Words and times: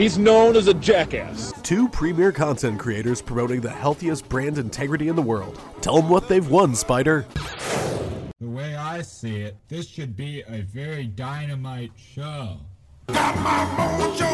he's 0.00 0.16
known 0.16 0.56
as 0.56 0.66
a 0.66 0.72
jackass. 0.72 1.52
two 1.60 1.86
premier 1.90 2.32
content 2.32 2.80
creators 2.80 3.20
promoting 3.20 3.60
the 3.60 3.68
healthiest 3.68 4.26
brand 4.30 4.56
integrity 4.56 5.08
in 5.08 5.16
the 5.16 5.20
world. 5.20 5.60
Tell 5.82 5.96
them 5.96 6.08
what 6.08 6.26
they've 6.26 6.48
won, 6.48 6.74
Spider. 6.74 7.26
The 8.40 8.48
way 8.48 8.74
I 8.76 9.02
see 9.02 9.42
it, 9.42 9.56
this 9.68 9.86
should 9.86 10.16
be 10.16 10.42
a 10.48 10.62
very 10.62 11.04
dynamite 11.04 11.92
show. 11.96 12.60
Got 13.08 13.36
my 13.36 13.66
mojo 13.76 14.30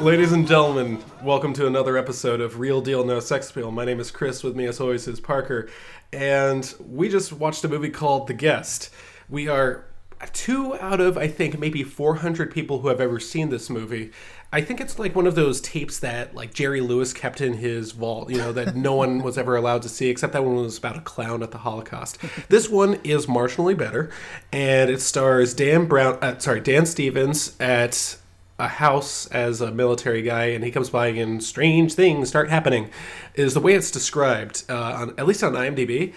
Ladies 0.00 0.32
and 0.32 0.48
gentlemen, 0.48 0.98
welcome 1.22 1.52
to 1.52 1.66
another 1.66 1.98
episode 1.98 2.40
of 2.40 2.58
Real 2.58 2.80
Deal 2.80 3.04
No 3.04 3.20
Sex 3.20 3.50
Appeal. 3.50 3.70
My 3.70 3.84
name 3.84 4.00
is 4.00 4.10
Chris. 4.10 4.42
With 4.42 4.56
me, 4.56 4.64
as 4.64 4.80
always, 4.80 5.06
is 5.06 5.20
Parker, 5.20 5.68
and 6.10 6.74
we 6.88 7.10
just 7.10 7.34
watched 7.34 7.62
a 7.64 7.68
movie 7.68 7.90
called 7.90 8.28
The 8.28 8.32
Guest. 8.32 8.88
We 9.28 9.48
are 9.48 9.84
two 10.26 10.78
out 10.80 11.00
of 11.00 11.16
I 11.16 11.28
think 11.28 11.58
maybe 11.58 11.82
400 11.82 12.52
people 12.52 12.80
who 12.80 12.88
have 12.88 13.00
ever 13.00 13.18
seen 13.18 13.48
this 13.48 13.70
movie. 13.70 14.12
I 14.52 14.60
think 14.60 14.80
it's 14.80 14.98
like 14.98 15.14
one 15.14 15.26
of 15.26 15.36
those 15.36 15.60
tapes 15.60 16.00
that 16.00 16.34
like 16.34 16.52
Jerry 16.52 16.80
Lewis 16.80 17.12
kept 17.12 17.40
in 17.40 17.54
his 17.54 17.92
vault, 17.92 18.30
you 18.30 18.38
know, 18.38 18.52
that 18.52 18.74
no 18.76 18.94
one 18.94 19.22
was 19.22 19.38
ever 19.38 19.56
allowed 19.56 19.82
to 19.82 19.88
see 19.88 20.08
except 20.08 20.32
that 20.32 20.44
one 20.44 20.56
was 20.56 20.78
about 20.78 20.96
a 20.96 21.00
clown 21.00 21.42
at 21.42 21.52
the 21.52 21.58
Holocaust. 21.58 22.18
This 22.48 22.68
one 22.68 22.98
is 23.04 23.26
marginally 23.26 23.76
better, 23.76 24.10
and 24.52 24.90
it 24.90 25.00
stars 25.00 25.54
Dan 25.54 25.86
Brown, 25.86 26.18
uh, 26.20 26.38
sorry, 26.38 26.60
Dan 26.60 26.84
Stevens 26.86 27.56
at 27.60 28.16
a 28.60 28.68
house 28.68 29.26
as 29.28 29.60
a 29.60 29.70
military 29.70 30.20
guy 30.22 30.46
and 30.46 30.62
he 30.62 30.70
comes 30.70 30.90
by 30.90 31.06
and 31.08 31.42
strange 31.42 31.94
things 31.94 32.28
start 32.28 32.50
happening 32.50 32.90
is 33.34 33.54
the 33.54 33.60
way 33.60 33.72
it's 33.72 33.90
described 33.90 34.64
uh, 34.68 34.74
on 34.74 35.14
at 35.16 35.26
least 35.26 35.42
on 35.42 35.54
imdb 35.54 36.12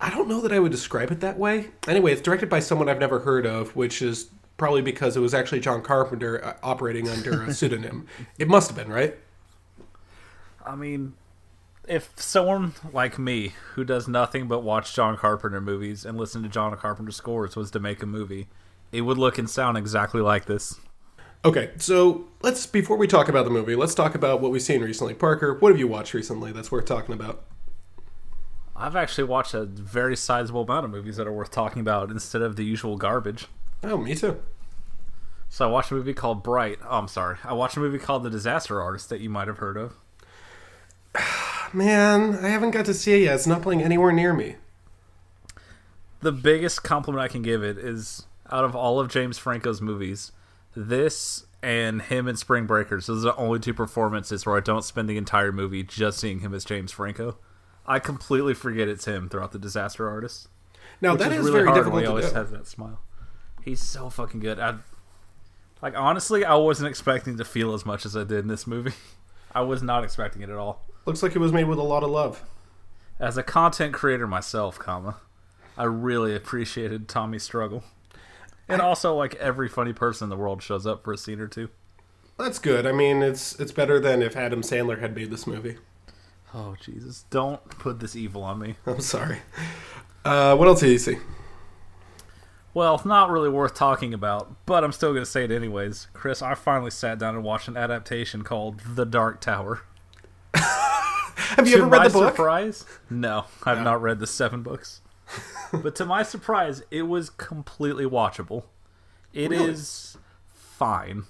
i 0.00 0.10
don't 0.10 0.28
know 0.28 0.40
that 0.40 0.52
i 0.52 0.58
would 0.58 0.72
describe 0.72 1.10
it 1.10 1.20
that 1.20 1.38
way. 1.38 1.68
Anyway 1.86 2.12
it's 2.12 2.20
directed 2.22 2.48
by 2.48 2.60
someone 2.60 2.88
i've 2.88 2.98
never 3.00 3.20
heard 3.20 3.46
of 3.46 3.74
which 3.76 4.00
is 4.02 4.30
probably 4.56 4.82
because 4.82 5.16
it 5.16 5.20
was 5.20 5.34
actually 5.34 5.60
john 5.60 5.82
carpenter 5.82 6.44
uh, 6.44 6.54
operating 6.62 7.08
under 7.08 7.42
a 7.44 7.54
pseudonym. 7.58 8.06
It 8.38 8.48
must 8.48 8.68
have 8.68 8.76
been 8.76 8.92
right? 8.92 9.16
I 10.64 10.74
mean, 10.76 11.14
if 11.88 12.10
someone 12.16 12.74
like 12.92 13.18
me, 13.18 13.54
who 13.74 13.84
does 13.84 14.06
nothing 14.06 14.48
but 14.48 14.62
watch 14.62 14.94
John 14.94 15.16
Carpenter 15.16 15.62
movies 15.62 16.04
and 16.04 16.18
listen 16.18 16.42
to 16.42 16.48
John 16.50 16.76
Carpenter 16.76 17.12
scores, 17.12 17.56
was 17.56 17.70
to 17.70 17.80
make 17.80 18.02
a 18.02 18.06
movie, 18.06 18.48
it 18.92 19.00
would 19.02 19.16
look 19.16 19.38
and 19.38 19.48
sound 19.48 19.78
exactly 19.78 20.20
like 20.20 20.44
this. 20.44 20.78
okay 21.44 21.70
so 21.78 22.26
let's 22.42 22.66
before 22.66 22.96
we 22.98 23.06
talk 23.06 23.28
about 23.28 23.44
the 23.44 23.50
movie 23.50 23.76
let's 23.76 23.94
talk 23.94 24.14
about 24.14 24.40
what 24.40 24.50
we've 24.50 24.60
seen 24.60 24.82
recently. 24.82 25.14
Parker 25.14 25.54
what 25.54 25.70
have 25.70 25.78
you 25.78 25.88
watched 25.88 26.12
recently 26.12 26.52
that's 26.52 26.70
worth 26.70 26.84
talking 26.84 27.14
about 27.14 27.44
I've 28.78 28.96
actually 28.96 29.24
watched 29.24 29.54
a 29.54 29.64
very 29.64 30.16
sizable 30.16 30.62
amount 30.62 30.84
of 30.84 30.90
movies 30.90 31.16
that 31.16 31.26
are 31.26 31.32
worth 31.32 31.50
talking 31.50 31.80
about 31.80 32.10
instead 32.10 32.42
of 32.42 32.56
the 32.56 32.64
usual 32.64 32.96
garbage. 32.96 33.46
oh 33.82 33.96
me 33.96 34.14
too 34.14 34.40
So 35.48 35.68
I 35.68 35.70
watched 35.70 35.90
a 35.90 35.94
movie 35.94 36.14
called 36.14 36.42
Bright. 36.42 36.78
Oh, 36.84 36.98
I'm 36.98 37.08
sorry. 37.08 37.38
I 37.44 37.52
watched 37.52 37.76
a 37.76 37.80
movie 37.80 37.98
called 37.98 38.22
The 38.22 38.30
Disaster 38.30 38.80
Artist 38.80 39.08
that 39.10 39.20
you 39.20 39.28
might 39.28 39.48
have 39.48 39.58
heard 39.58 39.76
of. 39.76 39.94
man 41.74 42.36
i 42.42 42.48
haven't 42.48 42.70
got 42.70 42.86
to 42.86 42.94
see 42.94 43.12
it 43.12 43.24
yet 43.24 43.34
it's 43.34 43.46
not 43.46 43.60
playing 43.60 43.82
anywhere 43.82 44.10
near 44.10 44.32
me 44.32 44.56
the 46.20 46.32
biggest 46.32 46.82
compliment 46.82 47.22
I 47.22 47.28
can 47.28 47.42
give 47.42 47.62
it 47.62 47.78
is 47.78 48.26
out 48.50 48.64
of 48.64 48.74
all 48.74 48.98
of 48.98 49.08
James 49.08 49.38
Franco's 49.38 49.80
movies, 49.80 50.32
this 50.74 51.44
and 51.62 52.02
him 52.02 52.28
in 52.28 52.36
Spring 52.36 52.66
Breakers, 52.66 53.06
those 53.06 53.24
are 53.24 53.32
the 53.32 53.36
only 53.36 53.58
two 53.58 53.74
performances 53.74 54.46
where 54.46 54.56
I 54.56 54.60
don't 54.60 54.84
spend 54.84 55.08
the 55.08 55.16
entire 55.16 55.52
movie 55.52 55.82
just 55.82 56.18
seeing 56.18 56.40
him 56.40 56.54
as 56.54 56.64
James 56.64 56.92
Franco. 56.92 57.36
I 57.88 57.98
completely 57.98 58.54
forget 58.54 58.86
it's 58.86 59.06
him 59.06 59.28
throughout 59.28 59.52
the 59.52 59.58
Disaster 59.58 60.08
Artist. 60.08 60.48
now 61.00 61.16
that 61.16 61.32
is 61.32 61.38
is 61.38 61.46
really 61.46 61.52
very 61.52 61.66
hard 61.68 61.78
difficult 61.78 62.02
he 62.02 62.06
always 62.06 62.28
do. 62.28 62.34
has 62.34 62.50
that 62.50 62.66
smile. 62.66 63.00
He's 63.64 63.82
so 63.82 64.10
fucking 64.10 64.40
good. 64.40 64.60
I 64.60 64.76
like 65.82 65.96
honestly, 65.96 66.44
I 66.44 66.54
wasn't 66.54 66.88
expecting 66.88 67.38
to 67.38 67.44
feel 67.44 67.72
as 67.74 67.86
much 67.86 68.04
as 68.04 68.16
I 68.16 68.24
did 68.24 68.40
in 68.40 68.48
this 68.48 68.66
movie. 68.66 68.92
I 69.54 69.62
was 69.62 69.82
not 69.82 70.04
expecting 70.04 70.42
it 70.42 70.50
at 70.50 70.56
all. 70.56 70.86
Looks 71.06 71.22
like 71.22 71.34
it 71.34 71.38
was 71.38 71.52
made 71.52 71.64
with 71.64 71.78
a 71.78 71.82
lot 71.82 72.02
of 72.02 72.10
love. 72.10 72.42
As 73.18 73.36
a 73.38 73.42
content 73.42 73.94
creator 73.94 74.26
myself, 74.26 74.78
comma, 74.78 75.16
I 75.76 75.84
really 75.84 76.36
appreciated 76.36 77.08
Tommy's 77.08 77.42
struggle. 77.42 77.82
And 78.68 78.82
also, 78.82 79.14
like 79.14 79.34
every 79.36 79.68
funny 79.68 79.94
person 79.94 80.26
in 80.26 80.30
the 80.30 80.36
world 80.36 80.62
shows 80.62 80.86
up 80.86 81.02
for 81.02 81.14
a 81.14 81.18
scene 81.18 81.40
or 81.40 81.48
two. 81.48 81.70
That's 82.38 82.58
good. 82.58 82.86
I 82.86 82.92
mean, 82.92 83.22
it's 83.22 83.58
it's 83.58 83.72
better 83.72 83.98
than 83.98 84.20
if 84.20 84.36
Adam 84.36 84.60
Sandler 84.60 85.00
had 85.00 85.14
made 85.16 85.30
this 85.30 85.46
movie. 85.46 85.78
Oh 86.54 86.76
Jesus! 86.80 87.24
Don't 87.30 87.62
put 87.70 88.00
this 88.00 88.16
evil 88.16 88.42
on 88.42 88.58
me. 88.58 88.76
I'm 88.86 89.00
sorry. 89.00 89.38
Uh, 90.24 90.56
what 90.56 90.68
else 90.68 90.80
did 90.80 90.90
you 90.90 90.98
see? 90.98 91.18
Well, 92.74 93.00
not 93.04 93.30
really 93.30 93.48
worth 93.48 93.74
talking 93.74 94.14
about, 94.14 94.54
but 94.66 94.84
I'm 94.84 94.92
still 94.92 95.12
gonna 95.12 95.26
say 95.26 95.44
it 95.44 95.50
anyways. 95.50 96.08
Chris, 96.12 96.42
I 96.42 96.54
finally 96.54 96.90
sat 96.90 97.18
down 97.18 97.34
and 97.34 97.44
watched 97.44 97.68
an 97.68 97.76
adaptation 97.76 98.42
called 98.42 98.80
The 98.94 99.04
Dark 99.04 99.40
Tower. 99.40 99.82
Have 100.54 101.66
you 101.66 101.76
to 101.76 101.82
ever 101.82 101.90
read 101.90 102.10
the 102.10 102.18
book? 102.18 102.34
surprise, 102.34 102.84
no, 103.10 103.46
I've 103.64 103.82
not 103.82 104.00
read 104.00 104.20
the 104.20 104.26
seven 104.26 104.62
books. 104.62 105.00
but 105.72 105.94
to 105.96 106.04
my 106.04 106.22
surprise, 106.22 106.82
it 106.90 107.02
was 107.02 107.30
completely 107.30 108.04
watchable. 108.04 108.64
It 109.32 109.52
is 109.52 110.16
fine. 110.48 111.24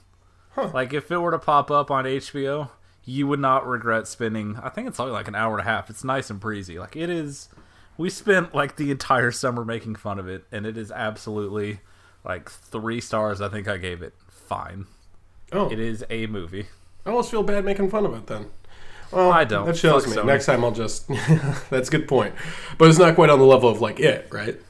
Like 0.57 0.93
if 0.93 1.11
it 1.11 1.19
were 1.19 1.31
to 1.31 1.39
pop 1.39 1.71
up 1.71 1.91
on 1.91 2.05
HBO, 2.05 2.71
you 3.09 3.27
would 3.27 3.41
not 3.41 3.67
regret 3.67 4.07
spending. 4.07 4.59
I 4.63 4.69
think 4.69 4.87
it's 4.87 5.01
only 5.01 5.13
like 5.13 5.29
an 5.29 5.35
hour 5.35 5.59
and 5.59 5.67
a 5.67 5.71
half. 5.71 5.89
It's 5.89 6.05
nice 6.05 6.29
and 6.29 6.39
breezy. 6.39 6.79
Like 6.79 6.95
it 6.95 7.09
is. 7.09 7.49
We 7.97 8.11
spent 8.11 8.55
like 8.55 8.77
the 8.77 8.91
entire 8.91 9.33
summer 9.33 9.65
making 9.65 9.97
fun 9.97 10.19
of 10.19 10.29
it, 10.29 10.45
and 10.53 10.67
it 10.67 10.77
is 10.77 10.93
absolutely 10.93 11.81
like 12.23 12.51
three 12.51 13.01
stars. 13.01 13.41
I 13.41 13.49
think 13.49 13.67
I 13.67 13.79
gave 13.79 14.03
it. 14.03 14.13
Fine. 14.29 14.87
Oh, 15.53 15.71
It 15.71 15.81
is 15.81 16.05
a 16.11 16.27
movie. 16.27 16.67
I 17.07 17.11
almost 17.11 17.31
feel 17.31 17.43
bad 17.43 17.65
making 17.65 17.89
fun 17.89 18.05
of 18.05 18.13
it 18.13 18.27
then. 18.27 18.51
Well, 19.11 19.33
I 19.33 19.45
don't. 19.45 19.65
That 19.65 19.79
shows 19.79 20.05
Fuck 20.05 20.15
me. 20.15 20.21
Sony. 20.21 20.27
Next 20.27 20.45
time 20.45 20.63
I'll 20.63 20.71
just. 20.71 21.09
That's 21.71 21.89
a 21.89 21.91
good 21.91 22.07
point, 22.07 22.35
but 22.77 22.91
it's 22.91 22.99
not 22.99 23.15
quite 23.15 23.31
on 23.31 23.39
the 23.39 23.47
level 23.47 23.71
of 23.71 23.81
like 23.81 24.01
it, 24.01 24.29
right? 24.31 24.61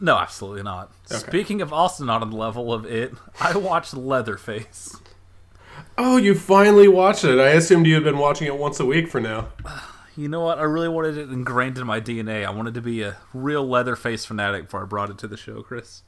No, 0.00 0.16
absolutely 0.16 0.62
not. 0.62 0.90
Speaking 1.04 1.60
of 1.60 1.70
also 1.70 2.04
not 2.04 2.22
on 2.22 2.30
the 2.30 2.36
level 2.36 2.72
of 2.72 2.86
it, 2.86 3.12
I 3.38 3.56
watched 3.58 3.94
Leatherface. 3.94 4.96
Oh, 5.98 6.16
you 6.16 6.34
finally 6.34 6.88
watched 6.88 7.24
it. 7.24 7.38
I 7.38 7.50
assumed 7.50 7.86
you 7.86 7.94
had 7.94 8.04
been 8.04 8.18
watching 8.18 8.46
it 8.46 8.56
once 8.56 8.80
a 8.80 8.86
week 8.86 9.08
for 9.08 9.20
now. 9.20 9.48
You 10.16 10.28
know 10.28 10.40
what? 10.40 10.58
I 10.58 10.62
really 10.62 10.88
wanted 10.88 11.16
it 11.16 11.30
ingrained 11.30 11.78
in 11.78 11.86
my 11.86 12.00
DNA. 12.00 12.44
I 12.44 12.50
wanted 12.50 12.74
to 12.74 12.82
be 12.82 13.02
a 13.02 13.16
real 13.32 13.66
Leatherface 13.66 14.24
fanatic 14.24 14.64
before 14.64 14.82
I 14.82 14.86
brought 14.86 15.10
it 15.10 15.18
to 15.18 15.28
the 15.28 15.36
show, 15.36 15.62
Chris. 15.62 16.02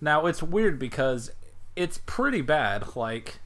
Now, 0.00 0.26
it's 0.26 0.42
weird 0.42 0.78
because 0.78 1.30
it's 1.76 1.98
pretty 2.06 2.40
bad. 2.40 2.96
Like, 2.96 3.40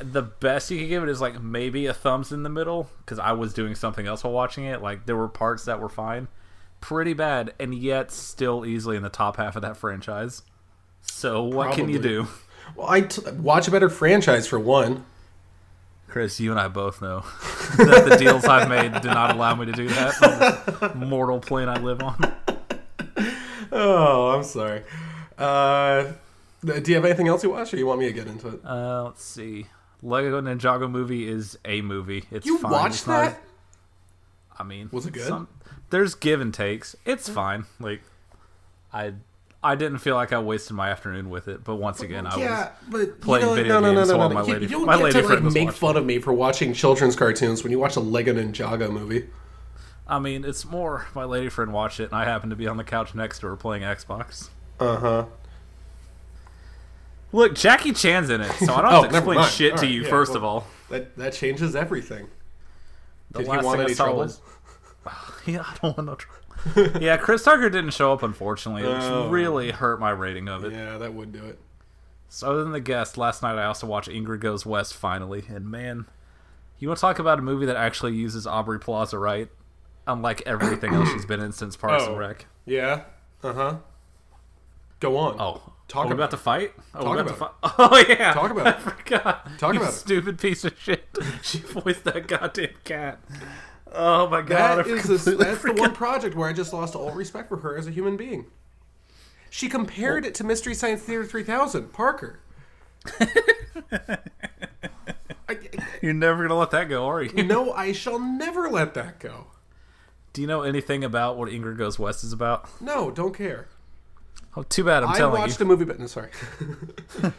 the 0.00 0.22
best 0.22 0.70
you 0.70 0.78
could 0.78 0.88
give 0.88 1.02
it 1.02 1.08
is 1.08 1.20
like 1.20 1.42
maybe 1.42 1.86
a 1.86 1.94
thumbs 1.94 2.32
in 2.32 2.42
the 2.44 2.48
middle 2.48 2.88
because 3.00 3.18
I 3.18 3.32
was 3.32 3.52
doing 3.52 3.74
something 3.74 4.06
else 4.06 4.24
while 4.24 4.32
watching 4.32 4.64
it. 4.64 4.80
Like, 4.80 5.06
there 5.06 5.16
were 5.16 5.28
parts 5.28 5.64
that 5.64 5.80
were 5.80 5.88
fine. 5.88 6.28
Pretty 6.80 7.12
bad, 7.12 7.54
and 7.58 7.74
yet 7.74 8.10
still 8.10 8.64
easily 8.64 8.96
in 8.96 9.02
the 9.02 9.08
top 9.08 9.36
half 9.36 9.56
of 9.56 9.62
that 9.62 9.76
franchise. 9.76 10.42
So, 11.02 11.42
what 11.42 11.74
can 11.74 11.88
you 11.88 11.98
do? 11.98 12.28
Well, 12.76 12.88
I 12.88 13.02
t- 13.02 13.22
watch 13.32 13.68
a 13.68 13.70
better 13.70 13.88
franchise 13.90 14.46
for 14.46 14.58
one. 14.58 15.04
Chris, 16.08 16.40
you 16.40 16.50
and 16.50 16.58
I 16.60 16.68
both 16.68 17.02
know 17.02 17.20
that 17.76 18.06
the 18.08 18.16
deals 18.16 18.44
I've 18.46 18.68
made 18.68 19.00
do 19.02 19.08
not 19.08 19.34
allow 19.34 19.54
me 19.54 19.66
to 19.66 19.72
do 19.72 19.88
that 19.88 20.82
on 20.82 21.00
the 21.00 21.06
mortal 21.06 21.38
plane 21.38 21.68
I 21.68 21.78
live 21.78 22.02
on. 22.02 22.34
Oh, 23.70 24.30
I'm 24.30 24.42
sorry. 24.44 24.82
Uh, 25.36 26.12
do 26.64 26.82
you 26.86 26.94
have 26.94 27.04
anything 27.04 27.28
else 27.28 27.42
you 27.44 27.50
watch, 27.50 27.72
or 27.74 27.76
you 27.76 27.86
want 27.86 28.00
me 28.00 28.06
to 28.06 28.12
get 28.12 28.26
into 28.26 28.48
it? 28.48 28.60
Uh, 28.64 29.04
let's 29.04 29.22
see. 29.22 29.66
Lego 30.02 30.40
Ninjago 30.40 30.90
movie 30.90 31.28
is 31.28 31.58
a 31.64 31.80
movie. 31.82 32.24
It's 32.30 32.46
you 32.46 32.58
fine. 32.58 32.72
watched 32.72 32.94
It's 32.94 33.06
not- 33.06 33.30
that? 33.32 33.42
I 34.58 34.64
mean, 34.64 34.88
Was 34.92 35.06
it 35.06 35.12
good? 35.12 35.46
there's 35.90 36.14
give 36.16 36.40
and 36.40 36.52
takes. 36.52 36.96
It's 37.04 37.28
fine. 37.28 37.66
Like, 37.78 38.00
I 38.92 39.12
I 39.62 39.74
didn't 39.74 39.98
feel 39.98 40.14
like 40.14 40.32
I 40.32 40.38
wasted 40.38 40.76
my 40.76 40.90
afternoon 40.90 41.30
with 41.30 41.48
it. 41.48 41.64
But 41.64 41.76
once 41.76 42.00
again, 42.00 42.26
I 42.26 42.36
yeah, 42.38 42.70
but 42.88 43.20
playing 43.20 43.44
you 43.44 43.50
know, 43.50 43.54
video 43.56 43.80
no, 43.80 43.92
no, 43.92 43.94
games 43.96 44.08
no, 44.08 44.14
no, 44.14 44.18
while 44.18 44.30
my 44.30 44.42
You, 44.42 44.52
lady- 44.52 44.66
you 44.66 44.70
don't 44.70 44.86
my 44.86 44.94
lady 44.96 45.12
to 45.12 45.18
like 45.18 45.26
friend 45.26 45.44
was 45.44 45.54
make 45.54 45.64
watching 45.66 45.78
fun 45.80 45.96
of 45.96 46.04
me 46.06 46.18
for 46.20 46.32
watching 46.32 46.72
children's 46.72 47.16
cartoons 47.16 47.62
when 47.64 47.72
you 47.72 47.78
watch 47.78 47.96
a 47.96 48.00
Lego 48.00 48.32
Ninjago 48.34 48.90
movie. 48.90 49.26
I 50.06 50.18
mean, 50.20 50.44
it's 50.44 50.64
more 50.64 51.06
my 51.14 51.24
lady 51.24 51.48
friend 51.48 51.72
watched 51.72 51.98
it, 52.00 52.04
and 52.04 52.14
I 52.14 52.24
happened 52.24 52.50
to 52.50 52.56
be 52.56 52.66
on 52.68 52.76
the 52.76 52.84
couch 52.84 53.14
next 53.14 53.40
to 53.40 53.48
her 53.48 53.56
playing 53.56 53.82
Xbox. 53.82 54.48
Uh 54.78 54.96
huh. 54.96 55.24
Look, 57.32 57.54
Jackie 57.54 57.92
Chan's 57.92 58.30
in 58.30 58.40
it, 58.40 58.50
so 58.52 58.74
I 58.74 58.80
don't 58.82 58.92
Oh, 58.92 59.02
to 59.08 59.16
explain 59.16 59.44
shit 59.48 59.72
to 59.72 59.76
Alright, 59.80 59.90
you. 59.90 60.02
yeah, 60.04 60.08
first 60.08 60.30
well- 60.30 60.36
of 60.38 60.44
all, 60.44 60.66
That 60.88 61.16
that 61.16 61.32
changes 61.34 61.74
everything. 61.76 62.28
The 63.32 63.40
Did 63.40 63.48
he 63.48 63.48
want 63.50 63.62
thing 63.66 63.80
I 63.80 63.84
any 63.84 63.94
saw 63.94 64.04
trouble? 64.04 64.20
was. 64.20 64.40
yeah, 65.46 65.60
I 65.66 65.76
don't 65.82 65.96
want 65.96 66.06
no 66.08 66.14
trouble. 66.14 66.37
yeah, 67.00 67.16
Chris 67.16 67.42
Tucker 67.42 67.68
didn't 67.70 67.90
show 67.92 68.12
up, 68.12 68.22
unfortunately, 68.22 68.82
which 68.82 69.02
Oh. 69.02 69.28
really 69.28 69.70
hurt 69.70 70.00
my 70.00 70.10
rating 70.10 70.48
of 70.48 70.64
it. 70.64 70.72
Yeah, 70.72 70.98
that 70.98 71.14
would 71.14 71.32
do 71.32 71.44
it. 71.44 71.58
So, 72.28 72.50
other 72.50 72.62
than 72.62 72.72
the 72.72 72.80
guest, 72.80 73.16
last 73.16 73.42
night 73.42 73.56
I 73.58 73.64
also 73.64 73.86
watched 73.86 74.08
Ingrid 74.08 74.40
Goes 74.40 74.66
West 74.66 74.94
finally, 74.94 75.44
and 75.48 75.70
man, 75.70 76.06
you 76.78 76.88
want 76.88 76.98
to 76.98 77.00
talk 77.00 77.18
about 77.18 77.38
a 77.38 77.42
movie 77.42 77.66
that 77.66 77.76
actually 77.76 78.14
uses 78.14 78.46
Aubrey 78.46 78.78
Plaza 78.78 79.18
right? 79.18 79.48
Unlike 80.06 80.42
everything 80.46 80.94
else 80.94 81.10
she's 81.10 81.26
been 81.26 81.40
in 81.40 81.52
since 81.52 81.76
Parks 81.76 82.04
Oh. 82.06 82.10
and 82.10 82.18
Rec. 82.18 82.46
Yeah. 82.66 83.02
Uh 83.42 83.52
huh. 83.52 83.76
Go 85.00 85.16
on. 85.16 85.36
Oh, 85.38 85.72
Talk 85.86 86.04
about 86.06 86.14
about 86.16 86.30
to 86.32 86.36
fight? 86.36 86.72
Oh, 86.94 87.02
Talk 87.04 87.18
about 87.18 87.36
about 87.36 87.62
to 87.62 87.68
fight? 87.68 87.74
Oh 87.78 88.04
yeah, 88.08 88.32
Talk 88.34 88.50
about 88.50 88.66
I 88.66 88.70
it. 88.70 88.80
forgot. 88.80 89.58
Talk 89.58 89.74
You 89.74 89.80
about 89.80 89.92
it. 89.92 89.96
stupid 89.96 90.38
piece 90.38 90.64
of 90.64 90.78
shit. 90.78 91.04
She 91.42 91.58
voiced 91.60 92.04
that 92.04 92.26
goddamn 92.26 92.70
cat. 92.84 93.20
Oh 93.92 94.28
my 94.28 94.42
god, 94.42 94.86
I 94.86 94.90
is 94.90 95.02
completely 95.06 95.44
that's 95.44 95.62
the 95.62 95.72
one 95.72 95.92
project 95.94 96.36
where 96.36 96.48
I 96.48 96.52
just 96.52 96.72
lost 96.72 96.94
all 96.94 97.10
respect 97.12 97.48
for 97.48 97.56
her 97.58 97.76
as 97.76 97.86
a 97.86 97.90
human 97.90 98.16
being. 98.16 98.46
She 99.50 99.68
compared 99.68 100.26
it 100.26 100.34
to 100.36 100.44
Mystery 100.44 100.74
Science 100.74 101.02
Theater 101.02 101.24
3000. 101.24 101.92
Parker. 101.92 102.40
I, 104.00 104.18
I- 105.48 105.58
You're 106.02 106.12
never 106.12 106.42
gonna 106.42 106.58
let 106.58 106.70
that 106.72 106.88
go, 106.88 107.06
are 107.06 107.22
you? 107.22 107.42
no, 107.42 107.72
I 107.72 107.92
shall 107.92 108.18
never 108.18 108.68
let 108.68 108.94
that 108.94 109.18
go. 109.20 109.46
Do 110.32 110.42
you 110.42 110.46
know 110.46 110.62
anything 110.62 111.02
about 111.04 111.36
what 111.38 111.48
Ingrid 111.50 111.78
Goes 111.78 111.98
West 111.98 112.22
is 112.22 112.32
about? 112.32 112.68
No, 112.80 113.10
don't 113.10 113.34
care. 113.34 113.66
Oh, 114.56 114.62
too 114.62 114.84
bad. 114.84 115.02
I'm 115.02 115.10
I 115.10 115.16
telling 115.16 115.40
watched 115.40 115.58
you. 115.60 115.64
a 115.66 115.68
movie, 115.68 115.84
but 115.84 115.98
no, 115.98 116.06
sorry. 116.06 116.30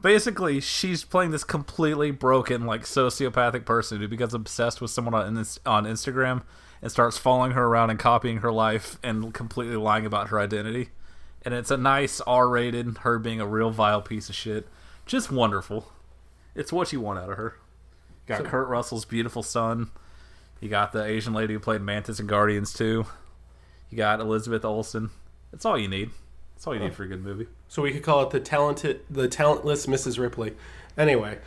Basically, 0.00 0.60
she's 0.60 1.04
playing 1.04 1.32
this 1.32 1.44
completely 1.44 2.10
broken, 2.12 2.66
like 2.66 2.82
sociopathic 2.82 3.64
person 3.64 4.00
who 4.00 4.06
becomes 4.08 4.34
obsessed 4.34 4.80
with 4.80 4.90
someone 4.90 5.14
on 5.14 5.36
on 5.66 5.84
Instagram 5.84 6.42
and 6.80 6.90
starts 6.90 7.18
following 7.18 7.52
her 7.52 7.64
around 7.64 7.90
and 7.90 7.98
copying 7.98 8.38
her 8.38 8.52
life 8.52 8.98
and 9.02 9.34
completely 9.34 9.76
lying 9.76 10.06
about 10.06 10.28
her 10.28 10.38
identity. 10.38 10.90
And 11.42 11.52
it's 11.52 11.70
a 11.70 11.76
nice 11.76 12.20
R-rated, 12.20 12.98
her 12.98 13.18
being 13.18 13.40
a 13.40 13.46
real 13.46 13.70
vile 13.70 14.02
piece 14.02 14.28
of 14.28 14.34
shit. 14.34 14.68
Just 15.06 15.32
wonderful. 15.32 15.92
It's 16.54 16.72
what 16.72 16.92
you 16.92 17.00
want 17.00 17.18
out 17.18 17.30
of 17.30 17.36
her. 17.36 17.56
Got 18.26 18.44
Kurt 18.44 18.68
Russell's 18.68 19.04
beautiful 19.04 19.42
son. 19.42 19.90
You 20.60 20.68
got 20.68 20.92
the 20.92 21.04
Asian 21.04 21.32
lady 21.32 21.54
who 21.54 21.60
played 21.60 21.80
Mantis 21.80 22.20
in 22.20 22.26
Guardians 22.26 22.72
2. 22.72 23.06
You 23.90 23.96
got 23.96 24.20
Elizabeth 24.20 24.64
Olsen. 24.64 25.10
That's 25.50 25.64
all 25.64 25.78
you 25.78 25.88
need. 25.88 26.10
That's 26.58 26.66
all 26.66 26.74
you 26.74 26.80
need 26.80 26.92
for 26.92 27.04
a 27.04 27.06
good 27.06 27.22
movie. 27.22 27.46
So 27.68 27.82
we 27.82 27.92
could 27.92 28.02
call 28.02 28.20
it 28.24 28.30
the 28.30 28.40
talented, 28.40 29.02
the 29.08 29.28
talentless 29.28 29.86
Mrs. 29.86 30.18
Ripley. 30.18 30.54
Anyway, 30.96 31.38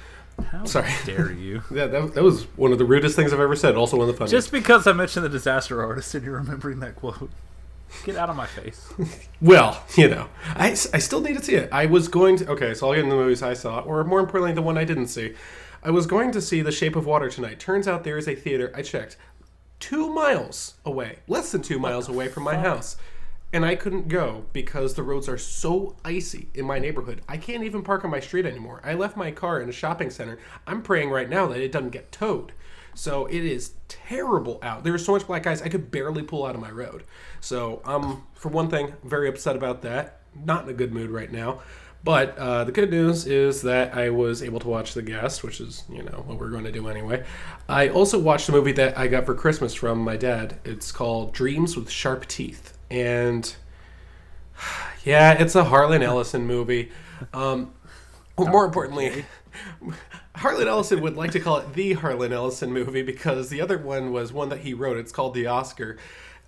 How 0.54 0.64
Sorry. 0.64 0.90
dare 1.04 1.34
you? 1.34 1.64
yeah, 1.72 1.88
that, 1.88 2.14
that 2.14 2.24
was 2.24 2.44
one 2.56 2.72
of 2.72 2.78
the 2.78 2.86
rudest 2.86 3.18
things 3.18 3.34
I've 3.34 3.42
ever 3.42 3.58
said. 3.58 3.76
Also 3.76 3.98
one 3.98 4.08
of 4.08 4.16
the 4.16 4.18
funniest. 4.18 4.32
Just 4.32 4.52
because 4.54 4.88
I 4.88 4.94
mentioned 4.94 5.26
the 5.26 5.30
disaster 5.30 5.84
artist 5.84 6.16
and 6.16 6.24
you're 6.24 6.38
remembering 6.38 6.80
that 6.80 6.96
quote. 6.96 7.30
Get 8.06 8.16
out 8.16 8.30
of 8.30 8.38
my 8.38 8.46
face. 8.46 8.94
Well, 9.42 9.84
you 9.98 10.08
know, 10.08 10.30
I, 10.56 10.70
I 10.70 11.00
still 11.00 11.20
need 11.20 11.36
to 11.36 11.44
see 11.44 11.56
it. 11.56 11.68
I 11.74 11.88
was 11.88 12.08
going 12.08 12.38
to. 12.38 12.48
Okay, 12.52 12.74
so 12.74 12.88
I'll 12.88 12.94
get 12.94 13.04
into 13.04 13.16
the 13.16 13.22
movies 13.22 13.44
I 13.44 13.54
saw, 13.54 13.80
or 13.80 14.04
more 14.06 14.20
importantly, 14.22 14.54
the 14.54 14.62
one 14.62 14.78
I 14.78 14.86
didn't 14.86 15.08
see. 15.08 15.34
I 15.84 15.90
was 15.90 16.06
going 16.06 16.32
to 16.32 16.40
see 16.42 16.62
The 16.62 16.72
Shape 16.72 16.96
of 16.96 17.06
Water 17.06 17.28
tonight. 17.28 17.60
Turns 17.60 17.86
out 17.88 18.06
there 18.06 18.18
is 18.18 18.28
a 18.30 18.36
theater, 18.36 18.72
I 18.76 18.82
checked, 18.84 19.18
two 19.80 20.14
miles 20.14 20.76
away, 20.86 21.18
less 21.28 21.52
than 21.52 21.64
two 21.64 21.80
miles 21.80 22.08
away 22.08 22.28
from 22.30 22.44
my 22.44 22.56
house. 22.56 22.96
And 23.54 23.66
I 23.66 23.76
couldn't 23.76 24.08
go 24.08 24.46
because 24.54 24.94
the 24.94 25.04
roads 25.04 25.28
are 25.28 25.38
so 25.38 25.96
icy 26.06 26.48
in 26.54 26.66
my 26.66 26.80
neighborhood. 26.80 27.22
I 27.28 27.36
can't 27.36 27.64
even 27.64 27.84
park 27.84 28.06
on 28.06 28.12
my 28.12 28.22
street 28.22 28.46
anymore. 28.46 28.82
I 28.84 28.94
left 28.94 29.18
my 29.18 29.32
car 29.32 29.60
in 29.62 29.68
a 29.68 29.74
shopping 29.74 30.10
center. 30.10 30.40
I'm 30.66 30.82
praying 30.82 31.10
right 31.10 31.30
now 31.30 31.48
that 31.48 31.60
it 31.60 31.72
doesn't 31.72 31.90
get 31.90 32.14
towed. 32.14 32.54
So 32.94 33.26
it 33.26 33.44
is 33.44 33.74
terrible 33.88 34.60
out. 34.62 34.84
There's 34.84 35.06
so 35.06 35.14
much 35.14 35.28
black 35.28 35.48
ice, 35.48 35.62
I 35.62 35.70
could 35.70 35.92
barely 35.92 36.24
pull 36.24 36.46
out 36.46 36.56
of 36.56 36.62
my 36.62 36.72
road. 36.72 37.04
So 37.40 37.82
I'm, 37.86 38.24
for 38.34 38.50
one 38.50 38.70
thing, 38.70 38.94
very 39.04 39.28
upset 39.28 39.56
about 39.56 39.82
that. 39.82 40.20
Not 40.34 40.64
in 40.64 40.70
a 40.70 40.74
good 40.74 40.94
mood 40.94 41.10
right 41.10 41.32
now. 41.32 41.62
But 42.04 42.38
uh, 42.38 42.64
the 42.64 42.72
good 42.72 42.90
news 42.90 43.28
is 43.28 43.62
that 43.62 43.96
I 43.96 44.10
was 44.10 44.42
able 44.42 44.60
to 44.62 44.68
watch 44.68 44.94
The 44.94 45.04
Guest, 45.04 45.44
which 45.44 45.62
is, 45.62 45.84
you 45.90 46.02
know, 46.02 46.24
what 46.26 46.40
we're 46.40 46.50
going 46.50 46.64
to 46.64 46.72
do 46.72 46.88
anyway. 46.88 47.24
I 47.70 47.90
also 47.90 48.18
watched 48.18 48.50
a 48.50 48.52
movie 48.52 48.72
that 48.74 48.98
I 48.98 49.08
got 49.08 49.26
for 49.26 49.36
Christmas 49.36 49.74
from 49.74 50.00
my 50.00 50.18
dad. 50.18 50.60
It's 50.66 50.92
called 50.92 51.34
Dreams 51.34 51.76
with 51.76 51.90
Sharp 51.90 52.28
Teeth. 52.28 52.71
And 52.92 53.56
yeah, 55.04 55.32
it's 55.32 55.56
a 55.56 55.64
Harlan 55.64 56.04
Ellison 56.04 56.46
movie. 56.46 56.92
Um, 57.34 57.74
more 58.38 58.66
importantly, 58.66 59.26
Harlan 60.36 60.68
Ellison 60.68 61.02
would 61.02 61.16
like 61.16 61.32
to 61.32 61.40
call 61.40 61.58
it 61.58 61.74
the 61.74 61.94
Harlan 61.94 62.34
Ellison 62.34 62.72
movie 62.72 63.02
because 63.02 63.50
the 63.50 63.62
other 63.62 63.78
one 63.78 64.12
was 64.12 64.34
one 64.34 64.50
that 64.50 64.60
he 64.60 64.74
wrote. 64.74 64.98
It's 64.98 65.12
called 65.12 65.34
The 65.34 65.48
Oscar. 65.48 65.98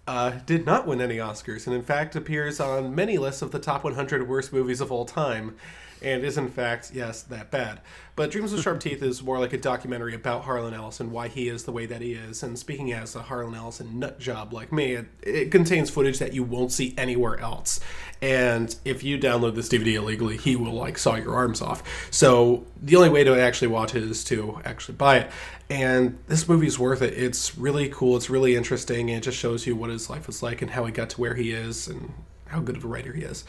Uh, 0.05 0.31
did 0.45 0.65
not 0.65 0.85
win 0.85 0.99
any 0.99 1.15
Oscars, 1.15 1.65
and 1.65 1.73
in 1.73 1.81
fact 1.81 2.13
appears 2.13 2.59
on 2.59 2.93
many 2.93 3.17
lists 3.17 3.41
of 3.41 3.51
the 3.51 3.59
top 3.59 3.85
100 3.85 4.27
worst 4.27 4.51
movies 4.51 4.81
of 4.81 4.91
all 4.91 5.05
time, 5.05 5.55
and 6.03 6.23
is 6.23 6.37
in 6.37 6.49
fact, 6.49 6.91
yes, 6.93 7.21
that 7.23 7.51
bad. 7.51 7.81
But 8.15 8.29
Dreams 8.29 8.51
with 8.51 8.61
Sharp 8.61 8.79
Teeth 8.79 9.01
is 9.01 9.23
more 9.23 9.39
like 9.39 9.53
a 9.53 9.57
documentary 9.57 10.13
about 10.13 10.43
Harlan 10.43 10.73
Ellison, 10.73 11.11
why 11.11 11.29
he 11.29 11.49
is 11.49 11.63
the 11.63 11.71
way 11.71 11.87
that 11.87 12.01
he 12.01 12.13
is, 12.13 12.43
and 12.43 12.59
speaking 12.59 12.93
as 12.93 13.15
a 13.15 13.23
Harlan 13.23 13.55
Ellison 13.55 13.97
nut 13.97 14.19
job 14.19 14.53
like 14.53 14.71
me, 14.71 14.93
it, 14.93 15.05
it 15.23 15.51
contains 15.51 15.89
footage 15.89 16.19
that 16.19 16.33
you 16.33 16.43
won't 16.43 16.71
see 16.71 16.93
anywhere 16.97 17.39
else. 17.39 17.79
And 18.21 18.75
if 18.85 19.03
you 19.03 19.17
download 19.17 19.55
this 19.55 19.67
DVD 19.67 19.95
illegally, 19.95 20.37
he 20.37 20.55
will 20.55 20.73
like 20.73 20.97
saw 20.97 21.15
your 21.15 21.33
arms 21.33 21.61
off. 21.61 21.83
So 22.11 22.65
the 22.81 22.95
only 22.95 23.09
way 23.09 23.23
to 23.23 23.39
actually 23.39 23.69
watch 23.69 23.95
it 23.95 24.03
is 24.03 24.23
to 24.25 24.61
actually 24.63 24.95
buy 24.95 25.17
it. 25.17 25.31
And 25.69 26.19
this 26.27 26.47
movie's 26.47 26.77
worth 26.77 27.01
it. 27.01 27.13
It's 27.15 27.57
really 27.57 27.89
cool. 27.89 28.15
It's 28.15 28.29
really 28.29 28.55
interesting, 28.55 29.09
and 29.09 29.17
it 29.17 29.23
just 29.23 29.37
shows 29.37 29.65
you 29.65 29.75
what 29.75 29.89
his 29.89 30.09
life 30.09 30.27
was 30.27 30.43
like 30.43 30.61
and 30.61 30.69
how 30.69 30.85
he 30.85 30.91
got 30.91 31.09
to 31.11 31.21
where 31.21 31.33
he 31.33 31.51
is 31.51 31.87
and 31.87 32.13
how 32.45 32.59
good 32.59 32.77
of 32.77 32.83
a 32.83 32.87
writer 32.87 33.13
he 33.13 33.23
is. 33.23 33.43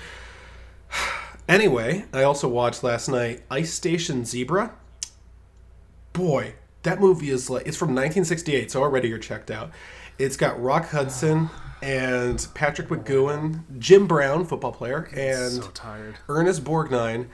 Anyway, 1.49 2.05
I 2.13 2.23
also 2.23 2.49
watched 2.49 2.83
last 2.83 3.09
night 3.09 3.43
Ice 3.51 3.73
Station 3.73 4.25
Zebra. 4.25 4.75
Boy, 6.13 6.55
that 6.85 7.01
movie 7.01 7.31
is 7.31 7.51
like 7.51 7.67
it's 7.67 7.77
from 7.77 7.89
1968, 7.89 8.71
so 8.71 8.83
already 8.83 9.09
you're 9.09 9.19
checked 9.19 9.51
out. 9.51 9.71
It's 10.19 10.37
got 10.37 10.61
Rock 10.63 10.89
Hudson 10.91 11.51
and 11.83 12.47
Patrick 12.55 12.89
McGoohan, 12.89 13.61
Jim 13.79 14.07
Brown, 14.07 14.45
football 14.47 14.73
player, 14.73 15.09
and 15.15 15.53
so. 15.53 15.71
Ernest 16.29 16.65
Borgnine, 16.65 17.27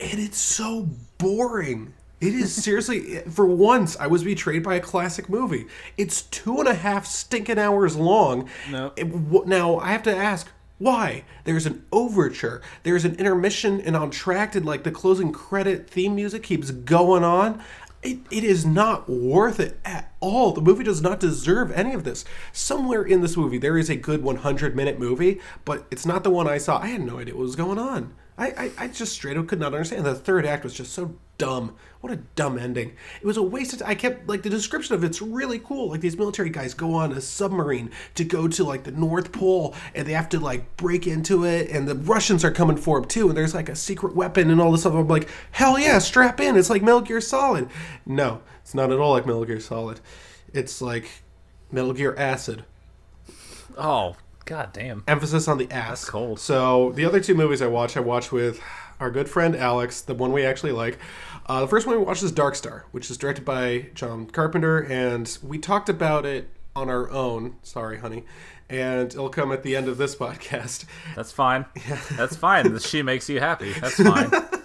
and 0.00 0.20
it's 0.20 0.38
so 0.38 0.88
boring. 1.18 1.94
It 2.20 2.34
is 2.34 2.52
seriously, 2.52 3.18
for 3.30 3.46
once, 3.46 3.96
I 3.98 4.06
was 4.06 4.24
betrayed 4.24 4.62
by 4.62 4.74
a 4.74 4.80
classic 4.80 5.30
movie. 5.30 5.66
It's 5.96 6.22
two 6.22 6.58
and 6.58 6.68
a 6.68 6.74
half 6.74 7.06
stinking 7.06 7.58
hours 7.58 7.96
long. 7.96 8.50
No. 8.70 8.92
It- 8.96 9.46
now, 9.46 9.78
I 9.78 9.92
have 9.92 10.02
to 10.02 10.14
ask, 10.14 10.48
why? 10.80 11.24
There's 11.44 11.66
an 11.66 11.84
overture, 11.92 12.62
there's 12.84 13.04
an 13.04 13.16
intermission, 13.16 13.82
and 13.82 13.94
on 13.94 14.10
track, 14.10 14.54
and 14.54 14.64
like 14.64 14.82
the 14.82 14.90
closing 14.90 15.30
credit 15.30 15.90
theme 15.90 16.14
music 16.14 16.42
keeps 16.42 16.70
going 16.70 17.22
on. 17.22 17.62
It, 18.02 18.20
it 18.30 18.44
is 18.44 18.64
not 18.64 19.06
worth 19.06 19.60
it 19.60 19.78
at 19.84 20.14
all. 20.20 20.52
The 20.52 20.62
movie 20.62 20.82
does 20.82 21.02
not 21.02 21.20
deserve 21.20 21.70
any 21.72 21.92
of 21.92 22.04
this. 22.04 22.24
Somewhere 22.50 23.02
in 23.02 23.20
this 23.20 23.36
movie, 23.36 23.58
there 23.58 23.76
is 23.76 23.90
a 23.90 23.94
good 23.94 24.22
100 24.22 24.74
minute 24.74 24.98
movie, 24.98 25.38
but 25.66 25.86
it's 25.90 26.06
not 26.06 26.24
the 26.24 26.30
one 26.30 26.48
I 26.48 26.56
saw. 26.56 26.78
I 26.78 26.86
had 26.86 27.02
no 27.02 27.18
idea 27.18 27.36
what 27.36 27.42
was 27.42 27.56
going 27.56 27.78
on. 27.78 28.14
I, 28.40 28.46
I, 28.46 28.70
I 28.78 28.88
just 28.88 29.12
straight 29.12 29.36
up 29.36 29.46
could 29.48 29.60
not 29.60 29.74
understand. 29.74 30.06
The 30.06 30.14
third 30.14 30.46
act 30.46 30.64
was 30.64 30.72
just 30.74 30.92
so 30.92 31.14
dumb. 31.36 31.76
What 32.00 32.12
a 32.12 32.16
dumb 32.16 32.58
ending. 32.58 32.96
It 33.20 33.26
was 33.26 33.36
a 33.36 33.42
waste 33.42 33.74
of 33.74 33.82
I 33.86 33.94
kept, 33.94 34.28
like, 34.28 34.42
the 34.42 34.48
description 34.48 34.94
of 34.94 35.04
it's 35.04 35.20
really 35.20 35.58
cool. 35.58 35.90
Like, 35.90 36.00
these 36.00 36.16
military 36.16 36.48
guys 36.48 36.72
go 36.72 36.94
on 36.94 37.12
a 37.12 37.20
submarine 37.20 37.90
to 38.14 38.24
go 38.24 38.48
to, 38.48 38.64
like, 38.64 38.84
the 38.84 38.92
North 38.92 39.30
Pole, 39.30 39.74
and 39.94 40.08
they 40.08 40.14
have 40.14 40.30
to, 40.30 40.40
like, 40.40 40.76
break 40.78 41.06
into 41.06 41.44
it, 41.44 41.70
and 41.70 41.86
the 41.86 41.94
Russians 41.94 42.42
are 42.42 42.50
coming 42.50 42.78
for 42.78 42.98
them, 42.98 43.08
too, 43.08 43.28
and 43.28 43.36
there's, 43.36 43.54
like, 43.54 43.68
a 43.68 43.76
secret 43.76 44.16
weapon 44.16 44.50
and 44.50 44.60
all 44.60 44.72
this 44.72 44.80
stuff. 44.80 44.94
I'm 44.94 45.06
like, 45.06 45.28
hell 45.50 45.78
yeah, 45.78 45.98
strap 45.98 46.40
in. 46.40 46.56
It's 46.56 46.70
like 46.70 46.82
Metal 46.82 47.02
Gear 47.02 47.20
Solid. 47.20 47.68
No, 48.06 48.40
it's 48.62 48.74
not 48.74 48.90
at 48.90 48.98
all 48.98 49.12
like 49.12 49.26
Metal 49.26 49.44
Gear 49.44 49.60
Solid. 49.60 50.00
It's 50.54 50.80
like 50.80 51.22
Metal 51.70 51.92
Gear 51.92 52.14
Acid 52.16 52.64
Oh, 53.76 54.16
god 54.50 54.72
damn. 54.72 55.04
emphasis 55.06 55.46
on 55.46 55.58
the 55.58 55.70
ass. 55.70 56.00
That's 56.00 56.10
cold. 56.10 56.40
So 56.40 56.90
the 56.92 57.04
other 57.04 57.20
two 57.20 57.34
movies 57.36 57.62
I 57.62 57.68
watched, 57.68 57.96
I 57.96 58.00
watched 58.00 58.32
with 58.32 58.60
our 58.98 59.08
good 59.10 59.28
friend 59.28 59.54
Alex, 59.54 60.00
the 60.00 60.12
one 60.14 60.32
we 60.32 60.44
actually 60.44 60.72
like. 60.72 60.98
Uh, 61.46 61.60
the 61.60 61.68
first 61.68 61.86
one 61.86 61.96
we 61.96 62.04
watched 62.04 62.24
is 62.24 62.32
Dark 62.32 62.56
Star, 62.56 62.84
which 62.90 63.10
is 63.10 63.16
directed 63.16 63.44
by 63.44 63.86
John 63.94 64.26
Carpenter, 64.26 64.80
and 64.80 65.38
we 65.42 65.58
talked 65.58 65.88
about 65.88 66.26
it 66.26 66.48
on 66.74 66.90
our 66.90 67.08
own. 67.10 67.56
Sorry, 67.62 67.98
honey. 67.98 68.24
And 68.68 69.12
it'll 69.12 69.30
come 69.30 69.52
at 69.52 69.62
the 69.62 69.76
end 69.76 69.88
of 69.88 69.98
this 69.98 70.14
podcast. 70.24 70.84
That's 71.14 71.30
fine. 71.32 71.64
That's 72.16 72.36
fine. 72.36 72.76
She 72.80 73.02
makes 73.02 73.28
you 73.28 73.38
happy. 73.38 73.72
That's 73.74 74.02
fine. 74.02 74.30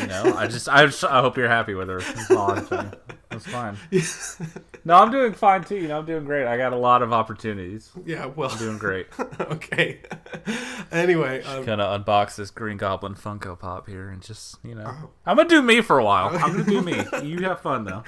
You 0.00 0.06
know, 0.06 0.34
I 0.36 0.46
just, 0.46 0.68
I 0.68 0.86
just, 0.86 1.04
I 1.04 1.20
hope 1.20 1.36
you're 1.36 1.48
happy 1.48 1.74
with 1.74 1.88
her. 1.88 2.00
That's 2.00 2.30
all 2.30 2.50
I'm 2.52 2.66
saying. 2.66 2.92
That's 3.30 3.46
fine. 3.46 3.76
No, 4.84 4.94
I'm 4.94 5.10
doing 5.10 5.34
fine 5.34 5.64
too. 5.64 5.76
You 5.76 5.88
know, 5.88 5.98
I'm 5.98 6.06
doing 6.06 6.24
great. 6.24 6.46
I 6.46 6.56
got 6.56 6.72
a 6.72 6.76
lot 6.76 7.02
of 7.02 7.12
opportunities. 7.12 7.90
Yeah, 8.06 8.24
well, 8.24 8.50
I'm 8.50 8.56
Doing 8.56 8.78
great. 8.78 9.06
okay. 9.40 10.00
anyway, 10.92 11.42
um, 11.42 11.64
Gonna 11.66 11.84
unbox 11.84 12.36
this 12.36 12.50
Green 12.50 12.78
Goblin 12.78 13.14
Funko 13.14 13.58
Pop 13.58 13.86
here 13.86 14.08
and 14.08 14.22
just, 14.22 14.56
you 14.64 14.74
know, 14.74 14.86
Oh. 14.86 15.10
I'm 15.26 15.36
gonna 15.36 15.48
do 15.48 15.60
me 15.60 15.82
for 15.82 15.98
a 15.98 16.04
while. 16.04 16.28
I'm 16.28 16.52
gonna 16.52 16.64
do 16.64 16.80
me. 16.80 17.04
You 17.22 17.40
have 17.40 17.60
fun 17.60 17.84
though. 17.84 18.02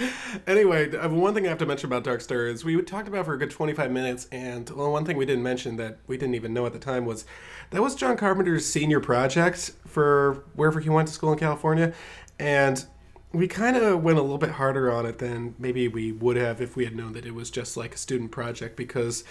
anyway, 0.47 0.97
uh, 0.97 1.11
one 1.11 1.35
thing 1.35 1.45
I 1.45 1.51
have 1.51 1.59
to 1.59 1.67
mention 1.67 1.87
about 1.89 2.03
Dark 2.03 2.23
Star 2.23 2.47
is 2.47 2.65
we 2.65 2.81
talked 2.81 3.09
about 3.09 3.23
it 3.23 3.25
for 3.27 3.35
a 3.35 3.39
good 3.39 3.51
25 3.51 3.91
minutes, 3.91 4.27
and 4.33 4.71
well, 4.71 4.91
one 4.91 5.05
thing 5.05 5.19
we 5.19 5.27
didn't 5.27 5.43
mention 5.43 5.77
that 5.77 5.99
we 6.07 6.17
didn't 6.17 6.35
even 6.35 6.55
know 6.55 6.65
at 6.65 6.73
the 6.73 6.79
time 6.79 7.05
was 7.05 7.27
that 7.71 7.83
was 7.83 7.95
John 7.95 8.17
Carpenter's 8.17 8.67
senior 8.67 9.01
project 9.01 9.73
for 9.87 10.45
wherever 10.55 10.81
he 10.81 10.89
went 10.89 11.09
to 11.09 11.15
school 11.15 11.33
in 11.33 11.39
California, 11.39 11.93
and 12.39 12.85
we 13.33 13.47
kind 13.47 13.77
of 13.77 14.03
went 14.03 14.19
a 14.19 14.23
little 14.23 14.39
bit 14.39 14.51
harder 14.51 14.93
on 14.93 15.07
it 15.07 15.19
than 15.19 15.55
maybe 15.59 15.87
we 15.87 16.11
would 16.13 16.37
have 16.37 16.61
if 16.61 16.77
we 16.77 16.85
had 16.85 16.97
known 16.97 17.13
that 17.13 17.25
it 17.25 17.35
was 17.35 17.51
just 17.51 17.77
like 17.77 17.95
a 17.95 17.99
student 17.99 18.33
project 18.33 18.77
because 18.77 19.23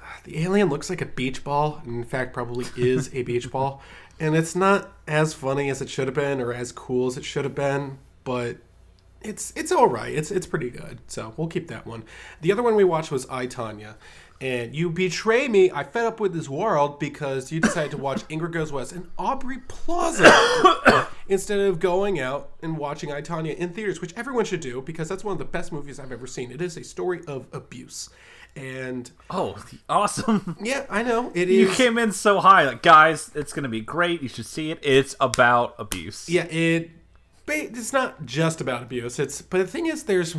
uh, 0.00 0.06
the 0.24 0.38
alien 0.38 0.68
looks 0.68 0.88
like 0.88 1.00
a 1.00 1.06
beach 1.06 1.42
ball, 1.42 1.80
and 1.84 1.96
in 1.96 2.04
fact, 2.04 2.32
probably 2.32 2.66
is 2.76 3.12
a 3.14 3.22
beach 3.22 3.50
ball, 3.50 3.82
and 4.20 4.36
it's 4.36 4.54
not 4.54 4.92
as 5.06 5.34
funny 5.34 5.68
as 5.70 5.82
it 5.82 5.88
should 5.88 6.06
have 6.06 6.14
been 6.14 6.40
or 6.40 6.52
as 6.52 6.72
cool 6.72 7.08
as 7.08 7.16
it 7.16 7.24
should 7.24 7.44
have 7.44 7.54
been, 7.54 7.98
but 8.24 8.58
it's 9.22 9.52
it's 9.56 9.72
all 9.72 9.88
right. 9.88 10.14
It's 10.14 10.30
it's 10.30 10.46
pretty 10.46 10.70
good. 10.70 10.98
So 11.08 11.34
we'll 11.36 11.48
keep 11.48 11.68
that 11.68 11.86
one. 11.86 12.04
The 12.40 12.52
other 12.52 12.62
one 12.62 12.76
we 12.76 12.84
watched 12.84 13.10
was 13.10 13.26
I 13.28 13.46
Tonya, 13.46 13.96
and 14.40 14.74
you 14.74 14.90
betray 14.90 15.48
me. 15.48 15.70
I 15.70 15.84
fed 15.84 16.06
up 16.06 16.20
with 16.20 16.32
this 16.32 16.48
world 16.48 17.00
because 17.00 17.50
you 17.50 17.60
decided 17.60 17.90
to 17.92 17.96
watch 17.96 18.26
Ingrid 18.28 18.52
Goes 18.52 18.70
West 18.70 18.92
and 18.92 19.08
Aubrey 19.18 19.58
Plaza 19.66 21.08
instead 21.28 21.60
of 21.60 21.80
going 21.80 22.20
out 22.20 22.50
and 22.62 22.78
watching 22.78 23.12
I 23.12 23.20
Tonya 23.20 23.56
in 23.56 23.70
theaters, 23.70 24.00
which 24.00 24.14
everyone 24.16 24.44
should 24.44 24.60
do 24.60 24.80
because 24.82 25.08
that's 25.08 25.24
one 25.24 25.32
of 25.32 25.38
the 25.38 25.44
best 25.44 25.72
movies 25.72 25.98
I've 25.98 26.12
ever 26.12 26.26
seen. 26.26 26.52
It 26.52 26.62
is 26.62 26.76
a 26.76 26.84
story 26.84 27.20
of 27.26 27.46
abuse, 27.52 28.10
and 28.54 29.10
Oh, 29.30 29.56
awesome. 29.88 30.56
yeah, 30.62 30.86
I 30.88 31.02
know 31.02 31.32
it 31.34 31.48
is 31.50 31.56
You 31.56 31.74
came 31.74 31.98
in 31.98 32.12
so 32.12 32.40
high. 32.40 32.64
Like, 32.64 32.82
guys, 32.82 33.30
it's 33.34 33.52
gonna 33.52 33.68
be 33.68 33.80
great. 33.80 34.22
You 34.22 34.28
should 34.28 34.46
see 34.46 34.70
it. 34.70 34.78
It's 34.82 35.16
about 35.20 35.74
abuse. 35.78 36.28
Yeah, 36.28 36.44
it. 36.44 36.90
It's 37.50 37.94
not 37.94 38.26
just 38.26 38.60
about 38.60 38.82
abuse. 38.82 39.18
It's 39.18 39.40
but 39.40 39.58
the 39.58 39.66
thing 39.66 39.86
is, 39.86 40.04
there's 40.04 40.36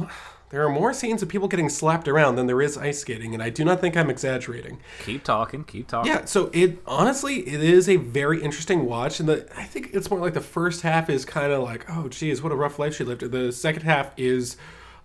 there 0.49 0.65
are 0.65 0.69
more 0.69 0.93
scenes 0.93 1.21
of 1.21 1.29
people 1.29 1.47
getting 1.47 1.69
slapped 1.69 2.07
around 2.07 2.35
than 2.35 2.47
there 2.47 2.61
is 2.61 2.77
ice 2.77 2.99
skating, 2.99 3.33
and 3.33 3.43
I 3.43 3.49
do 3.49 3.63
not 3.63 3.81
think 3.81 3.95
I'm 3.95 4.09
exaggerating. 4.09 4.79
Keep 5.05 5.23
talking. 5.23 5.63
Keep 5.63 5.87
talking. 5.87 6.11
Yeah, 6.11 6.25
so 6.25 6.49
it 6.53 6.79
honestly 6.85 7.47
it 7.47 7.63
is 7.63 7.87
a 7.87 7.97
very 7.97 8.41
interesting 8.41 8.85
watch, 8.85 9.19
and 9.19 9.29
the 9.29 9.47
I 9.57 9.63
think 9.63 9.91
it's 9.93 10.09
more 10.09 10.19
like 10.19 10.33
the 10.33 10.41
first 10.41 10.81
half 10.81 11.09
is 11.09 11.25
kind 11.25 11.51
of 11.51 11.63
like, 11.63 11.85
oh 11.89 12.09
geez, 12.09 12.41
what 12.41 12.51
a 12.51 12.55
rough 12.55 12.79
life 12.79 12.95
she 12.95 13.03
lived. 13.03 13.21
The 13.21 13.51
second 13.51 13.83
half 13.83 14.11
is 14.17 14.57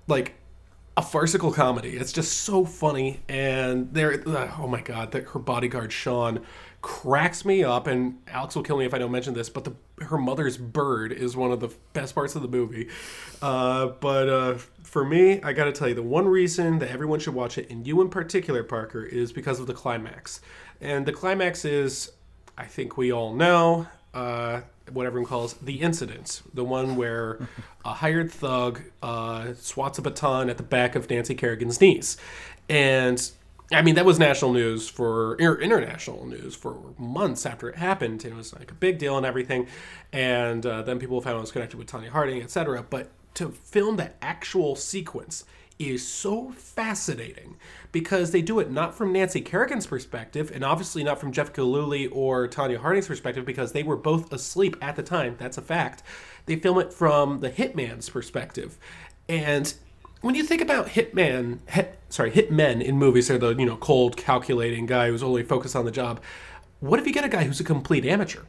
like 0.07 0.35
a 0.97 1.03
farcical 1.03 1.53
comedy. 1.53 1.97
It's 1.97 2.13
just 2.13 2.39
so 2.39 2.65
funny, 2.65 3.21
and 3.29 3.93
there, 3.93 4.23
uh, 4.27 4.55
oh 4.59 4.69
my 4.69 4.81
god, 4.81 5.13
that 5.13 5.25
her 5.31 5.39
bodyguard 5.39 5.93
Sean 5.93 6.41
cracks 6.83 7.45
me 7.45 7.65
up, 7.65 7.87
and 7.87 8.19
Alex 8.29 8.55
will 8.55 8.63
kill 8.63 8.77
me 8.77 8.85
if 8.85 8.95
I 8.95 8.99
don't 8.99 9.11
mention 9.11 9.35
this, 9.35 9.49
but 9.49 9.65
the 9.65 9.73
her 10.05 10.19
mother's 10.19 10.57
bird 10.57 11.13
is 11.13 11.37
one 11.37 11.51
of 11.51 11.61
the 11.61 11.71
best 11.93 12.15
parts 12.15 12.35
of 12.35 12.43
the 12.43 12.49
movie. 12.49 12.89
Uh, 13.41 13.87
but 13.87 14.29
uh, 14.29 14.59
for 14.95 15.05
me, 15.05 15.43
I 15.43 15.53
got 15.53 15.65
to 15.65 15.73
tell 15.73 15.89
you, 15.89 15.95
the 15.97 16.05
one 16.05 16.29
reason 16.29 16.79
that 16.79 16.89
everyone 16.89 17.19
should 17.19 17.35
watch 17.35 17.59
it, 17.59 17.69
and 17.69 17.85
you 17.85 18.01
in 18.01 18.11
particular, 18.11 18.63
Parker, 18.63 19.03
is 19.03 19.33
because 19.33 19.59
of 19.59 19.67
the 19.67 19.75
climax, 19.75 20.41
and 20.81 21.05
the 21.05 21.13
climax 21.13 21.65
is, 21.65 22.13
I 22.57 22.67
think 22.67 22.97
we 22.97 23.11
all 23.11 23.35
know. 23.35 23.89
Uh, 24.15 24.61
what 24.93 25.05
everyone 25.05 25.29
calls 25.29 25.55
the 25.55 25.81
incident, 25.81 26.43
the 26.55 26.63
one 26.63 26.95
where 26.95 27.41
a 27.85 27.95
hired 27.95 28.31
thug 28.31 28.83
uh, 29.03 29.55
swats 29.55 29.99
a 29.99 30.03
baton 30.03 30.49
at 30.49 30.59
the 30.59 30.63
back 30.63 30.95
of 30.95 31.11
Nancy 31.11 31.35
Kerrigan's 31.35 31.81
knees, 31.81 32.17
and 32.69 33.33
I 33.73 33.83
mean 33.83 33.97
that 33.97 34.05
was 34.05 34.21
national 34.21 34.53
news 34.53 34.89
for 34.89 35.33
or 35.41 35.61
international 35.61 36.25
news 36.25 36.55
for 36.55 36.77
months 36.99 37.45
after 37.45 37.69
it 37.69 37.75
happened. 37.75 38.25
It 38.25 38.33
was 38.33 38.55
like 38.55 38.71
a 38.71 38.75
big 38.75 38.99
deal 38.99 39.17
and 39.17 39.27
everything, 39.27 39.67
and 40.13 40.65
uh, 40.65 40.83
then 40.83 41.01
people 41.01 41.21
found 41.21 41.39
it 41.39 41.41
was 41.41 41.51
connected 41.51 41.79
with 41.79 41.89
Tonya 41.89 42.11
Harding, 42.11 42.41
etc. 42.43 42.85
But 42.89 43.11
to 43.35 43.50
film 43.50 43.97
that 43.97 44.17
actual 44.23 44.76
sequence 44.76 45.45
is 45.79 46.07
so 46.07 46.53
fascinating 46.53 47.57
because 47.91 48.31
they 48.31 48.43
do 48.43 48.61
it 48.61 48.71
not 48.71 48.95
from 48.95 49.12
Nancy 49.12 49.41
Kerrigan's 49.41 49.87
perspective 49.87 50.50
and 50.55 50.64
obviously 50.64 51.03
not 51.03 51.19
from 51.19 51.33
Jeff 51.33 51.53
Gillooly 51.53 52.07
or 52.09 52.47
Tonya 52.49 52.79
Harding's 52.79 53.09
perspective 53.09 53.45
because 53.45 53.73
they 53.73 53.83
were 53.83 53.97
both 53.97 54.33
asleep 54.33 54.76
at 54.81 54.97
the 54.97 55.03
time. 55.03 55.37
That's 55.38 55.59
a 55.59 55.62
fact. 55.62 56.03
They 56.47 56.57
film 56.57 56.79
it 56.79 56.93
from 56.93 57.41
the 57.41 57.50
hitman's 57.50 58.09
perspective. 58.09 58.79
And 59.29 59.73
when 60.21 60.35
you 60.35 60.45
think 60.45 60.62
about 60.62 60.88
hitman, 60.88 61.59
hit, 61.69 61.99
sorry, 62.09 62.31
hitmen 62.31 62.83
in 62.83 62.97
movies, 62.97 63.29
they're 63.29 63.38
the, 63.38 63.55
you 63.55 63.67
know, 63.67 63.76
cold, 63.76 64.17
calculating 64.17 64.87
guy 64.87 65.09
who's 65.09 65.23
only 65.23 65.43
focused 65.43 65.75
on 65.75 65.85
the 65.85 65.91
job. 65.91 66.21
What 66.81 67.00
if 67.00 67.07
you 67.07 67.12
get 67.12 67.25
a 67.25 67.29
guy 67.29 67.45
who's 67.45 67.61
a 67.61 67.64
complete 67.64 68.05
amateur? 68.05 68.43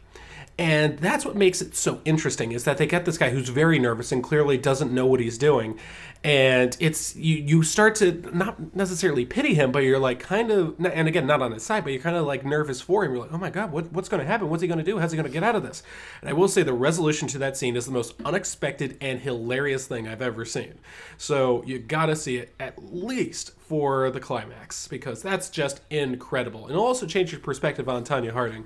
And 0.58 1.00
that's 1.00 1.26
what 1.26 1.36
makes 1.36 1.62
it 1.62 1.76
so 1.76 2.00
interesting 2.06 2.54
is 2.54 2.64
that 2.64 2.78
they 2.78 2.88
get 2.88 3.04
this 3.04 3.18
guy 3.18 3.30
who's 3.30 3.50
very 3.50 3.78
nervous 3.78 4.14
and 4.14 4.24
clearly 4.24 4.58
doesn't 4.58 4.90
know 4.90 5.06
what 5.06 5.20
he's 5.20 5.38
doing. 5.38 5.78
And 6.24 6.76
it's 6.80 7.14
you 7.16 7.36
you 7.36 7.62
start 7.62 7.94
to 7.96 8.14
not 8.34 8.74
necessarily 8.74 9.26
pity 9.26 9.54
him, 9.54 9.74
but 9.74 9.80
you're 9.80 10.00
like 10.00 10.22
kind 10.22 10.50
of 10.50 10.74
and 10.84 11.08
again 11.10 11.28
not 11.28 11.42
on 11.42 11.52
his 11.52 11.62
side, 11.62 11.84
but 11.84 11.92
you're 11.92 12.02
kind 12.02 12.16
of 12.16 12.26
like 12.26 12.46
nervous 12.46 12.80
for 12.80 13.04
him. 13.04 13.12
You're 13.12 13.24
like, 13.24 13.34
oh 13.34 13.38
my 13.38 13.50
god, 13.50 13.72
what, 13.72 13.92
what's 13.92 14.08
going 14.08 14.22
to 14.22 14.26
happen? 14.26 14.50
What's 14.50 14.62
he 14.62 14.68
going 14.68 14.80
to 14.80 14.84
do? 14.84 14.98
How's 14.98 15.12
he 15.12 15.18
going 15.18 15.28
to 15.28 15.32
get 15.32 15.44
out 15.44 15.56
of 15.56 15.62
this? 15.62 15.84
And 16.22 16.30
I 16.30 16.34
will 16.34 16.48
say 16.48 16.64
the 16.64 16.74
resolution 16.74 17.28
to 17.30 17.38
that 17.40 17.58
scene 17.58 17.76
is 17.76 17.86
the 17.86 17.92
most 17.92 18.16
unexpected 18.24 18.98
and 19.02 19.20
hilarious 19.20 19.88
thing 19.88 20.08
I've 20.08 20.22
ever 20.22 20.46
seen. 20.46 20.76
So 21.18 21.64
you 21.66 21.80
got 21.80 22.06
to 22.06 22.16
see 22.16 22.38
it 22.38 22.56
at 22.62 22.94
least 22.94 23.52
for 23.60 24.10
the 24.10 24.22
climax 24.22 24.88
because 24.88 25.22
that's 25.22 25.50
just 25.50 25.82
incredible. 25.90 26.62
And 26.64 26.72
it'll 26.72 26.86
also 26.86 27.06
change 27.06 27.34
your 27.34 27.42
perspective 27.42 27.90
on 27.90 28.06
Tonya 28.06 28.32
Harding. 28.32 28.66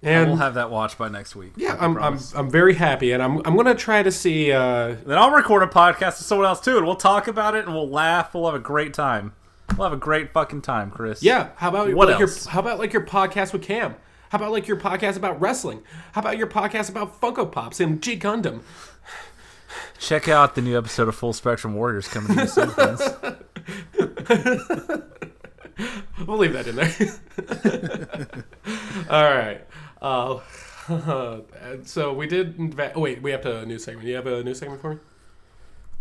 And 0.00 0.28
we'll 0.28 0.36
have 0.36 0.54
that 0.54 0.70
watch 0.70 0.96
by 0.96 1.08
next 1.08 1.34
week. 1.34 1.54
yeah, 1.56 1.76
I'm, 1.80 1.96
I'm. 1.98 2.20
I'm 2.36 2.48
very 2.48 2.74
happy, 2.74 3.10
and 3.10 3.20
I'm 3.20 3.38
I'm 3.44 3.56
gonna 3.56 3.74
try 3.74 4.00
to 4.02 4.12
see. 4.12 4.52
Uh, 4.52 4.94
Then 5.04 5.18
I'll 5.18 5.32
record 5.32 5.64
a 5.64 5.66
podcast 5.66 6.18
with 6.18 6.26
someone 6.26 6.46
else 6.46 6.60
too, 6.60 6.76
and 6.76 6.86
we'll 6.86 6.94
talk 6.94 7.26
about 7.26 7.56
it, 7.56 7.64
and 7.66 7.74
we'll 7.74 7.88
laugh. 7.90 8.32
We'll 8.32 8.46
have 8.46 8.54
a 8.54 8.60
great 8.60 8.94
time. 8.94 9.34
We'll 9.76 9.88
have 9.88 9.96
a 9.96 10.00
great 10.00 10.30
fucking 10.32 10.62
time, 10.62 10.92
Chris. 10.92 11.20
yeah, 11.22 11.48
how 11.56 11.68
about 11.70 11.92
What 11.94 12.08
like 12.08 12.20
else? 12.20 12.44
Your, 12.44 12.52
how 12.52 12.60
about 12.60 12.78
like 12.78 12.92
your 12.92 13.04
podcast 13.04 13.52
with 13.52 13.62
Cam? 13.62 13.96
How 14.30 14.38
about 14.38 14.52
like 14.52 14.68
your 14.68 14.76
podcast 14.76 15.16
about 15.16 15.40
wrestling? 15.40 15.82
How 16.12 16.20
about 16.20 16.38
your 16.38 16.46
podcast 16.46 16.88
about 16.90 17.20
Funko 17.20 17.50
Pops 17.50 17.80
and 17.80 18.00
G 18.00 18.16
Gundam? 18.16 18.60
Check 19.98 20.28
out 20.28 20.54
the 20.54 20.62
new 20.62 20.78
episode 20.78 21.08
of 21.08 21.16
Full 21.16 21.32
Spectrum 21.32 21.74
Warriors 21.74 22.06
coming 22.06 22.36
to 22.36 22.42
you 22.42 22.48
soon, 22.48 22.70
friends. 22.70 23.02
We'll 26.26 26.38
leave 26.38 26.52
that 26.54 26.66
in 26.66 26.74
there. 26.74 28.44
All 29.10 29.22
right. 29.24 29.60
Uh, 30.00 30.40
so 31.84 32.12
we 32.12 32.26
did. 32.26 32.74
Oh 32.94 33.00
wait, 33.00 33.22
we 33.22 33.30
have 33.30 33.42
to 33.42 33.58
a 33.58 33.66
new 33.66 33.78
segment. 33.78 34.06
You 34.06 34.16
have 34.16 34.26
a 34.26 34.42
new 34.42 34.54
segment 34.54 34.80
for 34.80 34.94
me? 34.94 35.00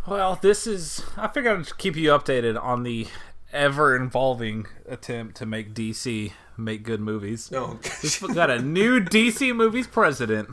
Well, 0.07 0.39
this 0.41 0.65
is. 0.67 1.03
I 1.17 1.27
figured 1.27 1.59
I'd 1.59 1.77
keep 1.77 1.95
you 1.95 2.09
updated 2.11 2.61
on 2.61 2.83
the 2.83 3.07
ever 3.51 3.95
involving 3.95 4.67
attempt 4.87 5.35
to 5.37 5.45
make 5.45 5.73
DC 5.73 6.31
make 6.57 6.83
good 6.83 6.99
movies. 6.99 7.51
No. 7.51 7.79
We've 8.01 8.35
got 8.35 8.49
a 8.49 8.61
new 8.61 8.99
DC 9.03 9.55
movies 9.55 9.87
president, 9.87 10.49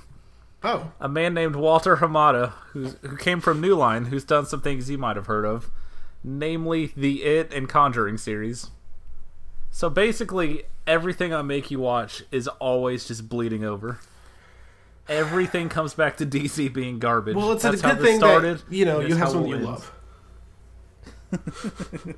oh. 0.63 0.93
a 1.01 1.09
man 1.09 1.35
named 1.35 1.57
Walter 1.57 1.97
Hamada, 1.97 2.53
who's, 2.73 2.97
who 3.03 3.17
came 3.17 3.41
from 3.41 3.61
New 3.61 3.75
Line, 3.75 4.07
who's 4.07 4.25
done 4.25 4.47
some 4.47 4.61
things 4.61 4.91
you 4.91 4.99
might 4.99 5.17
have 5.17 5.27
heard 5.27 5.45
of, 5.45 5.71
namely 6.23 6.93
the 6.97 7.25
It 7.25 7.53
and 7.53 7.69
Conjuring 7.69 8.19
series. 8.19 8.71
So 9.71 9.91
basically, 9.91 10.65
everything 10.87 11.33
I 11.35 11.43
make 11.43 11.71
you 11.71 11.81
watch 11.81 12.23
is 12.31 12.49
always 12.49 13.07
just 13.07 13.29
bleeding 13.29 13.64
over. 13.64 13.99
Everything 15.09 15.69
comes 15.69 15.95
back 15.95 16.17
to 16.19 16.26
DC 16.26 16.73
being 16.73 16.99
garbage. 16.99 17.37
Well, 17.37 17.53
it's 17.53 17.62
That's 17.62 17.83
a 17.83 17.87
good 17.88 18.00
thing 18.00 18.19
started. 18.19 18.59
that 18.59 18.73
you 18.73 18.85
know 18.85 19.00
you 19.00 19.17
have 19.17 19.31
someone 19.31 19.50
you 19.50 19.59
love. 19.59 19.93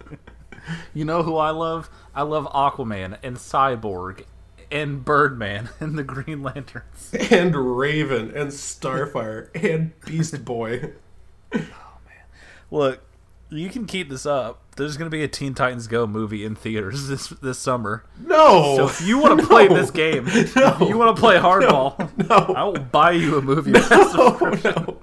You 0.94 1.04
know 1.04 1.22
who 1.22 1.36
I 1.36 1.50
love? 1.50 1.88
I 2.14 2.22
love 2.22 2.46
Aquaman 2.46 3.18
and 3.22 3.36
Cyborg 3.36 4.24
and 4.70 5.04
Birdman 5.04 5.68
and 5.80 5.96
the 5.98 6.02
Green 6.02 6.42
Lanterns. 6.42 7.12
And 7.30 7.54
Raven 7.76 8.30
and 8.36 8.50
Starfire 8.50 9.48
and 9.54 9.98
Beast 10.00 10.44
Boy. 10.44 10.92
Oh 11.54 11.58
man. 12.04 12.24
Look, 12.72 13.00
you 13.50 13.70
can 13.70 13.86
keep 13.86 14.10
this 14.10 14.26
up. 14.26 14.60
There's 14.76 14.96
going 14.96 15.10
to 15.10 15.14
be 15.14 15.22
a 15.24 15.28
Teen 15.28 15.54
Titans 15.54 15.86
Go 15.86 16.06
movie 16.06 16.44
in 16.44 16.54
theaters 16.54 17.08
this 17.08 17.28
this 17.28 17.58
summer. 17.58 18.04
No. 18.20 18.76
So 18.76 18.86
if 18.86 19.00
you 19.06 19.18
want 19.18 19.40
to 19.40 19.46
play 19.46 19.68
this 19.68 19.90
game, 19.90 20.24
if 20.28 20.54
you 20.80 20.96
want 20.98 21.16
to 21.16 21.20
play 21.20 21.36
hardball, 21.36 21.98
no. 22.28 22.54
I 22.54 22.64
will 22.64 22.78
buy 22.78 23.12
you 23.12 23.38
a 23.38 23.42
movie. 23.42 23.72
Oh 23.74 24.58
no. 24.64 24.98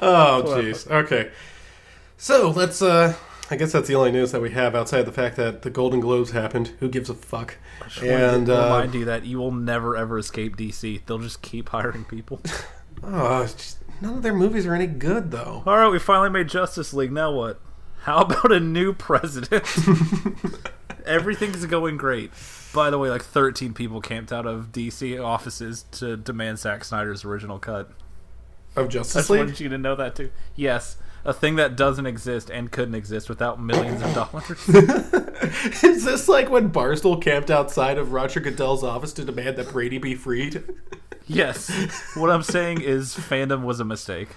Oh 0.00 0.42
jeez. 0.46 0.90
Okay. 0.90 1.30
So 2.16 2.50
let's. 2.50 2.80
uh 2.82 3.14
I 3.52 3.56
guess 3.56 3.72
that's 3.72 3.88
the 3.88 3.96
only 3.96 4.12
news 4.12 4.30
that 4.30 4.40
we 4.40 4.50
have 4.52 4.76
outside 4.76 5.02
the 5.02 5.12
fact 5.12 5.34
that 5.34 5.62
the 5.62 5.70
Golden 5.70 5.98
Globes 5.98 6.30
happened. 6.30 6.68
Who 6.78 6.88
gives 6.88 7.10
a 7.10 7.14
fuck? 7.14 7.56
And 8.00 8.48
uh, 8.48 8.62
remind 8.66 8.94
you 8.94 9.04
that 9.06 9.24
you 9.26 9.38
will 9.38 9.50
never 9.50 9.96
ever 9.96 10.18
escape 10.18 10.56
DC. 10.56 11.04
They'll 11.04 11.18
just 11.18 11.42
keep 11.42 11.70
hiring 11.70 12.04
people. 12.04 12.40
oh, 13.02 13.42
just- 13.42 13.78
none 14.00 14.14
of 14.14 14.22
their 14.22 14.34
movies 14.34 14.66
are 14.66 14.74
any 14.74 14.86
good 14.86 15.32
though. 15.32 15.64
All 15.66 15.76
right, 15.76 15.88
we 15.88 15.98
finally 15.98 16.30
made 16.30 16.48
Justice 16.48 16.94
League. 16.94 17.10
Now 17.10 17.32
what? 17.32 17.60
How 18.02 18.18
about 18.22 18.52
a 18.52 18.60
new 18.60 18.92
president? 18.92 19.64
Everything's 21.06 21.64
going 21.66 21.96
great. 21.96 22.30
By 22.72 22.90
the 22.90 22.98
way, 22.98 23.10
like 23.10 23.22
13 23.22 23.74
people 23.74 24.00
camped 24.00 24.32
out 24.32 24.46
of 24.46 24.70
DC 24.72 25.22
offices 25.22 25.84
to 25.92 26.16
demand 26.16 26.58
Zack 26.58 26.84
Snyder's 26.84 27.24
original 27.24 27.58
cut. 27.58 27.90
Of 28.76 28.86
I 28.86 28.88
Justice 28.88 29.14
just 29.14 29.30
League? 29.30 29.40
wanted 29.40 29.60
you 29.60 29.68
to 29.70 29.78
know 29.78 29.96
that 29.96 30.14
too. 30.14 30.30
Yes, 30.54 30.96
a 31.24 31.32
thing 31.34 31.56
that 31.56 31.76
doesn't 31.76 32.06
exist 32.06 32.48
and 32.50 32.70
couldn't 32.70 32.94
exist 32.94 33.28
without 33.28 33.60
millions 33.60 34.00
of 34.02 34.14
dollars. 34.14 34.68
Is 35.82 36.04
this 36.04 36.28
like 36.28 36.48
when 36.48 36.70
Barstool 36.70 37.20
camped 37.20 37.50
outside 37.50 37.98
of 37.98 38.12
Roger 38.12 38.38
Goodell's 38.40 38.84
office 38.84 39.12
to 39.14 39.24
demand 39.24 39.56
that 39.56 39.70
Brady 39.70 39.98
be 39.98 40.14
freed? 40.14 40.62
yes. 41.26 41.68
What 42.16 42.30
I'm 42.30 42.42
saying 42.44 42.80
is 42.82 43.14
fandom 43.14 43.62
was 43.64 43.80
a 43.80 43.84
mistake. 43.84 44.28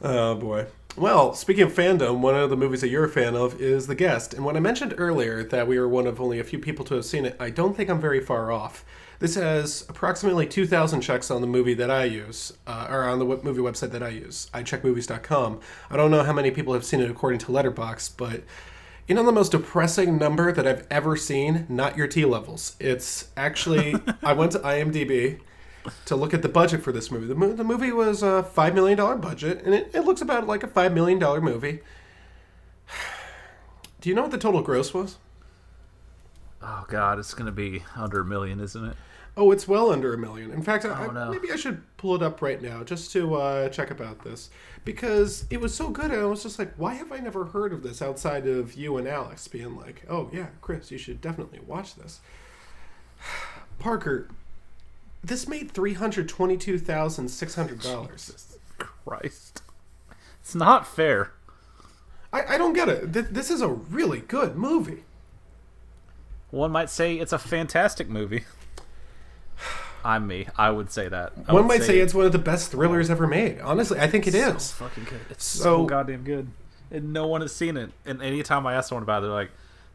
Oh 0.00 0.34
boy. 0.34 0.66
Well, 0.96 1.34
speaking 1.34 1.64
of 1.64 1.72
fandom, 1.72 2.20
one 2.20 2.36
of 2.36 2.50
the 2.50 2.56
movies 2.56 2.80
that 2.82 2.88
you're 2.88 3.04
a 3.04 3.08
fan 3.08 3.34
of 3.34 3.60
is 3.60 3.88
The 3.88 3.96
Guest. 3.96 4.32
And 4.32 4.44
when 4.44 4.56
I 4.56 4.60
mentioned 4.60 4.94
earlier 4.96 5.42
that 5.42 5.66
we 5.66 5.76
were 5.76 5.88
one 5.88 6.06
of 6.06 6.20
only 6.20 6.38
a 6.38 6.44
few 6.44 6.60
people 6.60 6.84
to 6.84 6.94
have 6.94 7.04
seen 7.04 7.24
it, 7.24 7.36
I 7.40 7.50
don't 7.50 7.76
think 7.76 7.90
I'm 7.90 8.00
very 8.00 8.20
far 8.20 8.52
off. 8.52 8.84
This 9.18 9.34
has 9.34 9.84
approximately 9.88 10.46
2,000 10.46 11.00
checks 11.00 11.32
on 11.32 11.40
the 11.40 11.48
movie 11.48 11.74
that 11.74 11.90
I 11.90 12.04
use, 12.04 12.52
uh, 12.68 12.86
or 12.88 13.02
on 13.04 13.18
the 13.18 13.24
w- 13.24 13.42
movie 13.42 13.60
website 13.60 13.90
that 13.90 14.04
I 14.04 14.10
use, 14.10 14.48
icheckmovies.com. 14.54 15.60
I 15.90 15.96
don't 15.96 16.12
know 16.12 16.22
how 16.22 16.32
many 16.32 16.52
people 16.52 16.74
have 16.74 16.84
seen 16.84 17.00
it 17.00 17.10
according 17.10 17.40
to 17.40 17.46
Letterboxd, 17.46 18.16
but 18.16 18.44
you 19.08 19.16
know 19.16 19.24
the 19.24 19.32
most 19.32 19.50
depressing 19.50 20.16
number 20.16 20.52
that 20.52 20.64
I've 20.64 20.86
ever 20.92 21.16
seen? 21.16 21.66
Not 21.68 21.96
your 21.96 22.06
T 22.06 22.24
levels. 22.24 22.76
It's 22.78 23.30
actually, 23.36 23.96
I 24.22 24.32
went 24.32 24.52
to 24.52 24.60
IMDb 24.60 25.40
to 26.06 26.16
look 26.16 26.32
at 26.34 26.42
the 26.42 26.48
budget 26.48 26.82
for 26.82 26.92
this 26.92 27.10
movie. 27.10 27.26
The, 27.26 27.34
mo- 27.34 27.52
the 27.52 27.64
movie 27.64 27.92
was 27.92 28.22
a 28.22 28.46
$5 28.54 28.74
million 28.74 28.96
budget, 29.20 29.62
and 29.64 29.74
it, 29.74 29.90
it 29.94 30.00
looks 30.02 30.20
about 30.22 30.46
like 30.46 30.62
a 30.62 30.68
$5 30.68 30.92
million 30.94 31.18
movie. 31.42 31.80
Do 34.00 34.08
you 34.08 34.14
know 34.14 34.22
what 34.22 34.30
the 34.30 34.38
total 34.38 34.62
gross 34.62 34.92
was? 34.92 35.16
Oh 36.62 36.84
god, 36.88 37.18
it's 37.18 37.34
gonna 37.34 37.52
be 37.52 37.82
under 37.96 38.20
a 38.20 38.24
million, 38.24 38.58
isn't 38.60 38.84
it? 38.84 38.96
Oh, 39.36 39.50
it's 39.50 39.66
well 39.66 39.90
under 39.90 40.14
a 40.14 40.18
million. 40.18 40.50
In 40.52 40.62
fact, 40.62 40.84
I, 40.84 41.06
Oh, 41.06 41.10
no. 41.10 41.30
maybe 41.30 41.50
I 41.50 41.56
should 41.56 41.82
pull 41.96 42.14
it 42.14 42.22
up 42.22 42.40
right 42.40 42.62
now 42.62 42.84
just 42.84 43.10
to 43.12 43.34
uh, 43.34 43.68
check 43.68 43.90
about 43.90 44.22
this 44.22 44.48
because 44.84 45.44
it 45.50 45.60
was 45.60 45.74
so 45.74 45.90
good. 45.90 46.12
And 46.12 46.20
I 46.20 46.24
was 46.26 46.42
just 46.44 46.58
like, 46.58 46.72
why 46.76 46.94
have 46.94 47.10
I 47.10 47.18
never 47.18 47.46
heard 47.46 47.72
of 47.72 47.82
this 47.82 48.00
outside 48.00 48.46
of 48.46 48.74
you 48.74 48.96
and 48.96 49.08
Alex 49.08 49.48
being 49.48 49.76
like, 49.76 50.04
oh 50.08 50.30
yeah, 50.32 50.46
Chris, 50.60 50.90
you 50.92 50.98
should 50.98 51.20
definitely 51.20 51.58
watch 51.66 51.96
this. 51.96 52.20
Parker, 53.78 54.28
this 55.24 55.48
made 55.48 55.70
three 55.70 55.94
hundred 55.94 56.28
twenty-two 56.28 56.78
thousand 56.78 57.28
six 57.28 57.54
hundred 57.54 57.80
dollars. 57.80 58.56
Christ. 58.78 59.62
It's 60.40 60.54
not 60.54 60.86
fair. 60.86 61.32
I, 62.32 62.54
I 62.54 62.58
don't 62.58 62.72
get 62.74 62.88
it. 62.88 63.12
Th- 63.12 63.26
This 63.30 63.50
is 63.50 63.60
a 63.62 63.68
really 63.68 64.20
good 64.20 64.56
movie. 64.56 65.04
One 66.50 66.70
might 66.70 66.90
say 66.90 67.16
it's 67.16 67.32
a 67.32 67.38
fantastic 67.38 68.08
movie. 68.08 68.44
I'm 70.04 70.26
me. 70.26 70.46
I 70.58 70.70
would 70.70 70.90
say 70.90 71.08
that. 71.08 71.32
I 71.48 71.52
One 71.54 71.66
might 71.66 71.82
say 71.82 71.98
it's 71.98 72.12
one 72.12 72.26
of 72.26 72.32
the 72.32 72.38
best 72.38 72.70
thrillers 72.70 73.08
ever 73.08 73.26
made. 73.26 73.60
Honestly, 73.60 73.98
I 73.98 74.06
think 74.06 74.26
it 74.26 74.32
so 74.34 74.54
is. 74.54 74.70
fucking 74.72 75.04
good. 75.04 75.20
It's 75.30 75.44
so, 75.44 75.62
So- 75.62 75.86
goddamn 75.86 76.24
good. 76.24 76.48
And 76.90 77.12
no 77.12 77.26
one 77.26 77.40
has 77.40 77.54
seen 77.54 77.76
it. 77.78 77.90
And 78.04 78.22
anytime 78.22 78.66
I 78.66 78.74
ask 78.74 78.90
someone 78.90 79.02
about 79.02 79.22
it, 79.22 79.26
they're 79.26 79.34
like, 79.34 79.50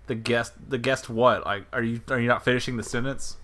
"The 0.08 0.16
guest, 0.16 0.54
the 0.68 0.80
guest, 0.80 1.08
what? 1.10 1.46
Like, 1.46 1.66
are 1.72 1.84
you 1.84 2.02
are 2.10 2.20
you 2.20 2.28
not 2.28 2.44
finishing 2.44 2.76
the 2.78 2.84
sentence?" 2.84 3.38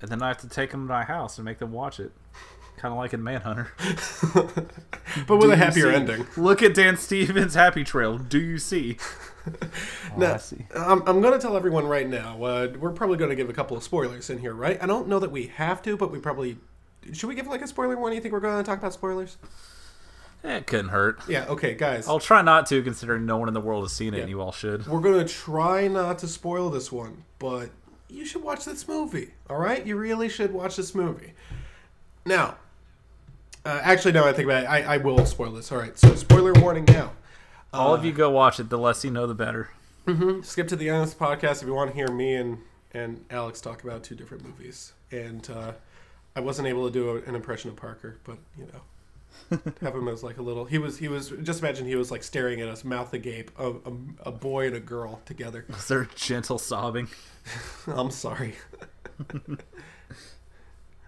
And 0.00 0.10
then 0.10 0.22
I 0.22 0.28
have 0.28 0.38
to 0.38 0.48
take 0.48 0.70
them 0.70 0.86
to 0.86 0.92
my 0.92 1.04
house 1.04 1.38
and 1.38 1.44
make 1.44 1.58
them 1.58 1.72
watch 1.72 1.98
it, 1.98 2.12
kind 2.76 2.92
of 2.92 2.98
like 2.98 3.12
in 3.12 3.22
Manhunter. 3.22 3.72
but 4.34 5.36
with 5.36 5.42
Do 5.42 5.50
a 5.52 5.56
happier 5.56 5.90
see? 5.90 5.94
ending. 5.96 6.26
Look 6.36 6.62
at 6.62 6.74
Dan 6.74 6.96
Stevens' 6.96 7.54
Happy 7.54 7.82
Trail. 7.84 8.18
Do 8.18 8.38
you 8.40 8.58
see? 8.58 8.96
Oh, 9.46 9.50
Now, 10.16 10.34
I 10.34 10.36
see. 10.36 10.66
I'm, 10.76 11.02
I'm 11.08 11.20
going 11.20 11.32
to 11.32 11.38
tell 11.40 11.56
everyone 11.56 11.86
right 11.86 12.08
now. 12.08 12.42
Uh, 12.42 12.68
we're 12.78 12.92
probably 12.92 13.16
going 13.16 13.30
to 13.30 13.36
give 13.36 13.48
a 13.48 13.52
couple 13.52 13.76
of 13.76 13.82
spoilers 13.82 14.30
in 14.30 14.38
here, 14.38 14.52
right? 14.54 14.80
I 14.82 14.86
don't 14.86 15.08
know 15.08 15.18
that 15.18 15.30
we 15.32 15.46
have 15.48 15.82
to, 15.82 15.96
but 15.96 16.12
we 16.12 16.18
probably 16.18 16.58
should. 17.12 17.28
We 17.28 17.34
give 17.34 17.46
like 17.46 17.62
a 17.62 17.66
spoiler 17.66 17.96
warning. 17.96 18.16
You 18.16 18.22
think 18.22 18.32
we're 18.32 18.40
going 18.40 18.62
to 18.62 18.68
talk 18.68 18.78
about 18.78 18.92
spoilers? 18.92 19.36
Eh, 20.44 20.58
It 20.58 20.66
couldn't 20.66 20.90
hurt. 20.90 21.20
Yeah. 21.28 21.46
Okay, 21.46 21.74
guys. 21.74 22.06
I'll 22.06 22.20
try 22.20 22.42
not 22.42 22.66
to, 22.66 22.82
considering 22.82 23.26
no 23.26 23.38
one 23.38 23.48
in 23.48 23.54
the 23.54 23.60
world 23.60 23.82
has 23.84 23.92
seen 23.92 24.14
it, 24.14 24.20
and 24.20 24.28
you 24.28 24.40
all 24.40 24.52
should. 24.52 24.86
We're 24.86 25.00
going 25.00 25.26
to 25.26 25.32
try 25.32 25.88
not 25.88 26.18
to 26.20 26.28
spoil 26.28 26.70
this 26.70 26.92
one, 26.92 27.24
but 27.38 27.70
you 28.08 28.24
should 28.24 28.42
watch 28.42 28.64
this 28.64 28.88
movie. 28.88 29.30
All 29.48 29.58
right, 29.58 29.84
you 29.84 29.96
really 29.96 30.28
should 30.28 30.52
watch 30.52 30.76
this 30.76 30.94
movie. 30.94 31.32
Now, 32.24 32.56
uh, 33.64 33.80
actually, 33.82 34.12
no. 34.12 34.26
I 34.26 34.32
think 34.32 34.46
about 34.46 34.64
it. 34.64 34.66
I, 34.66 34.94
I 34.94 34.96
will 34.98 35.24
spoil 35.26 35.52
this. 35.52 35.70
All 35.72 35.78
right. 35.78 35.96
So, 35.98 36.14
spoiler 36.14 36.52
warning 36.54 36.84
now. 36.86 37.12
All 37.72 37.94
of 37.94 38.04
you 38.04 38.12
go 38.12 38.30
watch 38.30 38.58
it. 38.60 38.70
The 38.70 38.78
less 38.78 39.04
you 39.04 39.10
know, 39.10 39.26
the 39.26 39.34
better. 39.34 39.70
skip 40.42 40.68
to 40.68 40.76
the 40.76 40.88
end 40.88 41.02
of 41.02 41.04
this 41.06 41.14
podcast 41.14 41.62
if 41.62 41.68
you 41.68 41.74
want 41.74 41.90
to 41.90 41.96
hear 41.96 42.08
me 42.08 42.34
and 42.34 42.58
and 42.94 43.24
Alex 43.30 43.60
talk 43.60 43.84
about 43.84 44.02
two 44.02 44.14
different 44.14 44.44
movies. 44.44 44.92
And 45.10 45.48
uh, 45.50 45.72
I 46.34 46.40
wasn't 46.40 46.68
able 46.68 46.86
to 46.86 46.92
do 46.92 47.22
an 47.26 47.34
impression 47.34 47.70
of 47.70 47.76
Parker, 47.76 48.16
but 48.24 48.38
you 48.56 48.66
know, 48.72 49.60
have 49.80 49.94
him 49.94 50.08
as 50.08 50.22
like 50.22 50.38
a 50.38 50.42
little. 50.42 50.64
He 50.64 50.78
was 50.78 50.98
he 50.98 51.08
was 51.08 51.30
just 51.42 51.60
imagine 51.60 51.86
he 51.86 51.96
was 51.96 52.10
like 52.10 52.22
staring 52.22 52.60
at 52.60 52.68
us, 52.68 52.84
mouth 52.84 53.12
agape, 53.12 53.50
a, 53.58 53.70
a, 53.70 53.92
a 54.26 54.32
boy 54.32 54.66
and 54.66 54.76
a 54.76 54.80
girl 54.80 55.20
together. 55.26 55.64
Is 55.76 55.88
there 55.88 56.08
gentle 56.14 56.58
sobbing? 56.58 57.08
I'm 57.86 58.10
sorry. 58.10 58.54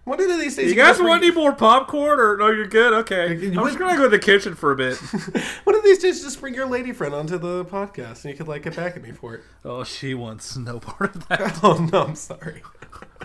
One 0.05 0.19
of 0.21 0.27
these 0.41 0.57
days, 0.57 0.71
You 0.71 0.75
guys 0.75 0.97
bring- 0.97 1.09
want 1.09 1.23
any 1.23 1.33
more 1.33 1.53
popcorn, 1.53 2.19
or 2.19 2.37
no? 2.37 2.49
You're 2.51 2.67
good. 2.67 2.93
Okay, 2.95 3.37
You 3.37 3.61
I'm 3.61 3.67
just 3.67 3.79
gonna 3.79 3.97
go 3.97 4.05
to 4.05 4.09
the 4.09 4.19
kitchen 4.19 4.55
for 4.55 4.73
a 4.73 4.77
bit. 4.77 4.97
One 5.65 5.77
of 5.77 5.85
these 5.85 5.99
days, 5.99 6.23
just 6.23 6.41
bring 6.41 6.55
your 6.55 6.67
lady 6.67 6.93
friend 6.93 7.15
onto 7.15 7.39
the 7.39 7.65
podcast, 7.67 8.25
and 8.25 8.33
you 8.33 8.35
could 8.37 8.49
like 8.49 8.63
get 8.63 8.75
back 8.75 8.97
at 8.97 9.03
me 9.03 9.13
for 9.13 9.35
it. 9.35 9.43
oh, 9.65 9.85
she 9.85 10.15
wants 10.15 10.57
no 10.57 10.81
part 10.81 11.15
of 11.15 11.29
that. 11.29 11.61
Oh 11.63 11.89
no, 11.93 12.05
I'm 12.05 12.15
sorry. 12.17 12.63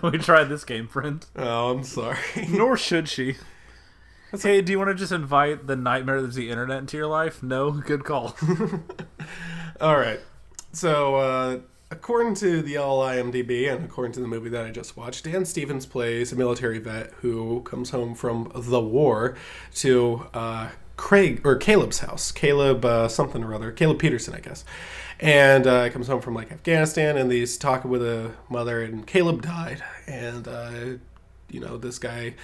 we 0.04 0.18
tried 0.18 0.44
this 0.46 0.64
game, 0.66 0.88
friend. 0.88 1.26
Oh, 1.38 1.72
I'm 1.72 1.84
sorry. 1.84 2.20
Nor 2.50 2.76
should 2.78 3.08
she. 3.08 3.36
hey, 4.42 4.62
do 4.62 4.72
you 4.74 4.78
want 4.78 4.90
to 4.90 4.96
just 4.96 5.14
invite 5.14 5.66
the 5.68 5.78
nightmare 5.78 6.18
of 6.18 6.34
the 6.34 6.50
internet 6.52 6.80
into 6.80 6.98
your 6.98 7.08
life? 7.08 7.42
No, 7.42 7.72
good 7.72 8.04
call. 8.04 8.36
All 9.82 9.98
right. 9.98 10.20
So, 10.74 11.16
uh, 11.16 11.58
according 11.92 12.36
to 12.36 12.62
the 12.62 12.76
LIMDb 12.76 13.72
and 13.72 13.86
according 13.86 14.14
to 14.14 14.20
the 14.20 14.28
movie 14.28 14.50
that 14.50 14.66
I 14.66 14.72
just 14.72 14.98
watched, 14.98 15.26
Dan 15.26 15.46
Stevens 15.46 15.86
plays 15.86 16.32
a 16.32 16.36
military 16.36 16.80
vet 16.80 17.12
who 17.22 17.62
comes 17.62 17.92
home 17.92 18.16
from 18.16 18.52
the 18.56 18.82
war 18.82 19.36
to 19.76 20.28
uh, 20.34 20.70
Craig 20.98 21.42
or 21.46 21.56
Caleb's 21.56 22.00
house. 22.00 22.32
Caleb 22.32 22.86
uh, 22.86 23.08
something 23.08 23.44
or 23.44 23.54
other. 23.54 23.72
Caleb 23.72 24.00
Peterson, 24.00 24.34
I 24.34 24.40
guess. 24.40 24.66
And 25.20 25.66
uh, 25.68 25.90
comes 25.90 26.08
home 26.08 26.22
from 26.22 26.34
like 26.34 26.52
Afghanistan, 26.52 27.18
and 27.18 27.32
he's 27.32 27.58
talking 27.58 27.90
with 27.90 28.02
a 28.02 28.32
mother, 28.50 28.82
and 28.82 29.08
Caleb 29.08 29.42
died, 29.42 29.82
and 30.08 30.46
uh, 30.46 30.72
you 31.50 31.62
know 31.62 31.78
this 31.78 32.00
guy 32.00 32.36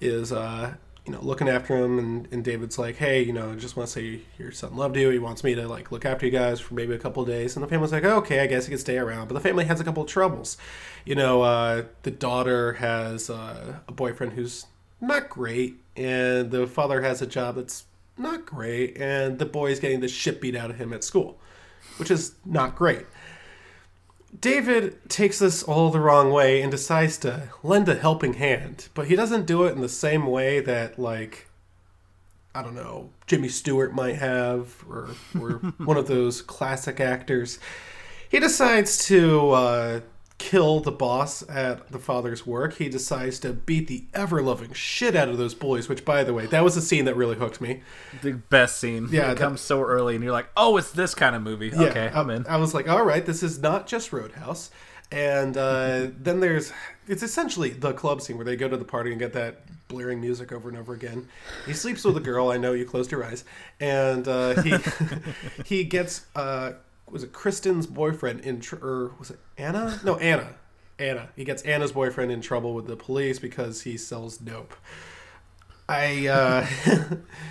is 0.00 0.30
uh, 0.30 0.74
you 1.10 1.16
know 1.16 1.22
looking 1.24 1.48
after 1.48 1.76
him 1.76 1.98
and, 1.98 2.28
and 2.30 2.44
david's 2.44 2.78
like 2.78 2.94
hey 2.96 3.20
you 3.20 3.32
know 3.32 3.50
I 3.50 3.56
just 3.56 3.76
want 3.76 3.88
to 3.88 3.92
say 3.92 4.20
your 4.38 4.52
son 4.52 4.76
loved 4.76 4.96
you. 4.96 5.10
He 5.10 5.18
wants 5.18 5.42
me 5.42 5.56
to 5.56 5.66
like 5.66 5.90
look 5.90 6.04
after 6.04 6.24
you 6.24 6.30
guys 6.30 6.60
for 6.60 6.74
maybe 6.74 6.94
a 6.94 6.98
couple 6.98 7.24
days. 7.24 7.56
And 7.56 7.64
the 7.64 7.68
family's 7.68 7.90
like 7.90 8.04
okay 8.04 8.40
i 8.40 8.46
guess 8.46 8.66
he 8.66 8.70
can 8.70 8.78
stay 8.78 8.96
around. 8.96 9.26
But 9.26 9.34
the 9.34 9.40
family 9.40 9.64
has 9.64 9.80
a 9.80 9.84
couple 9.84 10.04
of 10.04 10.08
troubles. 10.08 10.56
You 11.04 11.16
know 11.16 11.42
uh, 11.42 11.84
the 12.04 12.12
daughter 12.12 12.74
has 12.74 13.28
uh, 13.28 13.78
a 13.88 13.92
boyfriend 13.92 14.34
who's 14.34 14.66
not 15.00 15.28
great 15.28 15.80
and 15.96 16.50
the 16.50 16.66
father 16.66 17.02
has 17.02 17.20
a 17.20 17.26
job 17.26 17.56
that's 17.56 17.86
not 18.16 18.46
great 18.46 18.96
and 18.96 19.38
the 19.38 19.46
boy's 19.46 19.80
getting 19.80 20.00
the 20.00 20.08
shit 20.08 20.40
beat 20.40 20.54
out 20.54 20.70
of 20.70 20.76
him 20.76 20.92
at 20.92 21.02
school 21.02 21.40
which 21.96 22.10
is 22.10 22.34
not 22.44 22.76
great 22.76 23.06
David 24.38 25.08
takes 25.08 25.38
this 25.38 25.62
all 25.62 25.90
the 25.90 26.00
wrong 26.00 26.30
way 26.30 26.62
and 26.62 26.70
decides 26.70 27.18
to 27.18 27.48
lend 27.62 27.88
a 27.88 27.96
helping 27.96 28.34
hand, 28.34 28.88
but 28.94 29.08
he 29.08 29.16
doesn't 29.16 29.46
do 29.46 29.64
it 29.64 29.72
in 29.72 29.80
the 29.80 29.88
same 29.88 30.26
way 30.26 30.60
that, 30.60 30.98
like, 30.98 31.48
I 32.54 32.62
don't 32.62 32.74
know, 32.74 33.10
Jimmy 33.26 33.48
Stewart 33.48 33.94
might 33.94 34.16
have, 34.16 34.84
or, 34.88 35.10
or 35.38 35.50
one 35.78 35.96
of 35.96 36.06
those 36.06 36.42
classic 36.42 37.00
actors. 37.00 37.58
He 38.28 38.38
decides 38.38 39.04
to 39.06 39.50
uh, 39.50 40.00
kill 40.40 40.80
the 40.80 40.90
boss 40.90 41.48
at 41.50 41.92
the 41.92 41.98
father's 41.98 42.46
work. 42.46 42.72
He 42.78 42.88
decides 42.88 43.38
to 43.40 43.52
beat 43.52 43.88
the 43.88 44.04
ever 44.14 44.42
loving 44.42 44.72
shit 44.72 45.14
out 45.14 45.28
of 45.28 45.36
those 45.36 45.54
boys, 45.54 45.86
which, 45.86 46.02
by 46.02 46.24
the 46.24 46.32
way, 46.32 46.46
that 46.46 46.64
was 46.64 46.78
a 46.78 46.82
scene 46.82 47.04
that 47.04 47.14
really 47.14 47.36
hooked 47.36 47.60
me. 47.60 47.82
the 48.22 48.32
best 48.32 48.78
scene. 48.78 49.08
Yeah, 49.10 49.26
it 49.30 49.34
that- 49.34 49.38
comes 49.38 49.60
so 49.60 49.82
early, 49.82 50.14
and 50.14 50.24
you're 50.24 50.32
like, 50.32 50.48
oh, 50.56 50.78
it's 50.78 50.92
this 50.92 51.14
kind 51.14 51.36
of 51.36 51.42
movie. 51.42 51.72
okay, 51.74 52.08
I, 52.12 52.18
I'm 52.18 52.30
in. 52.30 52.46
I 52.46 52.56
was 52.56 52.72
like, 52.72 52.88
all 52.88 53.04
right, 53.04 53.24
this 53.24 53.42
is 53.42 53.58
not 53.60 53.86
just 53.86 54.14
Roadhouse. 54.14 54.70
And 55.12 55.56
uh, 55.58 56.08
then 56.18 56.40
there's, 56.40 56.72
it's 57.06 57.22
essentially 57.22 57.70
the 57.70 57.92
club 57.92 58.22
scene 58.22 58.36
where 58.36 58.46
they 58.46 58.56
go 58.56 58.66
to 58.66 58.78
the 58.78 58.84
party 58.84 59.10
and 59.10 59.18
get 59.20 59.34
that 59.34 59.60
blaring 59.88 60.22
music 60.22 60.52
over 60.52 60.70
and 60.70 60.78
over 60.78 60.94
again. 60.94 61.28
He 61.66 61.74
sleeps 61.74 62.02
with 62.02 62.16
a 62.16 62.20
girl. 62.20 62.50
I 62.50 62.56
know 62.56 62.72
you 62.72 62.86
closed 62.86 63.12
your 63.12 63.24
eyes, 63.24 63.44
and 63.78 64.26
uh, 64.26 64.62
he 64.62 64.74
he 65.66 65.84
gets 65.84 66.24
uh, 66.34 66.72
was 67.10 67.22
it 67.22 67.32
Kristen's 67.32 67.86
boyfriend 67.86 68.40
in 68.40 68.60
tr- 68.60 68.76
or 68.76 69.12
was 69.18 69.30
it 69.30 69.38
Anna? 69.58 70.00
No, 70.04 70.16
Anna. 70.16 70.54
Anna. 70.98 71.30
He 71.34 71.44
gets 71.44 71.62
Anna's 71.62 71.92
boyfriend 71.92 72.30
in 72.30 72.40
trouble 72.40 72.74
with 72.74 72.86
the 72.86 72.96
police 72.96 73.38
because 73.38 73.82
he 73.82 73.96
sells 73.96 74.36
dope. 74.36 74.74
I 75.88 76.28
uh, 76.28 76.66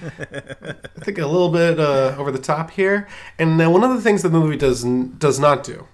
I 0.02 1.02
think 1.02 1.18
a 1.18 1.28
little 1.28 1.50
bit 1.50 1.80
uh, 1.80 2.16
over 2.18 2.32
the 2.32 2.40
top 2.40 2.72
here. 2.72 3.08
And 3.38 3.58
now 3.58 3.70
one 3.70 3.84
of 3.84 3.90
the 3.90 4.02
things 4.02 4.22
that 4.22 4.30
the 4.30 4.40
movie 4.40 4.56
does 4.56 4.84
does 4.84 5.40
not 5.40 5.64
do, 5.64 5.88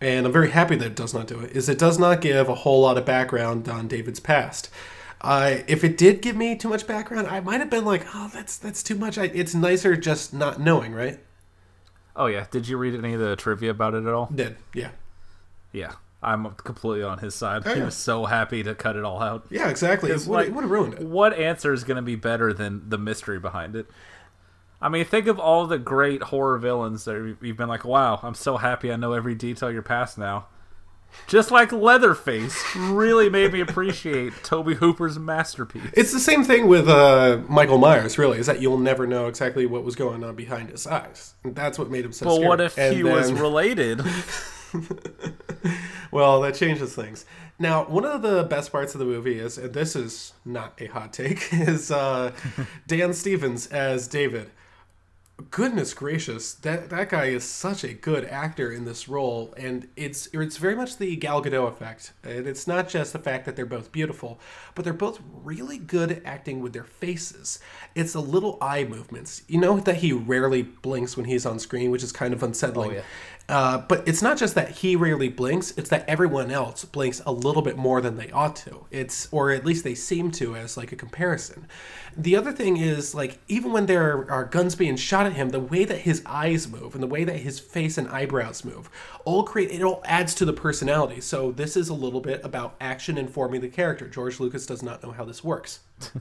and 0.00 0.24
I'm 0.24 0.32
very 0.32 0.50
happy 0.50 0.76
that 0.76 0.86
it 0.86 0.96
does 0.96 1.12
not 1.12 1.26
do 1.26 1.40
it, 1.40 1.52
is 1.52 1.68
it 1.68 1.78
does 1.78 1.98
not 1.98 2.22
give 2.22 2.48
a 2.48 2.54
whole 2.54 2.80
lot 2.80 2.96
of 2.96 3.04
background 3.04 3.68
on 3.68 3.86
David's 3.86 4.20
past. 4.20 4.70
Uh, 5.20 5.58
if 5.66 5.84
it 5.84 5.98
did 5.98 6.22
give 6.22 6.36
me 6.36 6.56
too 6.56 6.70
much 6.70 6.86
background, 6.86 7.26
I 7.26 7.40
might 7.40 7.60
have 7.60 7.68
been 7.68 7.84
like, 7.84 8.06
"Oh, 8.14 8.30
that's 8.32 8.56
that's 8.56 8.82
too 8.82 8.94
much." 8.94 9.18
I, 9.18 9.24
it's 9.24 9.54
nicer 9.54 9.94
just 9.94 10.32
not 10.32 10.58
knowing, 10.58 10.94
right? 10.94 11.20
Oh 12.20 12.26
yeah, 12.26 12.46
did 12.50 12.68
you 12.68 12.76
read 12.76 12.94
any 12.94 13.14
of 13.14 13.20
the 13.20 13.34
trivia 13.34 13.70
about 13.70 13.94
it 13.94 14.04
at 14.04 14.12
all? 14.12 14.26
Did 14.34 14.56
yeah, 14.74 14.90
Yeah, 15.72 15.92
I'm 16.22 16.50
completely 16.52 17.02
on 17.02 17.16
his 17.16 17.34
side. 17.34 17.62
Oh, 17.64 17.74
He 17.74 17.80
was 17.80 17.96
so 17.96 18.26
happy 18.26 18.62
to 18.62 18.74
cut 18.74 18.94
it 18.96 19.04
all 19.04 19.22
out. 19.22 19.46
yeah, 19.48 19.70
exactly. 19.70 20.12
Would 20.12 20.26
like, 20.26 20.48
it 20.48 20.52
would 20.52 20.64
have 20.64 20.70
ruined 20.70 20.94
it. 20.94 21.00
What 21.00 21.32
answer 21.32 21.72
is 21.72 21.82
going 21.82 21.96
to 21.96 22.02
be 22.02 22.16
better 22.16 22.52
than 22.52 22.90
the 22.90 22.98
mystery 22.98 23.38
behind 23.38 23.74
it? 23.74 23.86
I 24.82 24.90
mean, 24.90 25.06
think 25.06 25.28
of 25.28 25.38
all 25.38 25.66
the 25.66 25.78
great 25.78 26.24
horror 26.24 26.58
villains 26.58 27.06
that 27.06 27.36
you've 27.40 27.56
been 27.56 27.68
like, 27.70 27.86
wow, 27.86 28.20
I'm 28.22 28.34
so 28.34 28.58
happy 28.58 28.92
I 28.92 28.96
know 28.96 29.14
every 29.14 29.34
detail 29.34 29.68
of 29.70 29.72
your 29.72 29.82
past 29.82 30.18
now. 30.18 30.46
Just 31.26 31.50
like 31.50 31.72
Leatherface 31.72 32.62
really 32.76 33.28
made 33.28 33.52
me 33.52 33.60
appreciate 33.60 34.32
Tobe 34.42 34.74
Hooper's 34.74 35.18
masterpiece. 35.18 35.82
It's 35.92 36.12
the 36.12 36.20
same 36.20 36.44
thing 36.44 36.66
with 36.66 36.88
uh, 36.88 37.40
Michael 37.48 37.78
Myers. 37.78 38.18
Really, 38.18 38.38
is 38.38 38.46
that 38.46 38.60
you'll 38.60 38.78
never 38.78 39.06
know 39.06 39.26
exactly 39.26 39.66
what 39.66 39.84
was 39.84 39.94
going 39.94 40.24
on 40.24 40.34
behind 40.34 40.70
his 40.70 40.86
eyes. 40.86 41.34
And 41.44 41.54
that's 41.54 41.78
what 41.78 41.90
made 41.90 42.04
him 42.04 42.12
so. 42.12 42.26
But 42.26 42.34
scary. 42.34 42.48
what 42.48 42.60
if 42.60 42.78
And 42.78 42.96
he 42.96 43.04
was 43.04 43.32
related? 43.40 44.02
Well, 46.10 46.40
that 46.40 46.54
changes 46.54 46.94
things. 46.94 47.24
Now, 47.58 47.84
one 47.84 48.04
of 48.04 48.22
the 48.22 48.44
best 48.44 48.72
parts 48.72 48.94
of 48.94 48.98
the 48.98 49.04
movie 49.04 49.38
is, 49.38 49.58
and 49.58 49.72
this 49.72 49.94
is 49.94 50.32
not 50.44 50.80
a 50.80 50.86
hot 50.86 51.12
take, 51.12 51.48
is 51.52 51.90
uh, 51.90 52.32
Dan 52.86 53.12
Stevens 53.12 53.66
as 53.68 54.08
David. 54.08 54.50
Goodness 55.50 55.94
gracious, 55.94 56.54
that 56.54 56.90
that 56.90 57.08
guy 57.08 57.26
is 57.26 57.44
such 57.44 57.84
a 57.84 57.94
good 57.94 58.24
actor 58.24 58.72
in 58.72 58.84
this 58.84 59.08
role, 59.08 59.54
and 59.56 59.88
it's 59.96 60.28
it's 60.32 60.56
very 60.56 60.74
much 60.74 60.98
the 60.98 61.16
Gal 61.16 61.42
Gadot 61.42 61.68
effect. 61.68 62.12
And 62.24 62.46
it's 62.46 62.66
not 62.66 62.88
just 62.88 63.12
the 63.12 63.18
fact 63.18 63.46
that 63.46 63.56
they're 63.56 63.64
both 63.64 63.92
beautiful, 63.92 64.40
but 64.74 64.84
they're 64.84 64.92
both 64.92 65.20
really 65.44 65.78
good 65.78 66.20
acting 66.24 66.60
with 66.60 66.72
their 66.72 66.84
faces. 66.84 67.60
It's 67.94 68.12
the 68.12 68.20
little 68.20 68.58
eye 68.60 68.84
movements. 68.84 69.42
You 69.46 69.60
know 69.60 69.78
that 69.80 69.96
he 69.96 70.12
rarely 70.12 70.62
blinks 70.62 71.16
when 71.16 71.26
he's 71.26 71.46
on 71.46 71.58
screen, 71.58 71.90
which 71.90 72.02
is 72.02 72.12
kind 72.12 72.34
of 72.34 72.42
unsettling. 72.42 72.90
Oh, 72.90 72.94
yeah. 72.94 73.02
Uh, 73.50 73.78
but 73.78 74.06
it's 74.06 74.22
not 74.22 74.38
just 74.38 74.54
that 74.54 74.70
he 74.70 74.94
rarely 74.94 75.28
blinks; 75.28 75.74
it's 75.76 75.90
that 75.90 76.08
everyone 76.08 76.52
else 76.52 76.84
blinks 76.84 77.20
a 77.26 77.32
little 77.32 77.62
bit 77.62 77.76
more 77.76 78.00
than 78.00 78.16
they 78.16 78.30
ought 78.30 78.54
to. 78.54 78.86
It's, 78.92 79.26
or 79.32 79.50
at 79.50 79.66
least 79.66 79.82
they 79.82 79.96
seem 79.96 80.30
to, 80.32 80.54
as 80.54 80.76
like 80.76 80.92
a 80.92 80.96
comparison. 80.96 81.66
The 82.16 82.36
other 82.36 82.52
thing 82.52 82.76
is, 82.76 83.12
like, 83.12 83.38
even 83.48 83.72
when 83.72 83.86
there 83.86 84.30
are 84.30 84.44
guns 84.44 84.76
being 84.76 84.96
shot 84.96 85.26
at 85.26 85.32
him, 85.32 85.48
the 85.48 85.58
way 85.58 85.84
that 85.84 85.98
his 85.98 86.22
eyes 86.24 86.68
move 86.68 86.94
and 86.94 87.02
the 87.02 87.08
way 87.08 87.24
that 87.24 87.38
his 87.38 87.58
face 87.58 87.98
and 87.98 88.08
eyebrows 88.08 88.64
move, 88.64 88.88
all 89.24 89.42
create 89.44 89.70
it 89.70 89.82
all 89.82 90.02
adds 90.04 90.34
to 90.36 90.44
the 90.44 90.52
personality. 90.52 91.20
So 91.20 91.52
this 91.52 91.76
is 91.76 91.88
a 91.88 91.94
little 91.94 92.20
bit 92.20 92.40
about 92.44 92.74
action 92.80 93.16
informing 93.18 93.60
the 93.60 93.68
character. 93.68 94.08
George 94.08 94.40
Lucas 94.40 94.66
does 94.66 94.82
not 94.82 95.02
know 95.02 95.12
how 95.12 95.24
this 95.24 95.42
works. 95.44 95.80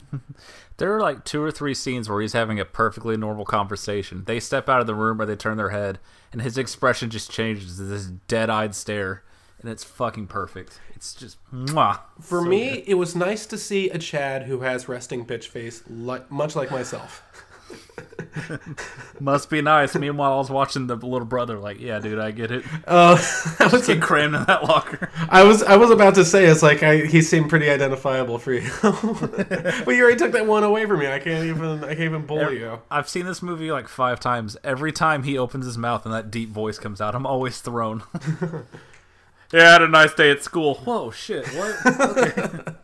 There 0.78 0.96
are 0.96 1.02
like 1.02 1.26
two 1.26 1.44
or 1.44 1.52
three 1.52 1.74
scenes 1.74 2.08
where 2.10 2.22
he's 2.22 2.32
having 2.32 2.58
a 2.58 2.64
perfectly 2.64 3.18
normal 3.18 3.44
conversation. 3.44 4.24
They 4.26 4.40
step 4.40 4.70
out 4.70 4.80
of 4.80 4.88
the 4.88 4.96
room 4.96 5.20
or 5.20 5.26
they 5.26 5.36
turn 5.36 5.58
their 5.58 5.72
head, 5.72 6.00
and 6.32 6.42
his 6.42 6.58
expression 6.58 7.10
just 7.10 7.30
changes 7.30 7.76
to 7.76 7.84
this 7.84 8.06
dead-eyed 8.30 8.74
stare, 8.74 9.24
and 9.62 9.70
it's 9.70 9.84
fucking 9.84 10.28
perfect. 10.28 10.80
It's 10.96 11.14
just 11.14 11.38
mwah. 11.54 12.00
For 12.22 12.40
So 12.40 12.46
me, 12.46 12.70
good. 12.76 12.84
it 12.88 12.94
was 12.94 13.14
nice 13.14 13.46
to 13.48 13.58
see 13.58 13.90
a 13.90 13.98
Chad 13.98 14.44
who 14.44 14.62
has 14.62 14.88
resting 14.88 15.26
bitch 15.26 15.48
face, 15.48 15.84
like, 15.90 16.32
much 16.32 16.56
like 16.56 16.72
myself. 16.72 17.24
must 19.20 19.50
be 19.50 19.62
nice. 19.62 19.96
Meanwhile, 19.96 20.34
I 20.34 20.38
was 20.38 20.50
watching 20.50 20.88
the 20.88 20.96
little 20.96 21.26
brother, 21.26 21.58
like, 21.58 21.80
yeah, 21.80 22.00
dude, 22.00 22.20
I 22.20 22.32
get 22.32 22.52
it. 22.52 22.64
Uh, 22.88 23.18
I 23.60 23.68
was 23.68 23.88
Get 23.90 24.02
crammed 24.02 24.36
in 24.36 24.44
that 24.46 24.64
locker. 24.64 25.10
I 25.30 25.44
was 25.44 25.64
I 25.64 25.76
was 25.78 25.90
about 25.90 26.16
to 26.16 26.26
say 26.26 26.46
it's 26.46 26.62
like 26.62 26.84
I, 26.84 27.06
he 27.06 27.22
seemed 27.22 27.50
pretty 27.50 27.70
identifiable 27.70 28.38
for 28.38 28.54
you, 28.54 28.70
but 28.82 29.88
you 29.88 30.04
already 30.04 30.18
took 30.18 30.32
that 30.34 30.46
one 30.46 30.64
away 30.64 30.86
from 30.86 31.00
me. 31.00 31.08
I 31.08 31.20
can't 31.20 31.46
even 31.46 31.84
I 31.84 31.90
can't 31.90 32.02
even 32.02 32.26
bully 32.26 32.60
you. 32.60 32.80
I've 32.92 33.10
seen 33.10 33.26
this 33.26 33.42
movie 33.42 33.72
like 33.72 33.88
five 33.88 34.20
times. 34.20 34.58
Every 34.64 34.92
time 34.92 35.24
he 35.24 35.38
opens 35.38 35.66
his 35.66 35.78
mouth 35.78 36.06
and 36.06 36.14
that 36.14 36.30
deep 36.30 36.50
voice 36.52 36.78
comes 36.78 37.02
out, 37.02 37.16
I'm 37.16 37.26
always 37.26 37.62
thrown. 37.62 38.04
yeah, 39.52 39.62
I 39.62 39.72
had 39.72 39.82
a 39.82 39.88
nice 39.88 40.14
day 40.14 40.30
at 40.32 40.44
school. 40.44 40.76
Whoa, 40.76 41.12
shit, 41.12 41.48
what? 41.48 42.76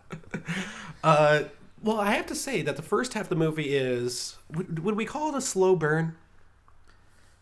Uh, 1.05 1.43
well, 1.85 1.99
I 1.99 2.11
have 2.15 2.25
to 2.27 2.35
say 2.35 2.61
that 2.63 2.75
the 2.75 2.81
first 2.81 3.13
half 3.13 3.23
of 3.23 3.29
the 3.29 3.35
movie 3.35 3.75
is 3.75 4.35
would, 4.53 4.79
would 4.83 4.95
we 4.95 5.05
call 5.05 5.29
it 5.33 5.37
a 5.37 5.41
slow 5.41 5.75
burn? 5.75 6.15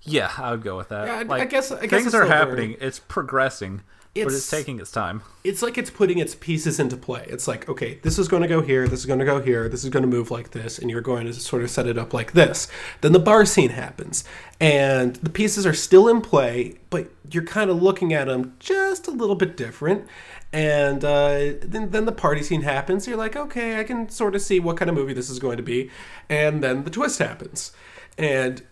Yeah, 0.04 0.32
I 0.38 0.52
would 0.52 0.64
go 0.64 0.76
with 0.78 0.90
that. 0.90 1.08
Yeah, 1.08 1.16
I- 1.20 1.24
like, 1.24 1.42
I 1.42 1.46
guess- 1.46 1.72
I 1.72 1.82
guess 1.82 1.90
things 1.90 2.06
it's 2.08 2.16
are 2.16 2.26
slow 2.26 2.30
burn. 2.30 2.38
happening. 2.50 2.76
It's 2.82 3.00
progressing, 3.00 3.78
but 4.14 4.20
It's- 4.22 4.36
it's 4.36 4.50
taking 4.50 4.80
its 4.82 4.92
time. 4.92 5.22
It's 5.46 5.62
like 5.62 5.78
it's 5.78 5.90
putting 5.90 6.18
its 6.18 6.36
pieces 6.36 6.78
into 6.78 6.98
play. 6.98 7.26
It's 7.30 7.48
like 7.48 7.70
okay, 7.70 8.00
this 8.04 8.20
is 8.20 8.28
going 8.28 8.42
to 8.42 8.50
go 8.50 8.60
here, 8.62 8.86
this 8.88 9.00
is 9.00 9.06
going 9.06 9.20
to 9.20 9.26
go 9.26 9.40
here, 9.42 9.70
this 9.70 9.84
is 9.86 9.90
going 9.90 10.04
to 10.04 10.10
move 10.10 10.30
like 10.30 10.52
this, 10.52 10.78
and 10.78 10.90
you're 10.92 11.00
going 11.02 11.26
to 11.28 11.34
sort 11.34 11.64
of 11.64 11.70
set 11.72 11.88
it 11.88 11.98
up 11.98 12.14
like 12.14 12.34
this. 12.34 12.68
Then 13.00 13.14
the 13.14 13.20
bar 13.20 13.46
scene 13.46 13.70
happens, 13.70 14.26
and 14.60 15.16
the 15.18 15.30
pieces 15.30 15.66
are 15.66 15.74
still 15.74 16.10
in 16.10 16.20
play, 16.20 16.80
but 16.90 17.10
you're 17.32 17.44
kind 17.46 17.70
of 17.70 17.82
looking 17.82 18.14
at 18.14 18.28
them 18.28 18.56
just 18.60 19.08
a 19.08 19.12
little 19.12 19.36
bit 19.36 19.56
different. 19.56 20.06
And 20.54 21.04
uh, 21.04 21.54
then, 21.64 21.90
then 21.90 22.06
the 22.06 22.12
party 22.12 22.44
scene 22.44 22.62
happens. 22.62 23.08
You're 23.08 23.18
like, 23.18 23.36
okay, 23.36 23.80
I 23.80 23.84
can 23.84 24.08
sort 24.10 24.36
of 24.36 24.42
see 24.42 24.60
what 24.60 24.78
kind 24.78 24.88
of 24.88 24.96
movie 24.96 25.14
this 25.14 25.30
is 25.30 25.40
going 25.40 25.58
to 25.58 25.64
be. 25.64 25.90
And 26.30 26.64
then 26.64 26.84
the 26.84 26.92
twist 26.92 27.18
happens, 27.18 27.72
and 28.20 28.64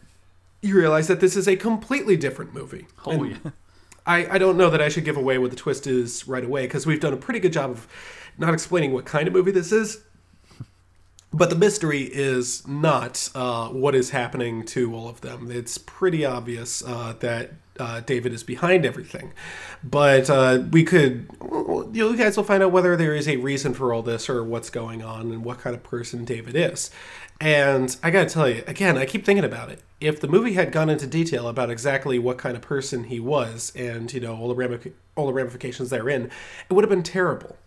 you 0.62 0.78
realize 0.78 1.08
that 1.08 1.20
this 1.20 1.36
is 1.36 1.48
a 1.48 1.56
completely 1.56 2.15
different 2.15 2.54
movie. 2.54 2.86
Oh, 3.06 3.24
yeah. 3.24 3.38
I, 4.06 4.36
I 4.36 4.38
don't 4.38 4.58
know 4.58 4.70
that 4.70 4.82
I 4.82 4.89
should 4.89 5.06
give 5.06 5.17
away 5.17 5.39
what 5.39 5.50
the 5.50 5.56
twist 5.56 5.88
is 5.88 6.28
right 6.28 6.44
away 6.44 6.65
because 6.65 6.86
we've 6.86 7.00
done 7.00 7.13
a 7.13 7.17
pretty 7.17 7.39
good 7.39 7.54
job 7.54 7.72
of 7.72 7.88
not 8.38 8.54
explaining 8.54 8.94
what 8.94 9.06
kind 9.06 9.28
of 9.28 9.34
movie 9.34 9.52
this 9.52 9.72
is. 9.72 10.04
But 11.34 11.50
the 11.50 11.56
mystery 11.56 12.02
is 12.02 12.67
not 12.67 13.30
uh, 13.34 13.70
what 13.70 13.96
is 13.96 14.10
happening 14.10 14.65
to 14.67 14.94
all 14.94 15.08
of 15.08 15.22
them. 15.22 15.50
It's 15.50 15.78
pretty 15.78 16.26
obvious 16.26 16.84
uh, 16.84 17.15
that 17.22 17.54
uh, 17.82 18.00
David 18.02 18.32
is 18.32 18.44
behind 18.44 18.86
everything. 18.86 19.34
But 19.84 20.30
uh, 20.30 20.63
we 20.72 20.84
could, 20.84 21.30
you 21.91 22.15
guys 22.15 22.38
will 22.38 22.44
find 22.44 22.62
out 22.62 22.72
whether 22.72 22.96
there 22.96 23.15
is 23.15 23.28
a 23.28 23.38
reason 23.38 23.74
for 23.74 23.94
all 23.94 24.04
this 24.04 24.30
or 24.30 24.44
what's 24.44 24.70
going 24.70 25.02
on 25.04 25.32
and 25.32 25.44
what 25.44 25.60
kind 25.60 25.76
of 25.76 25.84
person 25.84 26.24
David 26.24 26.56
is. 26.56 26.91
And 27.39 27.98
I 28.04 28.12
gotta 28.12 28.30
tell 28.30 28.48
you, 28.48 28.63
again, 28.67 29.00
I 29.00 29.06
keep 29.06 29.26
thinking 29.26 29.44
about 29.44 29.72
it. 29.72 29.82
If 30.00 30.20
the 30.20 30.28
movie 30.28 30.54
had 30.54 30.72
gone 30.72 30.91
into 30.91 31.08
detail 31.08 31.48
about 31.48 31.72
exactly 31.72 32.20
what 32.20 32.38
kind 32.38 32.56
of 32.56 32.62
person 32.62 33.06
he 33.06 33.20
was 33.20 33.74
and, 33.76 34.13
you 34.13 34.20
know, 34.20 34.38
all 34.38 34.54
the, 34.54 34.91
all 35.15 35.26
the 35.26 35.34
ramifications 35.34 35.89
therein, 35.89 36.30
it 36.70 36.74
would 36.74 36.84
have 36.84 36.89
been 36.89 37.02
terrible. 37.02 37.58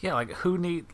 Yeah, 0.00 0.14
like 0.14 0.32
who 0.32 0.58
need? 0.58 0.86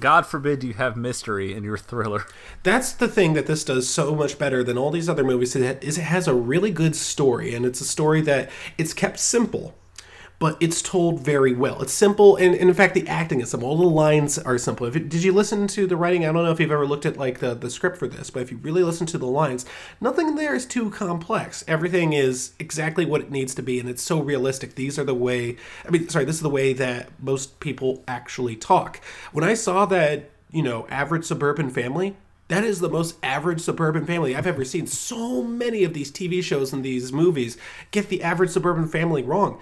God 0.00 0.26
forbid 0.26 0.64
you 0.64 0.74
have 0.74 0.96
mystery 0.96 1.54
in 1.54 1.64
your 1.64 1.78
thriller. 1.78 2.24
That's 2.62 2.92
the 2.92 3.08
thing 3.08 3.34
that 3.34 3.46
this 3.46 3.64
does 3.64 3.88
so 3.88 4.14
much 4.14 4.38
better 4.38 4.62
than 4.62 4.78
all 4.78 4.90
these 4.90 5.08
other 5.08 5.24
movies 5.24 5.56
is 5.56 5.98
it 5.98 6.02
has 6.02 6.28
a 6.28 6.34
really 6.34 6.70
good 6.70 6.96
story 6.96 7.54
and 7.54 7.64
it's 7.64 7.80
a 7.80 7.84
story 7.84 8.20
that 8.22 8.50
it's 8.78 8.92
kept 8.92 9.18
simple 9.18 9.74
but 10.38 10.56
it's 10.60 10.82
told 10.82 11.20
very 11.20 11.54
well. 11.54 11.80
It's 11.82 11.92
simple 11.92 12.36
and, 12.36 12.54
and 12.54 12.68
in 12.68 12.74
fact 12.74 12.94
the 12.94 13.08
acting 13.08 13.40
is 13.40 13.50
simple. 13.50 13.68
All 13.68 13.78
the 13.78 13.84
lines 13.86 14.38
are 14.38 14.58
simple. 14.58 14.86
It, 14.86 15.08
did 15.08 15.24
you 15.24 15.32
listen 15.32 15.66
to 15.68 15.86
the 15.86 15.96
writing? 15.96 16.24
I 16.24 16.32
don't 16.32 16.44
know 16.44 16.50
if 16.50 16.60
you've 16.60 16.70
ever 16.70 16.86
looked 16.86 17.06
at 17.06 17.16
like 17.16 17.38
the, 17.38 17.54
the 17.54 17.70
script 17.70 17.96
for 17.96 18.06
this, 18.06 18.30
but 18.30 18.42
if 18.42 18.50
you 18.50 18.58
really 18.58 18.82
listen 18.82 19.06
to 19.08 19.18
the 19.18 19.26
lines, 19.26 19.64
nothing 20.00 20.34
there 20.34 20.54
is 20.54 20.66
too 20.66 20.90
complex. 20.90 21.64
Everything 21.66 22.12
is 22.12 22.52
exactly 22.58 23.06
what 23.06 23.22
it 23.22 23.30
needs 23.30 23.54
to 23.54 23.62
be 23.62 23.80
and 23.80 23.88
it's 23.88 24.02
so 24.02 24.20
realistic. 24.20 24.74
These 24.74 24.98
are 24.98 25.04
the 25.04 25.14
way 25.14 25.56
I 25.86 25.90
mean 25.90 26.08
sorry, 26.08 26.24
this 26.24 26.36
is 26.36 26.42
the 26.42 26.50
way 26.50 26.72
that 26.74 27.08
most 27.20 27.60
people 27.60 28.04
actually 28.06 28.56
talk. 28.56 29.00
When 29.32 29.44
I 29.44 29.54
saw 29.54 29.86
that, 29.86 30.30
you 30.50 30.62
know, 30.62 30.86
average 30.88 31.24
suburban 31.24 31.70
family, 31.70 32.16
that 32.48 32.62
is 32.62 32.78
the 32.78 32.88
most 32.88 33.16
average 33.24 33.60
suburban 33.60 34.06
family 34.06 34.36
I've 34.36 34.46
ever 34.46 34.64
seen. 34.64 34.86
So 34.86 35.42
many 35.42 35.82
of 35.82 35.94
these 35.94 36.12
TV 36.12 36.42
shows 36.42 36.72
and 36.72 36.84
these 36.84 37.12
movies 37.12 37.56
get 37.90 38.08
the 38.08 38.22
average 38.22 38.50
suburban 38.50 38.86
family 38.86 39.22
wrong. 39.22 39.60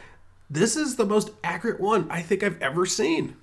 This 0.50 0.76
is 0.76 0.96
the 0.96 1.06
most 1.06 1.30
accurate 1.42 1.80
one 1.80 2.10
I 2.10 2.22
think 2.22 2.42
I've 2.42 2.60
ever 2.60 2.86
seen. 2.86 3.36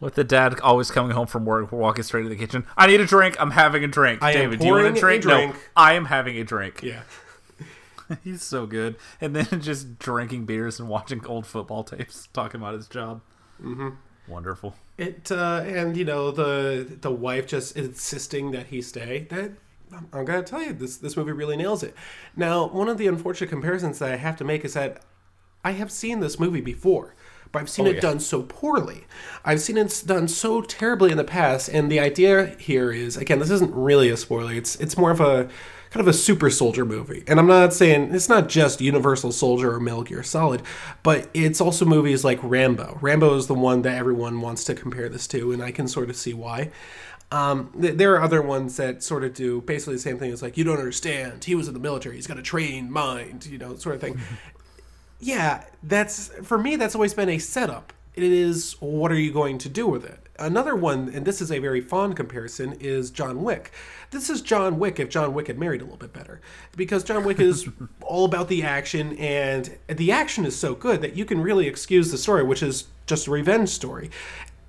With 0.00 0.14
the 0.14 0.24
dad 0.24 0.58
always 0.60 0.90
coming 0.90 1.12
home 1.12 1.26
from 1.26 1.44
work, 1.44 1.70
walking 1.70 2.02
straight 2.02 2.22
to 2.22 2.28
the 2.30 2.36
kitchen. 2.36 2.66
I 2.76 2.86
need 2.86 3.00
a 3.00 3.06
drink. 3.06 3.36
I'm 3.38 3.50
having 3.50 3.84
a 3.84 3.86
drink. 3.86 4.22
I 4.22 4.32
David, 4.32 4.60
do 4.60 4.66
you 4.66 4.72
want 4.72 4.86
a 4.86 4.92
a 4.92 4.98
drink? 4.98 5.22
drink. 5.22 5.54
No, 5.54 5.60
I 5.76 5.92
am 5.92 6.06
having 6.06 6.38
a 6.38 6.44
drink. 6.44 6.82
Yeah. 6.82 7.02
He's 8.24 8.42
so 8.42 8.66
good. 8.66 8.96
And 9.20 9.36
then 9.36 9.60
just 9.60 9.98
drinking 9.98 10.46
beers 10.46 10.80
and 10.80 10.88
watching 10.88 11.24
old 11.26 11.46
football 11.46 11.84
tapes, 11.84 12.28
talking 12.32 12.60
about 12.60 12.74
his 12.74 12.88
job. 12.88 13.20
Mm-hmm. 13.62 13.90
Wonderful. 14.26 14.74
It 14.96 15.30
uh, 15.30 15.64
and 15.66 15.96
you 15.96 16.04
know 16.04 16.30
the 16.30 16.96
the 17.00 17.10
wife 17.10 17.46
just 17.46 17.76
insisting 17.76 18.52
that 18.52 18.66
he 18.66 18.80
stay. 18.80 19.26
That 19.30 19.52
I'm, 19.92 20.08
I'm 20.12 20.24
gonna 20.24 20.42
tell 20.42 20.62
you 20.62 20.72
this 20.72 20.96
this 20.98 21.16
movie 21.16 21.32
really 21.32 21.56
nails 21.56 21.82
it. 21.82 21.94
Now 22.36 22.68
one 22.68 22.88
of 22.88 22.96
the 22.96 23.06
unfortunate 23.06 23.50
comparisons 23.50 23.98
that 23.98 24.12
I 24.12 24.16
have 24.16 24.36
to 24.36 24.44
make 24.44 24.64
is 24.64 24.74
that 24.74 25.02
I 25.64 25.72
have 25.72 25.90
seen 25.90 26.20
this 26.20 26.38
movie 26.40 26.60
before, 26.60 27.14
but 27.52 27.60
I've 27.62 27.70
seen 27.70 27.86
Oh, 27.86 27.90
it 27.90 27.96
yeah. 27.96 28.00
done 28.00 28.20
so 28.20 28.42
poorly. 28.42 29.06
I've 29.44 29.60
seen 29.60 29.76
it 29.76 30.02
done 30.06 30.28
so 30.28 30.62
terribly 30.62 31.10
in 31.10 31.16
the 31.16 31.24
past, 31.24 31.68
and 31.68 31.90
the 31.90 32.00
idea 32.00 32.56
here 32.58 32.92
is 32.92 33.16
again, 33.16 33.38
this 33.38 33.50
isn't 33.50 33.74
really 33.74 34.08
a 34.10 34.16
spoiler. 34.16 34.52
It's 34.52 34.76
it's 34.76 34.96
more 34.96 35.10
of 35.10 35.20
a 35.20 35.48
kind 35.90 36.00
of 36.02 36.08
a 36.08 36.12
super 36.12 36.50
soldier 36.50 36.84
movie, 36.84 37.24
and 37.26 37.40
I'm 37.40 37.48
not 37.48 37.72
saying 37.74 38.14
it's 38.14 38.28
not 38.28 38.48
just 38.48 38.80
Universal 38.80 39.32
Soldier 39.32 39.74
or 39.74 39.80
Metal 39.80 40.04
Gear 40.04 40.22
Solid, 40.22 40.62
but 41.02 41.28
it's 41.34 41.60
also 41.60 41.84
movies 41.84 42.24
like 42.24 42.38
Rambo. 42.42 42.98
Rambo 43.00 43.34
is 43.36 43.48
the 43.48 43.54
one 43.54 43.82
that 43.82 43.98
everyone 43.98 44.40
wants 44.40 44.62
to 44.64 44.74
compare 44.74 45.08
this 45.08 45.26
to, 45.28 45.50
and 45.52 45.62
I 45.62 45.72
can 45.72 45.88
sort 45.88 46.08
of 46.08 46.16
see 46.16 46.32
why. 46.32 46.70
Um, 47.32 47.72
th- 47.80 47.96
there 47.96 48.14
are 48.14 48.22
other 48.22 48.42
ones 48.42 48.76
that 48.76 49.02
sort 49.04 49.22
of 49.24 49.34
do 49.34 49.60
basically 49.62 49.94
the 49.94 50.00
same 50.00 50.18
thing. 50.18 50.32
It's 50.32 50.42
like 50.42 50.56
you 50.56 50.64
don't 50.64 50.78
understand. 50.78 51.44
He 51.44 51.54
was 51.54 51.68
in 51.68 51.74
the 51.74 51.80
military. 51.80 52.16
He's 52.16 52.26
got 52.26 52.38
a 52.38 52.42
trained 52.42 52.90
mind, 52.92 53.46
you 53.46 53.58
know, 53.58 53.76
sort 53.76 53.94
of 53.96 54.00
thing. 54.00 54.18
Yeah, 55.20 55.64
that's 55.82 56.28
for 56.42 56.58
me. 56.58 56.76
That's 56.76 56.94
always 56.94 57.14
been 57.14 57.28
a 57.28 57.38
setup. 57.38 57.92
It 58.14 58.24
is 58.24 58.76
what 58.80 59.12
are 59.12 59.18
you 59.18 59.32
going 59.32 59.58
to 59.58 59.68
do 59.68 59.86
with 59.86 60.04
it? 60.04 60.26
Another 60.38 60.74
one, 60.74 61.10
and 61.12 61.26
this 61.26 61.42
is 61.42 61.52
a 61.52 61.58
very 61.58 61.82
fond 61.82 62.16
comparison, 62.16 62.72
is 62.80 63.10
John 63.10 63.42
Wick. 63.42 63.72
This 64.10 64.30
is 64.30 64.40
John 64.40 64.78
Wick 64.78 64.98
if 64.98 65.10
John 65.10 65.34
Wick 65.34 65.48
had 65.48 65.58
married 65.58 65.82
a 65.82 65.84
little 65.84 65.98
bit 65.98 66.14
better, 66.14 66.40
because 66.76 67.04
John 67.04 67.24
Wick 67.24 67.38
is 67.38 67.68
all 68.00 68.24
about 68.24 68.48
the 68.48 68.62
action, 68.62 69.16
and 69.18 69.76
the 69.86 70.10
action 70.10 70.46
is 70.46 70.56
so 70.56 70.74
good 70.74 71.02
that 71.02 71.14
you 71.14 71.26
can 71.26 71.42
really 71.42 71.66
excuse 71.66 72.10
the 72.10 72.16
story, 72.16 72.42
which 72.42 72.62
is 72.62 72.86
just 73.06 73.26
a 73.26 73.30
revenge 73.30 73.68
story 73.68 74.10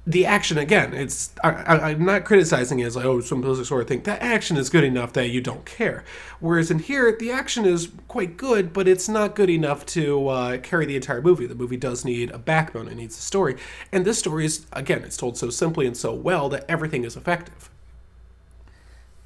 the 0.07 0.25
action 0.25 0.57
again 0.57 0.93
it's 0.95 1.31
I, 1.43 1.91
i'm 1.91 2.03
not 2.05 2.25
criticizing 2.25 2.79
it 2.79 2.85
as 2.85 2.95
like 2.95 3.05
oh 3.05 3.21
some 3.21 3.41
people 3.41 3.63
sort 3.63 3.83
of 3.83 3.87
think 3.87 4.03
that 4.05 4.21
action 4.21 4.57
is 4.57 4.69
good 4.69 4.83
enough 4.83 5.13
that 5.13 5.29
you 5.29 5.41
don't 5.41 5.63
care 5.63 6.03
whereas 6.39 6.71
in 6.71 6.79
here 6.79 7.15
the 7.19 7.31
action 7.31 7.65
is 7.65 7.91
quite 8.07 8.35
good 8.35 8.73
but 8.73 8.87
it's 8.87 9.07
not 9.07 9.35
good 9.35 9.49
enough 9.49 9.85
to 9.85 10.27
uh, 10.27 10.57
carry 10.57 10.87
the 10.87 10.95
entire 10.95 11.21
movie 11.21 11.45
the 11.45 11.53
movie 11.53 11.77
does 11.77 12.03
need 12.03 12.31
a 12.31 12.39
backbone 12.39 12.87
it 12.87 12.95
needs 12.95 13.15
a 13.15 13.21
story 13.21 13.55
and 13.91 14.03
this 14.03 14.17
story 14.17 14.45
is 14.45 14.65
again 14.73 15.03
it's 15.03 15.17
told 15.17 15.37
so 15.37 15.51
simply 15.51 15.85
and 15.85 15.95
so 15.95 16.13
well 16.13 16.49
that 16.49 16.65
everything 16.67 17.03
is 17.03 17.15
effective 17.15 17.69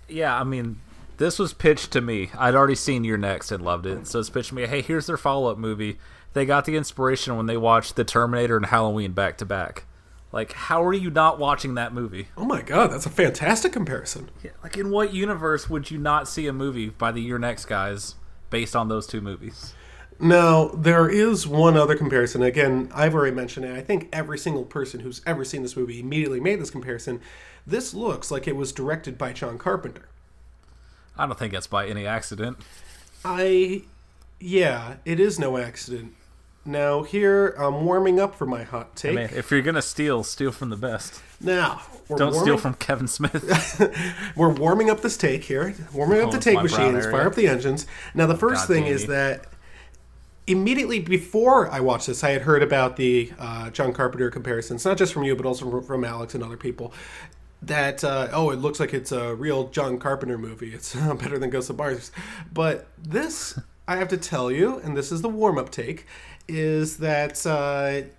Yeah, 0.07 0.39
I 0.39 0.43
mean, 0.43 0.81
this 1.17 1.39
was 1.39 1.53
pitched 1.53 1.91
to 1.93 2.01
me. 2.01 2.29
I'd 2.37 2.55
already 2.55 2.75
seen 2.75 3.03
You're 3.03 3.17
Next 3.17 3.51
and 3.51 3.63
loved 3.63 3.85
it. 3.85 4.07
So 4.07 4.19
it's 4.19 4.29
pitched 4.29 4.49
to 4.49 4.55
me, 4.55 4.67
hey, 4.67 4.81
here's 4.81 5.07
their 5.07 5.17
follow 5.17 5.51
up 5.51 5.57
movie. 5.57 5.97
They 6.33 6.45
got 6.45 6.65
the 6.65 6.75
inspiration 6.75 7.37
when 7.37 7.45
they 7.45 7.57
watched 7.57 7.95
The 7.95 8.03
Terminator 8.03 8.57
and 8.57 8.65
Halloween 8.67 9.13
back 9.13 9.37
to 9.37 9.45
back. 9.45 9.85
Like, 10.35 10.51
how 10.51 10.83
are 10.83 10.93
you 10.93 11.09
not 11.09 11.39
watching 11.39 11.75
that 11.75 11.93
movie? 11.93 12.27
oh 12.37 12.43
my 12.45 12.61
god 12.61 12.91
that's 12.91 13.05
a 13.05 13.09
fantastic 13.09 13.71
comparison 13.71 14.29
Yeah, 14.43 14.51
Like, 14.61 14.77
in 14.77 14.91
what 14.91 15.13
universe 15.13 15.69
would 15.69 15.89
you 15.89 15.97
not 15.97 16.27
see 16.27 16.45
a 16.45 16.53
movie 16.53 16.89
by 16.89 17.11
the 17.13 17.21
You're 17.21 17.39
Next 17.39 17.65
guys 17.65 18.15
based 18.49 18.75
on 18.75 18.89
those 18.89 19.07
two 19.07 19.21
movies? 19.21 19.73
Now, 20.19 20.67
there 20.69 21.09
is 21.09 21.45
one 21.45 21.75
other 21.75 21.95
comparison. 21.95 22.41
Again, 22.41 22.89
I've 22.93 23.13
already 23.15 23.35
mentioned 23.35 23.65
it. 23.65 23.75
I 23.75 23.81
think 23.81 24.07
every 24.13 24.37
single 24.37 24.63
person 24.63 25.01
who's 25.01 25.21
ever 25.25 25.43
seen 25.43 25.61
this 25.61 25.75
movie 25.75 25.99
immediately 25.99 26.39
made 26.39 26.61
this 26.61 26.69
comparison. 26.69 27.19
This 27.67 27.93
looks 27.93 28.31
like 28.31 28.47
it 28.47 28.55
was 28.55 28.71
directed 28.71 29.17
by 29.17 29.33
John 29.33 29.57
Carpenter. 29.57 30.07
I 31.17 31.25
don't 31.25 31.37
think 31.37 31.51
that's 31.53 31.67
by 31.67 31.87
any 31.87 32.05
accident. 32.05 32.57
I, 33.25 33.83
yeah, 34.39 34.95
it 35.03 35.19
is 35.19 35.37
no 35.39 35.57
accident. 35.57 36.13
Now, 36.67 37.03
here, 37.03 37.49
I'm 37.59 37.85
warming 37.85 38.19
up 38.19 38.33
for 38.35 38.47
my 38.47 38.63
hot 38.63 38.89
I 38.93 38.95
take. 38.95 39.15
mean, 39.15 39.29
if 39.35 39.51
you're 39.51 39.61
gonna 39.61 39.81
steal, 39.83 40.23
steal 40.23 40.51
from 40.51 40.69
the 40.71 40.75
best. 40.75 41.21
now, 41.39 41.81
Don't 42.09 42.19
warming, 42.19 42.39
steal 42.41 42.57
from 42.57 42.73
Kevin 42.75 43.07
Smith. 43.07 43.93
We're 44.35 44.49
warming 44.49 44.89
up 44.89 45.01
this 45.01 45.15
take 45.15 45.43
here. 45.43 45.75
Warming 45.93 46.21
up 46.21 46.27
Oh, 46.27 46.31
the 46.31 46.37
it's 46.37 46.45
take 46.45 46.61
machines. 46.61 47.05
Fire 47.05 47.27
up 47.27 47.35
the 47.35 47.47
engines. 47.47 47.85
Now, 48.15 48.25
the 48.25 48.35
first 48.37 48.67
God 48.67 48.73
thing 48.73 48.85
is 48.87 49.05
that 49.07 49.45
immediately 50.47 50.99
before 50.99 51.69
I 51.69 51.79
watched 51.81 52.07
this, 52.07 52.23
I 52.23 52.31
had 52.31 52.43
heard 52.43 52.63
about 52.63 52.95
the 52.97 53.31
uh, 53.37 53.69
John 53.69 53.93
Carpenter 53.93 54.29
comparisons, 54.31 54.85
not 54.85 54.97
just 54.97 55.13
from 55.13 55.23
you, 55.23 55.35
but 55.35 55.45
also 55.45 55.69
from, 55.69 55.83
from 55.83 56.03
Alex 56.03 56.33
and 56.35 56.43
other 56.43 56.57
people. 56.57 56.93
That 57.61 58.03
uh, 58.03 58.29
oh, 58.31 58.49
it 58.51 58.57
looks 58.57 58.79
like 58.79 58.93
it's 58.93 59.11
a 59.11 59.33
real 59.35 59.69
John 59.69 59.97
Carpenter 59.99 60.37
movie. 60.37 60.73
It's 60.73 60.93
better 61.19 61.37
than 61.37 61.49
Ghost 61.51 61.69
of 61.69 61.77
Mars. 61.77 62.11
But 62.53 62.87
this, 62.97 63.59
I 63.87 63.97
have 63.97 64.07
to 64.09 64.17
tell 64.17 64.51
you, 64.51 64.79
and 64.79 64.95
this 64.95 65.11
is 65.11 65.21
the 65.21 65.29
warm 65.29 65.57
up 65.57 65.69
take, 65.71 66.05
is 66.47 66.97
that. 66.97 67.45
Uh, 67.45 68.09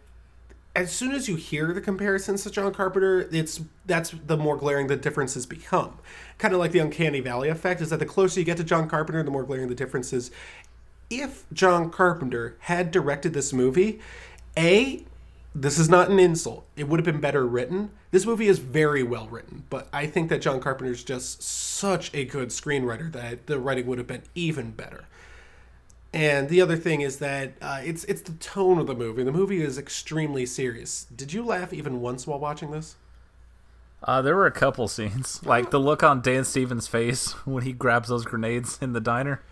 as 0.77 0.93
soon 0.93 1.13
as 1.13 1.27
you 1.27 1.37
hear 1.37 1.73
the 1.73 1.81
comparisons 1.81 2.43
to 2.43 2.51
John 2.51 2.73
Carpenter, 2.75 3.27
it's 3.33 3.63
that's 3.87 4.11
the 4.11 4.37
more 4.37 4.59
glaring 4.59 4.89
the 4.89 4.97
differences 4.97 5.47
become. 5.47 5.99
Kind 6.37 6.53
of 6.53 6.61
like 6.61 6.73
the 6.73 6.81
uncanny 6.81 7.21
valley 7.21 7.49
effect 7.49 7.81
is 7.81 7.89
that 7.89 7.99
the 7.99 8.05
closer 8.05 8.41
you 8.41 8.45
get 8.45 8.59
to 8.59 8.65
John 8.65 8.87
Carpenter, 8.87 9.23
the 9.23 9.31
more 9.31 9.43
glaring 9.43 9.69
the 9.69 9.75
differences. 9.75 10.31
If 11.09 11.45
John 11.51 11.89
Carpenter 11.89 12.57
had 12.61 12.91
directed 12.91 13.33
this 13.33 13.55
movie, 13.55 14.01
a 14.55 15.03
this 15.55 15.79
is 15.79 15.89
not 15.89 16.11
an 16.11 16.19
insult. 16.19 16.67
It 16.77 16.87
would 16.87 17.01
have 17.01 17.07
been 17.07 17.23
better 17.23 17.47
written. 17.47 17.91
This 18.11 18.27
movie 18.27 18.47
is 18.47 18.59
very 18.59 19.03
well 19.03 19.27
written, 19.29 19.65
but 19.71 19.89
I 19.95 20.07
think 20.07 20.29
that 20.29 20.43
John 20.43 20.61
Carpenter 20.61 20.93
is 20.93 21.03
just 21.03 21.43
such 21.43 22.15
a 22.15 22.27
good 22.27 22.51
screenwriter 22.51 23.11
that 23.13 23.47
the 23.47 23.59
writing 23.59 23.87
would 23.87 23.97
have 23.97 24.07
been 24.07 24.25
even 24.35 24.73
better. 24.73 25.07
And 26.17 26.49
the 26.49 26.63
other 26.63 26.79
thing 26.79 27.03
is 27.03 27.19
that 27.19 27.53
uh, 27.61 27.83
it's 27.85 28.05
it's 28.05 28.23
the 28.23 28.33
tone 28.33 28.79
of 28.79 28.87
the 28.87 28.95
movie. 28.95 29.23
The 29.23 29.33
movie 29.33 29.61
is 29.61 29.77
extremely 29.77 30.47
serious. 30.47 31.05
Did 31.15 31.35
you 31.35 31.45
laugh 31.45 31.75
even 31.75 32.01
once 32.01 32.27
while 32.27 32.39
watching 32.39 32.71
this? 32.71 32.97
Uh, 34.03 34.23
there 34.23 34.35
were 34.35 34.47
a 34.47 34.51
couple 34.51 34.89
scenes, 34.89 35.43
like 35.47 35.71
the 35.71 35.79
look 35.79 36.03
on 36.03 36.23
Dan 36.23 36.45
Stevens' 36.45 36.89
face 36.89 37.33
when 37.45 37.65
he 37.65 37.75
grabs 37.75 38.09
those 38.09 38.25
grenades 38.25 38.79
in 38.81 38.95
the 38.95 39.01
diner. 39.01 39.43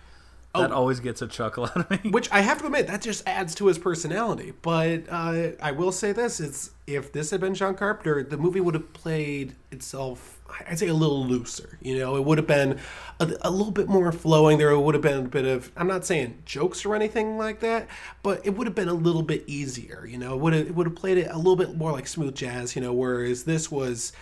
That 0.55 0.73
always 0.73 1.01
gets 1.01 1.21
a 1.21 1.27
chuckle 1.27 1.65
out 1.77 1.77
of 1.77 1.91
me. 1.91 2.11
Which 2.11 2.31
I 2.33 2.41
have 2.41 2.61
to 2.61 2.67
admit, 2.67 2.87
that 2.87 3.03
just 3.03 3.29
adds 3.29 3.55
to 3.57 3.67
his 3.67 3.77
personality. 3.77 4.55
But 4.63 5.03
uh, 5.11 5.51
I 5.61 5.73
will 5.73 5.93
say 5.93 6.13
this: 6.13 6.41
it's 6.41 6.71
if 6.87 7.13
this 7.13 7.31
had 7.31 7.43
been 7.43 7.55
John 7.55 7.75
Carpenter, 7.75 8.23
the 8.23 8.39
movie 8.39 8.61
would 8.61 8.75
have 8.75 8.91
played 8.95 9.55
itself. 9.71 10.34
I'd 10.69 10.79
say 10.79 10.89
a 10.89 10.95
little 10.95 11.25
looser. 11.25 11.79
You 11.83 11.99
know, 11.99 12.17
it 12.17 12.25
would 12.25 12.39
have 12.39 12.47
been 12.47 12.79
a, 13.21 13.33
a 13.43 13.51
little 13.51 13.73
bit 13.73 13.89
more 13.89 14.13
flowing. 14.13 14.59
There 14.59 14.79
would 14.79 14.95
have 14.95 15.03
been 15.03 15.27
a 15.27 15.29
bit 15.29 15.45
of. 15.45 15.71
I'm 15.77 15.87
not 15.87 16.05
saying 16.05 16.43
jokes 16.45 16.85
or 16.85 16.95
anything 16.95 17.39
like 17.39 17.61
that, 17.61 17.89
but 18.23 18.45
it 18.47 18.57
would 18.57 18.67
have 18.67 18.75
been 18.75 18.89
a 18.89 18.95
little 18.95 19.23
bit 19.23 19.45
easier. 19.47 20.07
You 20.07 20.19
know, 20.19 20.35
it 20.35 20.41
would 20.41 20.53
have 20.53 20.67
it 20.67 20.75
would 20.75 20.87
have 20.87 20.97
played 20.97 21.19
it 21.19 21.29
a 21.31 21.37
little 21.37 21.57
bit 21.57 21.77
more 21.77 21.93
like 21.93 22.07
smooth 22.07 22.35
jazz. 22.35 22.77
You 22.77 22.83
know, 22.83 22.93
whereas 22.93 23.45
this 23.45 23.71
was. 23.71 24.13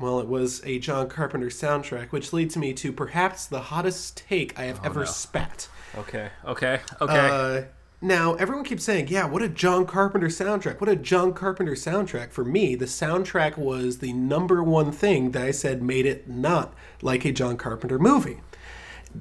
Well, 0.00 0.20
it 0.20 0.28
was 0.28 0.62
a 0.64 0.78
John 0.78 1.08
Carpenter 1.08 1.48
soundtrack, 1.48 2.12
which 2.12 2.32
leads 2.32 2.56
me 2.56 2.72
to 2.74 2.92
perhaps 2.92 3.46
the 3.46 3.60
hottest 3.62 4.16
take 4.16 4.56
I 4.56 4.66
have 4.66 4.84
ever 4.84 5.04
spat. 5.04 5.68
Okay, 5.96 6.30
okay, 6.44 6.80
okay. 7.00 7.28
Uh, 7.28 7.62
now 8.00 8.34
everyone 8.34 8.64
keeps 8.64 8.84
saying, 8.84 9.08
"Yeah, 9.08 9.26
what 9.26 9.42
a 9.42 9.48
John 9.48 9.86
Carpenter 9.86 10.28
soundtrack! 10.28 10.80
What 10.80 10.88
a 10.88 10.96
John 10.96 11.32
Carpenter 11.32 11.72
soundtrack!" 11.72 12.30
For 12.30 12.44
me, 12.44 12.74
the 12.74 12.86
soundtrack 12.86 13.56
was 13.58 13.98
the 13.98 14.12
number 14.12 14.62
one 14.62 14.92
thing 14.92 15.32
that 15.32 15.42
I 15.42 15.50
said 15.50 15.82
made 15.82 16.06
it 16.06 16.28
not 16.28 16.74
like 17.02 17.24
a 17.24 17.32
John 17.32 17.56
Carpenter 17.56 17.98
movie. 17.98 18.40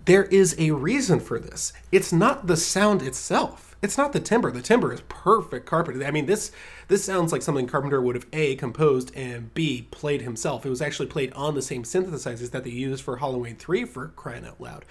There 0.06 0.26
is 0.26 0.56
a 0.60 0.72
reason 0.72 1.20
for 1.20 1.40
this. 1.40 1.74
It's 1.92 2.14
not 2.14 2.48
the 2.48 2.58
sound 2.58 3.02
itself. 3.02 3.76
It's 3.82 3.98
not 3.98 4.12
the 4.12 4.20
timbre. 4.20 4.52
The 4.52 4.62
timbre 4.62 4.92
is 4.92 5.02
perfect 5.08 5.66
Carpenter. 5.66 6.04
I 6.06 6.12
mean, 6.12 6.26
this 6.26 6.52
this 6.88 7.04
sounds 7.04 7.32
like 7.32 7.42
something 7.42 7.68
Carpenter 7.68 8.02
would 8.02 8.16
have 8.16 8.28
a 8.34 8.56
composed 8.56 9.12
and 9.16 9.54
b 9.54 9.88
played 9.92 10.22
himself. 10.22 10.66
It 10.66 10.70
was 10.70 10.82
actually 10.82 11.08
played 11.08 11.32
on 11.34 11.56
the 11.56 11.62
same 11.62 11.84
synthesizers 11.84 12.52
that 12.52 12.64
they 12.64 12.70
used 12.70 13.04
for 13.04 13.18
Halloween 13.18 13.56
Three 13.56 13.86
for 13.86 14.10
crying 14.10 14.46
out 14.46 14.60
loud. 14.60 14.86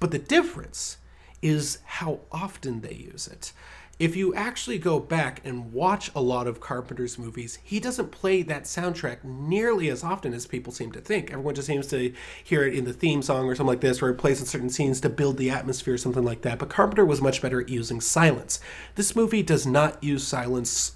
But 0.00 0.10
the 0.10 0.18
difference 0.18 0.98
is 1.42 1.78
how 1.84 2.20
often 2.32 2.80
they 2.80 2.94
use 2.94 3.26
it. 3.26 3.52
If 3.98 4.14
you 4.14 4.32
actually 4.32 4.78
go 4.78 5.00
back 5.00 5.40
and 5.44 5.72
watch 5.72 6.12
a 6.14 6.20
lot 6.20 6.46
of 6.46 6.60
Carpenter's 6.60 7.18
movies, 7.18 7.58
he 7.64 7.80
doesn't 7.80 8.12
play 8.12 8.42
that 8.42 8.62
soundtrack 8.62 9.24
nearly 9.24 9.88
as 9.88 10.04
often 10.04 10.32
as 10.32 10.46
people 10.46 10.72
seem 10.72 10.92
to 10.92 11.00
think. 11.00 11.32
Everyone 11.32 11.56
just 11.56 11.66
seems 11.66 11.88
to 11.88 12.12
hear 12.44 12.64
it 12.64 12.74
in 12.74 12.84
the 12.84 12.92
theme 12.92 13.22
song 13.22 13.46
or 13.46 13.56
something 13.56 13.66
like 13.66 13.80
this, 13.80 14.00
or 14.00 14.10
it 14.10 14.14
plays 14.14 14.38
in 14.38 14.46
certain 14.46 14.70
scenes 14.70 15.00
to 15.00 15.08
build 15.08 15.36
the 15.36 15.50
atmosphere 15.50 15.94
or 15.94 15.98
something 15.98 16.24
like 16.24 16.42
that. 16.42 16.60
But 16.60 16.68
Carpenter 16.68 17.04
was 17.04 17.20
much 17.20 17.42
better 17.42 17.60
at 17.60 17.68
using 17.68 18.00
silence. 18.00 18.60
This 18.94 19.16
movie 19.16 19.42
does 19.42 19.66
not 19.66 20.02
use 20.02 20.24
silence 20.24 20.92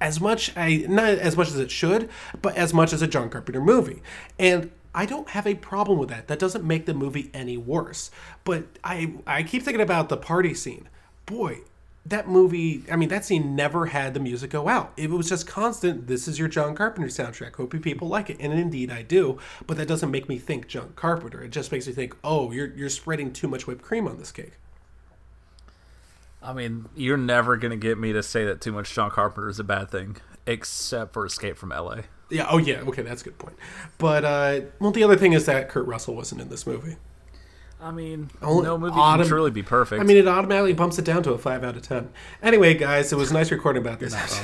as 0.00 0.20
much 0.20 0.56
I 0.56 0.84
not 0.88 1.10
as 1.10 1.36
much 1.36 1.48
as 1.48 1.58
it 1.58 1.70
should, 1.70 2.08
but 2.40 2.56
as 2.56 2.74
much 2.74 2.92
as 2.92 3.02
a 3.02 3.06
John 3.08 3.30
Carpenter 3.30 3.60
movie. 3.60 4.02
And 4.38 4.70
I 4.94 5.06
don't 5.06 5.30
have 5.30 5.46
a 5.46 5.54
problem 5.54 5.98
with 5.98 6.10
that. 6.10 6.28
That 6.28 6.38
doesn't 6.38 6.64
make 6.64 6.86
the 6.86 6.94
movie 6.94 7.30
any 7.32 7.56
worse. 7.56 8.10
But 8.44 8.64
I 8.84 9.14
I 9.26 9.42
keep 9.42 9.62
thinking 9.62 9.80
about 9.80 10.08
the 10.08 10.16
party 10.16 10.54
scene. 10.54 10.88
Boy, 11.24 11.60
that 12.04 12.28
movie, 12.28 12.82
I 12.90 12.96
mean, 12.96 13.08
that 13.10 13.24
scene 13.24 13.54
never 13.54 13.86
had 13.86 14.12
the 14.12 14.20
music 14.20 14.50
go 14.50 14.68
out. 14.68 14.92
It 14.96 15.10
was 15.10 15.28
just 15.28 15.46
constant. 15.46 16.08
This 16.08 16.26
is 16.26 16.38
your 16.38 16.48
John 16.48 16.74
Carpenter 16.74 17.08
soundtrack. 17.08 17.54
Hope 17.54 17.72
you 17.72 17.80
people 17.80 18.08
like 18.08 18.28
it, 18.28 18.38
and 18.40 18.52
indeed 18.52 18.90
I 18.90 19.02
do. 19.02 19.38
But 19.66 19.76
that 19.76 19.86
doesn't 19.86 20.10
make 20.10 20.28
me 20.28 20.38
think 20.38 20.66
John 20.66 20.92
Carpenter. 20.96 21.42
It 21.42 21.50
just 21.50 21.70
makes 21.70 21.86
me 21.86 21.92
think, 21.92 22.16
oh, 22.24 22.50
you're 22.50 22.68
you're 22.74 22.88
spreading 22.88 23.32
too 23.32 23.48
much 23.48 23.66
whipped 23.66 23.82
cream 23.82 24.08
on 24.08 24.18
this 24.18 24.32
cake. 24.32 24.52
I 26.42 26.52
mean, 26.52 26.88
you're 26.96 27.16
never 27.16 27.56
gonna 27.56 27.76
get 27.76 27.98
me 27.98 28.12
to 28.12 28.22
say 28.22 28.44
that 28.44 28.60
too 28.60 28.72
much 28.72 28.92
John 28.92 29.10
Carpenter 29.10 29.48
is 29.48 29.60
a 29.60 29.64
bad 29.64 29.90
thing, 29.90 30.16
except 30.44 31.12
for 31.12 31.24
Escape 31.24 31.56
from 31.56 31.70
L.A. 31.70 32.04
Yeah. 32.32 32.46
Oh, 32.48 32.58
yeah. 32.58 32.80
Okay, 32.80 33.02
that's 33.02 33.22
a 33.22 33.24
good 33.24 33.38
point. 33.38 33.56
But 33.98 34.24
uh, 34.24 34.60
well, 34.80 34.90
the 34.90 35.04
other 35.04 35.16
thing 35.16 35.32
is 35.32 35.46
that 35.46 35.68
Kurt 35.68 35.86
Russell 35.86 36.14
wasn't 36.16 36.40
in 36.40 36.48
this 36.48 36.66
movie. 36.66 36.96
I 37.80 37.90
mean, 37.90 38.30
Only 38.40 38.62
no 38.62 38.78
movie 38.78 38.94
autumn- 38.96 39.24
can 39.24 39.28
truly 39.28 39.50
be 39.50 39.62
perfect. 39.64 40.00
I 40.00 40.04
mean, 40.04 40.16
it 40.16 40.28
automatically 40.28 40.72
bumps 40.72 40.98
it 41.00 41.04
down 41.04 41.24
to 41.24 41.32
a 41.32 41.38
five 41.38 41.64
out 41.64 41.76
of 41.76 41.82
ten. 41.82 42.10
Anyway, 42.40 42.74
guys, 42.74 43.12
it 43.12 43.16
was 43.16 43.32
nice 43.32 43.50
recording 43.50 43.82
about 43.82 43.98
this. 43.98 44.14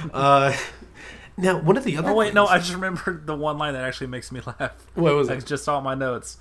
uh, 0.14 0.56
now, 1.36 1.60
one 1.60 1.76
of 1.76 1.84
the 1.84 1.96
other. 1.98 2.10
oh 2.10 2.14
wait, 2.14 2.34
no, 2.34 2.46
I 2.46 2.58
just 2.58 2.72
remembered 2.72 3.26
the 3.26 3.34
one 3.36 3.58
line 3.58 3.74
that 3.74 3.84
actually 3.84 4.06
makes 4.08 4.32
me 4.32 4.40
laugh. 4.46 4.72
What 4.94 5.14
was 5.14 5.28
I 5.28 5.34
it? 5.34 5.46
just 5.46 5.62
saw 5.64 5.80
my 5.80 5.94
notes. 5.94 6.38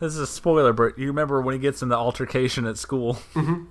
This 0.00 0.14
is 0.14 0.18
a 0.18 0.26
spoiler, 0.26 0.72
but 0.72 0.98
you 0.98 1.06
remember 1.06 1.40
when 1.40 1.52
he 1.52 1.58
gets 1.58 1.82
in 1.82 1.88
the 1.88 1.96
altercation 1.96 2.66
at 2.66 2.78
school, 2.78 3.14
mm-hmm. 3.34 3.64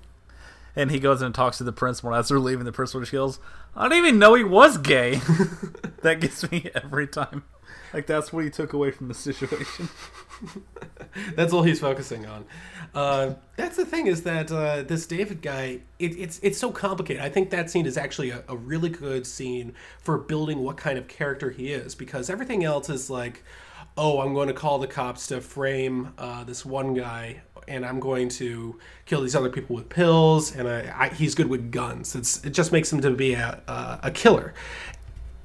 And 0.76 0.92
he 0.92 1.00
goes 1.00 1.22
and 1.22 1.34
talks 1.34 1.58
to 1.60 1.64
the 1.64 1.72
principal. 1.72 2.14
As 2.14 2.30
they're 2.30 2.40
leaving, 2.40 2.66
the 2.66 2.72
principal 2.72 3.04
just 3.04 3.40
"I 3.76 3.90
didn't 3.90 4.06
even 4.06 4.20
know 4.20 4.34
he 4.34 4.44
was 4.44 4.78
gay." 4.78 5.16
that 6.02 6.20
gets 6.20 6.50
me 6.52 6.70
every 6.76 7.08
time. 7.08 7.44
Like 7.94 8.08
that's 8.08 8.34
what 8.34 8.44
he 8.44 8.50
took 8.50 8.74
away 8.74 8.92
from 8.92 9.08
the 9.08 9.14
situation. 9.14 9.90
That's 11.36 11.54
all 11.54 11.62
he's 11.62 11.80
focusing 11.80 12.26
on. 12.26 12.46
Uh, 12.94 13.36
that's 13.56 13.78
the 13.78 13.86
thing 13.86 14.08
is 14.08 14.24
that 14.24 14.52
uh, 14.52 14.82
this 14.82 15.06
David 15.06 15.42
guy, 15.42 15.82
it, 16.00 16.18
it's 16.18 16.40
it's 16.42 16.58
so 16.58 16.72
complicated. 16.72 17.22
I 17.22 17.30
think 17.30 17.52
that 17.52 17.70
scene 17.70 17.86
is 17.86 17.98
actually 17.98 18.32
a, 18.32 18.44
a 18.50 18.58
really 18.58 18.90
good 18.90 19.26
scene 19.26 19.74
for 20.00 20.18
building 20.18 20.64
what 20.64 20.76
kind 20.76 20.98
of 20.98 21.08
character 21.08 21.52
he 21.52 21.72
is 21.72 21.96
because 21.96 22.30
everything 22.30 22.64
else 22.64 22.90
is 22.90 23.10
like, 23.10 23.44
oh, 23.96 24.22
I'm 24.22 24.34
going 24.34 24.48
to 24.48 24.54
call 24.54 24.80
the 24.80 24.88
cops 24.88 25.28
to 25.28 25.40
frame 25.40 26.14
uh, 26.18 26.44
this 26.44 26.66
one 26.66 26.94
guy. 26.94 27.42
And 27.68 27.86
I'm 27.86 28.00
going 28.00 28.30
to 28.30 28.80
kill 29.06 29.22
these 29.22 29.36
other 29.36 29.50
people 29.50 29.76
with 29.76 29.90
pills, 29.90 30.56
and 30.56 30.68
I, 30.68 30.94
I, 30.96 31.10
he's 31.10 31.36
good 31.36 31.48
with 31.48 31.72
guns. 31.72 32.16
It's, 32.16 32.44
it 32.44 32.52
just 32.52 32.72
makes 32.72 32.92
him 32.92 33.02
to 33.02 33.12
be 33.12 33.34
a, 33.34 33.62
a, 33.68 34.00
a 34.04 34.12
killer 34.12 34.54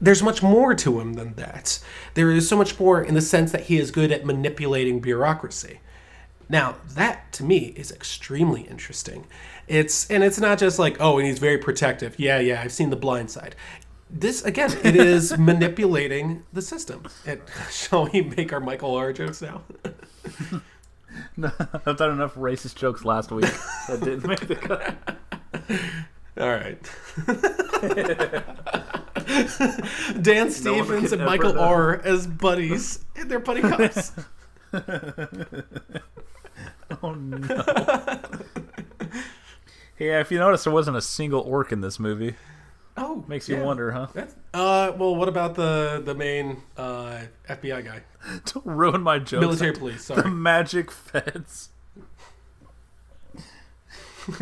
there's 0.00 0.22
much 0.22 0.42
more 0.42 0.74
to 0.74 1.00
him 1.00 1.14
than 1.14 1.34
that. 1.34 1.80
There 2.14 2.30
is 2.30 2.48
so 2.48 2.56
much 2.56 2.78
more 2.78 3.02
in 3.02 3.14
the 3.14 3.20
sense 3.20 3.52
that 3.52 3.62
he 3.62 3.78
is 3.78 3.90
good 3.90 4.12
at 4.12 4.24
manipulating 4.24 5.00
bureaucracy. 5.00 5.80
Now, 6.48 6.76
that 6.94 7.32
to 7.34 7.44
me 7.44 7.74
is 7.76 7.92
extremely 7.92 8.62
interesting. 8.62 9.26
It's 9.66 10.10
and 10.10 10.24
it's 10.24 10.40
not 10.40 10.58
just 10.58 10.78
like, 10.78 10.96
oh, 10.98 11.18
and 11.18 11.26
he's 11.26 11.38
very 11.38 11.58
protective. 11.58 12.18
Yeah, 12.18 12.38
yeah, 12.38 12.62
I've 12.62 12.72
seen 12.72 12.90
the 12.90 12.96
blind 12.96 13.30
side. 13.30 13.54
This 14.08 14.42
again, 14.42 14.74
it 14.82 14.96
is 14.96 15.36
manipulating 15.38 16.44
the 16.52 16.62
system. 16.62 17.04
It, 17.26 17.42
shall 17.70 18.08
we 18.08 18.22
make 18.22 18.52
our 18.52 18.60
Michael 18.60 18.94
R 18.94 19.12
jokes 19.12 19.42
now? 19.42 19.62
I've 21.86 21.96
done 21.96 22.12
enough 22.12 22.34
racist 22.34 22.76
jokes 22.76 23.04
last 23.04 23.30
week 23.30 23.50
that 23.88 24.00
didn't 24.00 24.26
make 24.26 24.46
the 24.46 24.56
cut. 24.56 24.96
All 26.40 26.48
right. 26.48 26.78
Dan 30.22 30.50
Stevens 30.50 31.12
and 31.12 31.24
Michael. 31.24 31.58
R 31.58 32.00
as 32.04 32.26
buddies, 32.26 33.04
and 33.16 33.30
they're 33.30 33.38
buddy 33.40 33.62
cops. 33.62 34.12
Oh 37.02 37.12
no. 37.14 37.38
yeah, 39.98 40.20
if 40.20 40.30
you 40.30 40.38
notice, 40.38 40.64
there 40.64 40.72
wasn't 40.72 40.96
a 40.96 41.02
single 41.02 41.40
orc 41.40 41.72
in 41.72 41.80
this 41.80 41.98
movie. 41.98 42.34
Oh, 43.00 43.24
Makes 43.28 43.48
you 43.48 43.58
wonder, 43.62 43.92
huh? 43.92 44.08
That's, 44.12 44.34
uh, 44.52 44.92
well, 44.98 45.14
what 45.16 45.28
about 45.28 45.54
the 45.54 46.02
the 46.04 46.14
main 46.14 46.62
uh, 46.76 47.20
FBI 47.48 47.84
guy, 47.84 48.02
Don't 48.52 48.66
ruin 48.66 49.02
my 49.02 49.18
joke. 49.20 49.40
military 49.40 49.72
police? 49.72 50.06
The 50.08 50.28
magic 50.28 50.90
feds. 50.90 51.70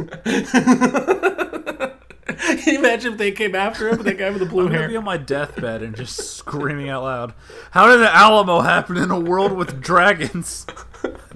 Can 2.27 2.59
you 2.75 2.79
imagine 2.81 3.13
if 3.13 3.19
they 3.19 3.31
came 3.31 3.55
after 3.55 3.89
him, 3.89 4.03
that 4.03 4.19
guy 4.19 4.31
with 4.31 4.41
the 4.41 4.47
blue 4.47 4.67
I'm 4.67 4.73
hair? 4.73 4.89
be 4.89 4.97
on 4.97 5.05
my 5.05 5.17
deathbed 5.17 5.83
and 5.83 5.95
just 5.95 6.17
screaming 6.37 6.89
out 6.89 7.05
loud. 7.05 7.35
How 7.71 7.87
did 7.89 7.99
the 8.01 8.13
Alamo 8.15 8.61
happen 8.61 8.97
in 8.97 9.11
a 9.11 9.19
world 9.21 9.53
with 9.53 9.81
dragons? 9.81 10.67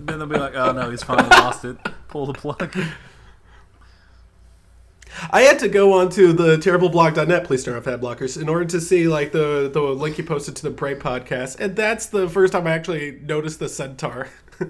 And 0.00 0.08
then 0.08 0.18
they'll 0.18 0.26
be 0.26 0.38
like, 0.38 0.54
"Oh 0.56 0.72
no, 0.72 0.90
he's 0.90 1.02
finally 1.02 1.28
lost 1.28 1.64
it. 1.66 1.76
Pull 2.08 2.26
the 2.26 2.32
plug." 2.32 2.74
I 5.30 5.42
had 5.42 5.58
to 5.60 5.68
go 5.68 5.92
onto 5.92 6.32
the 6.32 6.56
terribleblog.net, 6.56 7.44
please 7.44 7.64
turn 7.64 7.76
off 7.76 7.86
ad 7.86 8.00
blockers, 8.00 8.40
in 8.40 8.48
order 8.48 8.64
to 8.66 8.80
see 8.80 9.08
like 9.08 9.32
the 9.32 9.70
the 9.72 9.80
link 9.80 10.18
you 10.18 10.24
posted 10.24 10.56
to 10.56 10.62
the 10.62 10.70
Bright 10.70 10.98
podcast, 10.98 11.58
and 11.60 11.76
that's 11.76 12.06
the 12.06 12.28
first 12.28 12.52
time 12.52 12.66
I 12.66 12.72
actually 12.72 13.20
noticed 13.22 13.58
the 13.58 13.68
centaur. 13.68 14.28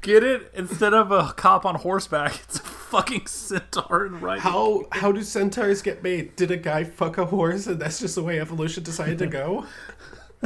Get 0.00 0.22
it? 0.22 0.50
Instead 0.54 0.92
of 0.92 1.10
a 1.10 1.32
cop 1.32 1.64
on 1.64 1.76
horseback, 1.76 2.34
it's 2.44 2.58
a 2.58 2.62
fucking 2.62 3.26
centaur 3.26 4.06
in 4.06 4.20
right. 4.20 4.38
How 4.38 4.84
how 4.92 5.12
do 5.12 5.22
centaurs 5.22 5.80
get 5.80 6.02
made? 6.02 6.36
Did 6.36 6.50
a 6.50 6.56
guy 6.58 6.84
fuck 6.84 7.16
a 7.16 7.24
horse, 7.24 7.66
and 7.66 7.80
that's 7.80 8.00
just 8.00 8.14
the 8.14 8.22
way 8.22 8.38
evolution 8.38 8.82
decided 8.82 9.18
to 9.18 9.26
go? 9.26 9.64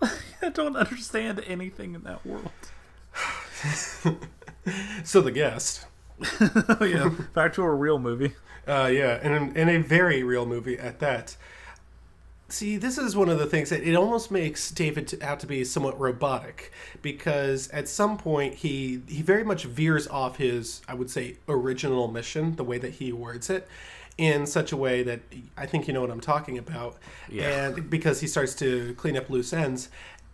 I 0.00 0.48
don't 0.52 0.76
understand 0.76 1.42
anything 1.46 1.94
in 1.94 2.02
that 2.02 2.24
world. 2.24 2.50
So 5.04 5.20
the 5.20 5.32
guest. 5.32 5.86
Yeah, 6.80 7.10
back 7.34 7.52
to 7.54 7.62
a 7.62 7.74
real 7.74 7.98
movie. 7.98 8.34
Uh, 8.66 8.90
yeah, 8.92 9.18
and 9.22 9.56
and 9.56 9.70
a 9.70 9.78
very 9.78 10.22
real 10.22 10.46
movie 10.46 10.78
at 10.78 11.00
that. 11.00 11.36
See, 12.48 12.76
this 12.76 12.98
is 12.98 13.16
one 13.16 13.30
of 13.30 13.38
the 13.38 13.46
things 13.46 13.70
that 13.70 13.82
it 13.82 13.94
almost 13.94 14.30
makes 14.30 14.70
David 14.70 15.22
out 15.22 15.40
to 15.40 15.46
be 15.46 15.64
somewhat 15.64 15.98
robotic 15.98 16.70
because 17.00 17.68
at 17.70 17.88
some 17.88 18.18
point 18.18 18.54
he 18.54 19.00
he 19.08 19.22
very 19.22 19.42
much 19.42 19.64
veers 19.64 20.06
off 20.06 20.36
his 20.36 20.82
I 20.86 20.94
would 20.94 21.10
say 21.10 21.36
original 21.48 22.08
mission, 22.08 22.56
the 22.56 22.64
way 22.64 22.78
that 22.78 22.94
he 22.94 23.10
words 23.10 23.48
it, 23.48 23.66
in 24.18 24.46
such 24.46 24.70
a 24.72 24.76
way 24.76 25.02
that 25.02 25.20
I 25.56 25.66
think 25.66 25.88
you 25.88 25.94
know 25.94 26.02
what 26.02 26.10
I'm 26.10 26.20
talking 26.20 26.58
about. 26.58 26.98
Yeah. 27.28 27.68
And 27.68 27.88
because 27.88 28.20
he 28.20 28.26
starts 28.26 28.54
to 28.56 28.94
clean 28.94 29.16
up 29.16 29.30
loose 29.30 29.52
ends. 29.52 29.88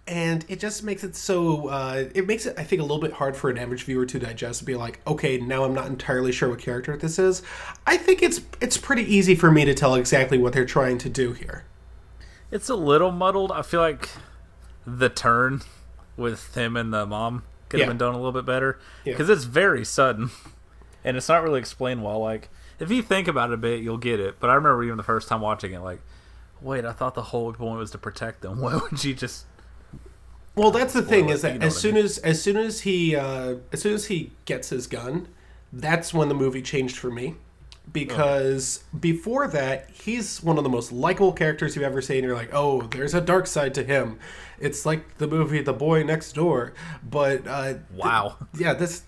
And 0.08 0.44
it 0.48 0.58
just 0.58 0.82
makes 0.82 1.04
it 1.04 1.14
so. 1.14 1.68
Uh, 1.68 2.04
it 2.14 2.26
makes 2.26 2.46
it, 2.46 2.54
I 2.58 2.64
think, 2.64 2.80
a 2.80 2.82
little 2.82 2.98
bit 2.98 3.12
hard 3.12 3.36
for 3.36 3.50
an 3.50 3.58
average 3.58 3.84
viewer 3.84 4.06
to 4.06 4.18
digest. 4.18 4.60
To 4.60 4.64
be 4.64 4.74
like, 4.74 5.00
okay, 5.06 5.36
now 5.38 5.64
I'm 5.64 5.74
not 5.74 5.86
entirely 5.86 6.32
sure 6.32 6.48
what 6.48 6.58
character 6.60 6.96
this 6.96 7.18
is. 7.18 7.42
I 7.86 7.98
think 7.98 8.22
it's 8.22 8.40
it's 8.60 8.78
pretty 8.78 9.02
easy 9.02 9.34
for 9.34 9.50
me 9.50 9.66
to 9.66 9.74
tell 9.74 9.94
exactly 9.94 10.38
what 10.38 10.54
they're 10.54 10.64
trying 10.64 10.96
to 10.98 11.10
do 11.10 11.32
here. 11.34 11.64
It's 12.50 12.70
a 12.70 12.74
little 12.74 13.10
muddled. 13.10 13.52
I 13.52 13.60
feel 13.60 13.80
like 13.80 14.08
the 14.86 15.10
turn 15.10 15.60
with 16.16 16.54
him 16.54 16.74
and 16.76 16.92
the 16.92 17.04
mom 17.04 17.42
could 17.68 17.80
have 17.80 17.86
Yeah. 17.86 17.90
been 17.90 17.98
done 17.98 18.14
a 18.14 18.16
little 18.16 18.32
bit 18.32 18.46
better 18.46 18.78
Yeah. 19.04 19.12
because 19.12 19.28
it's 19.28 19.44
very 19.44 19.84
sudden 19.84 20.30
and 21.04 21.18
it's 21.18 21.28
not 21.28 21.42
really 21.42 21.60
explained 21.60 22.02
well. 22.02 22.20
Like 22.20 22.48
if 22.80 22.90
you 22.90 23.02
think 23.02 23.28
about 23.28 23.50
it 23.50 23.54
a 23.54 23.56
bit, 23.58 23.82
you'll 23.82 23.98
get 23.98 24.18
it. 24.20 24.40
But 24.40 24.48
I 24.48 24.54
remember 24.54 24.82
even 24.84 24.96
the 24.96 25.02
first 25.02 25.28
time 25.28 25.42
watching 25.42 25.74
it, 25.74 25.80
like, 25.80 26.00
wait, 26.62 26.86
I 26.86 26.92
thought 26.92 27.14
the 27.14 27.22
whole 27.24 27.52
point 27.52 27.78
was 27.78 27.90
to 27.90 27.98
protect 27.98 28.40
them. 28.40 28.60
Why 28.62 28.76
would 28.76 28.98
she 28.98 29.12
just? 29.12 29.44
Well, 30.58 30.70
that's 30.70 30.92
the 30.92 31.02
thing 31.02 31.28
is 31.30 31.42
that 31.42 31.54
you 31.54 31.58
know 31.60 31.66
as 31.66 31.74
what 31.74 31.78
I 31.78 31.80
soon 31.80 31.94
mean. 31.94 32.04
as 32.04 32.18
as 32.18 32.42
soon 32.42 32.56
as 32.56 32.80
he 32.82 33.14
uh, 33.16 33.56
as 33.72 33.80
soon 33.82 33.94
as 33.94 34.06
he 34.06 34.32
gets 34.44 34.70
his 34.70 34.86
gun, 34.86 35.28
that's 35.72 36.12
when 36.14 36.28
the 36.28 36.34
movie 36.34 36.62
changed 36.62 36.96
for 36.96 37.10
me. 37.10 37.36
Because 37.90 38.84
before 38.98 39.48
that, 39.48 39.88
he's 39.90 40.42
one 40.42 40.58
of 40.58 40.64
the 40.64 40.68
most 40.70 40.92
likable 40.92 41.32
characters 41.32 41.74
you've 41.74 41.84
ever 41.86 42.02
seen. 42.02 42.22
You're 42.22 42.34
like, 42.36 42.50
oh, 42.52 42.82
there's 42.82 43.14
a 43.14 43.20
dark 43.20 43.46
side 43.46 43.72
to 43.74 43.82
him. 43.84 44.18
It's 44.58 44.84
like 44.84 45.16
the 45.16 45.26
movie 45.26 45.62
The 45.62 45.72
Boy 45.72 46.02
Next 46.02 46.32
Door. 46.34 46.74
But 47.02 47.46
uh, 47.46 47.74
Wow. 47.94 48.36
yeah, 48.58 48.74
this 48.74 49.04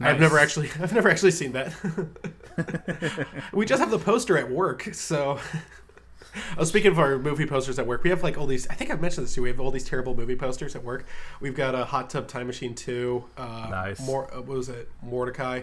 I've 0.00 0.20
never 0.20 0.38
actually 0.38 0.70
I've 0.80 0.92
never 0.94 1.08
actually 1.10 1.32
seen 1.32 1.52
that. 1.52 1.72
we 3.52 3.66
just 3.66 3.80
have 3.80 3.90
the 3.90 3.98
poster 3.98 4.38
at 4.38 4.50
work, 4.50 4.88
so 4.94 5.38
Oh, 6.58 6.64
speaking 6.64 6.90
of 6.90 6.98
our 6.98 7.18
movie 7.18 7.46
posters 7.46 7.78
at 7.78 7.86
work, 7.86 8.04
we 8.04 8.10
have 8.10 8.22
like 8.22 8.38
all 8.38 8.46
these. 8.46 8.68
I 8.68 8.74
think 8.74 8.90
I've 8.90 9.00
mentioned 9.00 9.26
this 9.26 9.34
too. 9.34 9.42
We 9.42 9.48
have 9.48 9.60
all 9.60 9.70
these 9.70 9.84
terrible 9.84 10.14
movie 10.14 10.36
posters 10.36 10.74
at 10.76 10.84
work. 10.84 11.06
We've 11.40 11.54
got 11.54 11.74
a 11.74 11.84
Hot 11.84 12.10
Tub 12.10 12.28
Time 12.28 12.46
Machine 12.46 12.74
two. 12.74 13.24
Uh, 13.36 13.68
Nice. 13.70 14.04
More. 14.06 14.32
Uh, 14.32 14.38
what 14.38 14.46
was 14.56 14.68
it? 14.68 14.90
Mordecai. 15.02 15.62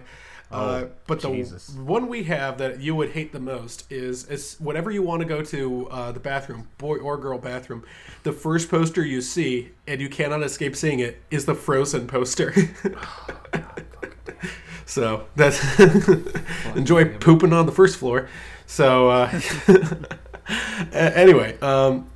uh, 0.52 0.56
Oh, 0.56 0.90
but 1.08 1.22
the 1.22 1.30
Jesus. 1.30 1.70
one 1.72 2.08
we 2.08 2.24
have 2.24 2.58
that 2.58 2.80
you 2.80 2.96
would 2.96 3.12
hate 3.12 3.32
the 3.32 3.40
most 3.40 3.92
is 3.92 4.26
is 4.26 4.58
whenever 4.60 4.90
you 4.92 5.04
want 5.04 5.22
to 5.22 5.28
go 5.28 5.42
to 5.44 5.88
uh, 5.90 6.12
the 6.12 6.20
bathroom, 6.20 6.68
boy 6.80 6.98
or 6.98 7.18
girl 7.18 7.38
bathroom, 7.38 7.84
the 8.24 8.34
first 8.34 8.70
poster 8.70 9.06
you 9.06 9.22
see 9.22 9.70
and 9.88 10.02
you 10.02 10.10
cannot 10.10 10.42
escape 10.44 10.76
seeing 10.76 11.00
it 11.00 11.22
is 11.32 11.46
the 11.46 11.56
Frozen 11.56 12.08
poster. 12.08 12.54
so 14.86 15.26
that's 15.36 15.80
enjoy 16.76 17.06
pooping 17.20 17.54
on 17.54 17.66
the 17.66 17.72
first 17.72 17.98
floor. 17.98 18.28
So 18.66 19.10
uh, 19.10 19.42
anyway, 20.94 21.58
um, 21.60 22.10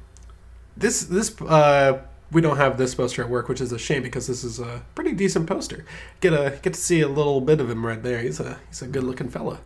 this 0.78 1.04
this 1.06 1.40
uh, 1.42 2.00
we 2.32 2.42
don't 2.42 2.58
have 2.58 2.78
this 2.78 2.96
poster 2.96 3.24
at 3.24 3.30
work, 3.30 3.48
which 3.48 3.62
is 3.62 3.72
a 3.72 3.80
shame 3.80 4.04
because 4.04 4.28
this 4.28 4.44
is 4.44 4.60
a 4.60 4.84
pretty 4.96 5.14
decent 5.14 5.48
poster. 5.48 5.86
Get 6.20 6.34
a 6.34 6.60
get 6.62 6.74
to 6.74 6.80
see 6.80 7.02
a 7.02 7.08
little 7.08 7.42
bit 7.42 7.60
of 7.60 7.70
him 7.70 7.86
right 7.86 8.02
there. 8.02 8.20
He's 8.22 8.40
a 8.40 8.60
he's 8.70 8.82
a 8.82 8.88
good 8.88 9.04
looking 9.04 9.30
fella. 9.30 9.60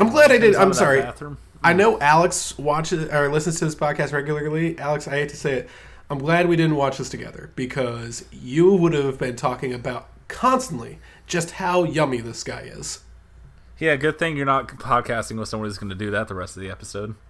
I'm 0.00 0.10
glad 0.10 0.32
I 0.32 0.38
did. 0.38 0.54
I'm 0.56 0.72
sorry. 0.72 1.02
bathroom. 1.02 1.38
I 1.62 1.72
know 1.72 1.98
Alex 2.00 2.58
watches 2.58 3.08
or 3.10 3.30
listens 3.32 3.58
to 3.60 3.64
this 3.64 3.74
podcast 3.74 4.12
regularly. 4.12 4.78
Alex, 4.78 5.08
I 5.08 5.12
hate 5.12 5.30
to 5.30 5.36
say 5.36 5.54
it. 5.54 5.70
I'm 6.10 6.18
glad 6.18 6.46
we 6.48 6.56
didn't 6.56 6.76
watch 6.76 6.98
this 6.98 7.08
together 7.08 7.50
because 7.56 8.26
you 8.30 8.74
would 8.74 8.92
have 8.92 9.18
been 9.18 9.36
talking 9.36 9.72
about 9.72 10.08
constantly 10.28 10.98
just 11.26 11.52
how 11.52 11.84
yummy 11.84 12.20
this 12.20 12.44
guy 12.44 12.60
is. 12.60 13.03
Yeah, 13.84 13.96
good 13.96 14.18
thing 14.18 14.34
you're 14.34 14.46
not 14.46 14.68
podcasting 14.68 15.38
with 15.38 15.50
someone 15.50 15.68
who's 15.68 15.76
going 15.76 15.90
to 15.90 15.94
do 15.94 16.10
that 16.10 16.26
the 16.26 16.34
rest 16.34 16.56
of 16.56 16.62
the 16.62 16.70
episode. 16.70 17.14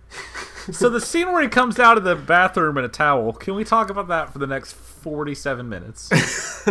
So 0.72 0.88
the 0.88 1.00
scene 1.00 1.30
where 1.30 1.42
he 1.42 1.48
comes 1.48 1.78
out 1.78 1.98
of 1.98 2.04
the 2.04 2.16
bathroom 2.16 2.78
in 2.78 2.86
a 2.86 2.88
towel, 2.88 3.34
can 3.34 3.54
we 3.54 3.64
talk 3.64 3.90
about 3.90 4.08
that 4.08 4.32
for 4.32 4.38
the 4.38 4.46
next 4.46 4.72
47 4.72 5.68
minutes? 5.68 6.08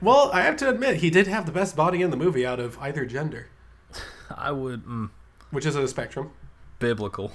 Well, 0.00 0.30
I 0.32 0.40
have 0.42 0.56
to 0.58 0.70
admit, 0.70 0.96
he 0.98 1.10
did 1.10 1.26
have 1.26 1.44
the 1.44 1.52
best 1.52 1.76
body 1.76 2.00
in 2.00 2.10
the 2.10 2.16
movie 2.16 2.46
out 2.46 2.60
of 2.60 2.78
either 2.78 3.04
gender, 3.04 3.48
I 4.34 4.52
would 4.52 4.86
mm, 4.86 5.10
which 5.50 5.66
is 5.66 5.74
a 5.76 5.86
spectrum. 5.88 6.30
biblical 6.78 7.32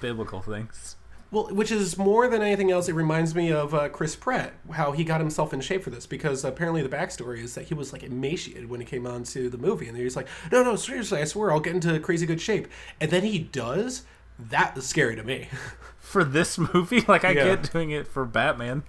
biblical 0.00 0.40
things. 0.40 0.94
Well, 1.30 1.48
which 1.50 1.70
is 1.70 1.98
more 1.98 2.26
than 2.26 2.40
anything 2.40 2.70
else, 2.70 2.88
it 2.88 2.94
reminds 2.94 3.34
me 3.34 3.52
of 3.52 3.74
uh, 3.74 3.90
Chris 3.90 4.16
Pratt, 4.16 4.54
how 4.72 4.92
he 4.92 5.04
got 5.04 5.20
himself 5.20 5.52
in 5.52 5.60
shape 5.60 5.82
for 5.82 5.90
this. 5.90 6.06
Because 6.06 6.42
apparently 6.42 6.80
the 6.82 6.88
backstory 6.88 7.42
is 7.42 7.54
that 7.54 7.66
he 7.66 7.74
was 7.74 7.92
like 7.92 8.02
emaciated 8.02 8.70
when 8.70 8.80
he 8.80 8.86
came 8.86 9.06
on 9.06 9.24
to 9.24 9.50
the 9.50 9.58
movie, 9.58 9.88
and 9.88 9.96
he 9.96 10.04
was 10.04 10.16
like, 10.16 10.26
"No, 10.50 10.62
no, 10.62 10.74
seriously, 10.76 11.20
I 11.20 11.24
swear, 11.24 11.52
I'll 11.52 11.60
get 11.60 11.74
into 11.74 11.98
crazy 12.00 12.24
good 12.24 12.40
shape." 12.40 12.66
And 13.00 13.10
then 13.10 13.24
he 13.24 13.38
does. 13.38 14.04
That 14.38 14.74
was 14.74 14.86
scary 14.86 15.16
to 15.16 15.22
me. 15.22 15.48
For 15.98 16.24
this 16.24 16.56
movie, 16.56 17.02
like 17.06 17.24
I 17.24 17.32
Yeah. 17.32 17.44
get 17.56 17.70
doing 17.72 17.90
it 17.90 18.06
for 18.06 18.24
Batman. 18.24 18.84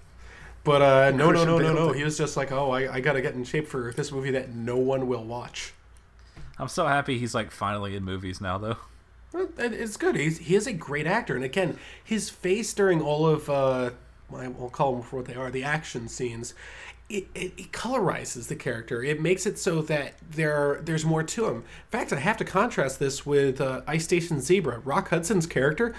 But 0.63 0.81
uh, 0.81 1.11
no, 1.11 1.17
no, 1.17 1.29
Christian 1.31 1.47
no, 1.49 1.57
no, 1.57 1.73
no. 1.87 1.91
He 1.91 2.03
was 2.05 2.17
just 2.17 2.37
like, 2.37 2.51
"Oh, 2.53 2.71
I, 2.71 2.93
I 2.93 2.99
gotta 3.01 3.21
get 3.21 3.33
in 3.33 3.43
shape 3.43 3.67
for 3.67 3.91
this 3.93 4.11
movie 4.13 4.31
that 4.31 4.53
no 4.55 4.77
one 4.77 5.07
will 5.07 5.25
watch." 5.25 5.73
I'm 6.57 6.69
so 6.69 6.85
happy 6.87 7.17
he's 7.19 7.33
like 7.35 7.51
finally 7.51 7.95
in 7.97 8.05
movies 8.05 8.39
now 8.39 8.57
though. 8.57 8.77
It's 9.33 9.97
good. 9.97 10.15
He's, 10.15 10.39
he 10.39 10.55
is 10.55 10.65
a 10.65 10.73
great 10.73 11.05
actor, 11.05 11.35
and 11.35 11.43
again, 11.43 11.77
his 12.03 12.29
face 12.29 12.73
during 12.73 13.01
all 13.01 13.27
of 13.27 13.49
uh, 13.49 13.91
I 14.35 14.47
will 14.47 14.69
call 14.69 14.93
them 14.93 15.01
for 15.01 15.17
what 15.17 15.25
they 15.25 15.35
are, 15.35 15.49
the 15.49 15.63
action 15.63 16.07
scenes. 16.07 16.53
It, 17.09 17.27
it, 17.33 17.53
it 17.57 17.71
colorizes 17.71 18.47
the 18.47 18.55
character. 18.55 19.03
It 19.03 19.19
makes 19.19 19.47
it 19.47 19.57
so 19.57 19.81
that 19.83 20.13
there 20.31 20.79
there's 20.83 21.05
more 21.05 21.23
to 21.23 21.45
him. 21.47 21.55
In 21.55 21.63
fact, 21.89 22.13
I 22.13 22.19
have 22.19 22.37
to 22.37 22.45
contrast 22.45 22.99
this 22.99 23.25
with 23.25 23.59
uh, 23.59 23.81
Ice 23.87 24.03
Station 24.03 24.41
Zebra. 24.41 24.79
Rock 24.79 25.09
Hudson's 25.09 25.47
character, 25.47 25.95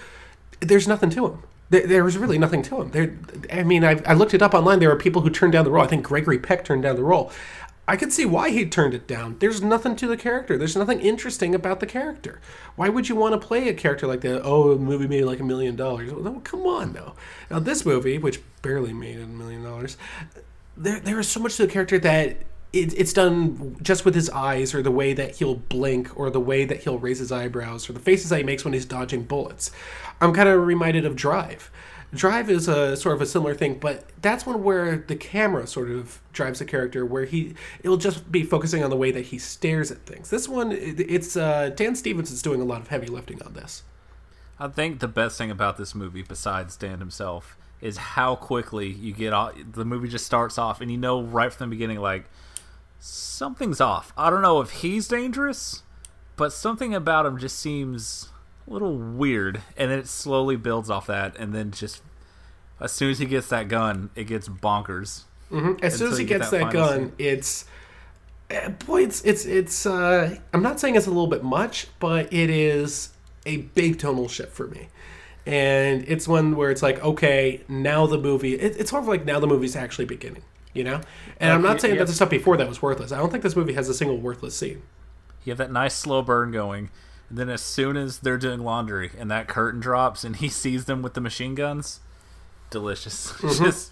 there's 0.61 0.87
nothing 0.87 1.09
to 1.11 1.27
him. 1.27 1.43
There, 1.69 1.87
there 1.87 2.03
was 2.03 2.17
really 2.17 2.37
nothing 2.37 2.61
to 2.63 2.81
him. 2.81 2.91
There, 2.91 3.17
I 3.51 3.63
mean, 3.63 3.83
I, 3.83 4.01
I 4.05 4.13
looked 4.13 4.33
it 4.33 4.41
up 4.41 4.53
online. 4.53 4.79
There 4.79 4.89
were 4.89 4.97
people 4.97 5.21
who 5.21 5.29
turned 5.29 5.53
down 5.53 5.65
the 5.65 5.71
role. 5.71 5.83
I 5.83 5.87
think 5.87 6.05
Gregory 6.05 6.39
Peck 6.39 6.63
turned 6.63 6.83
down 6.83 6.95
the 6.95 7.03
role. 7.03 7.31
I 7.91 7.97
could 7.97 8.13
see 8.13 8.25
why 8.25 8.51
he 8.51 8.65
turned 8.65 8.93
it 8.93 9.05
down. 9.05 9.35
There's 9.39 9.61
nothing 9.61 9.97
to 9.97 10.07
the 10.07 10.15
character. 10.15 10.57
There's 10.57 10.77
nothing 10.77 11.01
interesting 11.01 11.53
about 11.53 11.81
the 11.81 11.85
character. 11.85 12.39
Why 12.77 12.87
would 12.87 13.09
you 13.09 13.17
want 13.17 13.33
to 13.33 13.45
play 13.45 13.67
a 13.67 13.73
character 13.73 14.07
like 14.07 14.21
that? 14.21 14.43
Oh, 14.45 14.75
the 14.75 14.79
movie 14.79 15.09
made 15.09 15.25
like 15.25 15.41
a 15.41 15.43
million 15.43 15.75
dollars. 15.75 16.09
Well, 16.13 16.39
come 16.39 16.61
on, 16.61 16.93
though. 16.93 17.15
Now 17.49 17.59
this 17.59 17.85
movie, 17.85 18.17
which 18.17 18.39
barely 18.61 18.93
made 18.93 19.19
a 19.19 19.27
million 19.27 19.61
dollars, 19.61 19.97
there 20.77 21.01
there 21.01 21.19
is 21.19 21.27
so 21.27 21.41
much 21.41 21.57
to 21.57 21.65
the 21.65 21.71
character 21.73 21.99
that 21.99 22.37
it, 22.71 22.97
it's 22.97 23.11
done 23.11 23.75
just 23.81 24.05
with 24.05 24.15
his 24.15 24.29
eyes, 24.29 24.73
or 24.73 24.81
the 24.81 24.89
way 24.89 25.11
that 25.11 25.35
he'll 25.35 25.55
blink, 25.55 26.17
or 26.17 26.29
the 26.29 26.39
way 26.39 26.63
that 26.63 26.83
he'll 26.83 26.97
raise 26.97 27.19
his 27.19 27.29
eyebrows, 27.29 27.89
or 27.89 27.93
the 27.93 27.99
faces 27.99 28.29
that 28.29 28.37
he 28.37 28.43
makes 28.43 28.63
when 28.63 28.73
he's 28.73 28.85
dodging 28.85 29.23
bullets. 29.23 29.69
I'm 30.21 30.33
kind 30.33 30.47
of 30.47 30.65
reminded 30.65 31.05
of 31.05 31.17
Drive. 31.17 31.69
Drive 32.13 32.49
is 32.49 32.67
a 32.67 32.97
sort 32.97 33.15
of 33.15 33.21
a 33.21 33.25
similar 33.25 33.55
thing, 33.55 33.79
but 33.79 34.03
that's 34.21 34.45
one 34.45 34.63
where 34.63 34.97
the 34.97 35.15
camera 35.15 35.65
sort 35.65 35.89
of 35.89 36.19
drives 36.33 36.59
the 36.59 36.65
character, 36.65 37.05
where 37.05 37.23
he 37.23 37.55
it'll 37.83 37.97
just 37.97 38.29
be 38.31 38.43
focusing 38.43 38.83
on 38.83 38.89
the 38.89 38.97
way 38.97 39.11
that 39.11 39.27
he 39.27 39.37
stares 39.37 39.91
at 39.91 40.05
things. 40.05 40.29
This 40.29 40.49
one, 40.49 40.73
it's 40.73 41.37
uh, 41.37 41.69
Dan 41.69 41.95
Stevens 41.95 42.29
is 42.29 42.41
doing 42.41 42.59
a 42.59 42.65
lot 42.65 42.81
of 42.81 42.89
heavy 42.89 43.07
lifting 43.07 43.41
on 43.43 43.53
this. 43.53 43.83
I 44.59 44.67
think 44.67 44.99
the 44.99 45.07
best 45.07 45.37
thing 45.37 45.49
about 45.49 45.77
this 45.77 45.95
movie, 45.95 46.21
besides 46.21 46.75
Dan 46.75 46.99
himself, 46.99 47.57
is 47.79 47.97
how 47.97 48.35
quickly 48.35 48.89
you 48.89 49.13
get 49.13 49.31
off. 49.31 49.53
The 49.71 49.85
movie 49.85 50.09
just 50.09 50.25
starts 50.25 50.57
off, 50.57 50.81
and 50.81 50.91
you 50.91 50.97
know 50.97 51.21
right 51.21 51.51
from 51.51 51.69
the 51.69 51.75
beginning, 51.75 51.99
like 51.99 52.25
something's 52.99 53.79
off. 53.79 54.11
I 54.17 54.29
don't 54.29 54.41
know 54.41 54.59
if 54.59 54.69
he's 54.69 55.07
dangerous, 55.07 55.83
but 56.35 56.51
something 56.51 56.93
about 56.93 57.25
him 57.25 57.37
just 57.37 57.57
seems 57.57 58.30
a 58.67 58.71
little 58.71 58.97
weird, 58.97 59.61
and 59.77 59.91
then 59.91 59.99
it 59.99 60.07
slowly 60.07 60.55
builds 60.55 60.89
off 60.89 61.07
that, 61.07 61.35
and 61.37 61.53
then 61.53 61.71
just 61.71 62.01
as 62.79 62.91
soon 62.91 63.11
as 63.11 63.19
he 63.19 63.25
gets 63.25 63.47
that 63.49 63.67
gun, 63.67 64.09
it 64.15 64.25
gets 64.25 64.49
bonkers. 64.49 65.23
As 65.81 65.97
soon 65.97 66.11
as 66.11 66.17
he 66.17 66.25
gets 66.25 66.49
that 66.49 66.61
that, 66.61 66.73
gun, 66.73 66.99
scene. 66.99 67.13
it's 67.19 67.65
eh, 68.49 68.69
boy, 68.69 69.03
it's 69.03 69.21
it's 69.23 69.45
it's. 69.45 69.85
Uh, 69.85 70.37
I'm 70.53 70.63
not 70.63 70.79
saying 70.79 70.95
it's 70.95 71.07
a 71.07 71.11
little 71.11 71.27
bit 71.27 71.43
much, 71.43 71.87
but 71.99 72.31
it 72.31 72.49
is 72.49 73.09
a 73.45 73.57
big 73.57 73.99
tonal 73.99 74.27
shift 74.27 74.53
for 74.53 74.67
me. 74.67 74.87
And 75.45 76.05
it's 76.07 76.27
one 76.27 76.55
where 76.55 76.69
it's 76.69 76.83
like, 76.83 77.03
okay, 77.03 77.61
now 77.67 78.05
the 78.07 78.17
movie. 78.17 78.53
It, 78.53 78.77
it's 78.79 78.91
sort 78.91 79.03
of 79.03 79.09
like 79.09 79.25
now 79.25 79.39
the 79.39 79.47
movie's 79.47 79.75
actually 79.75 80.05
beginning, 80.05 80.43
you 80.73 80.83
know. 80.83 81.01
And 81.39 81.51
I'm 81.51 81.61
not 81.61 81.81
saying 81.81 81.97
that 81.97 82.07
the 82.07 82.13
stuff 82.13 82.29
before 82.29 82.57
that 82.57 82.67
was 82.67 82.81
worthless. 82.81 83.11
I 83.11 83.17
don't 83.17 83.29
think 83.29 83.43
this 83.43 83.55
movie 83.55 83.73
has 83.73 83.89
a 83.89 83.93
single 83.93 84.17
worthless 84.17 84.55
scene. 84.55 84.83
You 85.43 85.51
have 85.51 85.57
that 85.57 85.71
nice 85.71 85.95
slow 85.95 86.21
burn 86.21 86.51
going, 86.51 86.91
and 87.31 87.37
then 87.37 87.49
as 87.49 87.61
soon 87.61 87.95
as 87.95 88.19
they're 88.19 88.37
doing 88.37 88.59
laundry 88.59 89.11
and 89.17 89.31
that 89.31 89.47
curtain 89.47 89.79
drops 89.79 90.25
and 90.25 90.35
he 90.35 90.49
sees 90.49 90.83
them 90.83 91.01
with 91.01 91.13
the 91.13 91.21
machine 91.21 91.55
guns, 91.55 92.01
delicious. 92.69 93.31
Mm-hmm. 93.41 93.63
Just 93.63 93.91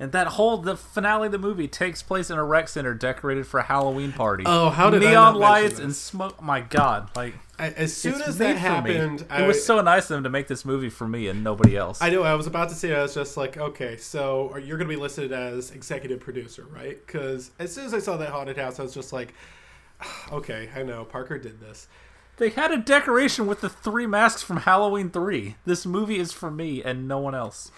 and 0.00 0.12
that 0.12 0.28
whole 0.28 0.56
the 0.56 0.76
finale 0.76 1.26
of 1.26 1.32
the 1.32 1.38
movie 1.38 1.68
takes 1.68 2.02
place 2.02 2.30
in 2.30 2.38
a 2.38 2.42
rec 2.42 2.68
center 2.68 2.94
decorated 2.94 3.46
for 3.46 3.60
a 3.60 3.62
Halloween 3.62 4.12
party. 4.12 4.44
Oh, 4.46 4.70
how 4.70 4.90
did 4.90 5.02
neon 5.02 5.36
lights 5.36 5.78
and 5.78 5.94
smoke? 5.94 6.42
My 6.42 6.60
God, 6.60 7.10
like 7.14 7.34
I, 7.58 7.68
as 7.68 7.94
soon 7.94 8.20
as 8.22 8.38
that 8.38 8.56
happened, 8.56 9.26
I, 9.30 9.44
it 9.44 9.46
was 9.46 9.64
so 9.64 9.80
nice 9.82 10.04
of 10.04 10.08
them 10.08 10.24
to 10.24 10.30
make 10.30 10.48
this 10.48 10.64
movie 10.64 10.88
for 10.88 11.06
me 11.06 11.28
and 11.28 11.44
nobody 11.44 11.76
else. 11.76 12.00
I 12.00 12.10
know. 12.10 12.22
I 12.22 12.34
was 12.34 12.46
about 12.46 12.70
to 12.70 12.74
say. 12.74 12.94
I 12.94 13.02
was 13.02 13.14
just 13.14 13.36
like, 13.36 13.58
okay, 13.58 13.96
so 13.96 14.56
you're 14.56 14.78
going 14.78 14.88
to 14.88 14.94
be 14.94 15.00
listed 15.00 15.32
as 15.32 15.70
executive 15.70 16.20
producer, 16.20 16.66
right? 16.74 16.98
Because 17.06 17.50
as 17.58 17.72
soon 17.72 17.84
as 17.84 17.94
I 17.94 17.98
saw 17.98 18.16
that 18.16 18.30
haunted 18.30 18.56
house, 18.56 18.80
I 18.80 18.82
was 18.82 18.94
just 18.94 19.12
like, 19.12 19.34
okay, 20.32 20.70
I 20.74 20.82
know 20.82 21.04
Parker 21.04 21.38
did 21.38 21.60
this. 21.60 21.86
They 22.40 22.48
had 22.48 22.72
a 22.72 22.78
decoration 22.78 23.46
with 23.46 23.60
the 23.60 23.68
three 23.68 24.06
masks 24.06 24.42
from 24.42 24.56
Halloween 24.56 25.10
3. 25.10 25.56
This 25.66 25.84
movie 25.84 26.18
is 26.18 26.32
for 26.32 26.50
me 26.50 26.82
and 26.82 27.06
no 27.06 27.18
one 27.18 27.34
else. 27.34 27.70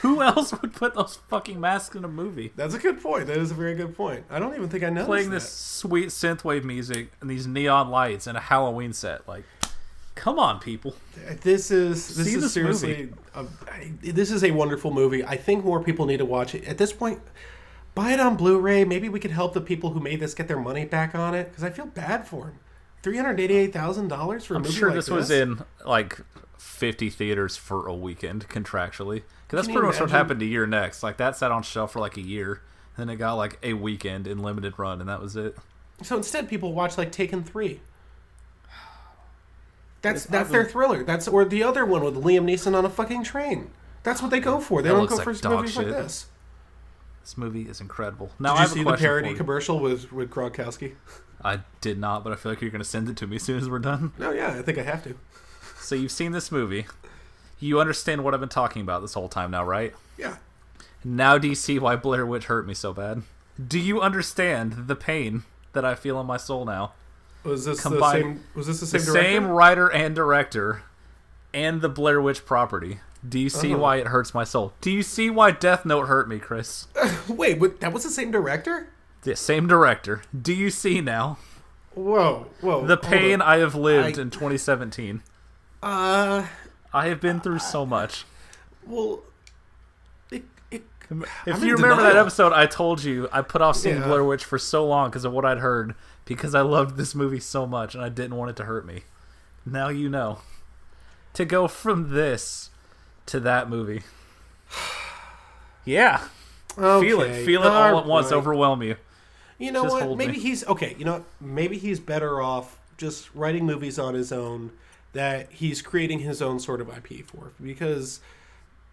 Who 0.00 0.20
else 0.22 0.50
would 0.60 0.72
put 0.72 0.94
those 0.94 1.14
fucking 1.28 1.60
masks 1.60 1.94
in 1.94 2.04
a 2.04 2.08
movie? 2.08 2.52
That's 2.56 2.74
a 2.74 2.80
good 2.80 3.00
point. 3.00 3.28
That 3.28 3.36
is 3.36 3.52
a 3.52 3.54
very 3.54 3.76
good 3.76 3.96
point. 3.96 4.24
I 4.28 4.40
don't 4.40 4.56
even 4.56 4.68
think 4.68 4.82
I 4.82 4.90
know. 4.90 5.04
Playing 5.04 5.30
that. 5.30 5.36
this 5.36 5.48
sweet 5.48 6.08
synthwave 6.08 6.64
music 6.64 7.12
and 7.20 7.30
these 7.30 7.46
neon 7.46 7.88
lights 7.88 8.26
and 8.26 8.36
a 8.36 8.40
Halloween 8.40 8.92
set. 8.92 9.28
Like, 9.28 9.44
come 10.16 10.40
on, 10.40 10.58
people. 10.58 10.96
Uh, 11.16 11.34
this 11.40 11.70
is 11.70 12.16
this 12.16 12.26
See 12.26 12.34
is 12.34 12.42
this 12.42 12.52
seriously 12.52 13.10
a, 13.36 13.46
I, 13.70 13.92
this 14.02 14.32
is 14.32 14.42
a 14.42 14.50
wonderful 14.50 14.92
movie. 14.92 15.24
I 15.24 15.36
think 15.36 15.64
more 15.64 15.80
people 15.80 16.04
need 16.06 16.18
to 16.18 16.24
watch 16.24 16.52
it. 16.56 16.64
At 16.64 16.78
this 16.78 16.92
point, 16.92 17.20
buy 17.94 18.10
it 18.10 18.18
on 18.18 18.34
Blu-ray. 18.34 18.84
Maybe 18.84 19.08
we 19.08 19.20
could 19.20 19.30
help 19.30 19.54
the 19.54 19.60
people 19.60 19.90
who 19.90 20.00
made 20.00 20.18
this 20.18 20.34
get 20.34 20.48
their 20.48 20.58
money 20.58 20.84
back 20.84 21.14
on 21.14 21.32
it 21.36 21.50
because 21.50 21.62
I 21.62 21.70
feel 21.70 21.86
bad 21.86 22.26
for 22.26 22.46
them. 22.46 22.58
Three 23.02 23.16
hundred 23.16 23.40
eighty-eight 23.40 23.72
thousand 23.72 24.08
dollars 24.08 24.44
for 24.44 24.54
a 24.54 24.56
I'm 24.56 24.62
movie 24.62 24.74
sure 24.74 24.88
like 24.88 24.96
this 24.96 25.10
was 25.10 25.30
in 25.30 25.62
like 25.84 26.20
50 26.58 27.10
theaters 27.10 27.56
for 27.56 27.86
a 27.88 27.94
weekend 27.94 28.48
contractually. 28.48 29.22
Because 29.46 29.58
that's 29.58 29.66
Can 29.66 29.74
you 29.74 29.80
pretty 29.80 29.86
much 29.88 29.94
what 30.00 30.02
imagine? 30.02 30.08
happened 30.10 30.40
to 30.40 30.46
You're 30.46 30.66
Next. 30.66 31.02
Like, 31.02 31.16
that 31.16 31.36
sat 31.36 31.50
on 31.50 31.62
shelf 31.64 31.92
for 31.92 31.98
like 32.00 32.16
a 32.16 32.20
year. 32.22 32.62
Then 32.96 33.08
it 33.10 33.16
got 33.16 33.34
like 33.34 33.58
a 33.62 33.72
weekend 33.74 34.26
in 34.26 34.38
limited 34.38 34.78
run, 34.78 35.00
and 35.00 35.08
that 35.08 35.20
was 35.20 35.34
it. 35.36 35.56
So 36.02 36.16
instead, 36.16 36.48
people 36.48 36.72
watch 36.72 36.96
like 36.98 37.10
Taken 37.10 37.42
Three. 37.42 37.80
That's 40.02 40.22
It's 40.22 40.30
that's 40.30 40.50
their 40.50 40.64
thriller. 40.64 41.04
That's 41.04 41.28
or 41.28 41.44
the 41.44 41.62
other 41.62 41.84
one 41.86 42.02
with 42.04 42.16
Liam 42.16 42.44
Neeson 42.44 42.74
on 42.74 42.84
a 42.84 42.90
fucking 42.90 43.22
train. 43.24 43.70
That's 44.02 44.20
what 44.20 44.30
they 44.32 44.40
go 44.40 44.58
for. 44.60 44.82
They 44.82 44.88
That 44.88 44.94
don't 44.94 45.02
looks 45.02 45.12
go 45.12 45.16
like 45.18 45.24
for 45.24 45.32
dog 45.42 45.52
movies 45.60 45.76
like 45.76 45.86
shit. 45.86 45.94
this. 45.94 46.26
This 47.22 47.38
movie 47.38 47.62
is 47.68 47.80
incredible. 47.80 48.32
Now, 48.40 48.54
Did 48.54 48.58
I 48.58 48.62
you 48.62 48.62
have 48.62 48.70
a 48.70 48.74
see 48.74 48.78
the 48.80 48.84
question 48.84 49.06
parody 49.06 49.28
for 49.28 49.32
you. 49.32 49.36
commercial 49.36 49.78
with 49.78 50.12
with 50.12 50.28
Gronkowski? 50.30 50.94
I 51.44 51.60
did 51.80 51.98
not, 51.98 52.22
but 52.24 52.32
I 52.32 52.36
feel 52.36 52.52
like 52.52 52.60
you're 52.60 52.70
going 52.70 52.82
to 52.82 52.88
send 52.88 53.08
it 53.08 53.16
to 53.18 53.26
me 53.26 53.36
as 53.36 53.42
soon 53.42 53.58
as 53.58 53.68
we're 53.68 53.78
done. 53.80 54.12
No, 54.18 54.30
yeah, 54.30 54.48
I 54.58 54.62
think 54.62 54.78
I 54.78 54.82
have 54.82 55.02
to. 55.04 55.16
So 55.80 55.94
you've 55.94 56.12
seen 56.12 56.32
this 56.32 56.52
movie. 56.52 56.86
You 57.58 57.80
understand 57.80 58.22
what 58.24 58.34
I've 58.34 58.40
been 58.40 58.48
talking 58.48 58.82
about 58.82 59.02
this 59.02 59.14
whole 59.14 59.28
time 59.28 59.50
now, 59.50 59.64
right? 59.64 59.92
Yeah. 60.16 60.36
Now 61.04 61.38
do 61.38 61.48
you 61.48 61.54
see 61.54 61.78
why 61.78 61.96
Blair 61.96 62.24
Witch 62.24 62.44
hurt 62.46 62.66
me 62.66 62.74
so 62.74 62.92
bad? 62.92 63.22
Do 63.68 63.78
you 63.78 64.00
understand 64.00 64.86
the 64.88 64.96
pain 64.96 65.42
that 65.72 65.84
I 65.84 65.94
feel 65.94 66.20
in 66.20 66.26
my 66.26 66.36
soul 66.36 66.64
now? 66.64 66.92
Was 67.44 67.64
this 67.64 67.80
Combined- 67.80 68.16
the 68.16 68.20
same? 68.38 68.44
Was 68.54 68.66
this 68.68 68.80
the 68.80 68.86
The 68.98 69.04
same? 69.04 69.14
same 69.14 69.46
writer 69.48 69.88
and 69.90 70.14
director 70.14 70.82
and 71.52 71.80
the 71.82 71.88
Blair 71.88 72.20
Witch 72.20 72.44
property. 72.46 73.00
Do 73.28 73.38
you 73.38 73.48
see 73.48 73.72
Uh-huh. 73.72 73.82
why 73.82 73.96
it 73.96 74.08
hurts 74.08 74.32
my 74.34 74.44
soul? 74.44 74.72
Do 74.80 74.90
you 74.90 75.02
see 75.02 75.28
why 75.30 75.50
Death 75.52 75.84
Note 75.84 76.06
hurt 76.06 76.28
me, 76.28 76.38
Chris? 76.38 76.86
Wait, 77.28 77.58
what, 77.60 77.80
that 77.80 77.92
was 77.92 78.04
the 78.04 78.10
same 78.10 78.30
director? 78.30 78.88
The 79.22 79.36
same 79.36 79.66
director. 79.66 80.22
Do 80.40 80.52
you 80.52 80.70
see 80.70 81.00
now 81.00 81.38
Whoa, 81.94 82.46
whoa. 82.60 82.86
the 82.86 82.96
pain. 82.96 83.40
I 83.42 83.58
have 83.58 83.74
lived 83.74 84.18
I- 84.18 84.22
in 84.22 84.30
2017? 84.30 85.22
Uh, 85.82 86.46
I 86.92 87.08
have 87.08 87.20
been 87.20 87.40
through 87.40 87.58
so 87.58 87.84
much. 87.84 88.24
well, 88.86 89.22
it, 90.30 90.44
it, 90.70 90.82
If 91.46 91.56
I'm 91.56 91.64
you 91.64 91.74
remember 91.74 92.02
that 92.04 92.16
episode, 92.16 92.52
I 92.52 92.66
told 92.66 93.02
you 93.02 93.28
I 93.32 93.42
put 93.42 93.60
off 93.62 93.76
seeing 93.76 93.96
Yeah. 93.96 94.06
Blair 94.06 94.24
Witch 94.24 94.44
for 94.44 94.58
so 94.58 94.86
long 94.86 95.10
because 95.10 95.24
of 95.24 95.32
what 95.32 95.44
I'd 95.44 95.58
heard 95.58 95.94
because 96.24 96.54
I 96.54 96.60
loved 96.60 96.96
this 96.96 97.14
movie 97.14 97.40
so 97.40 97.66
much 97.66 97.94
and 97.96 98.04
I 98.04 98.08
didn't 98.08 98.36
want 98.36 98.50
it 98.50 98.56
to 98.56 98.64
hurt 98.64 98.86
me. 98.86 99.02
Now 99.66 99.88
you 99.88 100.08
know. 100.08 100.38
To 101.34 101.44
go 101.44 101.66
from 101.66 102.10
this 102.14 102.70
to 103.26 103.40
that 103.40 103.68
movie. 103.68 104.02
Yeah. 105.84 106.18
Feel 106.76 107.22
it. 107.22 107.44
Feel 107.44 107.62
it 107.62 107.66
all 107.66 107.98
at 107.98 108.06
once. 108.06 108.26
alright. 108.26 108.38
Overwhelm 108.38 108.82
you. 108.82 108.96
You 109.62 109.70
know 109.70 109.84
Just 109.84 110.06
what? 110.06 110.18
Maybe 110.18 110.32
me. 110.32 110.38
he's 110.40 110.66
okay. 110.66 110.96
You 110.98 111.04
know, 111.04 111.24
maybe 111.40 111.78
he's 111.78 112.00
better 112.00 112.42
off 112.42 112.80
just 112.96 113.32
writing 113.34 113.64
movies 113.64 113.96
on 113.98 114.14
his 114.14 114.32
own, 114.32 114.72
that 115.12 115.52
he's 115.52 115.82
creating 115.82 116.18
his 116.18 116.42
own 116.42 116.58
sort 116.58 116.80
of 116.80 116.88
IP 116.88 117.24
for 117.24 117.52
because 117.62 118.20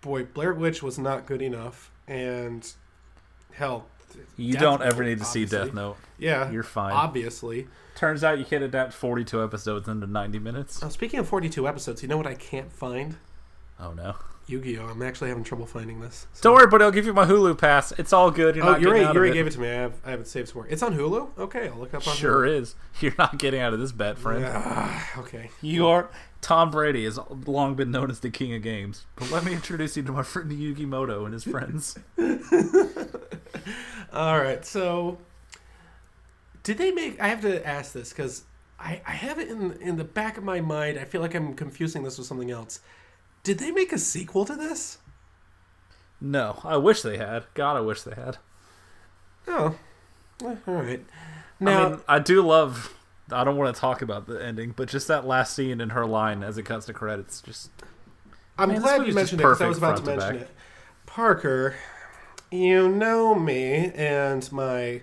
boy, 0.02 0.26
Blair 0.26 0.54
Witch 0.54 0.84
was 0.84 1.00
not 1.00 1.26
good 1.26 1.42
enough 1.42 1.92
and 2.08 2.72
hell 3.54 3.88
You 4.38 4.54
Death 4.54 4.62
don't 4.62 4.82
ever 4.84 5.04
need 5.04 5.18
to 5.20 5.26
see. 5.26 5.46
Death 5.46 5.74
Note. 5.74 5.98
Yeah, 6.18 6.52
You're 6.52 6.64
fine. 6.64 6.94
Obviously. 6.94 7.68
Turns 7.96 8.24
out 8.24 8.38
you 8.38 8.46
can't 8.46 8.64
adapt 8.64 8.94
42 8.94 9.44
episodes 9.44 9.88
into 9.88 10.08
90 10.08 10.40
minutes. 10.40 10.82
Now, 10.82 10.90
speaking 10.90 11.20
of 11.20 11.28
42 11.28 11.68
episodes, 11.68 12.02
you 12.02 12.08
know 12.08 12.18
what 12.18 12.28
I 12.28 12.36
can't 12.36 12.72
find? 12.72 13.18
Oh 13.80 13.94
no. 13.94 14.16
Yu-Gi-Oh! 14.50 14.88
I'm 14.88 15.02
actually 15.02 15.30
having 15.30 15.44
trouble 15.44 15.66
finding 15.66 16.00
this. 16.02 16.28
So- 16.34 16.50
Don't 16.50 16.56
worry, 16.58 16.68
buddy. 16.68 16.84
I'll 16.84 16.92
give 16.92 17.06
you 17.06 17.14
my 17.14 17.26
Hulu 17.26 17.58
pass. 17.58 17.92
It's 17.98 18.12
all 18.12 18.32
good. 18.32 18.56
You're 18.56 18.66
Oh, 18.66 18.72
not 18.72 18.82
you're 18.82 18.92
right. 18.94 19.04
out 19.04 19.14
You 19.16 19.22
of 19.22 19.28
it. 19.28 19.34
gave 19.34 19.48
it 19.48 19.52
to 19.52 19.60
me. 19.60 19.70
I 19.70 19.74
have 19.74 19.94
I 20.06 20.12
have 20.12 20.20
it 20.22 20.28
saved 20.28 20.50
somewhere. 20.50 20.68
It's 20.70 20.82
on 20.84 20.96
Hulu. 20.98 21.38
Okay, 21.38 21.70
I'll 21.70 21.78
look 21.78 21.94
up 21.94 22.08
on 22.08 22.16
Sure 22.16 22.42
Hulu. 22.46 22.60
is. 22.62 22.76
You're 23.00 23.14
not 23.18 23.38
getting 23.38 23.62
out 23.62 23.74
of 23.74 23.80
this 23.80 23.92
bet, 23.92 24.18
friend. 24.18 24.44
Ah, 24.48 25.20
okay. 25.20 25.52
You 25.62 25.88
are. 25.88 26.10
Tom 26.42 26.72
Brady 26.72 27.04
has 27.04 27.20
long 27.46 27.76
been 27.76 27.92
known 27.92 28.10
as 28.10 28.22
the 28.22 28.30
king 28.30 28.54
of 28.56 28.62
games. 28.62 29.06
But 29.18 29.30
let 29.32 29.44
me 29.44 29.54
introduce 29.54 29.98
you 29.98 30.04
to 30.04 30.12
my 30.14 30.24
friend 30.24 30.50
Yugi 30.52 30.88
Muto 30.88 31.26
and 31.26 31.34
his 31.34 31.44
friends. 31.44 31.98
All 34.14 34.40
right. 34.40 34.66
So, 34.66 35.18
did 36.64 36.78
they 36.78 36.92
make? 36.92 37.20
I 37.20 37.28
have 37.28 37.42
to 37.42 37.66
ask 37.68 37.94
this 37.94 38.10
because 38.10 38.44
I 38.80 39.02
I 39.06 39.12
have 39.12 39.40
it 39.40 39.50
in 39.50 39.74
in 39.82 39.98
the 39.98 40.04
back 40.04 40.38
of 40.38 40.44
my 40.44 40.62
mind. 40.62 40.98
I 40.98 41.04
feel 41.06 41.22
like 41.22 41.36
I'm 41.36 41.54
confusing 41.54 42.04
this 42.04 42.18
with 42.18 42.28
something 42.28 42.52
else. 42.52 42.80
Did 43.44 43.60
they 43.60 43.72
make 43.72 43.92
a 43.92 43.98
sequel 43.98 44.46
to 44.46 44.56
this? 44.56 44.98
No, 46.22 46.60
I 46.64 46.78
wish 46.78 47.02
they 47.02 47.18
had. 47.18 47.46
God, 47.54 47.78
I 47.78 47.82
wish 47.82 48.02
they 48.02 48.14
had. 48.16 48.38
Oh, 49.48 49.76
eh, 50.46 50.56
all 50.68 50.74
right. 50.74 51.04
Now, 51.60 51.86
I 51.86 51.90
mean, 51.90 52.00
I 52.08 52.20
do 52.20 52.42
love. 52.42 52.94
I 53.32 53.44
don't 53.44 53.58
want 53.58 53.74
to 53.74 53.80
talk 53.80 54.02
about 54.02 54.28
the 54.28 54.44
ending, 54.44 54.74
but 54.76 54.90
just 54.90 55.08
that 55.08 55.26
last 55.26 55.56
scene 55.56 55.80
in 55.82 55.92
her 55.92 56.06
line 56.06 56.44
as 56.44 56.58
it 56.58 56.64
cuts 56.64 56.88
to 56.88 56.94
credits, 56.94 57.42
just 57.42 57.70
I'm 58.58 58.70
Man, 58.70 58.82
glad 58.82 59.08
you 59.08 59.14
mentioned 59.14 59.40
it 59.40 59.44
because 59.44 59.62
I 59.62 59.68
was 59.68 59.78
about 59.78 59.98
to 59.98 60.04
mention 60.04 60.36
it. 60.38 60.50
Parker, 61.06 61.76
you 62.52 62.90
know 62.90 63.36
me 63.36 63.92
and 63.96 64.52
my 64.52 65.02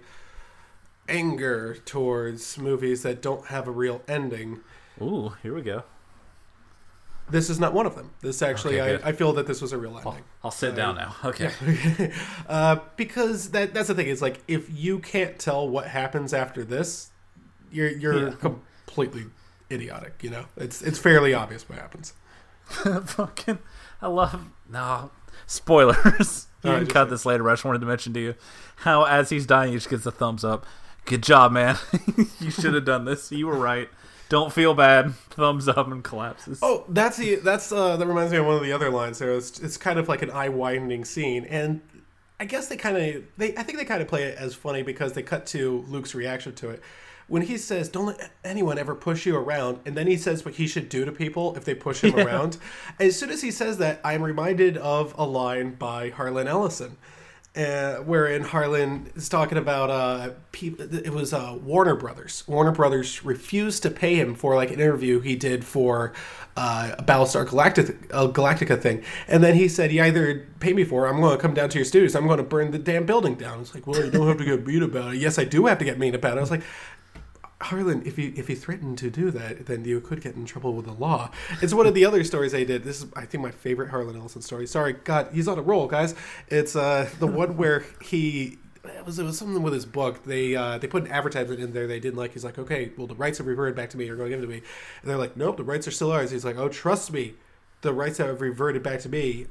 anger 1.08 1.76
towards 1.84 2.58
movies 2.58 3.02
that 3.02 3.22
don't 3.22 3.46
have 3.46 3.66
a 3.68 3.70
real 3.70 4.02
ending. 4.08 4.60
ooh, 5.00 5.34
here 5.42 5.54
we 5.54 5.62
go. 5.62 5.84
This 7.28 7.50
is 7.50 7.58
not 7.58 7.74
one 7.74 7.86
of 7.86 7.96
them. 7.96 8.12
This 8.20 8.40
actually, 8.40 8.80
Okay. 8.80 9.02
I, 9.02 9.08
I 9.08 9.12
feel 9.12 9.32
that 9.32 9.46
this 9.48 9.60
was 9.60 9.72
a 9.72 9.78
real 9.78 9.96
ending. 9.98 10.22
I'll 10.44 10.50
sit 10.52 10.74
down 10.76 10.94
now. 10.94 11.16
Okay. 11.24 11.50
uh, 12.48 12.76
because 12.96 13.50
that 13.50 13.74
that's 13.74 13.88
the 13.88 13.94
thing. 13.94 14.08
It's 14.08 14.22
like 14.22 14.40
if 14.46 14.68
you 14.72 15.00
can't 15.00 15.38
tell 15.38 15.68
what 15.68 15.86
happens 15.88 16.32
after 16.32 16.64
this, 16.64 17.10
you're 17.72 17.90
you're 17.90 18.28
Yeah. 18.28 18.34
completely 18.36 19.24
idiotic. 19.70 20.22
You 20.22 20.30
know, 20.30 20.44
it's 20.56 20.82
it's 20.82 20.98
fairly 20.98 21.34
obvious 21.34 21.68
what 21.68 21.78
happens. 21.78 22.12
Fucking, 22.68 23.58
I 24.02 24.06
love 24.08 24.40
no 24.68 25.10
spoilers. 25.46 26.46
You 26.64 26.70
right, 26.72 26.78
can 26.78 26.86
cut 26.88 27.10
this 27.10 27.24
later. 27.26 27.48
I 27.48 27.52
just 27.52 27.64
wanted 27.64 27.80
to 27.80 27.86
mention 27.86 28.12
to 28.14 28.20
you 28.20 28.34
how, 28.76 29.04
as 29.04 29.30
he's 29.30 29.46
dying, 29.46 29.70
he 29.72 29.76
just 29.78 29.88
gets 29.88 30.04
a 30.06 30.10
thumbs 30.10 30.44
up. 30.44 30.66
Good 31.04 31.22
job, 31.22 31.52
man. 31.52 31.76
you 32.40 32.50
should 32.50 32.74
have 32.74 32.84
done 32.84 33.04
this. 33.04 33.30
You 33.30 33.46
were 33.46 33.56
right. 33.56 33.88
Don't 34.28 34.52
feel 34.52 34.74
bad. 34.74 35.14
Thumbs 35.14 35.68
up 35.68 35.86
and 35.86 36.02
collapses. 36.02 36.58
Oh, 36.62 36.84
that's 36.88 37.16
the 37.16 37.36
that's 37.36 37.70
uh, 37.70 37.96
that 37.96 38.06
reminds 38.06 38.32
me 38.32 38.38
of 38.38 38.46
one 38.46 38.56
of 38.56 38.62
the 38.62 38.72
other 38.72 38.90
lines. 38.90 39.18
There, 39.18 39.32
it's, 39.32 39.60
it's 39.60 39.76
kind 39.76 39.98
of 39.98 40.08
like 40.08 40.22
an 40.22 40.30
eye 40.30 40.48
widening 40.48 41.04
scene, 41.04 41.44
and 41.44 41.80
I 42.40 42.44
guess 42.44 42.66
they 42.66 42.76
kind 42.76 42.96
of 42.96 43.22
they 43.36 43.56
I 43.56 43.62
think 43.62 43.78
they 43.78 43.84
kind 43.84 44.02
of 44.02 44.08
play 44.08 44.24
it 44.24 44.36
as 44.38 44.54
funny 44.54 44.82
because 44.82 45.12
they 45.12 45.22
cut 45.22 45.46
to 45.46 45.84
Luke's 45.88 46.14
reaction 46.14 46.54
to 46.56 46.70
it 46.70 46.82
when 47.28 47.42
he 47.42 47.56
says, 47.56 47.88
"Don't 47.88 48.06
let 48.06 48.32
anyone 48.44 48.78
ever 48.78 48.94
push 48.94 49.26
you 49.26 49.36
around," 49.36 49.80
and 49.84 49.96
then 49.96 50.06
he 50.06 50.16
says 50.16 50.44
what 50.44 50.54
he 50.54 50.66
should 50.66 50.88
do 50.88 51.04
to 51.04 51.12
people 51.12 51.56
if 51.56 51.64
they 51.64 51.74
push 51.74 52.02
him 52.02 52.18
around. 52.26 52.58
As 52.98 53.18
soon 53.18 53.30
as 53.30 53.42
he 53.42 53.50
says 53.50 53.78
that, 53.78 54.00
I'm 54.04 54.22
reminded 54.22 54.76
of 54.76 55.14
a 55.16 55.24
line 55.24 55.74
by 55.74 56.10
Harlan 56.10 56.48
Ellison. 56.48 56.96
Uh, 57.56 57.96
wherein 58.02 58.42
Harlan 58.42 59.10
is 59.16 59.28
talking 59.28 59.56
about 59.56 59.90
uh. 59.90 60.30
It 60.58 61.12
was 61.12 61.32
uh, 61.32 61.58
Warner 61.62 61.94
Brothers. 61.94 62.44
Warner 62.46 62.72
Brothers 62.72 63.24
refused 63.24 63.82
to 63.82 63.90
pay 63.90 64.14
him 64.14 64.34
for 64.34 64.54
like 64.54 64.70
an 64.70 64.80
interview 64.80 65.20
he 65.20 65.36
did 65.36 65.64
for 65.64 66.12
uh, 66.56 66.94
a 66.98 67.02
Battlestar 67.02 67.46
Galactica, 67.46 67.94
uh, 68.10 68.28
Galactica 68.28 68.80
thing, 68.80 69.02
and 69.28 69.44
then 69.44 69.54
he 69.54 69.68
said, 69.68 69.92
"You 69.92 70.02
either 70.02 70.46
pay 70.60 70.72
me 70.72 70.84
for, 70.84 71.06
it, 71.06 71.10
I'm 71.10 71.20
going 71.20 71.36
to 71.36 71.42
come 71.42 71.52
down 71.54 71.68
to 71.70 71.78
your 71.78 71.84
studios. 71.84 72.14
I'm 72.14 72.26
going 72.26 72.38
to 72.38 72.42
burn 72.42 72.70
the 72.70 72.78
damn 72.78 73.04
building 73.04 73.34
down." 73.34 73.60
It's 73.60 73.74
like, 73.74 73.86
well, 73.86 74.02
you 74.04 74.10
don't 74.10 74.26
have 74.28 74.38
to 74.38 74.44
get 74.44 74.66
mean 74.66 74.82
about 74.82 75.14
it. 75.14 75.18
Yes, 75.18 75.38
I 75.38 75.44
do 75.44 75.66
have 75.66 75.78
to 75.78 75.84
get 75.84 75.98
mean 75.98 76.14
about 76.14 76.36
it. 76.36 76.38
I 76.38 76.40
was 76.40 76.50
like. 76.50 76.62
Harlan, 77.60 78.02
if 78.04 78.18
you 78.18 78.34
if 78.36 78.50
you 78.50 78.56
threaten 78.56 78.96
to 78.96 79.10
do 79.10 79.30
that, 79.30 79.66
then 79.66 79.84
you 79.84 80.00
could 80.00 80.20
get 80.20 80.34
in 80.34 80.44
trouble 80.44 80.74
with 80.74 80.84
the 80.84 80.92
law. 80.92 81.30
It's 81.62 81.72
one 81.72 81.86
of 81.86 81.94
the 81.94 82.04
other 82.04 82.22
stories 82.22 82.54
I 82.54 82.64
did. 82.64 82.84
This 82.84 83.02
is, 83.02 83.10
I 83.16 83.24
think, 83.24 83.42
my 83.42 83.50
favorite 83.50 83.88
Harlan 83.88 84.16
Ellison 84.16 84.42
story. 84.42 84.66
Sorry, 84.66 84.92
God, 84.92 85.28
he's 85.32 85.48
on 85.48 85.58
a 85.58 85.62
roll, 85.62 85.86
guys. 85.86 86.14
It's 86.48 86.76
uh, 86.76 87.08
the 87.18 87.26
one 87.26 87.56
where 87.56 87.84
he 88.02 88.58
it 88.84 89.04
was 89.04 89.18
it 89.18 89.24
was 89.24 89.38
something 89.38 89.62
with 89.62 89.72
his 89.72 89.86
book. 89.86 90.24
They 90.24 90.54
uh, 90.54 90.78
they 90.78 90.86
put 90.86 91.04
an 91.04 91.10
advertisement 91.10 91.60
in 91.60 91.72
there 91.72 91.86
they 91.86 92.00
didn't 92.00 92.18
like. 92.18 92.34
He's 92.34 92.44
like, 92.44 92.58
okay, 92.58 92.92
well 92.96 93.06
the 93.06 93.14
rights 93.14 93.38
have 93.38 93.46
reverted 93.46 93.74
back 93.74 93.90
to 93.90 93.96
me. 93.96 94.06
You're 94.06 94.16
going 94.16 94.30
to 94.30 94.36
give 94.36 94.42
them 94.42 94.50
to 94.50 94.56
me. 94.56 94.62
And 95.00 95.10
they're 95.10 95.18
like, 95.18 95.36
nope, 95.36 95.56
the 95.56 95.64
rights 95.64 95.88
are 95.88 95.92
still 95.92 96.12
ours. 96.12 96.30
He's 96.30 96.44
like, 96.44 96.56
oh, 96.56 96.68
trust 96.68 97.12
me, 97.12 97.34
the 97.80 97.92
rights 97.92 98.18
have 98.18 98.40
reverted 98.40 98.82
back 98.82 99.00
to 99.00 99.08
me 99.08 99.46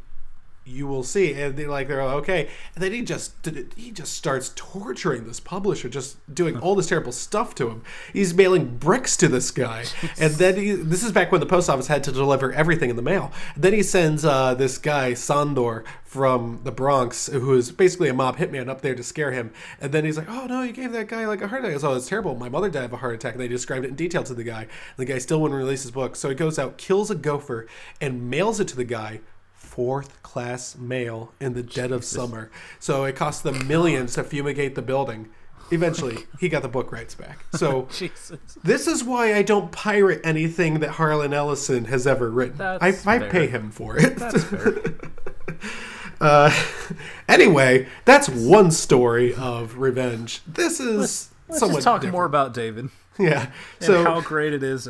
you 0.66 0.88
will 0.88 1.04
see 1.04 1.34
and 1.34 1.56
they're 1.56 1.70
like 1.70 1.88
they're 1.88 2.04
like, 2.04 2.16
okay 2.16 2.50
and 2.74 2.84
then 2.84 2.92
he 2.92 3.04
just 3.04 3.34
he 3.76 3.92
just 3.92 4.14
starts 4.14 4.52
torturing 4.56 5.26
this 5.26 5.40
publisher 5.40 5.88
just 5.88 6.18
doing 6.34 6.58
all 6.58 6.74
this 6.74 6.88
terrible 6.88 7.12
stuff 7.12 7.54
to 7.54 7.70
him. 7.70 7.84
He's 8.12 8.34
mailing 8.34 8.78
bricks 8.78 9.16
to 9.18 9.28
this 9.28 9.52
guy 9.52 9.86
and 10.18 10.34
then 10.34 10.58
he 10.58 10.72
this 10.72 11.04
is 11.04 11.12
back 11.12 11.32
when 11.32 11.40
the 11.40 11.46
post 11.46 11.70
office 11.70 11.88
had 11.88 12.04
to 12.06 12.12
deliver 12.12 12.52
everything 12.52 12.90
in 12.90 12.96
the 12.96 13.04
mail. 13.04 13.32
Then 13.56 13.74
he 13.74 13.84
sends 13.84 14.26
uh, 14.26 14.56
this 14.56 14.78
guy 14.80 15.14
sandor 15.14 15.84
from 16.04 16.62
the 16.64 16.72
bronx 16.72 17.28
who 17.28 17.54
is 17.54 17.72
basically 17.72 18.10
a 18.10 18.14
mob 18.14 18.38
hitman 18.38 18.68
up 18.68 18.82
there 18.82 18.96
to 18.96 19.04
scare 19.04 19.32
him. 19.32 19.52
And 19.80 19.92
then 19.92 20.04
he's 20.04 20.18
like 20.18 20.30
oh 20.30 20.48
no 20.48 20.64
you 20.64 20.72
gave 20.72 20.92
that 20.94 21.08
guy 21.08 21.28
like 21.28 21.42
a 21.42 21.48
heart 21.48 21.64
attack. 21.64 21.84
Oh 21.84 21.94
it's 21.96 22.10
terrible. 22.10 22.34
My 22.34 22.50
mother 22.50 22.72
died 22.72 22.86
of 22.86 22.94
a 22.94 22.98
heart 22.98 23.14
attack 23.14 23.34
and 23.34 23.42
they 23.42 23.48
described 23.48 23.86
it 23.86 23.90
in 23.90 23.96
detail 23.96 24.24
to 24.24 24.34
the 24.34 24.44
guy. 24.44 24.62
And 24.62 24.70
the 24.98 25.06
guy 25.06 25.20
still 25.20 25.40
wouldn't 25.42 25.58
release 25.58 25.84
his 25.84 25.92
book. 25.92 26.16
So 26.16 26.30
he 26.30 26.36
goes 26.36 26.58
out 26.58 26.80
kills 26.80 27.12
a 27.12 27.16
gopher 27.16 27.68
and 28.02 28.32
mails 28.32 28.60
it 28.60 28.68
to 28.70 28.76
the 28.76 28.84
guy 28.84 29.22
fourth 29.76 30.24
class 30.24 30.78
mail 30.78 31.34
in 31.42 31.54
the 31.54 31.62
dead 31.62 31.92
of 31.92 32.06
summer. 32.06 32.50
So 32.80 33.04
it 33.04 33.16
cost 33.18 33.44
them 33.44 33.68
millions 33.68 34.14
to 34.14 34.24
fumigate 34.24 34.76
the 34.76 34.82
building. 34.82 35.28
Eventually, 35.72 36.20
he 36.40 36.48
got 36.48 36.62
the 36.62 36.70
book 36.70 36.92
rights 36.94 37.14
back. 37.16 37.44
So 37.56 37.88
Jesus. 37.92 38.38
this 38.64 38.88
is 38.88 39.04
why 39.04 39.34
I 39.34 39.42
don't 39.42 39.72
pirate 39.72 40.22
anything 40.24 40.80
that 40.80 40.92
Harlan 40.92 41.34
Ellison 41.34 41.86
has 41.86 42.08
ever 42.08 42.30
written. 42.30 42.62
I, 42.62 42.78
That's 42.92 43.06
I 43.06 43.20
pay 43.28 43.48
him 43.48 43.70
for 43.72 43.98
it. 43.98 44.16
That's 44.18 44.44
fair. 44.44 44.78
Uh, 46.22 46.50
anyway, 47.28 47.86
that's 48.06 48.30
one 48.30 48.72
story 48.72 49.36
of 49.36 49.78
revenge. 49.78 50.42
This 50.48 50.80
is 50.80 51.30
Let's 51.50 51.60
somewhat 51.60 51.76
just 51.76 51.84
talk 51.84 52.00
different. 52.00 52.14
more 52.14 52.24
about 52.26 52.54
David 52.54 52.90
Yeah. 53.20 53.48
and 53.80 53.86
So 53.86 54.04
how 54.06 54.22
great 54.22 54.54
it 54.54 54.64
is. 54.64 54.88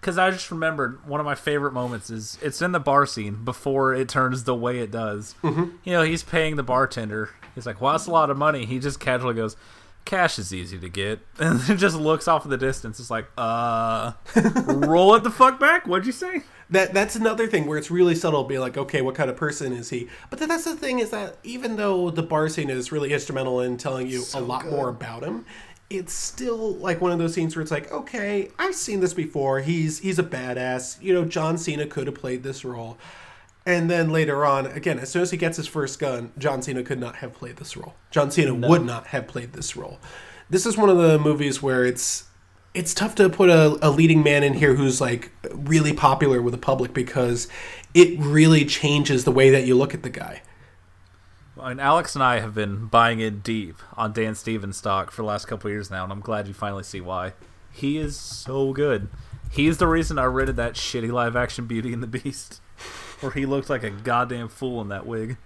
Because 0.00 0.16
I 0.16 0.30
just 0.30 0.50
remembered 0.50 1.06
one 1.06 1.18
of 1.20 1.26
my 1.26 1.34
favorite 1.34 1.72
moments 1.72 2.08
is 2.08 2.38
it's 2.40 2.62
in 2.62 2.72
the 2.72 2.80
bar 2.80 3.04
scene 3.04 3.44
before 3.44 3.94
it 3.94 4.08
turns 4.08 4.44
the 4.44 4.54
way 4.54 4.78
it 4.78 4.90
does. 4.90 5.34
Mm-hmm. 5.42 5.76
You 5.84 5.92
know, 5.92 6.02
he's 6.02 6.22
paying 6.22 6.56
the 6.56 6.62
bartender. 6.62 7.30
He's 7.54 7.66
like, 7.66 7.80
"Well, 7.80 7.92
that's 7.92 8.06
a 8.06 8.10
lot 8.10 8.30
of 8.30 8.36
money." 8.36 8.64
He 8.64 8.78
just 8.78 9.00
casually 9.00 9.34
goes, 9.34 9.56
"Cash 10.04 10.38
is 10.38 10.54
easy 10.54 10.78
to 10.78 10.88
get," 10.88 11.20
and 11.38 11.58
then 11.60 11.78
just 11.78 11.96
looks 11.96 12.28
off 12.28 12.44
in 12.44 12.50
the 12.50 12.56
distance. 12.56 13.00
It's 13.00 13.10
like, 13.10 13.26
uh, 13.36 14.12
roll 14.66 15.14
it 15.16 15.24
the 15.24 15.30
fuck 15.30 15.58
back. 15.58 15.86
What'd 15.86 16.06
you 16.06 16.12
say? 16.12 16.42
that 16.70 16.92
that's 16.92 17.16
another 17.16 17.46
thing 17.46 17.66
where 17.66 17.78
it's 17.78 17.90
really 17.90 18.14
subtle 18.14 18.44
being 18.44 18.60
like 18.60 18.76
okay 18.76 19.00
what 19.00 19.14
kind 19.14 19.30
of 19.30 19.36
person 19.36 19.72
is 19.72 19.90
he 19.90 20.08
but 20.30 20.38
that's 20.38 20.64
the 20.64 20.76
thing 20.76 20.98
is 20.98 21.10
that 21.10 21.36
even 21.42 21.76
though 21.76 22.10
the 22.10 22.22
bar 22.22 22.48
scene 22.48 22.70
is 22.70 22.92
really 22.92 23.12
instrumental 23.12 23.60
in 23.60 23.76
telling 23.76 24.06
you 24.06 24.22
a 24.34 24.40
lot 24.40 24.66
more 24.66 24.88
about 24.88 25.22
him 25.22 25.44
it's 25.90 26.12
still 26.12 26.74
like 26.74 27.00
one 27.00 27.12
of 27.12 27.18
those 27.18 27.32
scenes 27.32 27.56
where 27.56 27.62
it's 27.62 27.70
like 27.70 27.90
okay 27.90 28.50
i've 28.58 28.74
seen 28.74 29.00
this 29.00 29.14
before. 29.14 29.60
He's 29.60 29.98
he's 30.00 30.18
a 30.18 30.22
badass. 30.22 31.00
You 31.02 31.14
know 31.14 31.24
john 31.24 31.58
cena 31.58 31.86
could 31.86 32.06
have 32.06 32.16
played 32.16 32.42
this 32.42 32.64
role. 32.64 32.98
And 33.64 33.90
then 33.90 34.10
later 34.10 34.44
on 34.44 34.66
again 34.66 34.98
as 34.98 35.10
soon 35.10 35.22
as 35.22 35.30
he 35.30 35.36
gets 35.36 35.56
his 35.56 35.66
first 35.66 35.98
gun 35.98 36.32
john 36.38 36.62
cena 36.62 36.82
could 36.82 37.00
not 37.00 37.16
have 37.16 37.32
played 37.32 37.56
this 37.56 37.76
role. 37.76 37.94
John 38.10 38.30
cena 38.30 38.54
would 38.54 38.84
not 38.84 39.08
have 39.08 39.26
played 39.26 39.52
this 39.52 39.76
role. 39.76 39.98
This 40.50 40.66
is 40.66 40.76
one 40.76 40.88
of 40.88 40.98
the 40.98 41.18
movies 41.18 41.62
where 41.62 41.84
it's 41.84 42.24
it's 42.74 42.94
tough 42.94 43.14
to 43.16 43.28
put 43.28 43.48
a, 43.48 43.78
a 43.82 43.90
leading 43.90 44.22
man 44.22 44.44
in 44.44 44.54
here 44.54 44.74
who's 44.74 45.00
like 45.00 45.32
really 45.52 45.92
popular 45.92 46.40
with 46.42 46.52
the 46.52 46.58
public 46.58 46.92
because 46.92 47.48
it 47.94 48.18
really 48.20 48.64
changes 48.64 49.24
the 49.24 49.32
way 49.32 49.50
that 49.50 49.66
you 49.66 49.74
look 49.74 49.94
at 49.94 50.02
the 50.02 50.10
guy. 50.10 50.42
And 51.60 51.80
Alex 51.80 52.14
and 52.14 52.22
I 52.22 52.40
have 52.40 52.54
been 52.54 52.86
buying 52.86 53.20
in 53.20 53.40
deep 53.40 53.76
on 53.96 54.12
Dan 54.12 54.34
Stevens 54.34 54.76
stock 54.76 55.10
for 55.10 55.22
the 55.22 55.26
last 55.26 55.46
couple 55.46 55.68
of 55.68 55.72
years 55.72 55.90
now, 55.90 56.04
and 56.04 56.12
I'm 56.12 56.20
glad 56.20 56.46
you 56.46 56.54
finally 56.54 56.84
see 56.84 57.00
why. 57.00 57.32
He 57.72 57.98
is 57.98 58.16
so 58.16 58.72
good. 58.72 59.08
He's 59.50 59.78
the 59.78 59.86
reason 59.86 60.18
I 60.18 60.24
rented 60.24 60.56
that 60.56 60.74
shitty 60.74 61.10
live 61.10 61.36
action 61.36 61.66
Beauty 61.66 61.92
and 61.92 62.02
the 62.02 62.06
Beast, 62.06 62.60
where 63.20 63.32
he 63.32 63.46
looked 63.46 63.70
like 63.70 63.82
a 63.82 63.90
goddamn 63.90 64.48
fool 64.48 64.80
in 64.80 64.88
that 64.88 65.06
wig. 65.06 65.36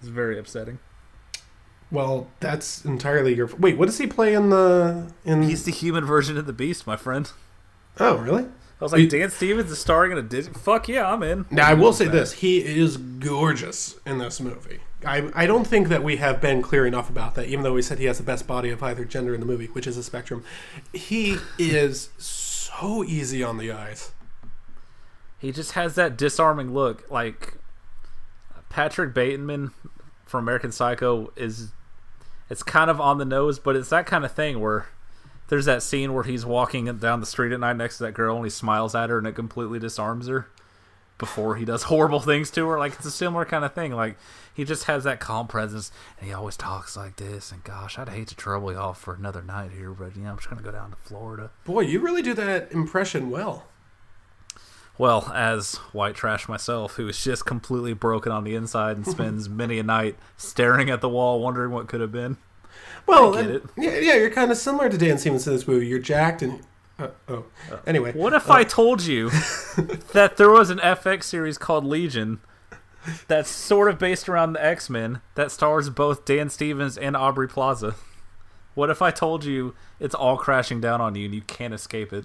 It's 0.00 0.08
very 0.08 0.38
upsetting. 0.38 0.78
Well, 1.90 2.28
that's 2.40 2.84
entirely 2.84 3.34
your. 3.34 3.46
Wait, 3.56 3.76
what 3.76 3.86
does 3.86 3.98
he 3.98 4.06
play 4.06 4.34
in 4.34 4.48
the 4.48 5.12
in? 5.24 5.42
He's 5.42 5.64
the 5.64 5.72
human 5.72 6.04
version 6.04 6.38
of 6.38 6.46
the 6.46 6.52
Beast, 6.52 6.86
my 6.86 6.96
friend. 6.96 7.30
oh, 8.00 8.16
really? 8.16 8.46
I 8.82 8.84
was 8.84 8.92
like, 8.92 9.10
Dan 9.10 9.30
Stevens 9.30 9.70
is 9.70 9.78
starring 9.78 10.10
in 10.10 10.18
a 10.18 10.22
Disney. 10.22 10.54
Fuck 10.54 10.88
yeah, 10.88 11.08
I'm 11.08 11.22
in. 11.22 11.46
Now 11.52 11.68
I 11.68 11.74
will 11.74 11.92
say 11.92 12.08
this: 12.08 12.32
he 12.32 12.58
is 12.58 12.96
gorgeous 12.96 13.94
in 14.04 14.18
this 14.18 14.40
movie. 14.40 14.80
I, 15.06 15.30
I 15.36 15.46
don't 15.46 15.64
think 15.64 15.86
that 15.86 16.02
we 16.02 16.16
have 16.16 16.40
been 16.40 16.62
clear 16.62 16.84
enough 16.84 17.08
about 17.08 17.36
that, 17.36 17.46
even 17.46 17.62
though 17.62 17.74
we 17.74 17.82
said 17.82 18.00
he 18.00 18.06
has 18.06 18.18
the 18.18 18.24
best 18.24 18.48
body 18.48 18.70
of 18.70 18.82
either 18.82 19.04
gender 19.04 19.34
in 19.34 19.40
the 19.40 19.46
movie, 19.46 19.66
which 19.66 19.86
is 19.86 19.96
a 19.96 20.02
spectrum. 20.02 20.44
He 20.92 21.36
is 21.60 22.10
so 22.18 23.04
easy 23.04 23.40
on 23.40 23.58
the 23.58 23.70
eyes. 23.70 24.10
He 25.38 25.52
just 25.52 25.72
has 25.72 25.94
that 25.94 26.16
disarming 26.16 26.74
look. 26.74 27.08
Like 27.08 27.58
Patrick 28.68 29.14
Bateman 29.14 29.70
from 30.24 30.42
American 30.42 30.72
Psycho 30.72 31.32
is. 31.36 31.70
It's 32.50 32.64
kind 32.64 32.90
of 32.90 33.00
on 33.00 33.18
the 33.18 33.24
nose, 33.24 33.60
but 33.60 33.76
it's 33.76 33.90
that 33.90 34.06
kind 34.06 34.24
of 34.24 34.32
thing 34.32 34.58
where 34.58 34.86
there's 35.48 35.66
that 35.66 35.82
scene 35.82 36.14
where 36.14 36.24
he's 36.24 36.46
walking 36.46 36.84
down 36.98 37.20
the 37.20 37.26
street 37.26 37.52
at 37.52 37.60
night 37.60 37.76
next 37.76 37.98
to 37.98 38.04
that 38.04 38.14
girl 38.14 38.36
and 38.36 38.44
he 38.44 38.50
smiles 38.50 38.94
at 38.94 39.10
her 39.10 39.18
and 39.18 39.26
it 39.26 39.34
completely 39.34 39.78
disarms 39.78 40.28
her 40.28 40.48
before 41.18 41.56
he 41.56 41.64
does 41.64 41.82
horrible 41.84 42.20
things 42.20 42.50
to 42.50 42.66
her. 42.68 42.78
Like 42.78 42.94
it's 42.94 43.04
a 43.04 43.10
similar 43.10 43.44
kind 43.44 43.64
of 43.64 43.74
thing. 43.74 43.92
Like 43.92 44.16
he 44.54 44.64
just 44.64 44.84
has 44.84 45.04
that 45.04 45.20
calm 45.20 45.46
presence 45.46 45.90
and 46.18 46.28
he 46.28 46.34
always 46.34 46.56
talks 46.56 46.96
like 46.96 47.16
this. 47.16 47.52
And 47.52 47.62
gosh, 47.64 47.98
I'd 47.98 48.08
hate 48.08 48.28
to 48.28 48.34
trouble 48.34 48.72
y'all 48.72 48.94
for 48.94 49.14
another 49.14 49.42
night 49.42 49.72
here, 49.72 49.92
but 49.92 50.16
you 50.16 50.22
know 50.22 50.30
I'm 50.30 50.36
just 50.36 50.50
gonna 50.50 50.62
go 50.62 50.72
down 50.72 50.90
to 50.90 50.96
Florida. 50.96 51.50
Boy, 51.64 51.80
you 51.80 52.00
really 52.00 52.22
do 52.22 52.34
that 52.34 52.72
impression 52.72 53.30
well. 53.30 53.68
Well, 54.98 55.32
as 55.34 55.76
white 55.92 56.14
trash 56.14 56.48
myself, 56.48 56.94
who 56.94 57.08
is 57.08 57.22
just 57.22 57.46
completely 57.46 57.94
broken 57.94 58.30
on 58.30 58.44
the 58.44 58.54
inside 58.54 58.96
and 58.96 59.06
spends 59.06 59.48
many 59.50 59.78
a 59.78 59.82
night 59.82 60.16
staring 60.36 60.90
at 60.90 61.00
the 61.00 61.08
wall, 61.08 61.40
wondering 61.40 61.70
what 61.70 61.88
could 61.88 62.00
have 62.00 62.12
been. 62.12 62.36
Well, 63.06 63.36
I 63.36 63.42
get 63.42 63.50
it. 63.50 63.62
yeah, 63.76 63.98
yeah, 63.98 64.14
you're 64.16 64.30
kind 64.30 64.50
of 64.50 64.56
similar 64.56 64.88
to 64.88 64.96
Dan 64.98 65.18
Stevens 65.18 65.46
in 65.46 65.52
this 65.54 65.66
movie. 65.68 65.86
You're 65.86 65.98
jacked 65.98 66.42
and 66.42 66.60
uh, 66.98 67.08
oh, 67.28 67.44
anyway. 67.86 68.12
What 68.12 68.32
if 68.32 68.50
I 68.50 68.64
told 68.64 69.02
you 69.02 69.30
that 70.12 70.34
there 70.36 70.50
was 70.50 70.70
an 70.70 70.78
FX 70.78 71.24
series 71.24 71.58
called 71.58 71.84
Legion 71.84 72.40
that's 73.26 73.50
sort 73.50 73.88
of 73.90 73.98
based 73.98 74.28
around 74.28 74.52
the 74.52 74.64
X 74.64 74.88
Men 74.88 75.20
that 75.34 75.50
stars 75.50 75.90
both 75.90 76.24
Dan 76.24 76.48
Stevens 76.48 76.96
and 76.96 77.16
Aubrey 77.16 77.48
Plaza? 77.48 77.94
What 78.74 78.88
if 78.88 79.02
I 79.02 79.10
told 79.10 79.44
you 79.44 79.74
it's 80.00 80.14
all 80.14 80.36
crashing 80.36 80.80
down 80.80 81.00
on 81.00 81.14
you 81.14 81.26
and 81.26 81.34
you 81.34 81.42
can't 81.42 81.74
escape 81.74 82.12
it? 82.12 82.24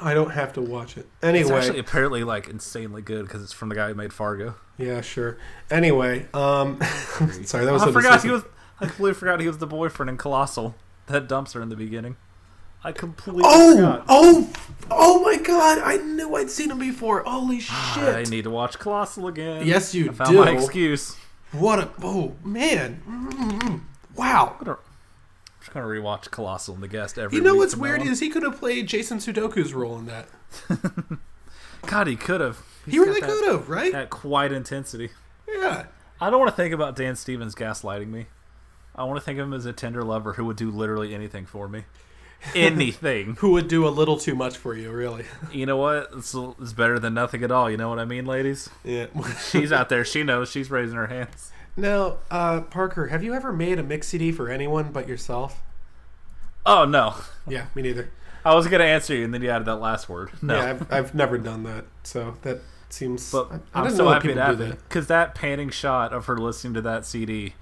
I 0.00 0.14
don't 0.14 0.30
have 0.30 0.52
to 0.52 0.60
watch 0.60 0.96
it 0.96 1.06
It's 1.16 1.24
anyway. 1.24 1.56
actually 1.56 1.78
apparently 1.80 2.22
like 2.22 2.48
insanely 2.48 3.02
good 3.02 3.22
because 3.26 3.42
it's 3.42 3.52
from 3.52 3.68
the 3.68 3.74
guy 3.74 3.88
who 3.88 3.94
made 3.94 4.12
Fargo. 4.12 4.54
yeah, 4.78 5.00
sure. 5.00 5.38
Anyway, 5.70 6.28
um, 6.34 6.78
sorry, 7.44 7.64
that 7.64 7.72
was. 7.72 7.82
I 7.82 7.90
forgot 7.90 8.22
he 8.22 8.30
was. 8.30 8.44
I 8.80 8.86
completely 8.86 9.14
forgot 9.14 9.40
he 9.40 9.46
was 9.48 9.58
the 9.58 9.66
boyfriend 9.66 10.10
in 10.10 10.16
Colossal. 10.16 10.74
That 11.06 11.28
dumps 11.28 11.52
her 11.54 11.62
in 11.62 11.68
the 11.68 11.76
beginning. 11.76 12.16
I 12.84 12.92
completely 12.92 13.42
Oh, 13.44 13.74
forgot. 13.74 14.04
oh, 14.08 14.52
oh 14.90 15.22
my 15.22 15.36
God! 15.38 15.78
I 15.78 15.96
knew 15.96 16.34
I'd 16.36 16.50
seen 16.50 16.70
him 16.70 16.78
before. 16.78 17.22
Holy 17.24 17.58
shit! 17.60 17.74
I 18.14 18.22
need 18.24 18.44
to 18.44 18.50
watch 18.50 18.78
Colossal 18.78 19.26
again. 19.28 19.66
Yes, 19.66 19.94
you 19.94 20.10
I 20.10 20.12
found 20.14 20.30
do. 20.32 20.44
my 20.44 20.50
excuse. 20.52 21.16
What 21.52 21.78
a 21.78 21.88
oh 22.02 22.34
man! 22.44 23.02
Mm-mm. 23.08 23.80
Wow. 24.14 24.56
I'm 24.58 24.64
gonna, 24.64 24.78
I'm 24.78 25.60
just 25.60 25.72
gonna 25.72 25.86
rewatch 25.86 26.30
Colossal 26.30 26.74
and 26.74 26.82
the 26.82 26.88
guest 26.88 27.18
every. 27.18 27.36
You 27.36 27.42
know 27.42 27.52
week 27.52 27.60
what's 27.60 27.76
weird 27.76 28.02
is 28.02 28.20
he 28.20 28.28
could 28.28 28.42
have 28.42 28.58
played 28.58 28.86
Jason 28.88 29.18
Sudeikis's 29.18 29.72
role 29.74 29.98
in 29.98 30.06
that. 30.06 30.28
God, 31.86 32.06
he 32.06 32.16
could 32.16 32.40
have. 32.40 32.58
He 32.86 32.98
really 32.98 33.20
could 33.20 33.44
have, 33.46 33.68
right? 33.68 33.92
At 33.94 34.10
quite 34.10 34.52
intensity. 34.52 35.10
Yeah. 35.48 35.86
I 36.20 36.30
don't 36.30 36.38
want 36.38 36.50
to 36.50 36.56
think 36.56 36.72
about 36.74 36.94
Dan 36.96 37.16
Stevens 37.16 37.54
gaslighting 37.54 38.08
me. 38.08 38.26
I 38.96 39.04
want 39.04 39.18
to 39.18 39.24
think 39.24 39.38
of 39.38 39.46
him 39.46 39.52
as 39.52 39.66
a 39.66 39.72
tender 39.72 40.02
lover 40.02 40.32
who 40.32 40.44
would 40.46 40.56
do 40.56 40.70
literally 40.70 41.14
anything 41.14 41.46
for 41.46 41.68
me. 41.68 41.84
Anything. 42.54 43.36
Who 43.40 43.52
would 43.52 43.66
do 43.66 43.86
a 43.86 43.90
little 43.90 44.18
too 44.18 44.34
much 44.34 44.56
for 44.56 44.74
you, 44.74 44.92
really? 44.92 45.24
you 45.50 45.66
know 45.66 45.78
what? 45.78 46.10
It's, 46.16 46.34
it's 46.34 46.72
better 46.72 46.98
than 46.98 47.14
nothing 47.14 47.42
at 47.42 47.50
all. 47.50 47.70
You 47.70 47.76
know 47.76 47.88
what 47.88 47.98
I 47.98 48.04
mean, 48.04 48.26
ladies? 48.26 48.68
Yeah. 48.84 49.06
She's 49.50 49.72
out 49.72 49.88
there. 49.88 50.04
She 50.04 50.22
knows. 50.22 50.50
She's 50.50 50.70
raising 50.70 50.96
her 50.96 51.06
hands. 51.06 51.50
now, 51.76 52.18
uh, 52.30 52.60
Parker, 52.60 53.08
have 53.08 53.24
you 53.24 53.34
ever 53.34 53.52
made 53.52 53.78
a 53.78 53.82
mix 53.82 54.08
CD 54.08 54.32
for 54.32 54.50
anyone 54.50 54.92
but 54.92 55.08
yourself? 55.08 55.62
Oh 56.64 56.84
no. 56.84 57.14
Yeah, 57.46 57.66
me 57.74 57.82
neither. 57.82 58.10
I 58.44 58.54
was 58.54 58.66
gonna 58.68 58.84
answer 58.84 59.14
you, 59.14 59.24
and 59.24 59.32
then 59.32 59.42
you 59.42 59.50
added 59.50 59.66
that 59.66 59.76
last 59.76 60.08
word. 60.08 60.30
No. 60.42 60.56
Yeah, 60.56 60.70
I've, 60.70 60.92
I've 60.92 61.14
never 61.14 61.38
done 61.38 61.62
that, 61.64 61.84
so 62.02 62.36
that 62.42 62.60
seems. 62.90 63.30
But 63.32 63.50
I, 63.72 63.80
I 63.80 63.84
I'm 63.84 63.90
so 63.94 64.08
happy 64.08 64.28
to 64.28 64.34
do 64.34 64.40
have 64.40 64.58
that. 64.58 64.88
because 64.88 65.06
that 65.06 65.34
panning 65.34 65.70
shot 65.70 66.12
of 66.12 66.26
her 66.26 66.36
listening 66.36 66.74
to 66.74 66.80
that 66.82 67.04
CD 67.06 67.54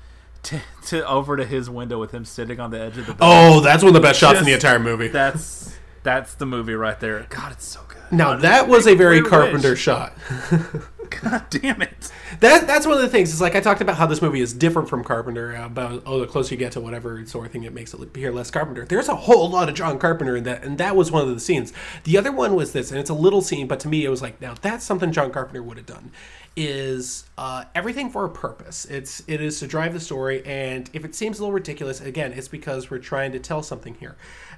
to, 0.45 0.61
to 0.87 1.07
over 1.09 1.37
to 1.37 1.45
his 1.45 1.69
window 1.69 1.99
with 1.99 2.13
him 2.13 2.25
sitting 2.25 2.61
on 2.61 2.71
the 2.71 2.81
edge 2.81 2.99
of 2.99 3.07
the 3.07 3.15
bed. 3.15 3.21
Oh, 3.21 3.61
that's 3.61 3.83
one 3.83 3.89
of 3.89 3.95
the 3.95 4.07
best 4.07 4.21
shots 4.21 4.39
in 4.39 4.45
the 4.45 4.53
entire 4.53 4.79
movie. 4.79 5.09
That's 5.09 5.77
that's 6.03 6.35
the 6.35 6.47
movie 6.47 6.75
right 6.75 6.99
there. 7.01 7.27
God, 7.31 7.53
it's 7.53 7.67
so 7.67 7.81
good. 7.89 8.03
now 8.13 8.37
that 8.37 8.69
was 8.69 8.87
a 8.87 8.95
very 8.95 9.23
Carpenter 9.23 9.71
Wish. 9.71 9.81
shot. 9.81 10.13
God 11.23 11.47
damn 11.51 11.83
it. 11.83 12.11
That 12.41 12.67
that's 12.67 12.87
one 12.87 12.97
of 12.97 13.03
the 13.03 13.09
things. 13.09 13.33
Is 13.33 13.41
like 13.41 13.55
I 13.55 13.61
talked 13.61 13.81
about 13.81 13.97
how 13.97 14.07
this 14.07 14.21
movie 14.21 14.41
is 14.41 14.53
different 14.53 14.89
from 14.89 15.05
Carpenter. 15.05 15.55
About 15.55 16.03
oh, 16.07 16.21
the 16.21 16.27
closer 16.27 16.55
you 16.55 16.59
get 16.59 16.73
to 16.73 16.81
whatever 16.81 17.25
sort 17.27 17.47
of 17.47 17.53
thing, 17.53 17.65
it 17.65 17.73
makes 17.73 17.95
it 17.95 18.03
appear 18.03 18.33
less 18.33 18.51
Carpenter. 18.51 18.85
There's 18.85 19.09
a 19.09 19.17
whole 19.17 19.49
lot 19.49 19.69
of 19.69 19.75
John 19.75 19.99
Carpenter 19.99 20.37
in 20.37 20.45
that, 20.45 20.63
and 20.65 20.79
that 20.79 20.97
was 20.97 21.11
one 21.11 21.27
of 21.27 21.35
the 21.35 21.41
scenes. 21.41 21.73
The 22.05 22.19
other 22.19 22.33
one 22.33 22.55
was 22.55 22.73
this, 22.73 22.91
and 22.91 23.01
it's 23.01 23.11
a 23.11 23.15
little 23.15 23.43
scene, 23.43 23.67
but 23.67 23.81
to 23.81 23.89
me, 23.89 24.05
it 24.05 24.09
was 24.09 24.23
like, 24.23 24.41
now 24.41 24.55
that's 24.61 24.85
something 24.85 25.13
John 25.13 25.31
Carpenter 25.31 25.63
would 25.63 25.77
have 25.77 25.87
done. 25.87 26.11
Is 26.57 27.25
uh, 27.37 27.65
everything 27.75 28.11
for 28.11 28.25
a 28.25 28.29
purpose? 28.29 28.85
It's 28.85 29.25
it 29.27 29.41
is 29.41 29.59
to 29.59 29.67
drive 29.67 29.93
the 29.93 29.99
story, 29.99 30.45
and 30.47 30.89
if 30.93 31.05
it 31.05 31.15
seems 31.15 31.39
a 31.39 31.43
little 31.43 31.53
ridiculous, 31.53 32.01
again, 32.01 32.33
it's 32.33 32.47
because 32.47 32.91
we're 32.91 32.99
trying 32.99 33.33
to 33.33 33.41
tell 33.41 33.63
something 33.63 33.95
here. 33.95 34.17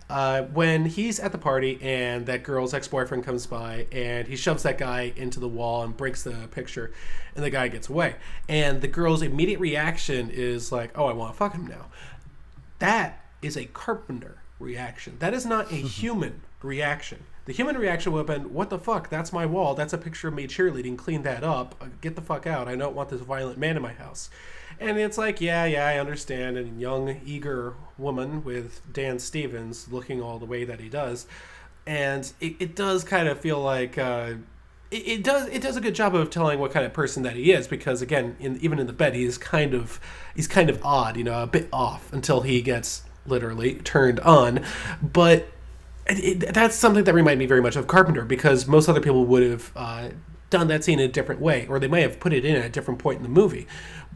Uh, 0.08 0.42
when 0.42 0.84
he's 0.84 1.18
at 1.18 1.32
the 1.32 1.38
party 1.38 1.80
and 1.82 2.26
that 2.26 2.44
girl's 2.44 2.72
ex-boyfriend 2.72 3.24
comes 3.24 3.44
by 3.44 3.86
and 3.90 4.28
he 4.28 4.36
shoves 4.36 4.62
that 4.62 4.78
guy 4.78 5.12
into 5.16 5.40
the 5.40 5.48
wall 5.48 5.82
and 5.82 5.96
breaks 5.96 6.22
the 6.22 6.48
picture 6.52 6.92
and 7.34 7.44
the 7.44 7.50
guy 7.50 7.66
gets 7.66 7.88
away 7.88 8.14
and 8.48 8.80
the 8.82 8.86
girl's 8.86 9.20
immediate 9.20 9.58
reaction 9.58 10.30
is 10.30 10.70
like 10.70 10.96
oh 10.96 11.06
i 11.06 11.12
want 11.12 11.32
to 11.32 11.36
fuck 11.36 11.52
him 11.52 11.66
now 11.66 11.86
that 12.78 13.24
is 13.42 13.56
a 13.56 13.64
carpenter 13.64 14.38
reaction 14.60 15.16
that 15.18 15.34
is 15.34 15.44
not 15.44 15.72
a 15.72 15.74
human 15.98 16.40
reaction 16.62 17.24
the 17.46 17.52
human 17.52 17.78
reaction 17.78 18.12
would 18.12 18.28
have 18.28 18.42
been 18.42 18.52
what 18.52 18.70
the 18.70 18.78
fuck? 18.78 19.08
That's 19.08 19.32
my 19.32 19.46
wall. 19.46 19.74
That's 19.74 19.92
a 19.92 19.98
picture 19.98 20.28
of 20.28 20.34
me 20.34 20.46
cheerleading. 20.46 20.98
Clean 20.98 21.22
that 21.22 21.42
up. 21.42 21.76
Uh, 21.80 21.86
get 22.00 22.16
the 22.16 22.22
fuck 22.22 22.46
out. 22.46 22.68
I 22.68 22.74
don't 22.74 22.94
want 22.94 23.08
this 23.08 23.20
violent 23.20 23.56
man 23.56 23.76
in 23.76 23.82
my 23.82 23.92
house. 23.92 24.28
And 24.78 24.98
it's 24.98 25.16
like 25.16 25.40
yeah 25.40 25.64
yeah 25.64 25.86
i 25.86 25.98
understand. 25.98 26.58
And 26.58 26.80
young 26.80 27.20
eager 27.24 27.74
woman 27.96 28.44
with 28.44 28.92
dan 28.92 29.18
stevens 29.18 29.90
looking 29.90 30.20
all 30.20 30.38
the 30.38 30.44
way 30.44 30.64
that 30.64 30.80
he 30.80 30.88
does. 30.88 31.26
And 31.86 32.30
it, 32.40 32.56
it 32.58 32.74
does 32.74 33.04
kind 33.04 33.28
of 33.28 33.38
feel 33.38 33.60
like 33.60 33.96
uh, 33.96 34.34
it, 34.90 35.06
it 35.06 35.24
does 35.24 35.46
it 35.48 35.62
does 35.62 35.76
a 35.76 35.80
good 35.80 35.94
job 35.94 36.16
of 36.16 36.30
telling 36.30 36.58
what 36.58 36.72
kind 36.72 36.84
of 36.84 36.92
person 36.92 37.22
that 37.22 37.36
he 37.36 37.52
is 37.52 37.68
because 37.68 38.02
again 38.02 38.36
in, 38.40 38.56
even 38.60 38.80
in 38.80 38.88
the 38.88 38.92
bed 38.92 39.14
he's 39.14 39.38
kind 39.38 39.72
of 39.72 40.00
he's 40.34 40.48
kind 40.48 40.68
of 40.68 40.84
odd 40.84 41.16
you 41.16 41.22
know 41.22 41.44
a 41.44 41.46
bit 41.46 41.68
off 41.72 42.12
until 42.12 42.40
he 42.40 42.60
gets 42.60 43.04
literally 43.24 43.76
turned 43.76 44.18
on. 44.20 44.64
But 45.00 45.48
it, 46.08 46.42
it, 46.42 46.54
that's 46.54 46.76
something 46.76 47.04
that 47.04 47.14
reminded 47.14 47.38
me 47.38 47.46
very 47.46 47.62
much 47.62 47.76
of 47.76 47.86
Carpenter 47.86 48.24
because 48.24 48.66
most 48.66 48.88
other 48.88 49.00
people 49.00 49.24
would 49.26 49.42
have 49.42 49.72
uh, 49.76 50.08
done 50.50 50.68
that 50.68 50.84
scene 50.84 50.98
in 51.00 51.08
a 51.08 51.12
different 51.12 51.40
way 51.40 51.66
or 51.68 51.78
they 51.78 51.88
may 51.88 52.02
have 52.02 52.20
put 52.20 52.32
it 52.32 52.44
in 52.44 52.56
at 52.56 52.64
a 52.64 52.68
different 52.68 53.00
point 53.00 53.18
in 53.18 53.22
the 53.22 53.28
movie 53.28 53.66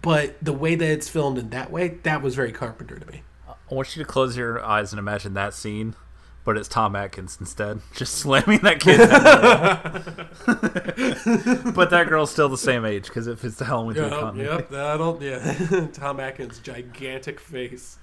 but 0.03 0.36
the 0.43 0.53
way 0.53 0.74
that 0.74 0.88
it's 0.88 1.09
filmed 1.09 1.38
in 1.38 1.51
that 1.51 1.70
way 1.70 1.88
that 2.05 2.22
was 2.22 2.34
very 2.34 2.53
Carpenter 2.53 2.99
to 2.99 3.07
me 3.07 3.22
I 3.49 3.74
want 3.74 3.97
you 3.97 4.03
to 4.03 4.09
close 4.09 4.36
your 4.36 4.64
eyes 4.64 4.93
and 4.93 4.99
imagine 4.99 5.34
that 5.34 5.55
scene, 5.55 5.95
but 6.45 6.57
it's 6.57 6.68
Tom 6.68 6.97
Atkins 6.97 7.36
instead, 7.38 7.80
just 7.95 8.14
slamming 8.16 8.59
that 8.61 8.80
kid. 8.80 8.99
but 11.74 11.91
that 11.91 12.07
girl's 12.09 12.32
still 12.32 12.49
the 12.49 12.59
same 12.59 12.84
age 12.84 13.05
because 13.07 13.28
it 13.28 13.38
fits 13.38 13.57
the 13.57 13.66
Halloween 13.66 13.95
theme 13.95 14.05
Yep, 14.11 14.20
continuity. 14.20 14.57
yep, 14.57 14.70
that'll 14.70 15.22
yeah. 15.22 15.86
Tom 15.93 16.18
Atkins' 16.18 16.59
gigantic 16.59 17.38
face. 17.38 17.99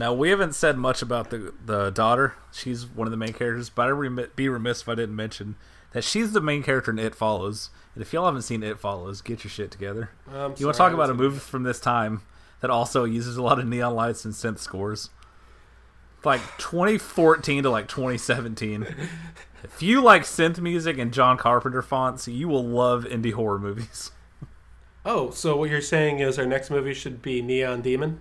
Now 0.00 0.14
we 0.14 0.30
haven't 0.30 0.54
said 0.54 0.78
much 0.78 1.02
about 1.02 1.28
the 1.28 1.52
the 1.62 1.90
daughter. 1.90 2.32
She's 2.52 2.86
one 2.86 3.06
of 3.06 3.10
the 3.10 3.18
main 3.18 3.34
characters, 3.34 3.68
but 3.68 3.86
I'd 3.86 3.90
remi- 3.90 4.28
be 4.34 4.48
remiss 4.48 4.80
if 4.80 4.88
I 4.88 4.94
didn't 4.94 5.14
mention 5.14 5.56
that 5.92 6.04
she's 6.04 6.32
the 6.32 6.40
main 6.40 6.62
character 6.62 6.90
in 6.90 6.98
It 6.98 7.14
Follows. 7.14 7.68
And 7.94 8.00
if 8.00 8.10
y'all 8.14 8.24
haven't 8.24 8.42
seen 8.42 8.62
It 8.62 8.78
Follows, 8.78 9.20
get 9.20 9.44
your 9.44 9.50
shit 9.50 9.70
together. 9.70 10.08
I'm 10.26 10.54
you 10.56 10.64
want 10.64 10.74
to 10.74 10.78
talk 10.78 10.94
about 10.94 11.10
a 11.10 11.14
movie 11.14 11.38
from 11.38 11.64
this 11.64 11.80
time 11.80 12.22
that 12.60 12.70
also 12.70 13.04
uses 13.04 13.36
a 13.36 13.42
lot 13.42 13.58
of 13.58 13.66
neon 13.66 13.94
lights 13.94 14.24
and 14.24 14.32
synth 14.32 14.58
scores, 14.58 15.10
like 16.24 16.40
2014 16.56 17.64
to 17.64 17.68
like 17.70 17.86
2017. 17.86 18.86
if 19.62 19.82
you 19.82 20.00
like 20.00 20.22
synth 20.22 20.60
music 20.60 20.96
and 20.96 21.12
John 21.12 21.36
Carpenter 21.36 21.82
fonts, 21.82 22.26
you 22.26 22.48
will 22.48 22.66
love 22.66 23.04
indie 23.04 23.34
horror 23.34 23.58
movies. 23.58 24.12
Oh, 25.02 25.30
so 25.30 25.56
what 25.56 25.70
you're 25.70 25.80
saying 25.80 26.18
is 26.18 26.38
our 26.38 26.44
next 26.44 26.70
movie 26.70 26.92
should 26.92 27.22
be 27.22 27.40
Neon 27.40 27.80
Demon? 27.80 28.20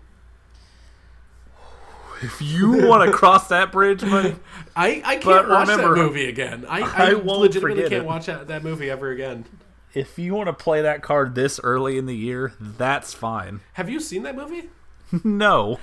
If 2.21 2.41
you 2.41 2.85
want 2.87 3.09
to 3.09 3.15
cross 3.15 3.47
that 3.47 3.71
bridge, 3.71 4.01
buddy, 4.01 4.35
I, 4.75 5.01
I 5.05 5.13
can't 5.15 5.23
But 5.25 5.49
watch 5.49 5.67
remember, 5.69 5.95
that 5.95 6.01
movie 6.01 6.25
again. 6.27 6.65
I, 6.67 6.81
I 6.81 7.09
I, 7.09 7.13
legitimately 7.13 7.83
can't 7.83 7.93
it. 7.93 8.05
watch 8.05 8.25
that, 8.25 8.47
that 8.47 8.63
movie 8.63 8.89
ever 8.89 9.09
again. 9.11 9.45
if 9.93 10.19
you 10.19 10.33
want 10.35 10.47
to 10.47 10.53
play 10.53 10.81
that 10.81 11.01
card 11.01 11.35
this 11.35 11.59
early 11.63 11.97
in 11.97 12.05
the 12.07 12.15
year, 12.15 12.53
that's 12.59 13.13
fine. 13.13 13.61
Have 13.73 13.89
you 13.89 13.99
seen 13.99 14.23
that 14.23 14.35
movie? 14.35 14.69
No. 15.23 15.79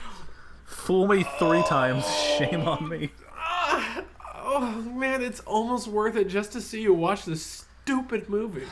Fool 0.66 1.08
me 1.08 1.24
three 1.38 1.62
times, 1.64 2.04
oh. 2.06 2.36
shame 2.38 2.68
on 2.68 2.88
me. 2.88 3.10
Ah, 3.36 4.02
oh 4.44 4.82
man, 4.82 5.20
it's 5.22 5.40
almost 5.40 5.88
worth 5.88 6.14
it 6.16 6.28
just 6.28 6.52
to 6.52 6.60
see 6.60 6.80
you 6.82 6.94
watch 6.94 7.24
this 7.24 7.64
stupid 7.82 8.28
movie. 8.28 8.66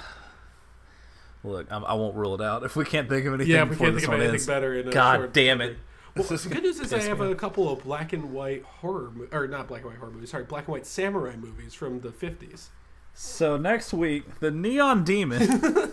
Look, 1.43 1.67
I'm, 1.71 1.85
I 1.85 1.95
won't 1.95 2.15
rule 2.17 2.35
it 2.35 2.41
out 2.41 2.63
if 2.63 2.75
we 2.77 2.85
can't 2.85 3.09
think 3.09 3.27
of 3.27 3.35
anything. 3.35 3.53
Yeah, 3.53 3.65
we 3.65 3.71
before 3.71 3.87
can't 3.89 3.95
this 3.97 4.03
think 4.05 4.13
of 4.13 4.19
one 4.19 4.21
anything 4.21 4.35
ends. 4.35 4.47
better. 4.47 4.75
In 4.75 4.89
a 4.89 4.93
God 4.93 5.33
damn 5.33 5.59
movie. 5.59 5.77
Well, 6.17 6.25
the 6.25 6.49
good 6.49 6.63
news 6.63 6.79
is 6.81 6.93
I 6.93 7.01
have 7.03 7.21
a 7.21 7.35
couple 7.35 7.69
of 7.71 7.83
black 7.83 8.13
and 8.13 8.33
white 8.33 8.63
horror, 8.63 9.11
mo- 9.11 9.27
or 9.33 9.49
not 9.49 9.67
black 9.67 9.83
and 9.83 9.91
white 9.91 9.99
horror 9.99 10.13
movies. 10.13 10.31
Sorry, 10.31 10.45
black 10.45 10.67
and 10.69 10.73
white 10.73 10.87
samurai 10.87 11.35
movies 11.37 11.75
from 11.75 12.01
the 12.01 12.13
fifties. 12.13 12.71
So 13.15 13.57
next 13.57 13.93
week, 13.93 14.41
the 14.41 14.51
Neon 14.51 15.05
Demon. 15.05 15.63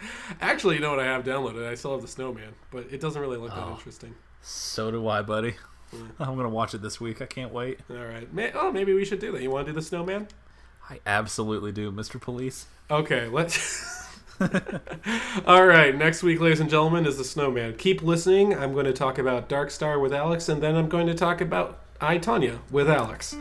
Actually, 0.40 0.76
you 0.76 0.80
know 0.80 0.90
what 0.90 1.00
I 1.00 1.04
have 1.04 1.24
downloaded? 1.24 1.66
I 1.66 1.74
still 1.74 1.92
have 1.92 2.02
the 2.02 2.08
Snowman, 2.08 2.54
but 2.70 2.86
it 2.90 3.00
doesn't 3.00 3.20
really 3.20 3.36
look 3.38 3.50
that 3.50 3.62
Oh. 3.64 3.72
interesting. 3.72 4.14
so 4.42 4.90
do 4.90 5.06
I, 5.08 5.22
buddy. 5.22 5.54
Hmm. 5.90 6.06
I'm 6.20 6.36
gonna 6.36 6.48
watch 6.48 6.72
it 6.74 6.82
this 6.82 7.00
week. 7.00 7.20
I 7.20 7.26
can't 7.26 7.52
wait. 7.52 7.80
All 7.90 7.96
right, 7.96 8.32
May- 8.32 8.52
oh, 8.54 8.70
maybe 8.70 8.94
we 8.94 9.04
should 9.04 9.18
do 9.18 9.32
that. 9.32 9.42
You 9.42 9.50
want 9.50 9.66
to 9.66 9.72
do 9.72 9.74
the 9.78 9.82
Snowman? 9.84 10.28
I 10.88 11.00
absolutely 11.06 11.72
do, 11.72 11.90
Mr. 11.92 12.20
Police. 12.20 12.66
Okay, 12.90 13.26
let's. 13.28 14.08
All 15.46 15.66
right, 15.66 15.94
next 15.94 16.22
week, 16.22 16.40
ladies 16.40 16.60
and 16.60 16.70
gentlemen, 16.70 17.04
is 17.04 17.18
the 17.18 17.24
Snowman. 17.24 17.76
Keep 17.76 18.02
listening. 18.02 18.56
I'm 18.56 18.72
going 18.72 18.86
to 18.86 18.92
talk 18.92 19.18
about 19.18 19.50
Dark 19.50 19.70
Star 19.70 19.98
with 19.98 20.14
Alex, 20.14 20.48
and 20.48 20.62
then 20.62 20.76
I'm 20.76 20.88
going 20.88 21.06
to 21.08 21.14
talk 21.14 21.42
about 21.42 21.80
I 22.00 22.18
Tonya 22.18 22.58
with 22.70 22.88
Alex. 22.88 23.36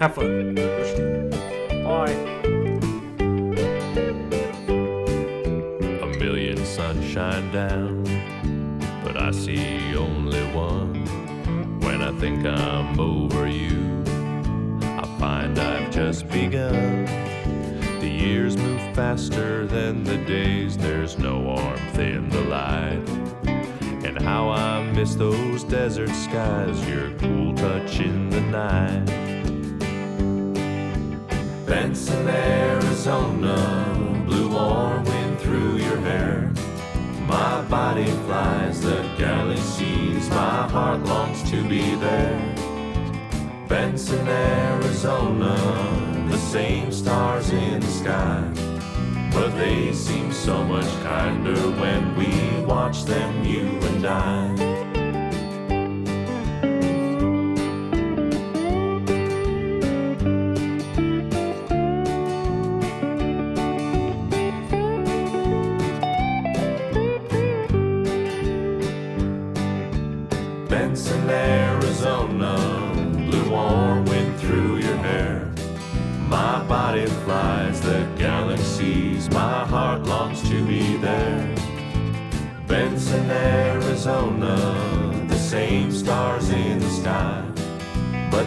Have 0.00 0.14
fun. 0.14 0.54
Bye. 0.54 2.12
A 6.00 6.06
million 6.18 6.64
sunshine 6.64 7.52
down, 7.52 8.02
but 9.04 9.20
I 9.20 9.32
see 9.32 9.94
only 9.96 10.42
one. 10.54 11.04
When 11.80 12.00
I 12.00 12.18
think 12.18 12.46
I'm 12.46 12.98
over 12.98 13.46
you, 13.46 14.02
I 14.80 15.16
find 15.18 15.58
I've 15.58 15.90
just 15.90 16.26
begun. 16.30 17.35
Years 18.16 18.56
move 18.56 18.80
faster 18.94 19.66
than 19.66 20.02
the 20.02 20.16
days, 20.16 20.78
there's 20.78 21.18
no 21.18 21.38
warmth 21.38 21.98
in 21.98 22.30
the 22.30 22.40
light. 22.40 23.06
And 24.06 24.18
how 24.18 24.48
I 24.48 24.90
miss 24.92 25.14
those 25.14 25.62
desert 25.64 26.08
skies, 26.08 26.88
your 26.88 27.10
cool 27.18 27.54
touch 27.54 28.00
in 28.00 28.30
the 28.30 28.40
night. 28.40 29.04
Benson, 31.66 32.26
Arizona, 32.26 34.24
blue 34.26 34.48
warm 34.48 35.04
wind 35.04 35.38
through 35.40 35.76
your 35.76 35.98
hair. 35.98 36.50
My 37.28 37.60
body 37.68 38.06
flies 38.06 38.80
the 38.80 39.02
galaxies, 39.18 40.30
my 40.30 40.66
heart 40.68 41.04
longs 41.04 41.42
to 41.50 41.62
be 41.68 41.94
there. 41.96 42.54
Benson, 43.68 44.26
Arizona, 44.26 46.15
the 46.28 46.38
same 46.38 46.92
stars 46.92 47.50
in 47.50 47.80
the 47.80 47.86
sky. 47.86 48.42
But 49.32 49.50
they 49.56 49.92
seem 49.92 50.32
so 50.32 50.64
much 50.64 50.90
kinder 51.02 51.56
when 51.80 52.16
we 52.16 52.64
watch 52.64 53.04
them, 53.04 53.44
you 53.44 53.68
and 53.82 54.06
I. 54.06 54.75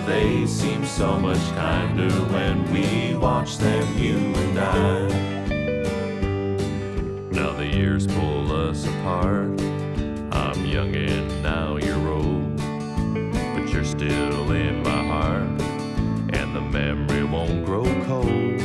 they 0.10 0.47
seem 0.47 0.84
so 0.86 1.20
much 1.20 1.38
kinder 1.53 2.10
when 2.34 2.55
we 2.74 3.16
watch 3.16 3.60
them, 3.60 3.86
you 3.95 4.18
and 4.18 4.60
I. 4.60 5.07
Now 7.32 7.51
the 7.53 7.68
years 7.68 8.07
pull 8.07 8.51
us 8.51 8.86
apart. 8.86 9.62
I'm 10.32 10.66
young 10.66 10.95
and 10.95 11.43
now 11.43 11.78
you're 11.78 12.10
old. 12.10 12.57
But 13.53 13.72
you're 13.72 13.86
still 13.86 14.51
in 14.51 14.82
my 14.82 15.03
heart, 15.14 15.62
and 16.34 16.55
the 16.55 16.62
memory 16.62 17.24
won't 17.24 17.64
grow 17.66 17.86
cold. 18.05 18.62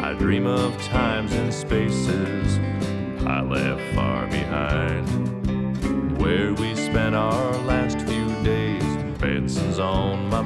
I 0.00 0.14
dream 0.18 0.46
of 0.46 0.72
times 0.84 1.34
and 1.34 1.52
spaces 1.52 2.58
I 3.26 3.42
left 3.42 3.94
far 3.94 4.26
behind, 4.28 5.06
where 6.18 6.54
we 6.54 6.74
spent 6.74 7.14
our 7.14 7.45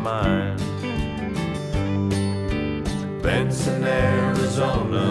mind. 0.01 0.59
Benson, 3.23 3.85
Arizona, 3.85 5.09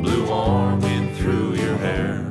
blue 0.00 0.26
warm 0.26 0.80
wind 0.80 1.16
through 1.16 1.54
your 1.54 1.76
hair. 1.76 2.30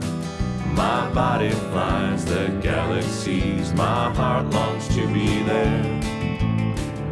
My 0.73 1.09
body 1.13 1.51
flies 1.51 2.23
the 2.25 2.47
galaxies, 2.61 3.73
my 3.73 4.13
heart 4.13 4.45
longs 4.51 4.87
to 4.95 5.05
be 5.13 5.43
there. 5.43 5.83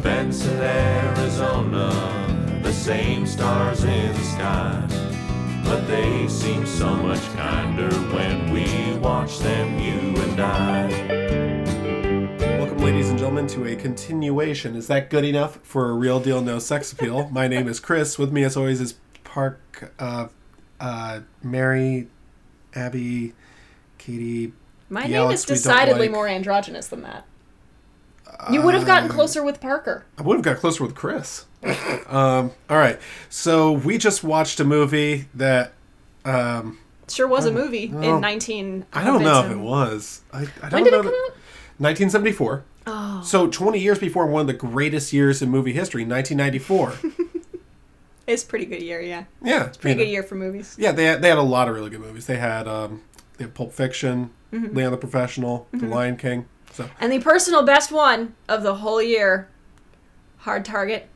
Benson, 0.02 0.58
Arizona, 0.60 1.90
the 2.62 2.72
same 2.72 3.26
stars 3.26 3.84
in 3.84 4.12
the 4.12 4.24
sky. 4.24 4.86
But 5.64 5.86
they 5.86 6.26
seem 6.26 6.66
so 6.66 6.94
much 6.96 7.22
kinder 7.34 7.90
when 8.14 8.50
we 8.50 8.98
watch 8.98 9.38
them, 9.40 9.78
you 9.78 10.20
and 10.22 10.40
I. 10.40 11.39
Welcome, 13.30 13.46
ladies 13.46 13.54
to 13.54 13.64
a 13.64 13.76
continuation. 13.76 14.74
Is 14.74 14.88
that 14.88 15.08
good 15.08 15.24
enough 15.24 15.60
for 15.62 15.88
a 15.88 15.92
real 15.92 16.18
deal 16.18 16.42
no 16.42 16.58
sex 16.58 16.90
appeal? 16.92 17.28
My 17.32 17.46
name 17.46 17.68
is 17.68 17.78
Chris. 17.78 18.18
With 18.18 18.32
me, 18.32 18.42
as 18.42 18.56
always, 18.56 18.80
is 18.80 18.94
Park, 19.22 19.92
uh, 20.00 20.26
uh, 20.80 21.20
Mary, 21.40 22.08
Abby, 22.74 23.34
Katie. 23.98 24.52
My 24.88 25.04
name 25.04 25.14
Alex 25.14 25.42
is 25.42 25.46
decidedly 25.46 26.08
like. 26.08 26.10
more 26.10 26.26
androgynous 26.26 26.88
than 26.88 27.02
that. 27.02 27.24
You 28.50 28.62
would 28.62 28.74
have 28.74 28.84
gotten 28.84 29.08
closer 29.08 29.44
with 29.44 29.60
Parker. 29.60 30.04
I 30.18 30.22
would 30.22 30.34
have 30.34 30.44
got 30.44 30.56
closer 30.56 30.82
with 30.82 30.96
Chris. 30.96 31.44
um, 32.08 32.50
all 32.68 32.78
right, 32.78 32.98
so 33.28 33.70
we 33.70 33.96
just 33.96 34.24
watched 34.24 34.58
a 34.58 34.64
movie 34.64 35.26
that 35.34 35.72
um, 36.24 36.78
Sure 37.08 37.28
was 37.28 37.46
a 37.46 37.52
movie 37.52 37.84
in 37.84 38.20
19. 38.20 38.86
I 38.92 39.04
don't 39.04 39.22
know 39.22 39.44
if 39.44 39.52
it 39.52 39.58
was. 39.58 40.22
I, 40.32 40.48
I 40.62 40.68
don't 40.68 40.72
When 40.72 40.84
did 40.84 40.92
know 40.94 41.00
it 41.00 41.02
come 41.04 41.12
that- 41.12 41.30
out? 41.30 41.36
1974. 41.78 42.64
Oh. 42.86 43.22
So 43.24 43.46
20 43.48 43.78
years 43.78 43.98
before 43.98 44.26
one 44.26 44.40
of 44.42 44.46
the 44.46 44.52
greatest 44.54 45.12
years 45.12 45.42
in 45.42 45.50
movie 45.50 45.72
history, 45.72 46.04
1994. 46.04 46.94
It's 48.26 48.44
a 48.44 48.46
pretty 48.46 48.66
good 48.66 48.80
year, 48.80 49.00
yeah. 49.00 49.24
yeah, 49.42 49.66
it's 49.66 49.76
Pretty 49.76 49.98
good 50.04 50.08
year 50.08 50.22
for 50.22 50.36
movies. 50.36 50.76
Yeah, 50.78 50.92
they 50.92 51.04
had, 51.06 51.20
they 51.20 51.28
had 51.28 51.38
a 51.38 51.42
lot 51.42 51.66
of 51.66 51.74
really 51.74 51.90
good 51.90 52.00
movies. 52.00 52.26
They 52.26 52.36
had 52.36 52.68
um, 52.68 53.02
they 53.38 53.44
had 53.44 53.54
Pulp 53.54 53.72
Fiction, 53.72 54.30
Mm-hmm. 54.52 54.76
Leon 54.76 54.92
the 54.92 54.98
Professional, 54.98 55.66
The 55.72 55.86
Lion 55.86 56.16
King. 56.16 56.46
So 56.72 56.88
And 57.00 57.10
the 57.12 57.18
personal 57.18 57.64
best 57.64 57.90
one 57.90 58.34
of 58.48 58.62
the 58.62 58.76
whole 58.76 59.02
year, 59.02 59.48
Hard 60.38 60.64
Target, 60.64 61.08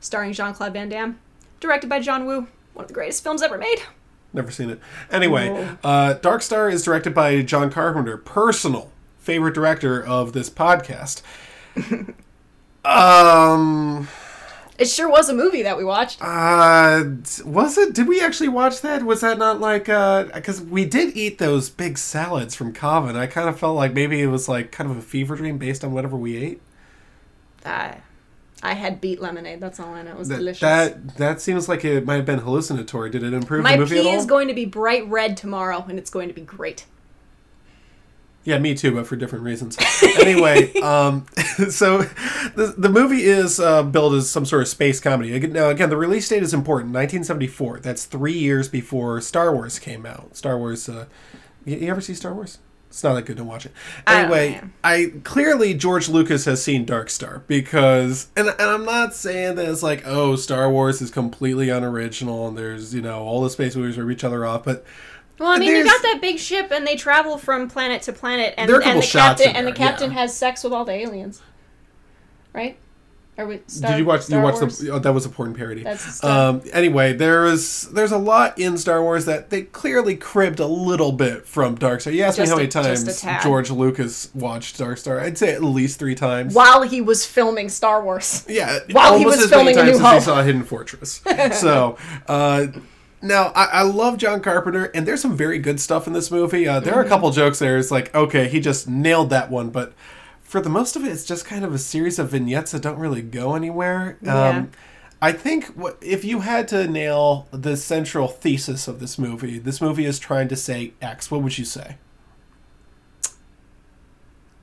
starring 0.00 0.34
Jean 0.34 0.52
Claude 0.52 0.74
Van 0.74 0.90
Damme, 0.90 1.18
directed 1.58 1.88
by 1.88 2.00
John 2.00 2.26
Woo. 2.26 2.48
One 2.74 2.84
of 2.84 2.88
the 2.88 2.94
greatest 2.94 3.22
films 3.24 3.40
ever 3.40 3.56
made. 3.56 3.78
never 4.34 4.50
seen 4.50 4.68
it. 4.68 4.78
Anyway, 5.10 5.70
uh, 5.82 6.14
Dark 6.14 6.42
Star 6.42 6.68
is 6.68 6.82
directed 6.84 7.14
by 7.14 7.40
John 7.40 7.70
Carpenter, 7.70 8.18
personal 8.18 8.91
favorite 9.22 9.54
director 9.54 10.04
of 10.04 10.32
this 10.32 10.50
podcast. 10.50 11.22
um, 12.84 14.08
It 14.78 14.86
sure 14.86 15.08
was 15.08 15.28
a 15.28 15.34
movie 15.34 15.62
that 15.62 15.76
we 15.78 15.84
watched. 15.84 16.18
uh, 16.20 17.04
was 17.44 17.78
it? 17.78 17.94
Did 17.94 18.08
we 18.08 18.20
actually 18.20 18.48
watch 18.48 18.80
that? 18.80 19.04
Was 19.04 19.20
that 19.20 19.38
not 19.38 19.60
like 19.60 19.88
uh? 19.88 20.24
Because 20.34 20.60
we 20.60 20.84
did 20.84 21.16
eat 21.16 21.38
those 21.38 21.70
big 21.70 21.98
salads 21.98 22.54
from 22.54 22.72
Coven. 22.72 23.16
I 23.16 23.26
kind 23.26 23.48
of 23.48 23.58
felt 23.58 23.76
like 23.76 23.92
maybe 23.92 24.20
it 24.20 24.26
was 24.26 24.48
like 24.48 24.72
kind 24.72 24.90
of 24.90 24.96
a 24.96 25.02
fever 25.02 25.36
dream 25.36 25.58
based 25.58 25.84
on 25.84 25.92
whatever 25.92 26.16
we 26.16 26.36
ate. 26.36 26.60
Uh, 27.64 27.94
I 28.64 28.74
had 28.74 29.00
beet 29.00 29.20
lemonade. 29.20 29.60
That's 29.60 29.78
all 29.78 29.94
I 29.94 30.02
know. 30.02 30.12
It 30.12 30.18
was 30.18 30.28
That 30.28 30.38
delicious. 30.38 30.60
that 30.60 31.16
that 31.16 31.40
seems 31.40 31.68
like 31.68 31.84
it 31.84 32.04
might 32.04 32.16
have 32.16 32.26
been 32.26 32.40
hallucinatory. 32.40 33.10
Did 33.10 33.22
it 33.22 33.32
improve 33.34 33.62
My 33.62 33.72
the 33.72 33.78
movie 33.78 33.98
at 33.98 34.02
pee 34.02 34.10
is 34.10 34.26
going 34.26 34.48
to 34.48 34.54
be 34.54 34.64
bright 34.64 35.06
red 35.08 35.36
tomorrow, 35.36 35.84
and 35.88 35.98
it's 35.98 36.10
going 36.10 36.28
to 36.28 36.34
be 36.34 36.42
great. 36.42 36.86
Yeah, 38.44 38.58
me 38.58 38.74
too, 38.74 38.92
but 38.92 39.06
for 39.06 39.14
different 39.16 39.44
reasons. 39.44 39.78
anyway, 40.02 40.72
um, 40.80 41.26
so 41.70 42.02
the, 42.56 42.74
the 42.76 42.88
movie 42.88 43.22
is 43.22 43.60
uh, 43.60 43.82
billed 43.84 44.14
as 44.14 44.28
some 44.28 44.44
sort 44.44 44.62
of 44.62 44.68
space 44.68 45.00
comedy. 45.00 45.34
Again, 45.34 45.52
now, 45.52 45.68
again, 45.68 45.90
the 45.90 45.96
release 45.96 46.28
date 46.28 46.42
is 46.42 46.52
important 46.52 46.92
1974. 46.92 47.80
That's 47.80 48.04
three 48.04 48.32
years 48.32 48.68
before 48.68 49.20
Star 49.20 49.54
Wars 49.54 49.78
came 49.78 50.04
out. 50.04 50.36
Star 50.36 50.58
Wars. 50.58 50.88
Uh, 50.88 51.06
you, 51.64 51.76
you 51.76 51.90
ever 51.90 52.00
see 52.00 52.14
Star 52.14 52.34
Wars? 52.34 52.58
It's 52.88 53.02
not 53.02 53.14
that 53.14 53.24
good 53.24 53.38
to 53.38 53.44
watch 53.44 53.64
it. 53.64 53.72
Anyway, 54.06 54.60
know. 54.60 54.68
I 54.84 55.12
clearly 55.24 55.72
George 55.72 56.10
Lucas 56.10 56.44
has 56.44 56.62
seen 56.62 56.84
Dark 56.84 57.08
Star 57.08 57.42
because, 57.46 58.28
and, 58.36 58.48
and 58.48 58.60
I'm 58.60 58.84
not 58.84 59.14
saying 59.14 59.54
that 59.54 59.66
it's 59.66 59.82
like, 59.82 60.02
oh, 60.04 60.36
Star 60.36 60.70
Wars 60.70 61.00
is 61.00 61.10
completely 61.10 61.70
unoriginal 61.70 62.48
and 62.48 62.58
there's 62.58 62.94
you 62.94 63.00
know 63.00 63.20
all 63.20 63.40
the 63.40 63.48
space 63.48 63.74
movies 63.76 63.96
rip 63.96 64.14
each 64.14 64.24
other 64.24 64.44
off, 64.44 64.64
but 64.64 64.84
Well, 65.42 65.50
I 65.50 65.58
mean, 65.58 65.74
you 65.74 65.84
got 65.84 66.02
that 66.02 66.20
big 66.20 66.38
ship, 66.38 66.70
and 66.70 66.86
they 66.86 66.94
travel 66.94 67.36
from 67.36 67.68
planet 67.68 68.02
to 68.02 68.12
planet, 68.12 68.54
and, 68.56 68.68
There 68.68 68.76
are 68.76 68.80
a 68.80 68.86
and 68.86 69.02
the 69.02 69.06
captain 69.06 69.50
in 69.50 69.56
and 69.56 69.66
the 69.66 69.72
captain 69.72 70.12
yeah. 70.12 70.18
has 70.20 70.36
sex 70.36 70.62
with 70.62 70.72
all 70.72 70.84
the 70.84 70.92
aliens, 70.92 71.42
right? 72.52 72.78
Are 73.38 73.46
we? 73.46 73.60
Star, 73.66 73.90
Did 73.90 73.98
you 73.98 74.04
watch? 74.04 74.20
Star 74.22 74.38
you 74.38 74.44
watched 74.44 74.60
Wars? 74.60 74.78
the? 74.78 74.90
Oh, 74.90 74.98
that 75.00 75.12
was 75.12 75.26
a 75.26 75.30
porn 75.30 75.54
parody. 75.54 75.82
That's 75.82 76.22
um. 76.22 76.62
Anyway, 76.72 77.14
there 77.14 77.46
is 77.46 77.88
there's 77.88 78.12
a 78.12 78.18
lot 78.18 78.58
in 78.58 78.78
Star 78.78 79.02
Wars 79.02 79.24
that 79.24 79.50
they 79.50 79.62
clearly 79.62 80.14
cribbed 80.16 80.60
a 80.60 80.66
little 80.66 81.10
bit 81.10 81.46
from 81.46 81.74
Dark 81.74 82.02
Star. 82.02 82.12
You 82.12 82.22
asked 82.22 82.38
me 82.38 82.46
how 82.46 82.54
a- 82.54 82.56
many 82.58 82.68
times. 82.68 83.24
George 83.42 83.70
Lucas 83.70 84.32
watched 84.34 84.78
Dark 84.78 84.98
Star. 84.98 85.18
I'd 85.18 85.38
say 85.38 85.54
at 85.54 85.64
least 85.64 85.98
three 85.98 86.14
times. 86.14 86.54
While 86.54 86.82
he 86.82 87.00
was 87.00 87.26
filming 87.26 87.68
Star 87.68 88.04
Wars. 88.04 88.44
Yeah, 88.48 88.78
While 88.90 89.18
he 89.18 89.24
was 89.24 89.48
filming 89.48 89.74
New 89.74 89.80
as 89.80 89.98
he 89.98 90.20
saw 90.20 90.42
Hidden 90.42 90.64
Fortress. 90.64 91.22
so. 91.52 91.96
uh 92.28 92.66
now 93.22 93.52
I, 93.54 93.64
I 93.66 93.82
love 93.82 94.18
John 94.18 94.40
Carpenter, 94.40 94.86
and 94.94 95.06
there's 95.06 95.20
some 95.22 95.36
very 95.36 95.58
good 95.58 95.80
stuff 95.80 96.06
in 96.06 96.12
this 96.12 96.30
movie. 96.30 96.66
Uh, 96.68 96.76
Mm-hmm. 96.76 96.84
there 96.84 96.94
are 96.96 97.02
a 97.02 97.08
couple 97.08 97.30
jokes 97.30 97.58
there. 97.60 97.78
It's 97.78 97.90
like, 97.90 98.14
okay, 98.14 98.48
he 98.48 98.60
just 98.60 98.88
nailed 98.88 99.30
that 99.30 99.50
one, 99.50 99.70
but 99.70 99.92
for 100.42 100.60
the 100.60 100.68
most 100.68 100.96
of 100.96 101.04
it, 101.04 101.08
it's 101.12 101.24
just 101.24 101.44
kind 101.46 101.64
of 101.64 101.72
a 101.72 101.78
series 101.78 102.18
of 102.18 102.30
vignettes 102.30 102.72
that 102.72 102.82
don't 102.82 102.98
really 102.98 103.22
go 103.22 103.54
anywhere. 103.54 104.18
Yeah. 104.20 104.48
Um, 104.48 104.70
I 105.20 105.30
think 105.32 105.66
what, 105.68 105.96
if 106.02 106.24
you 106.24 106.40
had 106.40 106.66
to 106.68 106.88
nail 106.88 107.46
the 107.52 107.76
central 107.76 108.26
thesis 108.28 108.88
of 108.88 108.98
this 108.98 109.18
movie, 109.18 109.58
this 109.58 109.80
movie 109.80 110.04
is 110.04 110.18
trying 110.18 110.48
to 110.48 110.56
say 110.56 110.92
X. 111.00 111.30
What 111.30 111.42
would 111.42 111.56
you 111.58 111.64
say? 111.64 111.96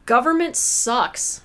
Government 0.06 0.56
sucks. 0.56 1.42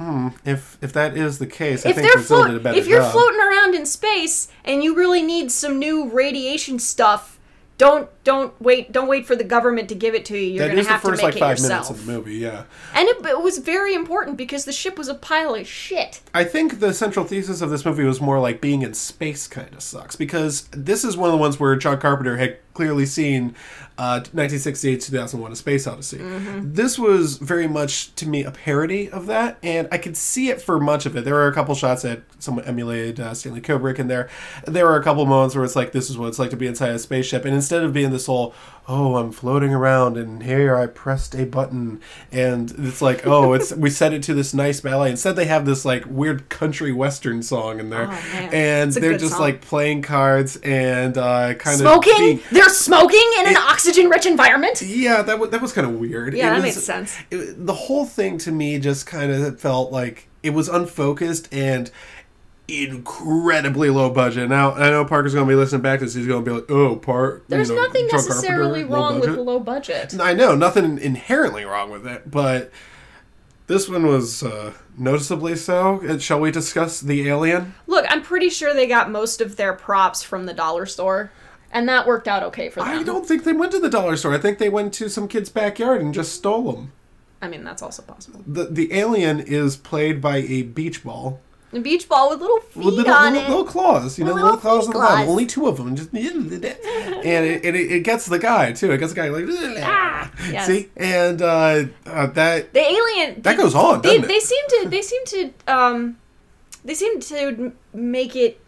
Hmm. 0.00 0.28
If 0.46 0.78
if 0.80 0.94
that 0.94 1.14
is 1.14 1.38
the 1.38 1.46
case, 1.46 1.84
if 1.84 1.90
I 1.90 1.92
think 1.92 2.06
they're 2.06 2.14
Brazil 2.14 2.44
did 2.46 2.54
a 2.54 2.60
better 2.60 2.78
if 2.78 2.86
you're 2.86 3.02
job. 3.02 3.12
floating 3.12 3.40
around 3.40 3.74
in 3.74 3.84
space 3.84 4.48
and 4.64 4.82
you 4.82 4.96
really 4.96 5.20
need 5.20 5.52
some 5.52 5.78
new 5.78 6.08
radiation 6.08 6.78
stuff, 6.78 7.38
don't 7.76 8.08
don't 8.22 8.58
wait 8.60 8.92
don't 8.92 9.08
wait 9.08 9.26
for 9.26 9.34
the 9.34 9.44
government 9.44 9.88
to 9.88 9.94
give 9.94 10.14
it 10.14 10.24
to 10.26 10.36
you. 10.36 10.62
You're 10.62 10.70
is 10.70 10.86
the 10.86 10.92
have 10.92 11.00
first 11.00 11.20
to 11.20 11.26
make 11.26 11.34
like 11.34 11.36
it 11.36 11.40
five 11.40 11.58
yourself. 11.58 11.88
minutes 11.88 11.90
of 11.90 12.06
the 12.06 12.12
movie. 12.12 12.34
Yeah. 12.36 12.64
And 12.94 13.08
it, 13.08 13.24
it 13.24 13.40
was 13.40 13.58
very 13.58 13.94
important 13.94 14.36
because 14.36 14.64
the 14.64 14.72
ship 14.72 14.98
was 14.98 15.08
a 15.08 15.14
pile 15.14 15.54
of 15.54 15.66
shit. 15.66 16.20
I 16.34 16.44
think 16.44 16.80
the 16.80 16.92
central 16.92 17.24
thesis 17.24 17.62
of 17.62 17.70
this 17.70 17.84
movie 17.84 18.04
was 18.04 18.20
more 18.20 18.38
like 18.38 18.60
being 18.60 18.82
in 18.82 18.94
space 18.94 19.46
kind 19.46 19.72
of 19.72 19.82
sucks 19.82 20.16
because 20.16 20.64
this 20.72 21.04
is 21.04 21.16
one 21.16 21.28
of 21.28 21.32
the 21.32 21.38
ones 21.38 21.58
where 21.58 21.74
John 21.76 21.98
Carpenter 21.98 22.36
had 22.36 22.58
clearly 22.74 23.04
seen 23.04 23.54
uh, 23.98 24.16
1968 24.32 25.02
2001 25.02 25.52
A 25.52 25.56
Space 25.56 25.86
Odyssey. 25.86 26.16
Mm-hmm. 26.16 26.72
This 26.72 26.98
was 26.98 27.36
very 27.36 27.68
much 27.68 28.14
to 28.14 28.26
me 28.26 28.44
a 28.44 28.50
parody 28.50 29.10
of 29.10 29.26
that, 29.26 29.58
and 29.62 29.86
I 29.92 29.98
could 29.98 30.16
see 30.16 30.48
it 30.48 30.62
for 30.62 30.80
much 30.80 31.04
of 31.04 31.14
it. 31.14 31.26
There 31.26 31.34
were 31.34 31.48
a 31.48 31.52
couple 31.52 31.74
shots 31.74 32.00
that 32.02 32.22
somewhat 32.38 32.66
emulated 32.66 33.20
uh, 33.20 33.34
Stanley 33.34 33.60
Kubrick 33.60 33.98
in 33.98 34.08
there. 34.08 34.30
There 34.66 34.86
were 34.86 34.96
a 34.96 35.02
couple 35.02 35.26
moments 35.26 35.54
where 35.54 35.64
it's 35.64 35.76
like, 35.76 35.92
this 35.92 36.08
is 36.08 36.16
what 36.16 36.28
it's 36.28 36.38
like 36.38 36.48
to 36.48 36.56
be 36.56 36.66
inside 36.66 36.92
a 36.92 36.98
spaceship, 36.98 37.44
and 37.44 37.54
instead 37.54 37.82
of 37.82 37.92
being 37.92 38.10
this 38.20 38.26
whole, 38.26 38.52
oh, 38.86 39.16
I'm 39.16 39.32
floating 39.32 39.72
around, 39.72 40.16
and 40.18 40.42
here 40.42 40.76
I 40.76 40.86
pressed 40.86 41.34
a 41.34 41.44
button, 41.46 42.00
and 42.30 42.70
it's 42.78 43.00
like, 43.00 43.26
oh, 43.26 43.54
it's 43.54 43.72
we 43.84 43.88
set 43.88 44.12
it 44.12 44.22
to 44.24 44.34
this 44.34 44.52
nice 44.52 44.80
ballet. 44.80 45.10
Instead, 45.10 45.36
they 45.36 45.46
have 45.46 45.64
this 45.64 45.84
like 45.86 46.04
weird 46.06 46.48
country 46.50 46.92
western 46.92 47.42
song 47.42 47.80
in 47.80 47.88
there, 47.88 48.08
Oh, 48.10 48.48
and 48.52 48.92
they're 48.92 49.16
just 49.16 49.32
song. 49.32 49.40
like 49.40 49.60
playing 49.62 50.02
cards 50.02 50.56
and 50.56 51.16
uh, 51.16 51.54
kind 51.54 51.78
Smoking? 51.78 52.12
of 52.12 52.18
smoking 52.18 52.40
They're 52.50 52.68
smoking 52.68 53.30
in 53.40 53.46
an 53.48 53.56
oxygen-rich 53.56 54.26
environment. 54.26 54.82
yeah, 54.82 55.22
that 55.22 55.38
was 55.38 55.50
that 55.50 55.62
was 55.62 55.72
kind 55.72 55.86
of 55.86 55.94
weird. 55.94 56.34
Yeah, 56.34 56.48
It 56.48 56.50
that 56.50 56.54
was- 56.56 56.62
makes 56.76 56.84
sense. 56.84 57.16
it- 57.30 57.64
the 57.66 57.74
whole 57.74 58.04
thing 58.04 58.36
to 58.38 58.52
me 58.52 58.78
just 58.78 59.06
kind 59.06 59.32
of 59.32 59.58
felt 59.60 59.90
like 59.92 60.26
it 60.42 60.50
was 60.50 60.68
unfocused 60.68 61.48
and 61.52 61.90
incredibly 62.70 63.90
low 63.90 64.10
budget. 64.10 64.48
Now 64.48 64.72
I 64.72 64.90
know 64.90 65.04
Parker's 65.04 65.34
going 65.34 65.46
to 65.46 65.50
be 65.50 65.56
listening 65.56 65.82
back 65.82 65.98
to 65.98 66.04
this. 66.04 66.14
He's 66.14 66.26
going 66.26 66.44
to 66.44 66.50
be 66.50 66.54
like, 66.56 66.70
"Oh, 66.70 66.96
Park." 66.96 67.44
There's 67.48 67.68
you 67.68 67.76
know, 67.76 67.82
nothing 67.82 68.08
John 68.10 68.16
necessarily 68.16 68.82
Carpenter, 68.82 68.88
low 68.88 69.10
wrong 69.10 69.20
with 69.20 69.38
low 69.38 69.60
budget. 69.60 70.18
I 70.20 70.34
know 70.34 70.54
nothing 70.54 70.98
inherently 70.98 71.64
wrong 71.64 71.90
with 71.90 72.06
it, 72.06 72.30
but 72.30 72.70
this 73.66 73.88
one 73.88 74.06
was 74.06 74.42
uh, 74.42 74.72
noticeably 74.98 75.54
so. 75.56 76.00
Uh, 76.06 76.18
Shall 76.18 76.40
we 76.40 76.50
discuss 76.50 77.00
the 77.00 77.28
alien? 77.28 77.74
Look, 77.86 78.04
I'm 78.08 78.22
pretty 78.22 78.50
sure 78.50 78.74
they 78.74 78.86
got 78.88 79.10
most 79.10 79.40
of 79.40 79.56
their 79.56 79.72
props 79.72 80.22
from 80.22 80.46
the 80.46 80.52
dollar 80.52 80.86
store, 80.86 81.30
and 81.70 81.88
that 81.88 82.06
worked 82.06 82.26
out 82.26 82.42
okay 82.42 82.68
for 82.68 82.80
them. 82.80 82.88
I 82.88 83.02
don't 83.02 83.26
think 83.26 83.44
they 83.44 83.52
went 83.52 83.72
to 83.72 83.78
the 83.78 83.88
dollar 83.88 84.16
store. 84.16 84.34
I 84.34 84.38
think 84.38 84.58
they 84.58 84.68
went 84.68 84.92
to 84.94 85.08
some 85.08 85.28
kid's 85.28 85.50
backyard 85.50 86.00
and 86.00 86.12
just 86.12 86.34
stole 86.34 86.72
them. 86.72 86.92
I 87.40 87.48
mean, 87.48 87.64
that's 87.64 87.80
also 87.80 88.02
possible. 88.02 88.42
The 88.46 88.64
the 88.64 88.92
alien 88.92 89.40
is 89.40 89.76
played 89.76 90.20
by 90.20 90.38
a 90.38 90.62
beach 90.62 91.02
ball. 91.04 91.40
The 91.72 91.80
beach 91.80 92.08
ball 92.08 92.30
with 92.30 92.40
little 92.40 92.58
feet 92.60 92.84
With 92.84 92.94
little, 92.94 93.12
on 93.12 93.32
little, 93.32 93.46
it. 93.46 93.48
little 93.48 93.64
claws, 93.64 94.18
you 94.18 94.24
know, 94.24 94.32
Little 94.32 94.46
little, 94.48 94.60
claws 94.60 94.86
on 94.86 94.92
the 94.92 94.98
bottom. 94.98 95.28
Only 95.28 95.46
two 95.46 95.68
of 95.68 95.76
them, 95.76 95.94
just 95.94 96.12
and 96.12 96.24
it, 97.24 97.64
it, 97.64 97.74
it 97.76 98.04
gets 98.04 98.26
the 98.26 98.38
guy 98.40 98.72
too. 98.72 98.90
It 98.90 98.98
gets 98.98 99.12
the 99.12 99.20
guy 99.20 99.28
like 99.28 99.44
Ah, 99.80 100.30
yes. 100.50 100.66
see, 100.68 100.88
and 100.96 101.40
uh, 101.40 101.84
uh, 102.06 102.26
that 102.26 102.72
The 102.72 102.80
alien 102.80 103.42
That 103.42 103.56
goes 103.56 103.74
on, 103.74 104.02
They, 104.02 104.18
they 104.18 104.40
seem 104.40 104.64
to. 104.68 104.88
They 104.88 105.02
seem 105.02 105.24
to. 105.26 105.52
Um, 105.68 106.16
they 106.84 106.94
seem 106.94 107.20
to 107.20 107.72
make 107.92 108.34
it 108.34 108.60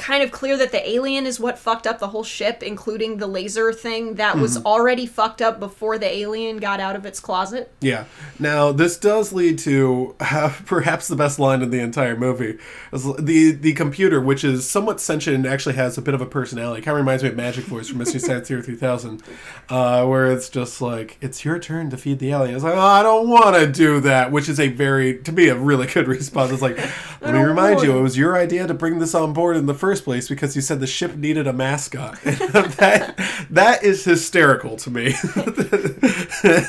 kind 0.00 0.22
of 0.22 0.30
clear 0.32 0.56
that 0.56 0.72
the 0.72 0.90
alien 0.90 1.26
is 1.26 1.38
what 1.38 1.58
fucked 1.58 1.86
up 1.86 1.98
the 1.98 2.08
whole 2.08 2.24
ship, 2.24 2.62
including 2.62 3.18
the 3.18 3.26
laser 3.26 3.72
thing 3.72 4.14
that 4.14 4.36
was 4.38 4.56
Mm-hmm. 4.56 4.66
already 4.66 5.06
fucked 5.06 5.40
up 5.42 5.60
before 5.60 5.98
the 5.98 6.10
alien 6.10 6.56
got 6.56 6.80
out 6.80 6.96
of 6.96 7.04
its 7.06 7.20
closet. 7.20 7.70
Yeah. 7.80 8.04
Now 8.38 8.72
this 8.72 8.96
does 8.96 9.32
lead 9.32 9.58
to 9.60 10.16
uh, 10.18 10.52
perhaps 10.66 11.06
the 11.06 11.16
best 11.16 11.38
line 11.38 11.60
in 11.62 11.70
the 11.70 11.80
entire 11.80 12.16
movie. 12.16 12.58
The 12.92 13.52
the 13.52 13.72
computer, 13.74 14.20
which 14.20 14.42
is 14.42 14.68
somewhat 14.68 15.00
sentient 15.00 15.36
and 15.36 15.46
actually 15.46 15.74
has 15.76 15.98
a 15.98 16.02
bit 16.02 16.14
of 16.14 16.20
a 16.22 16.26
personality, 16.26 16.80
kind 16.82 16.96
of 16.96 17.02
reminds 17.02 17.22
me 17.22 17.28
of 17.28 17.36
Magic 17.36 17.64
Voice 17.66 17.88
from 17.88 17.98
Mystery 17.98 18.20
Science 18.20 18.48
Theater 18.48 18.62
3000, 18.62 19.22
uh, 19.68 20.06
where 20.06 20.32
it's 20.32 20.48
just 20.48 20.80
like 20.80 21.18
it's 21.20 21.44
your 21.44 21.58
turn 21.58 21.90
to 21.90 21.96
feed 21.98 22.18
the 22.18 22.30
alien. 22.30 22.54
It's 22.54 22.64
like 22.64 22.74
oh, 22.74 22.80
I 22.80 23.02
don't 23.02 23.28
want 23.28 23.54
to 23.56 23.66
do 23.70 24.00
that, 24.00 24.32
which 24.32 24.48
is 24.48 24.58
a 24.58 24.68
very 24.68 25.18
to 25.18 25.30
me 25.32 25.48
a 25.48 25.54
really 25.56 25.86
good 25.86 26.08
response. 26.16 26.50
It's 26.52 26.62
like 26.62 26.78
let 27.20 27.34
me 27.34 27.40
remind 27.40 27.82
you, 27.82 27.98
it 27.98 28.02
was 28.02 28.16
your 28.16 28.36
idea 28.36 28.66
to 28.66 28.72
bring 28.74 28.98
this 28.98 29.14
on 29.14 29.34
board 29.34 29.56
in 29.56 29.66
the 29.66 29.74
first 29.74 29.89
place 29.98 30.28
because 30.28 30.54
you 30.54 30.62
said 30.62 30.78
the 30.78 30.86
ship 30.86 31.16
needed 31.16 31.46
a 31.46 31.52
mascot. 31.52 32.20
that 32.22 33.46
that 33.50 33.82
is 33.82 34.04
hysterical 34.04 34.76
to 34.76 34.90
me. 34.90 35.14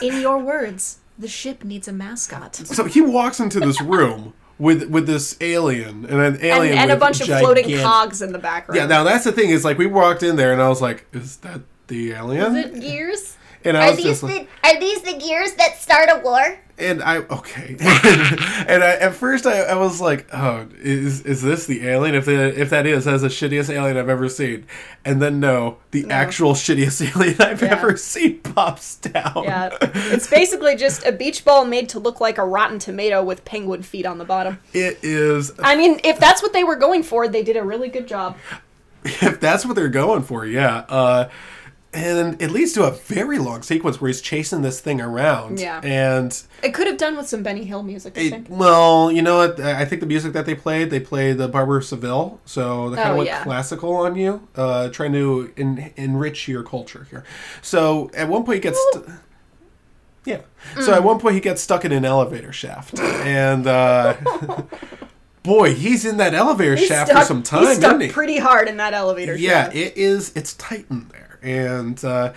In 0.08 0.22
your 0.22 0.40
words, 0.40 1.00
the 1.20 1.28
ship 1.28 1.64
needs 1.64 1.88
a 1.88 1.94
mascot. 1.94 2.56
So 2.56 2.86
he 2.86 3.02
walks 3.02 3.40
into 3.40 3.60
this 3.60 3.80
room 3.82 4.34
with 4.58 4.90
with 4.90 5.08
this 5.08 5.38
alien 5.42 6.06
and 6.06 6.20
an 6.20 6.38
alien 6.42 6.78
and 6.78 6.92
a 6.92 6.96
with 6.96 7.00
bunch 7.00 7.22
of 7.22 7.28
floating 7.28 7.78
cogs 7.78 8.22
in 8.22 8.32
the 8.32 8.40
background. 8.40 8.80
Yeah, 8.80 8.88
now 8.88 9.04
that's 9.04 9.26
the 9.26 9.32
thing 9.32 9.50
is 9.50 9.64
like 9.64 9.78
we 9.78 9.86
walked 9.86 10.24
in 10.24 10.36
there 10.36 10.52
and 10.52 10.62
I 10.62 10.70
was 10.70 10.82
like, 10.82 11.06
is 11.14 11.38
that 11.38 11.62
the 11.88 12.14
alien? 12.14 12.56
Is 12.56 12.66
it 12.66 12.80
gears? 12.82 13.38
and 13.64 13.78
I 13.78 13.88
Are 13.88 13.90
was 13.92 13.98
these 13.98 14.06
just 14.06 14.24
like, 14.24 14.50
the 14.62 14.68
are 14.70 14.80
these 14.80 15.02
the 15.02 15.14
gears 15.14 15.54
that 15.54 15.78
start 15.78 16.10
a 16.12 16.20
war? 16.24 16.60
And 16.82 17.02
I 17.04 17.18
okay, 17.18 17.76
and 17.80 18.84
I, 18.84 18.98
at 19.00 19.14
first 19.14 19.46
I, 19.46 19.62
I 19.62 19.76
was 19.76 20.02
like, 20.02 20.28
oh, 20.34 20.68
is 20.80 21.22
is 21.22 21.42
this 21.42 21.66
the 21.68 21.88
alien? 21.88 22.16
If 22.16 22.26
the, 22.26 22.60
if 22.60 22.70
that 22.72 22.86
is, 22.86 23.06
that's 23.06 23.22
the 23.22 23.28
shittiest 23.30 23.70
alien 23.70 23.98
I've 23.98 24.10
ever 24.10 24.28
seen. 24.28 24.66
And 25.06 25.22
then 25.22 25.40
no, 25.40 25.78
the 25.92 26.10
actual 26.10 26.54
shittiest 26.54 27.16
alien 27.16 27.42
I've 27.42 27.62
Yeah. 27.62 27.70
ever 27.78 27.96
seen 27.98 28.40
pops 28.40 28.98
down. 28.98 29.44
Yeah, 29.44 29.70
it's 29.82 30.28
basically 30.28 30.76
just 30.76 31.06
a 31.06 31.12
beach 31.12 31.46
ball 31.46 31.66
made 31.66 31.88
to 31.90 32.00
look 32.00 32.20
like 32.20 32.38
a 32.38 32.46
rotten 32.46 32.80
tomato 32.80 33.24
with 33.24 33.46
penguin 33.46 33.84
feet 33.84 34.06
on 34.06 34.18
the 34.18 34.26
bottom. 34.26 34.60
It 34.74 35.00
is 35.04 35.52
I 35.60 35.76
mean, 35.76 36.00
if 36.04 36.20
that's 36.20 36.42
what 36.44 36.54
they 36.54 36.64
were 36.64 36.76
going 36.76 37.04
for, 37.04 37.28
they 37.28 37.44
did 37.44 37.58
a 37.58 37.64
really 37.64 37.90
good 37.90 38.08
job. 38.08 38.36
if 39.04 39.40
that's 39.40 39.66
what 39.66 39.76
they're 39.76 39.88
going 39.90 40.22
for, 40.24 40.46
yeah. 40.46 40.86
Uh, 40.90 41.30
and 41.94 42.42
it 42.42 42.52
leads 42.52 42.72
to 42.74 42.84
a 42.84 42.92
very 42.92 43.38
long 43.38 43.64
sequence 43.64 44.00
where 44.00 44.08
he's 44.08 44.22
chasing 44.22 44.62
this 44.62 44.80
thing 44.80 45.02
around. 45.02 45.60
Yeah. 45.60 45.82
And 45.84 46.42
It 46.64 46.74
could 46.74 46.88
have 46.88 46.98
done 46.98 47.18
with 47.18 47.28
some 47.28 47.44
Benny 47.44 47.66
Hill 47.66 47.84
music, 47.84 48.18
I 48.18 48.22
it, 48.22 48.30
think. 48.30 48.48
well, 48.50 49.12
you 49.12 49.22
know 49.22 49.38
what? 49.38 49.60
I 49.60 49.84
think 49.86 50.00
the 50.00 50.08
music 50.08 50.32
that 50.34 50.46
they 50.46 50.56
played, 50.56 50.90
they 50.90 51.02
played 51.02 51.38
the 51.38 51.48
Barber 51.50 51.78
of 51.78 51.86
Seville, 51.86 52.40
so 52.46 52.90
they 52.90 52.96
kind 52.96 53.10
Oh, 53.10 53.12
of 53.12 53.18
went 53.18 53.30
yeah. 53.30 53.44
classical 53.44 53.94
on 53.96 54.16
you, 54.16 54.48
uh, 54.56 54.88
trying 54.90 55.12
to 55.14 55.52
en- 55.58 55.92
enrich 55.98 56.48
your 56.48 56.64
culture 56.64 57.08
here. 57.10 57.26
So 57.62 58.10
at 58.16 58.30
one 58.30 58.44
point 58.46 58.56
he 58.56 58.62
gets. 58.62 58.80
St- 58.94 59.06
yeah. 60.24 60.42
So 60.76 60.92
Mm. 60.94 60.96
at 60.98 61.04
one 61.04 61.20
point 61.20 61.36
he 61.36 61.42
gets 61.42 61.62
stuck 61.62 61.84
in 61.84 61.92
an 61.92 62.06
elevator 62.06 62.54
shaft, 62.54 63.00
and 63.00 63.66
uh, 63.68 64.14
boy, 65.44 65.74
he's 65.74 66.06
in 66.06 66.18
that 66.18 66.34
elevator 66.34 66.76
He's 66.76 66.88
shaft 66.88 67.10
stuck, 67.10 67.24
for 67.24 67.28
some 67.28 67.44
time, 67.44 67.66
he's 67.66 67.78
stuck 67.78 68.00
he? 68.00 68.08
pretty 68.10 68.38
hard 68.38 68.68
in 68.68 68.78
that 68.78 68.94
elevator 68.94 69.34
shaft. 69.38 69.42
Yeah, 69.42 69.64
shaft. 69.64 69.76
it 69.76 69.98
is. 69.98 70.32
It's 70.36 70.54
tight 70.54 70.86
in 70.92 71.08
there, 71.10 71.31
and 71.42 72.04
uh, 72.04 72.34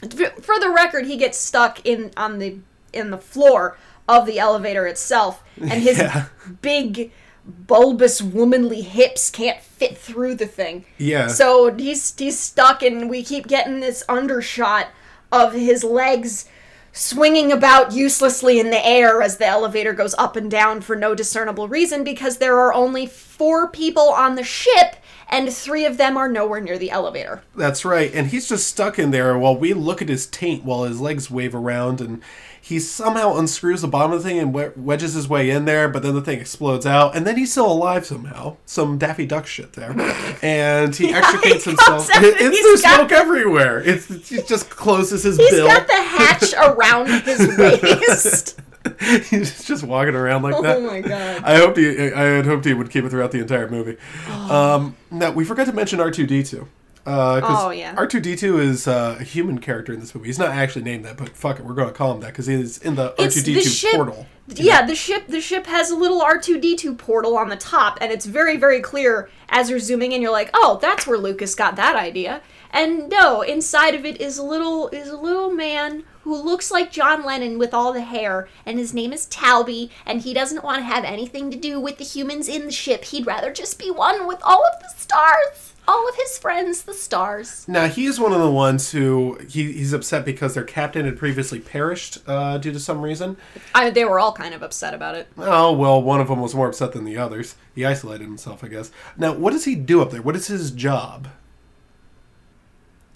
For 0.00 0.58
the 0.60 0.72
record, 0.74 1.06
he 1.06 1.16
gets 1.16 1.38
stuck 1.38 1.84
in 1.86 2.10
on 2.16 2.38
the 2.38 2.58
in 2.92 3.10
the 3.10 3.18
floor 3.18 3.76
of 4.08 4.26
the 4.26 4.38
elevator 4.38 4.86
itself, 4.86 5.42
and 5.60 5.82
his 5.82 5.98
Yeah. 5.98 6.26
big 6.62 7.12
bulbous 7.46 8.20
womanly 8.20 8.82
hips 8.82 9.30
can't 9.30 9.60
fit 9.60 9.96
through 9.96 10.34
the 10.34 10.46
thing. 10.46 10.84
Yeah. 10.98 11.28
So 11.28 11.72
he's 11.74 12.14
he's 12.18 12.38
stuck, 12.38 12.82
and 12.82 13.08
we 13.08 13.22
keep 13.22 13.46
getting 13.46 13.80
this 13.80 14.02
undershot 14.08 14.88
of 15.32 15.52
his 15.52 15.84
legs 15.84 16.46
swinging 16.92 17.52
about 17.52 17.92
uselessly 17.92 18.58
in 18.58 18.70
the 18.70 18.84
air 18.84 19.22
as 19.22 19.36
the 19.36 19.46
elevator 19.46 19.92
goes 19.92 20.12
up 20.18 20.34
and 20.34 20.50
down 20.50 20.80
for 20.80 20.96
no 20.96 21.14
discernible 21.14 21.68
reason 21.68 22.02
because 22.02 22.38
there 22.38 22.58
are 22.58 22.74
only 22.74 23.06
four 23.06 23.68
people 23.68 24.08
on 24.10 24.34
the 24.34 24.42
ship 24.42 24.96
and 25.30 25.52
three 25.52 25.84
of 25.86 25.96
them 25.96 26.16
are 26.16 26.28
nowhere 26.28 26.60
near 26.60 26.76
the 26.78 26.90
elevator. 26.90 27.42
That's 27.56 27.84
right. 27.84 28.12
And 28.14 28.26
he's 28.28 28.48
just 28.48 28.66
stuck 28.68 28.98
in 28.98 29.10
there 29.10 29.38
while 29.38 29.56
we 29.56 29.72
look 29.72 30.02
at 30.02 30.08
his 30.08 30.26
taint 30.26 30.64
while 30.64 30.84
his 30.84 31.00
legs 31.00 31.30
wave 31.30 31.54
around 31.54 32.00
and 32.00 32.20
he 32.62 32.78
somehow 32.78 33.36
unscrews 33.36 33.80
the 33.80 33.88
bottom 33.88 34.12
of 34.12 34.22
the 34.22 34.28
thing 34.28 34.38
and 34.38 34.52
wedges 34.84 35.14
his 35.14 35.26
way 35.28 35.48
in 35.48 35.64
there, 35.64 35.88
but 35.88 36.02
then 36.02 36.14
the 36.14 36.20
thing 36.20 36.38
explodes 36.40 36.84
out, 36.84 37.16
and 37.16 37.26
then 37.26 37.36
he's 37.38 37.50
still 37.50 37.72
alive 37.72 38.04
somehow. 38.04 38.58
Some 38.66 38.98
Daffy 38.98 39.24
Duck 39.24 39.46
shit 39.46 39.72
there, 39.72 39.92
and 40.42 40.94
he 40.94 41.12
extricates 41.12 41.64
he 41.64 41.70
himself. 41.70 42.06
It- 42.12 42.34
it's 42.38 42.56
he's 42.58 42.62
there's 42.82 42.82
smoke 42.94 43.12
everywhere. 43.12 43.80
It's 43.80 44.28
he 44.28 44.42
just 44.42 44.68
closes 44.68 45.22
his 45.24 45.38
He's 45.38 45.50
bill. 45.50 45.66
got 45.68 45.86
the 45.86 45.94
hatch 46.02 46.52
around 46.62 47.08
his 47.24 47.56
waist. 47.56 48.60
he's 49.30 49.64
just 49.64 49.84
walking 49.84 50.14
around 50.14 50.42
like 50.42 50.60
that. 50.62 50.76
Oh 50.78 50.80
my 50.80 51.00
god. 51.00 51.42
I 51.44 51.56
hoped 51.56 51.76
he. 51.76 52.12
I 52.12 52.22
had 52.22 52.46
hoped 52.46 52.64
he 52.64 52.74
would 52.74 52.90
keep 52.90 53.04
it 53.04 53.10
throughout 53.10 53.30
the 53.32 53.40
entire 53.40 53.68
movie. 53.68 53.96
Um, 54.28 54.96
now 55.10 55.30
we 55.30 55.44
forgot 55.44 55.66
to 55.66 55.72
mention 55.72 56.00
R 56.00 56.10
two 56.10 56.26
D 56.26 56.42
two. 56.42 56.66
Because 57.04 57.42
Oh, 57.64 57.70
yeah. 57.70 57.94
R 57.96 58.06
two 58.06 58.20
D 58.20 58.36
two 58.36 58.58
is 58.58 58.86
uh, 58.86 59.16
a 59.18 59.24
human 59.24 59.58
character 59.58 59.92
in 59.92 60.00
this 60.00 60.14
movie. 60.14 60.28
He's 60.28 60.38
not 60.38 60.50
actually 60.50 60.82
named 60.82 61.04
that, 61.04 61.16
but 61.16 61.30
fuck 61.30 61.58
it, 61.58 61.64
we're 61.64 61.74
going 61.74 61.88
to 61.88 61.94
call 61.94 62.12
him 62.14 62.20
that 62.20 62.28
because 62.28 62.46
he's 62.46 62.78
in 62.78 62.94
the 62.94 63.10
R 63.20 63.28
two 63.28 63.42
D 63.42 63.60
two 63.62 63.88
portal. 63.96 64.26
Yeah, 64.48 64.84
the 64.84 64.94
ship 64.94 65.26
the 65.28 65.40
ship 65.40 65.66
has 65.66 65.90
a 65.90 65.96
little 65.96 66.20
R2D2 66.20 66.98
portal 66.98 67.36
on 67.38 67.50
the 67.50 67.56
top 67.56 67.98
and 68.00 68.10
it's 68.10 68.26
very 68.26 68.56
very 68.56 68.80
clear 68.80 69.30
as 69.48 69.70
you're 69.70 69.78
zooming 69.78 70.10
in 70.10 70.20
you're 70.22 70.32
like, 70.32 70.50
"Oh, 70.52 70.78
that's 70.82 71.06
where 71.06 71.18
Lucas 71.18 71.54
got 71.54 71.76
that 71.76 71.94
idea." 71.94 72.42
And 72.72 73.08
no, 73.08 73.42
inside 73.42 73.94
of 73.94 74.04
it 74.04 74.20
is 74.20 74.38
a 74.38 74.42
little 74.42 74.88
is 74.88 75.08
a 75.08 75.16
little 75.16 75.50
man 75.52 76.02
who 76.22 76.36
looks 76.36 76.70
like 76.70 76.92
John 76.92 77.24
Lennon 77.24 77.58
with 77.58 77.72
all 77.72 77.92
the 77.92 78.02
hair 78.02 78.48
and 78.66 78.78
his 78.78 78.92
name 78.92 79.12
is 79.12 79.26
Talby 79.26 79.90
and 80.04 80.20
he 80.20 80.34
doesn't 80.34 80.64
want 80.64 80.78
to 80.78 80.84
have 80.84 81.04
anything 81.04 81.50
to 81.50 81.56
do 81.56 81.80
with 81.80 81.98
the 81.98 82.04
humans 82.04 82.48
in 82.48 82.66
the 82.66 82.72
ship. 82.72 83.04
He'd 83.04 83.26
rather 83.26 83.52
just 83.52 83.78
be 83.78 83.90
one 83.90 84.26
with 84.26 84.40
all 84.42 84.64
of 84.66 84.80
the 84.80 84.88
stars. 84.96 85.74
All 85.88 86.08
of 86.08 86.14
his 86.14 86.38
friends, 86.38 86.82
the 86.82 86.94
stars. 86.94 87.66
Now 87.66 87.88
he 87.88 88.06
is 88.06 88.20
one 88.20 88.32
of 88.32 88.40
the 88.40 88.50
ones 88.50 88.92
who 88.92 89.38
he, 89.48 89.72
he's 89.72 89.92
upset 89.92 90.24
because 90.24 90.54
their 90.54 90.62
captain 90.62 91.04
had 91.04 91.18
previously 91.18 91.58
perished 91.58 92.18
uh, 92.28 92.58
due 92.58 92.70
to 92.70 92.78
some 92.78 93.00
reason. 93.00 93.36
I, 93.74 93.90
they 93.90 94.04
were 94.04 94.20
all 94.20 94.32
kind 94.32 94.54
of 94.54 94.62
upset 94.62 94.94
about 94.94 95.16
it. 95.16 95.26
Oh 95.36 95.72
well, 95.72 96.00
one 96.00 96.20
of 96.20 96.28
them 96.28 96.40
was 96.40 96.54
more 96.54 96.68
upset 96.68 96.92
than 96.92 97.04
the 97.04 97.16
others. 97.16 97.56
He 97.74 97.84
isolated 97.84 98.24
himself, 98.24 98.62
I 98.62 98.68
guess. 98.68 98.92
Now, 99.16 99.32
what 99.32 99.52
does 99.52 99.64
he 99.64 99.74
do 99.74 100.00
up 100.00 100.10
there? 100.10 100.22
What 100.22 100.36
is 100.36 100.46
his 100.46 100.70
job? 100.70 101.28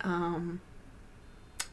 Um 0.00 0.60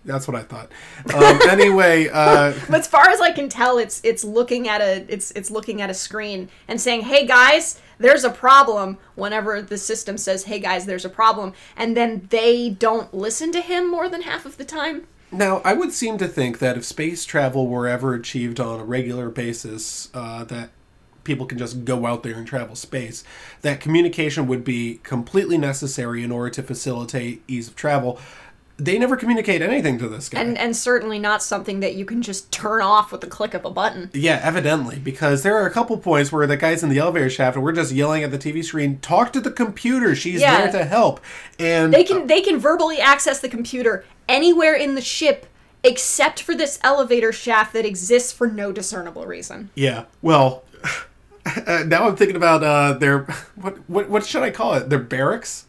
That's 0.03 0.27
what 0.27 0.35
I 0.35 0.43
thought. 0.43 0.71
Um, 1.13 1.39
anyway, 1.49 2.09
uh, 2.11 2.53
But 2.69 2.79
as 2.79 2.87
far 2.87 3.09
as 3.09 3.21
I 3.21 3.31
can 3.31 3.49
tell, 3.49 3.77
it's 3.77 4.01
it's 4.03 4.23
looking 4.23 4.67
at 4.67 4.81
a 4.81 5.05
it's 5.07 5.31
it's 5.31 5.51
looking 5.51 5.81
at 5.81 5.89
a 5.89 5.93
screen 5.93 6.49
and 6.67 6.81
saying, 6.81 7.01
"Hey 7.01 7.25
guys, 7.25 7.79
there's 7.99 8.23
a 8.23 8.29
problem." 8.29 8.97
Whenever 9.15 9.61
the 9.61 9.77
system 9.77 10.17
says, 10.17 10.45
"Hey 10.45 10.59
guys, 10.59 10.85
there's 10.85 11.05
a 11.05 11.09
problem," 11.09 11.53
and 11.77 11.95
then 11.95 12.27
they 12.29 12.69
don't 12.69 13.13
listen 13.13 13.51
to 13.51 13.61
him 13.61 13.89
more 13.89 14.09
than 14.09 14.23
half 14.23 14.45
of 14.45 14.57
the 14.57 14.65
time. 14.65 15.07
Now, 15.31 15.61
I 15.63 15.73
would 15.73 15.93
seem 15.93 16.17
to 16.17 16.27
think 16.27 16.59
that 16.59 16.77
if 16.77 16.83
space 16.83 17.23
travel 17.23 17.67
were 17.67 17.87
ever 17.87 18.13
achieved 18.13 18.59
on 18.59 18.81
a 18.81 18.83
regular 18.83 19.29
basis, 19.29 20.09
uh, 20.13 20.43
that 20.45 20.71
people 21.23 21.45
can 21.45 21.57
just 21.57 21.85
go 21.85 22.05
out 22.05 22.23
there 22.23 22.35
and 22.35 22.45
travel 22.45 22.75
space, 22.75 23.23
that 23.61 23.79
communication 23.79 24.47
would 24.47 24.63
be 24.65 24.99
completely 25.03 25.57
necessary 25.57 26.23
in 26.23 26.31
order 26.31 26.49
to 26.49 26.63
facilitate 26.63 27.43
ease 27.47 27.69
of 27.69 27.75
travel. 27.75 28.19
They 28.77 28.97
never 28.97 29.15
communicate 29.15 29.61
anything 29.61 29.99
to 29.99 30.07
this 30.09 30.27
guy. 30.29 30.41
And 30.41 30.57
and 30.57 30.75
certainly 30.75 31.19
not 31.19 31.43
something 31.43 31.81
that 31.81 31.93
you 31.95 32.03
can 32.05 32.21
just 32.21 32.51
turn 32.51 32.81
off 32.81 33.11
with 33.11 33.21
the 33.21 33.27
click 33.27 33.53
of 33.53 33.63
a 33.63 33.69
button. 33.69 34.09
yeah, 34.13 34.39
evidently, 34.43 34.97
because 34.97 35.43
there 35.43 35.55
are 35.57 35.67
a 35.67 35.71
couple 35.71 35.95
points 35.97 36.31
where 36.31 36.47
the 36.47 36.57
guy's 36.57 36.81
in 36.81 36.89
the 36.89 36.97
elevator 36.97 37.29
shaft 37.29 37.55
and 37.55 37.63
we're 37.63 37.73
just 37.73 37.91
yelling 37.91 38.23
at 38.23 38.31
the 38.31 38.39
TV 38.39 38.63
screen, 38.63 38.97
"Talk 38.99 39.31
to 39.33 39.41
the 39.41 39.51
computer. 39.51 40.15
She's 40.15 40.41
Yeah. 40.41 40.61
there 40.61 40.71
to 40.71 40.85
help." 40.85 41.19
And 41.59 41.93
They 41.93 42.03
can 42.03 42.27
they 42.27 42.41
can 42.41 42.57
verbally 42.59 42.99
access 42.99 43.39
the 43.39 43.49
computer 43.49 44.03
anywhere 44.27 44.73
in 44.73 44.95
the 44.95 45.01
ship 45.01 45.45
except 45.83 46.41
for 46.41 46.55
this 46.55 46.79
elevator 46.83 47.31
shaft 47.31 47.73
that 47.73 47.85
exists 47.85 48.31
for 48.31 48.47
no 48.47 48.71
discernible 48.71 49.25
reason. 49.25 49.69
Yeah. 49.75 50.05
Well, 50.21 50.63
uh, 51.67 51.83
now 51.87 52.07
I'm 52.07 52.15
thinking 52.15 52.35
about 52.35 52.63
uh, 52.63 52.93
their 52.93 53.19
what, 53.55 53.77
what 53.89 54.09
what 54.09 54.25
should 54.25 54.43
I 54.43 54.49
call 54.51 54.73
it? 54.75 54.89
Their 54.89 54.99
barracks. 54.99 55.65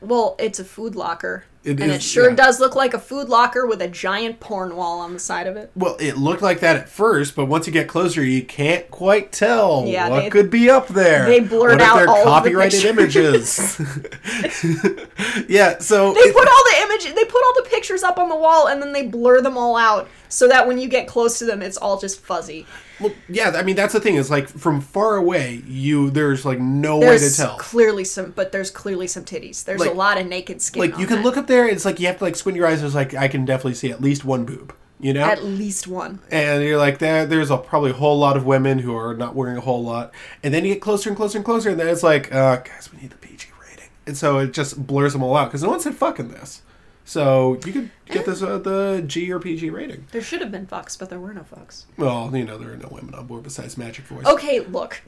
Well, 0.00 0.36
it's 0.38 0.58
a 0.60 0.64
food 0.64 0.94
locker. 0.94 1.44
It 1.68 1.80
and 1.80 1.90
is- 1.90 1.96
it 1.98 2.02
sure 2.02 2.30
yeah. 2.30 2.36
does 2.36 2.58
look 2.60 2.74
like 2.74 2.94
a 2.94 2.98
food 2.98 3.28
locker 3.28 3.66
with 3.66 3.80
a 3.82 3.88
giant 3.88 4.40
porn 4.40 4.74
wall 4.74 5.00
on 5.00 5.12
the 5.12 5.18
side 5.18 5.46
of 5.46 5.56
it. 5.56 5.70
Well, 5.76 5.96
it 6.00 6.16
looked 6.16 6.40
like 6.42 6.60
that 6.60 6.76
at 6.76 6.88
first, 6.88 7.36
but 7.36 7.44
once 7.46 7.66
you 7.66 7.72
get 7.72 7.86
closer, 7.88 8.24
you 8.24 8.42
can't 8.42 8.90
quite 8.90 9.30
tell 9.32 9.84
Yeah, 9.86 10.08
what 10.08 10.22
they- 10.24 10.30
could 10.30 10.50
be 10.50 10.70
up 10.70 10.88
there. 10.88 11.26
they 11.26 11.40
blurred 11.40 11.80
out 11.82 12.06
all 12.08 12.16
of 12.16 12.24
the 12.24 12.50
copyrighted 12.50 12.84
images. 12.84 13.78
yeah. 15.48 15.78
So 15.78 16.14
They 16.14 16.20
it- 16.20 16.34
put 16.34 16.48
all 16.48 16.64
the 16.64 16.82
image 16.82 17.04
they 17.14 17.24
put 17.24 17.42
all 17.44 17.54
the 17.62 17.66
pictures 17.70 18.02
up 18.02 18.18
on 18.18 18.28
the 18.28 18.36
wall 18.36 18.68
and 18.68 18.80
then 18.82 18.92
they 18.92 19.06
blur 19.06 19.40
them 19.40 19.56
all 19.56 19.76
out 19.76 20.08
so 20.28 20.48
that 20.48 20.66
when 20.66 20.78
you 20.78 20.88
get 20.88 21.06
close 21.06 21.38
to 21.38 21.44
them 21.44 21.62
it's 21.62 21.76
all 21.76 21.98
just 21.98 22.20
fuzzy. 22.20 22.66
well, 23.00 23.12
yeah. 23.28 23.50
I 23.54 23.62
mean, 23.62 23.76
that's 23.76 23.92
the 23.92 24.00
thing 24.00 24.16
is 24.16 24.30
like 24.30 24.48
from 24.48 24.80
far 24.80 25.16
away, 25.16 25.62
you 25.66 26.10
there's 26.10 26.44
like 26.44 26.58
no 26.60 26.98
way 26.98 27.18
to 27.18 27.34
tell. 27.34 27.56
clearly 27.58 28.04
some 28.04 28.32
but 28.32 28.52
there's 28.52 28.70
clearly 28.70 29.06
some 29.06 29.24
titties. 29.24 29.64
There's 29.64 29.80
Like- 29.80 29.90
a 29.90 29.94
lot 29.94 30.18
of 30.18 30.26
naked 30.26 30.60
skin. 30.62 30.80
Like 30.80 30.98
you 30.98 31.06
can 31.06 31.16
that. 31.18 31.24
look 31.24 31.36
up 31.36 31.46
there, 31.46 31.66
it's 31.68 31.84
like 31.84 31.98
you 32.00 32.06
have 32.08 32.18
to 32.18 32.24
like 32.24 32.36
squint 32.36 32.56
your 32.56 32.66
eyes. 32.66 32.82
It's 32.82 32.94
like 32.94 33.14
I 33.14 33.28
can 33.28 33.44
definitely 33.44 33.74
see 33.74 33.90
at 33.90 34.00
least 34.00 34.24
one 34.24 34.44
boob. 34.44 34.74
You 35.00 35.12
know, 35.12 35.22
at 35.22 35.44
least 35.44 35.86
one. 35.86 36.18
and 36.28 36.60
you're 36.64 36.76
like 36.76 36.98
there 36.98 37.24
there's 37.24 37.52
a 37.52 37.56
probably 37.56 37.90
a 37.92 37.94
whole 37.94 38.18
lot 38.18 38.36
of 38.36 38.44
women 38.44 38.80
who 38.80 38.96
are 38.96 39.14
not 39.14 39.36
wearing 39.36 39.56
a 39.56 39.60
whole 39.60 39.80
lot 39.84 40.12
and 40.42 40.52
then 40.52 40.64
you 40.64 40.74
get 40.74 40.82
closer 40.82 41.08
and 41.08 41.16
closer 41.16 41.38
and 41.38 41.44
closer 41.44 41.70
and 41.70 41.78
then 41.78 41.86
it's 41.86 42.02
like 42.02 42.34
uh 42.34 42.56
guys 42.56 42.90
we 42.92 43.00
need 43.02 43.10
the 43.10 43.16
pg 43.18 43.46
rating 43.62 43.90
and 44.08 44.16
so 44.16 44.38
it 44.40 44.52
just 44.52 44.88
blurs 44.88 45.12
them 45.12 45.22
all 45.22 45.36
out 45.36 45.44
because 45.44 45.62
no 45.62 45.68
one 45.70 45.78
said 45.78 45.94
fuck 45.94 46.18
in 46.18 46.32
this 46.32 46.62
so 47.08 47.54
you 47.64 47.72
could 47.72 47.90
get 48.04 48.26
this 48.26 48.42
uh, 48.42 48.58
the 48.58 49.02
g 49.06 49.32
or 49.32 49.38
pg 49.40 49.70
rating. 49.70 50.06
There 50.12 50.20
should 50.20 50.42
have 50.42 50.50
been 50.52 50.66
fucks, 50.66 50.98
but 50.98 51.08
there 51.08 51.18
were 51.18 51.32
no 51.32 51.40
fucks. 51.40 51.84
well 51.96 52.30
you 52.36 52.44
know 52.44 52.58
there 52.58 52.70
are 52.72 52.76
no 52.76 52.88
women 52.90 53.14
on 53.14 53.26
board 53.26 53.44
besides 53.44 53.78
magic 53.78 54.04
voice. 54.04 54.26
Okay, 54.26 54.60
look. 54.60 55.00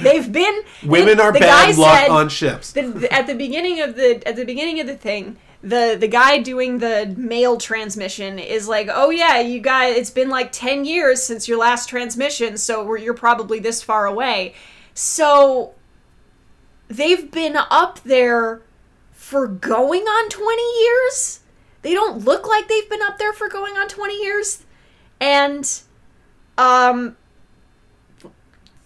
They've 0.00 0.32
been 0.32 0.62
women 0.84 1.20
are 1.20 1.32
the 1.32 1.38
bad 1.38 1.78
luck 1.78 2.10
on 2.10 2.28
ships. 2.28 2.72
the, 2.72 2.82
the- 2.82 3.12
at 3.12 3.28
the 3.28 3.34
beginning 3.36 3.80
of 3.80 3.94
the 3.94 4.20
at 4.26 4.34
the 4.34 4.44
beginning 4.44 4.80
of 4.80 4.88
the 4.88 4.96
thing 4.96 5.36
the 5.62 5.96
the 5.98 6.08
guy 6.08 6.38
doing 6.38 6.78
the 6.78 7.14
mail 7.16 7.56
transmission 7.56 8.38
is 8.40 8.66
like 8.68 8.88
oh 8.92 9.10
yeah 9.10 9.38
you 9.38 9.60
guys 9.60 9.96
it's 9.96 10.10
been 10.10 10.28
like 10.28 10.50
10 10.52 10.84
years 10.84 11.22
since 11.22 11.46
your 11.48 11.58
last 11.58 11.88
transmission 11.88 12.56
so 12.56 12.84
we're, 12.84 12.98
you're 12.98 13.14
probably 13.14 13.60
this 13.60 13.80
far 13.82 14.06
away. 14.06 14.54
So 14.94 15.74
they've 16.88 17.30
been 17.30 17.56
up 17.56 18.00
there 18.02 18.62
for 19.26 19.48
going 19.48 20.02
on 20.02 20.28
20 20.28 20.62
years 20.84 21.40
they 21.82 21.92
don't 21.92 22.24
look 22.24 22.46
like 22.46 22.68
they've 22.68 22.88
been 22.88 23.02
up 23.02 23.18
there 23.18 23.32
for 23.32 23.48
going 23.48 23.76
on 23.76 23.88
20 23.88 24.14
years 24.22 24.62
and 25.20 25.80
um 26.56 27.16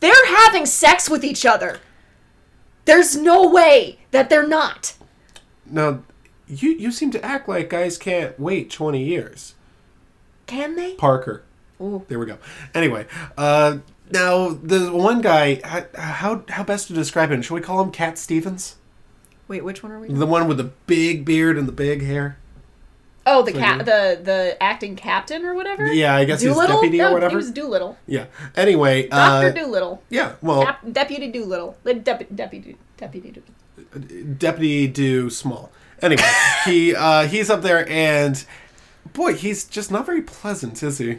they're 0.00 0.26
having 0.28 0.64
sex 0.64 1.10
with 1.10 1.22
each 1.22 1.44
other 1.44 1.78
there's 2.86 3.14
no 3.14 3.46
way 3.50 3.98
that 4.12 4.30
they're 4.30 4.48
not. 4.48 4.94
now 5.66 6.02
you 6.48 6.70
you 6.70 6.90
seem 6.90 7.10
to 7.10 7.22
act 7.22 7.46
like 7.46 7.68
guys 7.68 7.98
can't 7.98 8.40
wait 8.40 8.70
20 8.70 9.04
years 9.04 9.54
Can 10.46 10.74
they? 10.74 10.94
parker 10.94 11.44
Ooh. 11.82 12.04
There 12.08 12.18
we 12.18 12.26
go. 12.26 12.36
Anyway, 12.74 13.06
uh, 13.38 13.78
now 14.10 14.48
the 14.50 14.92
one 14.92 15.22
guy, 15.22 15.60
how, 15.64 15.86
how 15.94 16.44
how 16.50 16.62
best 16.62 16.88
to 16.88 16.92
describe 16.92 17.30
him? 17.30 17.40
Should 17.40 17.54
we 17.54 17.62
call 17.62 17.80
him 17.80 17.90
Cat 17.90 18.18
Stevens? 18.18 18.76
Wait, 19.50 19.64
which 19.64 19.82
one 19.82 19.90
are 19.90 19.98
we? 19.98 20.06
The 20.06 20.26
one 20.26 20.46
with 20.46 20.58
the 20.58 20.70
big 20.86 21.24
beard 21.24 21.58
and 21.58 21.66
the 21.66 21.72
big 21.72 22.02
hair. 22.04 22.36
Oh, 23.26 23.42
the 23.42 23.50
cat, 23.52 23.84
the 23.84 24.16
the 24.22 24.56
acting 24.62 24.94
captain 24.94 25.44
or 25.44 25.54
whatever. 25.54 25.92
Yeah, 25.92 26.14
I 26.14 26.24
guess 26.24 26.40
he's 26.40 26.52
Doolittle? 26.52 26.76
deputy 26.76 27.02
or 27.02 27.12
whatever. 27.12 27.30
He 27.30 27.36
was 27.36 27.50
Doolittle. 27.50 27.98
Yeah. 28.06 28.26
Anyway, 28.54 29.08
Doctor 29.08 29.48
uh, 29.48 29.50
Doolittle. 29.50 30.04
yeah. 30.08 30.34
Well, 30.40 30.62
Cap- 30.64 30.84
Deputy 30.92 31.32
Doolittle. 31.32 31.76
The 31.82 31.94
deputy 31.94 32.32
deputy 32.32 32.76
deputy. 32.96 33.32
Doolittle. 33.32 34.34
Deputy 34.38 34.86
Do 34.86 35.28
Small. 35.30 35.72
Anyway, 36.00 36.22
he 36.64 36.94
uh, 36.94 37.26
he's 37.26 37.50
up 37.50 37.62
there 37.62 37.88
and 37.90 38.44
boy, 39.12 39.34
he's 39.34 39.64
just 39.64 39.90
not 39.90 40.06
very 40.06 40.22
pleasant, 40.22 40.80
is 40.80 40.98
he? 40.98 41.18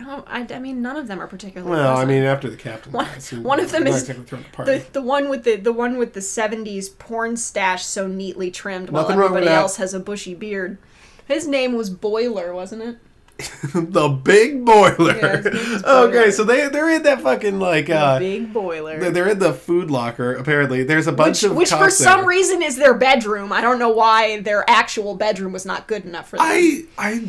I 0.00 0.04
don't. 0.04 0.24
I, 0.28 0.54
I 0.54 0.58
mean, 0.60 0.80
none 0.80 0.96
of 0.96 1.08
them 1.08 1.20
are 1.20 1.26
particularly. 1.26 1.70
Well, 1.72 1.96
I 1.96 2.04
mean, 2.04 2.22
after 2.22 2.48
the 2.48 2.56
captain, 2.56 2.92
one, 2.92 3.06
dies, 3.06 3.32
one 3.32 3.58
of 3.60 3.70
them 3.72 3.86
is 3.86 4.08
exactly 4.08 4.38
the, 4.64 4.84
the 4.92 5.02
one 5.02 5.28
with 5.28 5.44
the 5.44 5.56
the 5.56 5.72
one 5.72 5.98
with 5.98 6.12
the 6.12 6.20
'70s 6.20 6.96
porn 6.98 7.36
stash 7.36 7.84
so 7.84 8.06
neatly 8.06 8.50
trimmed, 8.50 8.90
while 8.90 9.02
Nothing 9.02 9.16
with 9.16 9.26
everybody 9.26 9.48
else 9.48 9.76
has 9.76 9.94
a 9.94 10.00
bushy 10.00 10.34
beard. 10.34 10.78
His 11.26 11.46
name 11.48 11.74
was 11.74 11.90
Boiler, 11.90 12.54
wasn't 12.54 12.82
it? 12.82 12.98
the 13.72 14.08
big 14.08 14.64
boiler. 14.64 15.16
Yeah, 15.16 15.36
his 15.36 15.44
name 15.44 15.54
is 15.54 15.82
Boiler. 15.84 16.08
okay, 16.08 16.30
so 16.32 16.42
they 16.44 16.68
they're 16.68 16.90
in 16.90 17.02
that 17.04 17.20
fucking 17.20 17.58
like 17.60 17.88
uh 17.90 18.18
Big 18.18 18.52
boiler. 18.52 18.98
they're- 18.98 19.10
they're 19.10 19.28
in 19.28 19.38
the 19.38 19.52
food 19.52 19.90
locker. 19.90 20.32
Apparently, 20.34 20.82
there's 20.84 21.06
a 21.06 21.12
bunch 21.12 21.42
which, 21.42 21.50
of 21.50 21.56
which 21.56 21.70
for 21.70 21.90
some 21.90 22.20
there. 22.20 22.28
reason 22.28 22.62
is 22.62 22.76
their 22.76 22.94
bedroom. 22.94 23.52
I 23.52 23.60
don't 23.60 23.78
know 23.78 23.90
why 23.90 24.40
their 24.40 24.64
actual 24.68 25.14
bedroom 25.16 25.52
was 25.52 25.64
not 25.66 25.86
good 25.86 26.04
enough 26.04 26.28
for 26.30 26.36
them. 26.36 26.46
I 26.48 26.84
I 26.98 27.24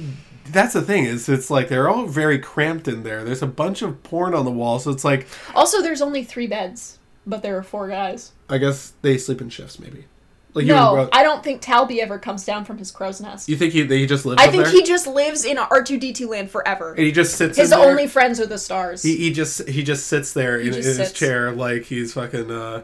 that's 0.51 0.73
the 0.73 0.81
thing 0.81 1.05
is 1.05 1.29
it's 1.29 1.49
like 1.49 1.69
they're 1.69 1.89
all 1.89 2.05
very 2.05 2.39
cramped 2.39 2.87
in 2.87 3.03
there. 3.03 3.23
There's 3.23 3.41
a 3.41 3.47
bunch 3.47 3.81
of 3.81 4.01
porn 4.03 4.33
on 4.33 4.45
the 4.45 4.51
wall, 4.51 4.79
so 4.79 4.91
it's 4.91 5.03
like 5.03 5.27
Also, 5.55 5.81
there's 5.81 6.01
only 6.01 6.23
three 6.23 6.47
beds, 6.47 6.99
but 7.25 7.41
there 7.41 7.57
are 7.57 7.63
four 7.63 7.87
guys. 7.87 8.33
I 8.49 8.57
guess 8.57 8.93
they 9.01 9.17
sleep 9.17 9.41
in 9.41 9.49
shifts 9.49 9.79
maybe. 9.79 10.05
Like 10.53 10.65
No, 10.65 11.07
I 11.13 11.21
don't 11.21 11.43
think 11.43 11.61
Talby 11.61 11.99
ever 11.99 12.17
comes 12.17 12.43
down 12.43 12.65
from 12.65 12.79
his 12.79 12.89
crow's 12.91 13.21
nest. 13.21 13.47
you 13.49 13.55
think 13.55 13.71
he 13.71 13.85
he 13.85 14.07
just 14.07 14.25
lives 14.25 14.41
I 14.41 14.47
think 14.47 14.63
there? 14.63 14.73
he 14.73 14.83
just 14.83 15.05
lives 15.05 15.45
in 15.45 15.57
R2D2 15.57 16.27
land 16.27 16.49
forever. 16.49 16.91
and 16.93 17.05
he 17.05 17.11
just 17.11 17.35
sits 17.35 17.57
His 17.57 17.71
only 17.71 18.07
friends 18.07 18.39
are 18.39 18.47
the 18.47 18.57
stars. 18.57 19.03
He, 19.03 19.15
he 19.15 19.31
just 19.31 19.67
he 19.69 19.83
just 19.83 20.07
sits 20.07 20.33
there 20.33 20.59
in, 20.59 20.67
in 20.67 20.73
just 20.73 20.99
his 20.99 21.13
chair 21.13 21.51
like 21.51 21.83
he's 21.83 22.13
fucking 22.13 22.49
uh 22.49 22.83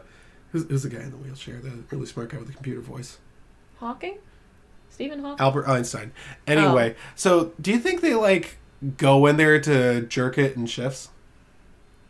who's, 0.52 0.64
who's 0.68 0.82
the 0.84 0.88
guy 0.90 1.02
in 1.02 1.10
the 1.10 1.16
wheelchair 1.16 1.58
the 1.60 1.72
really 1.90 2.06
smart 2.06 2.30
guy 2.30 2.38
with 2.38 2.46
the 2.46 2.54
computer 2.54 2.80
voice 2.80 3.18
Hawking? 3.78 4.18
Stephen 4.96 5.20
Hawking? 5.20 5.44
Albert 5.44 5.68
Einstein 5.68 6.12
anyway 6.46 6.94
Oh. 6.96 7.02
so 7.14 7.52
do 7.60 7.70
you 7.70 7.78
think 7.78 8.00
they 8.00 8.14
like 8.14 8.56
go 8.96 9.26
in 9.26 9.36
there 9.36 9.60
to 9.60 10.00
jerk 10.02 10.38
it 10.38 10.56
in 10.56 10.64
shifts 10.66 11.10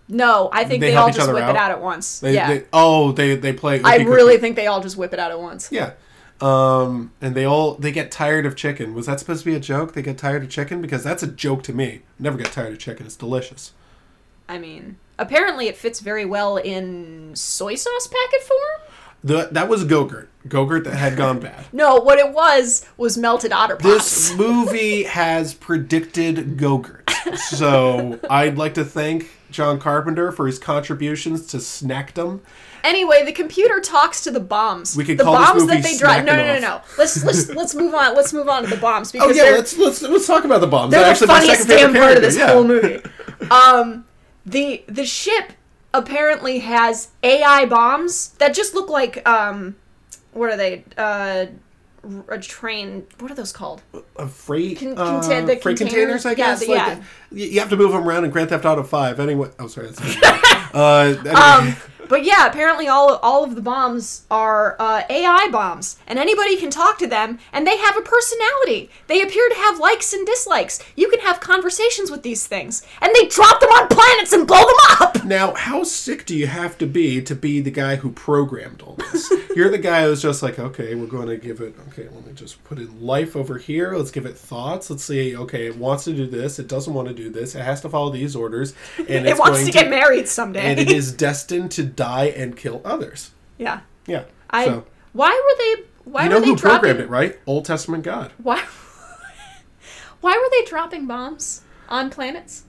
No, 0.08 0.48
I 0.52 0.64
think 0.64 0.80
They 0.80 0.90
they, 0.90 0.96
all 0.96 1.10
just 1.10 1.26
whip 1.32 1.42
out? 1.42 1.50
it 1.50 1.56
out 1.56 1.70
at 1.72 1.80
once. 1.82 2.20
they, 2.20 2.34
yeah. 2.34 2.48
they, 2.48 2.64
oh 2.72 3.10
they 3.12 3.34
they 3.34 3.52
play 3.52 3.76
I 3.76 3.80
Ookie 3.80 3.98
Cookie. 3.98 4.04
really 4.10 4.38
think 4.38 4.54
they 4.56 4.68
all 4.68 4.80
just 4.80 4.96
whip 4.96 5.12
it 5.12 5.18
out 5.18 5.30
at 5.32 5.40
once. 5.40 5.68
yeah 5.72 5.92
um 6.40 7.12
and 7.20 7.34
they 7.34 7.44
all 7.44 7.74
they 7.74 7.90
get 7.90 8.10
tired 8.12 8.46
of 8.46 8.54
chicken 8.54 8.94
was 8.94 9.06
that 9.06 9.18
supposed 9.18 9.40
to 9.42 9.50
be 9.50 9.56
a 9.56 9.60
joke 9.60 9.94
they 9.94 10.02
get 10.02 10.18
tired 10.18 10.42
of 10.44 10.50
chicken 10.50 10.80
because 10.82 11.02
that's 11.02 11.22
a 11.22 11.26
joke 11.26 11.62
to 11.64 11.72
me 11.72 12.02
never 12.18 12.36
get 12.36 12.52
tired 12.52 12.72
of 12.72 12.78
chicken 12.78 13.04
it's 13.06 13.16
delicious 13.16 13.72
I 14.48 14.58
mean, 14.58 14.98
apparently 15.18 15.66
it 15.66 15.76
fits 15.76 15.98
very 15.98 16.24
well 16.24 16.56
in 16.56 17.34
soy 17.34 17.74
sauce 17.74 18.06
packet 18.06 18.42
form. 18.46 18.85
The, 19.24 19.48
that 19.52 19.68
was 19.68 19.84
Gogurt 19.84 20.28
Gogurt 20.48 20.84
that 20.84 20.94
had 20.94 21.16
gone 21.16 21.40
bad 21.40 21.66
No, 21.72 21.96
what 21.96 22.18
it 22.18 22.32
was 22.32 22.86
was 22.96 23.18
melted 23.18 23.52
otter 23.52 23.76
pops. 23.76 24.28
This 24.28 24.34
movie 24.36 25.04
has 25.04 25.54
predicted 25.54 26.56
Gogurt. 26.56 27.02
So 27.38 28.20
I'd 28.30 28.56
like 28.56 28.74
to 28.74 28.84
thank 28.84 29.30
John 29.50 29.78
Carpenter 29.80 30.30
for 30.30 30.46
his 30.46 30.58
contributions 30.58 31.46
to 31.48 31.56
Snackdom. 31.56 32.40
Anyway, 32.84 33.24
the 33.24 33.32
computer 33.32 33.80
talks 33.80 34.22
to 34.22 34.30
the 34.30 34.38
bombs. 34.38 34.96
We 34.96 35.04
could 35.04 35.18
the 35.18 35.24
call 35.24 35.36
this 35.36 35.48
bombs 35.48 35.62
movie 35.62 35.74
that 35.74 35.82
they 35.82 35.96
drop. 35.96 36.24
No, 36.24 36.36
no, 36.36 36.44
no, 36.44 36.60
no. 36.60 36.80
Let's 36.96 37.24
let's 37.24 37.48
let's 37.54 37.74
move 37.74 37.94
on. 37.94 38.14
Let's 38.14 38.32
move 38.32 38.48
on 38.48 38.62
to 38.62 38.70
the 38.70 38.76
bombs 38.76 39.12
Oh 39.18 39.30
yeah, 39.30 39.42
let's 39.44 39.76
let's 39.76 40.02
let's 40.02 40.26
talk 40.26 40.44
about 40.44 40.60
the 40.60 40.68
bombs. 40.68 40.92
they're 40.92 41.00
the 41.00 41.06
Actually, 41.10 41.26
funniest 41.26 41.62
second 41.66 41.92
damn 41.92 42.00
part 42.00 42.16
of 42.16 42.22
this 42.22 42.36
character, 42.36 42.54
whole 42.54 42.64
movie. 42.64 43.02
Um, 43.50 44.04
the 44.44 44.84
the 44.86 45.04
ship 45.04 45.52
apparently 45.96 46.58
has 46.60 47.08
AI 47.22 47.66
bombs 47.66 48.28
that 48.38 48.54
just 48.54 48.74
look 48.74 48.88
like 48.88 49.26
um, 49.28 49.76
what 50.32 50.50
are 50.50 50.56
they? 50.56 50.84
Uh, 50.96 51.46
a 52.28 52.38
train. 52.38 53.04
What 53.18 53.32
are 53.32 53.34
those 53.34 53.52
called? 53.52 53.82
A 54.16 54.28
freight, 54.28 54.78
Con- 54.78 54.96
uh, 54.96 55.20
contain- 55.20 55.46
freight 55.46 55.60
containers? 55.78 56.22
containers, 56.22 56.26
I 56.26 56.34
guess. 56.34 56.60
the- 56.60 56.68
like, 56.68 56.98
yeah. 57.32 57.44
you 57.44 57.58
have 57.60 57.70
to 57.70 57.76
move 57.76 57.90
them 57.92 58.06
around 58.06 58.24
in 58.24 58.30
Grand 58.30 58.48
Theft 58.50 58.64
Auto 58.64 58.84
Five. 58.84 59.18
Anyway, 59.18 59.50
oh 59.58 59.66
sorry. 59.66 59.88
That's 59.88 60.22
uh, 60.74 61.16
anyway. 61.18 61.30
Um, 61.34 61.76
but 62.08 62.24
yeah, 62.24 62.46
apparently 62.46 62.88
all 62.88 63.16
all 63.16 63.44
of 63.44 63.54
the 63.54 63.62
bombs 63.62 64.24
are 64.30 64.76
uh, 64.78 65.02
AI 65.08 65.48
bombs, 65.50 65.98
and 66.06 66.18
anybody 66.18 66.56
can 66.56 66.70
talk 66.70 66.98
to 66.98 67.06
them, 67.06 67.38
and 67.52 67.66
they 67.66 67.76
have 67.76 67.96
a 67.96 68.02
personality. 68.02 68.90
They 69.06 69.22
appear 69.22 69.48
to 69.48 69.54
have 69.54 69.78
likes 69.78 70.12
and 70.12 70.26
dislikes. 70.26 70.82
You 70.96 71.08
can 71.08 71.20
have 71.20 71.40
conversations 71.40 72.10
with 72.10 72.22
these 72.22 72.46
things, 72.46 72.86
and 73.00 73.14
they 73.14 73.26
drop 73.26 73.60
them 73.60 73.70
on 73.70 73.88
planets 73.88 74.32
and 74.32 74.46
blow 74.46 74.60
them 74.60 75.00
up. 75.00 75.24
Now, 75.24 75.54
how 75.54 75.82
sick 75.82 76.24
do 76.26 76.36
you 76.36 76.46
have 76.46 76.78
to 76.78 76.86
be 76.86 77.20
to 77.22 77.34
be 77.34 77.60
the 77.60 77.70
guy 77.70 77.96
who 77.96 78.12
programmed 78.12 78.82
all 78.82 78.94
this? 78.94 79.32
You're 79.56 79.70
the 79.70 79.78
guy 79.78 80.04
who's 80.04 80.22
just 80.22 80.42
like, 80.42 80.58
okay, 80.58 80.94
we're 80.94 81.06
going 81.06 81.28
to 81.28 81.36
give 81.36 81.60
it, 81.60 81.74
okay, 81.88 82.08
let 82.14 82.26
me 82.26 82.32
just 82.32 82.62
put 82.64 82.78
in 82.78 83.00
life 83.00 83.34
over 83.34 83.58
here. 83.58 83.94
Let's 83.94 84.10
give 84.10 84.26
it 84.26 84.36
thoughts. 84.36 84.90
Let's 84.90 85.04
see, 85.04 85.36
okay, 85.36 85.66
it 85.66 85.76
wants 85.76 86.04
to 86.04 86.14
do 86.14 86.26
this. 86.26 86.58
It 86.58 86.68
doesn't 86.68 86.92
want 86.92 87.08
to 87.08 87.14
do 87.14 87.30
this. 87.30 87.54
It 87.54 87.62
has 87.62 87.80
to 87.80 87.88
follow 87.88 88.10
these 88.10 88.36
orders. 88.36 88.74
And 89.08 89.26
it 89.26 89.38
wants 89.38 89.64
to 89.64 89.70
get 89.70 89.88
married 89.88 90.26
someday. 90.26 90.60
And 90.60 90.80
it 90.80 90.90
is 90.90 91.12
destined 91.12 91.70
to 91.72 91.84
die 91.96 92.26
and 92.26 92.56
kill 92.56 92.80
others. 92.84 93.32
yeah. 93.58 93.80
Yeah. 94.06 94.24
I. 94.48 94.66
so, 94.66 94.86
why 95.12 95.30
were 95.30 95.58
they? 95.58 95.88
Why 96.04 96.24
you 96.28 96.30
were 96.34 96.40
they 96.40 96.46
who 96.46 96.56
dropping? 96.56 96.78
programmed 96.80 97.00
it, 97.00 97.08
right? 97.08 97.38
Old 97.46 97.64
Testament 97.64 98.04
God. 98.04 98.32
Why? 98.40 98.62
why 100.20 100.36
were 100.36 100.48
they 100.50 100.64
dropping 100.68 101.06
bombs 101.06 101.62
on 101.88 102.10
planets? 102.10 102.64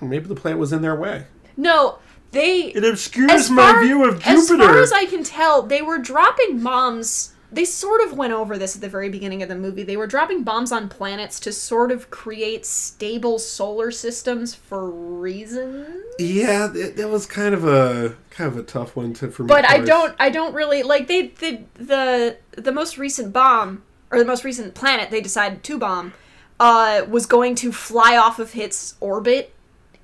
Maybe 0.00 0.26
the 0.26 0.34
planet 0.34 0.58
was 0.58 0.72
in 0.72 0.82
their 0.82 0.94
way. 0.96 1.26
No, 1.56 1.98
they. 2.32 2.64
It 2.74 2.84
obscures 2.84 3.30
as 3.30 3.50
my 3.50 3.80
view 3.82 4.04
of 4.04 4.16
Jupiter. 4.22 4.32
As 4.38 4.48
far 4.48 4.78
as 4.82 4.92
I 4.92 5.06
can 5.06 5.22
tell, 5.22 5.62
they 5.62 5.80
were 5.80 5.98
dropping 5.98 6.62
bombs. 6.62 7.34
They 7.50 7.64
sort 7.66 8.00
of 8.02 8.14
went 8.16 8.32
over 8.32 8.56
this 8.56 8.74
at 8.74 8.80
the 8.80 8.88
very 8.88 9.10
beginning 9.10 9.42
of 9.42 9.48
the 9.50 9.54
movie. 9.56 9.82
They 9.82 9.96
were 9.98 10.06
dropping 10.06 10.42
bombs 10.42 10.72
on 10.72 10.88
planets 10.88 11.38
to 11.40 11.52
sort 11.52 11.92
of 11.92 12.10
create 12.10 12.64
stable 12.64 13.38
solar 13.38 13.90
systems 13.90 14.54
for 14.54 14.90
reasons. 14.90 15.86
yeah, 16.18 16.72
it 16.74 17.08
was 17.10 17.26
kind 17.26 17.54
of 17.54 17.64
a 17.66 18.16
kind 18.32 18.48
of 18.48 18.56
a 18.56 18.62
tough 18.62 18.96
one 18.96 19.12
to 19.14 19.30
for 19.30 19.42
me. 19.44 19.48
But 19.48 19.68
I 19.68 19.78
don't 19.80 20.14
I 20.18 20.30
don't 20.30 20.54
really 20.54 20.82
like 20.82 21.06
they 21.06 21.28
the 21.28 21.60
the 21.74 22.36
the 22.52 22.72
most 22.72 22.98
recent 22.98 23.32
bomb 23.32 23.82
or 24.10 24.18
the 24.18 24.24
most 24.24 24.44
recent 24.44 24.74
planet 24.74 25.10
they 25.10 25.20
decided 25.20 25.62
to 25.62 25.78
bomb 25.78 26.12
uh 26.58 27.02
was 27.08 27.26
going 27.26 27.54
to 27.56 27.72
fly 27.72 28.16
off 28.16 28.38
of 28.38 28.56
its 28.56 28.94
orbit 29.00 29.54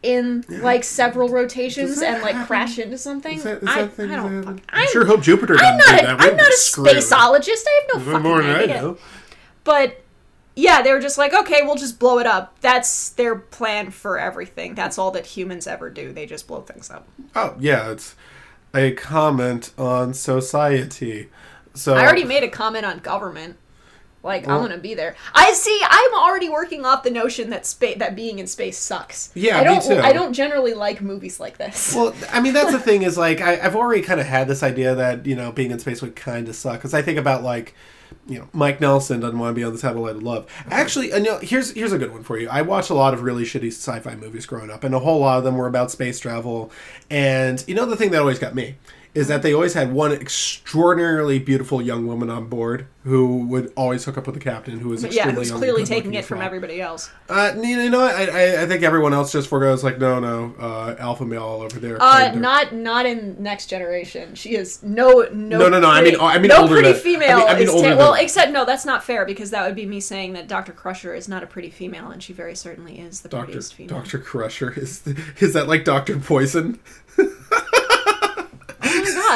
in 0.02 0.44
like 0.48 0.84
several 0.84 1.28
rotations 1.28 2.00
and 2.00 2.22
like 2.22 2.34
happen? 2.34 2.46
crash 2.46 2.78
into 2.78 2.96
something. 2.96 3.36
Is 3.38 3.42
that, 3.42 3.62
is 3.62 3.68
I, 3.68 3.80
I 3.80 4.06
don't 4.06 4.42
fuck- 4.44 4.60
I 4.68 4.82
I'm, 4.82 4.88
sure 4.92 5.04
hope 5.06 5.22
Jupiter 5.22 5.54
I'm 5.54 5.76
doesn't 5.76 5.78
not 5.78 5.86
do 5.88 6.04
a, 6.04 6.06
that. 6.06 6.18
We'd 6.20 6.30
I'm 6.30 6.36
not 6.36 6.48
a 6.48 6.56
spaceologist. 6.56 7.64
I 7.66 7.82
have 7.92 8.06
no 8.06 8.20
more 8.20 8.36
fucking 8.42 8.46
than 8.46 8.56
I 8.56 8.62
idea. 8.62 8.82
know. 8.82 8.98
But 9.64 10.02
yeah, 10.58 10.82
they 10.82 10.92
were 10.92 10.98
just 10.98 11.18
like, 11.18 11.32
okay, 11.32 11.62
we'll 11.62 11.76
just 11.76 12.00
blow 12.00 12.18
it 12.18 12.26
up. 12.26 12.60
That's 12.60 13.10
their 13.10 13.36
plan 13.36 13.92
for 13.92 14.18
everything. 14.18 14.74
That's 14.74 14.98
all 14.98 15.12
that 15.12 15.24
humans 15.24 15.68
ever 15.68 15.88
do. 15.88 16.12
They 16.12 16.26
just 16.26 16.48
blow 16.48 16.62
things 16.62 16.90
up. 16.90 17.06
Oh 17.36 17.54
yeah, 17.60 17.92
it's 17.92 18.16
a 18.74 18.90
comment 18.92 19.72
on 19.78 20.14
society. 20.14 21.28
So 21.74 21.94
I 21.94 22.02
already 22.02 22.24
made 22.24 22.42
a 22.42 22.48
comment 22.48 22.84
on 22.84 22.98
government. 22.98 23.56
Like 24.24 24.48
Well- 24.48 24.56
I'm 24.56 24.62
gonna 24.62 24.78
be 24.78 24.94
there. 24.94 25.14
I 25.32 25.52
see. 25.52 25.80
I'm 25.88 26.14
already 26.14 26.48
working 26.48 26.84
off 26.84 27.04
the 27.04 27.10
notion 27.10 27.50
that 27.50 27.64
space 27.64 27.98
that 27.98 28.16
being 28.16 28.40
in 28.40 28.48
space 28.48 28.78
sucks. 28.78 29.30
Yeah, 29.36 29.58
I 29.58 29.60
me 29.60 29.64
don't. 29.66 29.82
too. 29.84 30.00
I 30.00 30.12
don't 30.12 30.32
generally 30.32 30.74
like 30.74 31.00
movies 31.00 31.38
like 31.38 31.56
this. 31.58 31.94
Well, 31.94 32.12
I 32.32 32.40
mean, 32.40 32.52
that's 32.52 32.72
the 32.72 32.80
thing 32.80 33.02
is 33.02 33.16
like 33.16 33.40
I, 33.40 33.60
I've 33.60 33.76
already 33.76 34.02
kind 34.02 34.18
of 34.18 34.26
had 34.26 34.48
this 34.48 34.64
idea 34.64 34.96
that 34.96 35.24
you 35.24 35.36
know 35.36 35.52
being 35.52 35.70
in 35.70 35.78
space 35.78 36.02
would 36.02 36.16
kind 36.16 36.48
of 36.48 36.56
suck 36.56 36.78
because 36.80 36.94
I 36.94 37.02
think 37.02 37.16
about 37.16 37.44
like 37.44 37.76
you 38.28 38.38
know 38.38 38.48
Mike 38.52 38.80
Nelson 38.80 39.20
doesn't 39.20 39.38
want 39.38 39.50
to 39.50 39.54
be 39.54 39.64
on 39.64 39.72
the 39.72 39.78
satellite 39.78 40.16
of 40.16 40.22
love. 40.22 40.46
Actually, 40.70 41.12
uh, 41.12 41.18
no, 41.18 41.38
here's 41.38 41.72
here's 41.72 41.92
a 41.92 41.98
good 41.98 42.12
one 42.12 42.22
for 42.22 42.38
you. 42.38 42.48
I 42.48 42.62
watched 42.62 42.90
a 42.90 42.94
lot 42.94 43.14
of 43.14 43.22
really 43.22 43.44
shitty 43.44 43.68
sci-fi 43.68 44.14
movies 44.14 44.46
growing 44.46 44.70
up, 44.70 44.84
and 44.84 44.94
a 44.94 44.98
whole 44.98 45.20
lot 45.20 45.38
of 45.38 45.44
them 45.44 45.56
were 45.56 45.66
about 45.66 45.90
space 45.90 46.20
travel. 46.20 46.70
And 47.10 47.64
you 47.66 47.74
know 47.74 47.86
the 47.86 47.96
thing 47.96 48.10
that 48.10 48.20
always 48.20 48.38
got 48.38 48.54
me 48.54 48.76
is 49.14 49.28
that 49.28 49.42
they 49.42 49.52
always 49.52 49.74
had 49.74 49.92
one 49.92 50.12
extraordinarily 50.12 51.38
beautiful 51.38 51.80
young 51.82 52.06
woman 52.06 52.30
on 52.30 52.46
board 52.46 52.86
who 53.04 53.46
would 53.46 53.72
always 53.74 54.04
hook 54.04 54.18
up 54.18 54.26
with 54.26 54.34
the 54.34 54.40
captain, 54.40 54.78
who 54.78 54.90
was 54.90 55.02
yeah, 55.02 55.08
extremely 55.08 55.34
who's 55.40 55.48
young 55.50 55.58
clearly 55.58 55.84
taking 55.84 56.12
it 56.14 56.24
from 56.24 56.42
everybody 56.42 56.80
else. 56.80 57.10
Uh, 57.28 57.54
you 57.56 57.88
know. 57.90 58.02
I, 58.02 58.24
I, 58.26 58.62
I 58.62 58.66
think 58.66 58.82
everyone 58.82 59.14
else 59.14 59.32
just 59.32 59.48
forgoes 59.48 59.82
like, 59.82 59.98
no, 59.98 60.20
no, 60.20 60.54
uh, 60.60 60.94
alpha 60.98 61.24
male 61.24 61.42
over 61.42 61.80
there. 61.80 61.96
Uh, 62.00 62.32
not 62.34 62.74
not 62.74 63.06
in 63.06 63.42
next 63.42 63.66
generation. 63.66 64.34
She 64.34 64.54
is 64.54 64.82
no 64.82 65.26
no. 65.32 65.58
No, 65.58 65.68
no, 65.68 65.80
no, 65.80 65.88
I 65.88 66.00
pretty- 66.00 66.16
mean- 66.18 66.26
I 66.26 66.38
mean 66.38 66.48
no 66.48 66.62
older 66.62 66.74
pretty 66.74 66.92
than- 66.92 67.00
female 67.00 67.30
I 67.30 67.38
mean- 67.38 67.48
I 67.48 67.54
mean 67.54 67.62
is 67.62 67.68
older 67.70 67.82
ta- 67.82 67.88
than- 67.90 67.98
well. 67.98 68.14
Except 68.14 68.52
no, 68.52 68.64
that's 68.64 68.84
not 68.84 69.02
fair 69.02 69.24
because 69.24 69.50
that 69.50 69.64
would 69.66 69.74
be 69.76 69.86
me 69.86 70.00
saying 70.00 70.34
that 70.34 70.46
Doctor 70.48 70.72
Crusher 70.72 71.14
is 71.14 71.28
not 71.28 71.42
a 71.42 71.46
pretty 71.46 71.70
female, 71.70 72.10
and 72.10 72.22
she 72.22 72.32
very 72.34 72.54
certainly 72.54 72.98
is 73.00 73.22
the 73.22 73.28
Doctor 73.30 73.46
prettiest 73.46 73.74
female. 73.74 73.96
Doctor 73.96 74.18
Crusher 74.18 74.70
is 74.72 75.02
is 75.40 75.54
that 75.54 75.66
like 75.66 75.84
Doctor 75.84 76.18
Poison? 76.18 76.78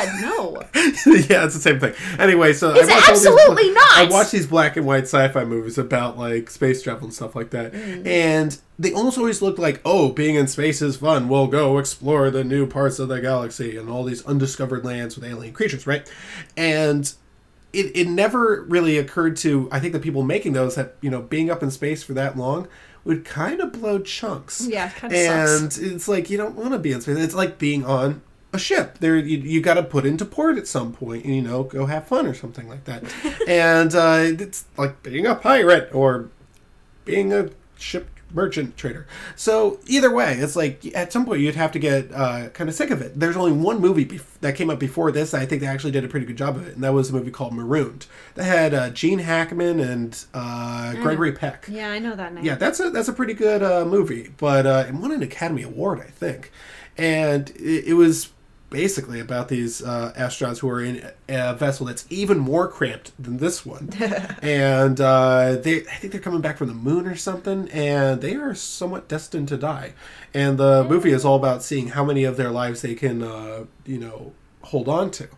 God, 0.04 0.20
no! 0.20 0.60
yeah, 0.74 1.44
it's 1.44 1.54
the 1.54 1.60
same 1.60 1.78
thing. 1.80 1.94
Anyway, 2.18 2.52
so 2.52 2.70
It's 2.74 2.88
I 2.88 2.94
watch 2.94 3.02
all 3.08 3.14
these- 3.14 3.26
absolutely 3.26 3.70
not! 3.72 3.96
I 3.98 4.08
watch 4.10 4.30
these 4.30 4.46
black 4.46 4.76
and 4.76 4.86
white 4.86 5.04
sci-fi 5.04 5.44
movies 5.44 5.78
about 5.78 6.18
like 6.18 6.50
space 6.50 6.82
travel 6.82 7.04
and 7.04 7.14
stuff 7.14 7.34
like 7.36 7.50
that, 7.50 7.72
Mm. 7.72 8.06
and 8.06 8.58
they 8.78 8.92
almost 8.92 9.18
always 9.18 9.40
look 9.42 9.58
like, 9.58 9.80
oh, 9.84 10.10
being 10.10 10.34
in 10.34 10.48
space 10.48 10.82
is 10.82 10.96
fun. 10.96 11.28
We'll 11.28 11.46
go 11.46 11.78
explore 11.78 12.30
the 12.30 12.42
new 12.44 12.66
parts 12.66 12.98
of 12.98 13.08
the 13.08 13.20
galaxy 13.20 13.76
and 13.76 13.88
all 13.88 14.02
these 14.04 14.24
undiscovered 14.26 14.84
lands 14.84 15.14
with 15.16 15.24
alien 15.24 15.52
creatures, 15.54 15.86
right? 15.86 16.10
And 16.56 17.12
it, 17.72 17.96
it 17.96 18.08
never 18.08 18.64
really 18.68 18.98
occurred 18.98 19.36
to 19.38 19.68
I 19.72 19.80
think 19.80 19.92
the 19.94 19.98
people 20.00 20.22
making 20.22 20.52
those 20.52 20.74
that 20.74 20.96
you 21.00 21.10
know 21.10 21.22
being 21.22 21.50
up 21.50 21.62
in 21.62 21.70
space 21.70 22.02
for 22.02 22.12
that 22.14 22.36
long 22.36 22.68
would 23.04 23.24
kind 23.24 23.60
of 23.60 23.72
blow 23.72 23.98
chunks. 23.98 24.66
Yeah, 24.68 24.88
kinda 24.90 25.16
and 25.16 25.72
sucks. 25.72 25.78
it's 25.78 26.06
like 26.08 26.28
you 26.30 26.36
don't 26.38 26.54
want 26.54 26.72
to 26.72 26.78
be 26.78 26.92
in 26.92 27.00
space. 27.00 27.16
It's 27.18 27.34
like 27.34 27.58
being 27.58 27.84
on 27.84 28.20
a 28.52 28.58
ship. 28.58 28.98
There, 28.98 29.16
you, 29.16 29.38
you 29.38 29.60
got 29.60 29.74
to 29.74 29.82
put 29.82 30.04
into 30.04 30.24
port 30.24 30.58
at 30.58 30.66
some 30.66 30.92
point, 30.92 31.24
and 31.24 31.34
you 31.34 31.42
know, 31.42 31.64
go 31.64 31.86
have 31.86 32.06
fun 32.06 32.26
or 32.26 32.34
something 32.34 32.68
like 32.68 32.84
that. 32.84 33.04
and 33.48 33.94
uh, 33.94 34.42
it's 34.42 34.66
like 34.76 35.02
being 35.02 35.26
a 35.26 35.34
pirate 35.34 35.94
or 35.94 36.30
being 37.04 37.32
a 37.32 37.50
ship 37.76 38.08
merchant 38.34 38.76
trader. 38.76 39.06
So 39.36 39.78
either 39.86 40.10
way, 40.10 40.34
it's 40.34 40.56
like 40.56 40.84
at 40.94 41.12
some 41.12 41.24
point 41.24 41.40
you'd 41.40 41.54
have 41.54 41.72
to 41.72 41.78
get 41.78 42.10
uh, 42.12 42.48
kind 42.50 42.68
of 42.68 42.74
sick 42.74 42.90
of 42.90 43.02
it. 43.02 43.18
There's 43.18 43.36
only 43.36 43.52
one 43.52 43.80
movie 43.80 44.04
bef- 44.04 44.38
that 44.40 44.56
came 44.56 44.70
out 44.70 44.78
before 44.78 45.12
this. 45.12 45.34
I 45.34 45.46
think 45.46 45.60
they 45.60 45.66
actually 45.66 45.90
did 45.90 46.04
a 46.04 46.08
pretty 46.08 46.26
good 46.26 46.36
job 46.36 46.56
of 46.56 46.66
it, 46.66 46.74
and 46.74 46.84
that 46.84 46.92
was 46.92 47.10
a 47.10 47.12
movie 47.12 47.30
called 47.30 47.54
Marooned. 47.54 48.06
That 48.34 48.44
had 48.44 48.74
uh, 48.74 48.90
Gene 48.90 49.20
Hackman 49.20 49.80
and 49.80 50.24
uh, 50.34 50.94
Gregory 50.94 51.32
Peck. 51.32 51.66
Yeah, 51.68 51.90
I 51.90 51.98
know 51.98 52.14
that 52.16 52.34
name. 52.34 52.44
Yeah, 52.44 52.54
that's 52.54 52.80
a 52.80 52.90
that's 52.90 53.08
a 53.08 53.12
pretty 53.12 53.34
good 53.34 53.62
uh, 53.62 53.84
movie, 53.84 54.32
but 54.36 54.66
uh, 54.66 54.84
it 54.88 54.94
won 54.94 55.12
an 55.12 55.22
Academy 55.22 55.62
Award, 55.62 56.00
I 56.00 56.10
think, 56.10 56.50
and 56.96 57.50
it, 57.50 57.88
it 57.88 57.94
was 57.94 58.30
basically 58.72 59.20
about 59.20 59.48
these 59.48 59.82
uh, 59.82 60.12
astronauts 60.16 60.58
who 60.58 60.68
are 60.68 60.82
in 60.82 61.08
a 61.28 61.54
vessel 61.54 61.86
that's 61.86 62.06
even 62.08 62.38
more 62.38 62.66
cramped 62.66 63.12
than 63.22 63.36
this 63.36 63.64
one, 63.64 63.90
and 64.42 65.00
uh, 65.00 65.56
they 65.56 65.82
I 65.82 65.94
think 65.96 66.12
they're 66.12 66.22
coming 66.22 66.40
back 66.40 66.56
from 66.56 66.68
the 66.68 66.74
moon 66.74 67.06
or 67.06 67.14
something, 67.14 67.68
and 67.70 68.20
they 68.20 68.34
are 68.34 68.54
somewhat 68.54 69.06
destined 69.08 69.48
to 69.48 69.56
die, 69.56 69.92
and 70.34 70.58
the 70.58 70.84
movie 70.84 71.12
is 71.12 71.24
all 71.24 71.36
about 71.36 71.62
seeing 71.62 71.88
how 71.88 72.04
many 72.04 72.24
of 72.24 72.36
their 72.36 72.50
lives 72.50 72.82
they 72.82 72.94
can 72.94 73.22
uh, 73.22 73.66
you 73.84 73.98
know 73.98 74.32
hold 74.62 74.88
on 74.88 75.10
to 75.12 75.28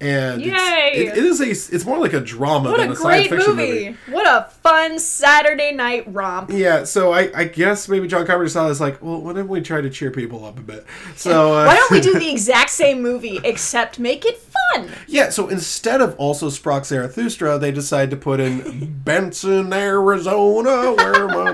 and 0.00 0.40
Yay! 0.40 0.92
It, 0.94 1.18
it 1.18 1.24
is 1.24 1.40
a 1.40 1.50
it's 1.50 1.84
more 1.84 1.98
like 1.98 2.14
a 2.14 2.20
drama 2.20 2.70
what 2.70 2.78
than 2.78 2.88
a, 2.88 2.92
a 2.92 2.96
science 2.96 3.28
fiction 3.28 3.56
movie. 3.56 3.90
movie. 3.90 3.96
What 4.08 4.26
a 4.26 4.50
fun 4.50 4.98
Saturday 4.98 5.72
night 5.72 6.04
romp! 6.12 6.50
Yeah, 6.52 6.84
so 6.84 7.12
I, 7.12 7.30
I 7.34 7.44
guess 7.44 7.88
maybe 7.88 8.08
John 8.08 8.26
Carpenter 8.26 8.48
saw 8.48 8.68
this 8.68 8.80
like, 8.80 9.02
well, 9.02 9.20
why 9.20 9.34
don't 9.34 9.48
we 9.48 9.60
try 9.60 9.80
to 9.80 9.90
cheer 9.90 10.10
people 10.10 10.44
up 10.44 10.58
a 10.58 10.62
bit? 10.62 10.86
So 11.16 11.52
uh, 11.52 11.66
why 11.66 11.76
don't 11.76 11.90
we 11.90 12.00
do 12.00 12.18
the 12.18 12.30
exact 12.30 12.70
same 12.70 13.02
movie 13.02 13.40
except 13.44 13.98
make 13.98 14.24
it 14.24 14.38
fun? 14.38 14.90
Yeah, 15.06 15.30
so 15.30 15.48
instead 15.48 16.00
of 16.00 16.16
also 16.16 16.48
sprach 16.48 16.86
Zarathustra, 16.86 17.58
they 17.58 17.70
decide 17.70 18.10
to 18.10 18.16
put 18.16 18.40
in 18.40 19.02
Benson, 19.04 19.72
Arizona, 19.72 20.92
where 20.92 21.28
my 21.28 21.52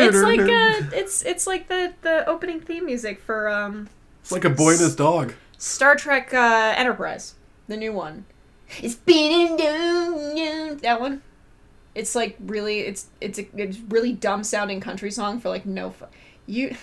It's 0.00 0.22
like 0.22 0.40
a, 0.40 0.98
it's 0.98 1.22
it's 1.22 1.46
like 1.46 1.68
the 1.68 1.94
the 2.02 2.28
opening 2.28 2.60
theme 2.60 2.86
music 2.86 3.20
for 3.20 3.48
um 3.48 3.88
it's 4.30 4.44
like 4.44 4.44
a 4.44 4.54
boy 4.54 4.70
and 4.70 4.80
his 4.80 4.94
dog. 4.94 5.34
Star 5.58 5.96
Trek 5.96 6.32
uh, 6.32 6.74
Enterprise, 6.76 7.34
the 7.66 7.76
new 7.76 7.92
one. 7.92 8.24
It's 8.80 8.94
been 8.94 9.58
in 9.58 10.78
that 10.82 11.00
one. 11.00 11.22
It's 11.96 12.14
like 12.14 12.36
really, 12.38 12.80
it's 12.80 13.08
it's 13.20 13.40
a 13.40 13.48
it's 13.60 13.78
really 13.88 14.12
dumb 14.12 14.44
sounding 14.44 14.80
country 14.80 15.10
song 15.10 15.40
for 15.40 15.48
like 15.48 15.66
no. 15.66 15.90
Fu- 15.90 16.06
you 16.46 16.76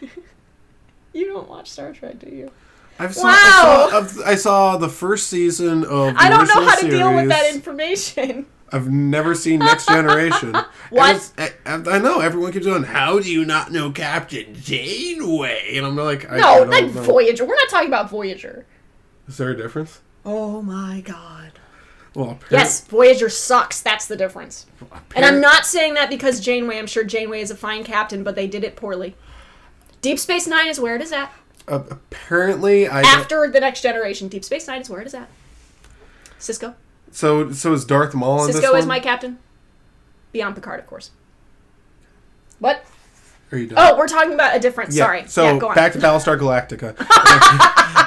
you 1.12 1.26
don't 1.26 1.48
watch 1.48 1.70
Star 1.70 1.92
Trek, 1.92 2.18
do 2.18 2.28
you? 2.28 2.50
I've 2.98 3.14
saw, 3.14 3.22
Wow. 3.22 3.88
I, 3.92 4.06
saw, 4.06 4.22
I 4.24 4.34
saw 4.34 4.76
the 4.76 4.88
first 4.88 5.28
season 5.28 5.84
of. 5.84 6.14
The 6.14 6.20
I 6.20 6.28
don't 6.28 6.48
know 6.48 6.66
how 6.66 6.74
to 6.80 6.90
deal 6.90 7.14
with 7.14 7.28
that 7.28 7.54
information. 7.54 8.46
I've 8.72 8.90
never 8.90 9.34
seen 9.34 9.60
Next 9.60 9.86
Generation. 9.88 10.54
What? 10.90 11.32
I, 11.36 11.50
I 11.66 11.98
know 11.98 12.20
everyone 12.20 12.50
keeps 12.52 12.64
going. 12.64 12.82
How 12.82 13.18
do 13.18 13.30
you 13.30 13.44
not 13.44 13.70
know 13.70 13.90
Captain 13.90 14.54
Janeway? 14.54 15.74
And 15.76 15.84
I'm 15.84 15.96
like, 15.96 16.24
I, 16.30 16.36
I 16.36 16.38
No, 16.38 16.54
don't 16.60 16.70
like 16.70 16.94
know. 16.94 17.02
Voyager. 17.02 17.44
We're 17.44 17.56
not 17.56 17.68
talking 17.68 17.88
about 17.88 18.08
Voyager. 18.08 18.64
Is 19.26 19.36
there 19.36 19.50
a 19.50 19.56
difference? 19.56 20.00
Oh 20.24 20.62
my 20.62 21.02
god. 21.02 21.52
Well, 22.14 22.38
Yes, 22.50 22.86
Voyager 22.86 23.28
sucks. 23.28 23.82
That's 23.82 24.06
the 24.06 24.16
difference. 24.16 24.64
And 25.14 25.26
I'm 25.26 25.42
not 25.42 25.66
saying 25.66 25.92
that 25.94 26.08
because 26.08 26.40
Janeway. 26.40 26.78
I'm 26.78 26.86
sure 26.86 27.04
Janeway 27.04 27.42
is 27.42 27.50
a 27.50 27.54
fine 27.56 27.84
captain, 27.84 28.24
but 28.24 28.34
they 28.34 28.46
did 28.46 28.64
it 28.64 28.74
poorly. 28.74 29.14
Deep 30.00 30.18
Space 30.18 30.46
Nine 30.46 30.68
is 30.68 30.80
where 30.80 30.96
it 30.96 31.02
is 31.02 31.12
at. 31.12 31.30
Uh, 31.68 31.82
apparently, 31.90 32.88
I 32.88 33.02
After 33.02 33.46
the 33.50 33.60
Next 33.60 33.82
Generation, 33.82 34.28
Deep 34.28 34.42
Space 34.44 34.66
Nine 34.66 34.80
is 34.80 34.88
where 34.88 35.02
it 35.02 35.06
is 35.06 35.12
at. 35.14 35.28
Sisko. 36.40 36.74
So 37.18 37.50
so 37.50 37.72
is 37.72 37.84
Darth 37.84 38.14
Maul 38.14 38.42
in 38.42 38.52
this 38.52 38.60
Sisko 38.60 38.70
one? 38.70 38.78
is 38.78 38.86
my 38.86 39.00
captain. 39.00 39.40
Beyond 40.30 40.54
Picard, 40.54 40.78
of 40.78 40.86
course. 40.86 41.10
What? 42.60 42.84
Are 43.50 43.58
you 43.58 43.66
done? 43.66 43.76
Oh, 43.80 43.98
we're 43.98 44.06
talking 44.06 44.34
about 44.34 44.54
a 44.54 44.60
different. 44.60 44.92
Yeah, 44.92 45.02
Sorry. 45.02 45.26
So 45.26 45.42
yeah, 45.42 45.58
go 45.58 45.70
on. 45.70 45.74
back 45.74 45.94
to 45.94 45.98
Battlestar 45.98 46.38
Galactica. 46.38 46.94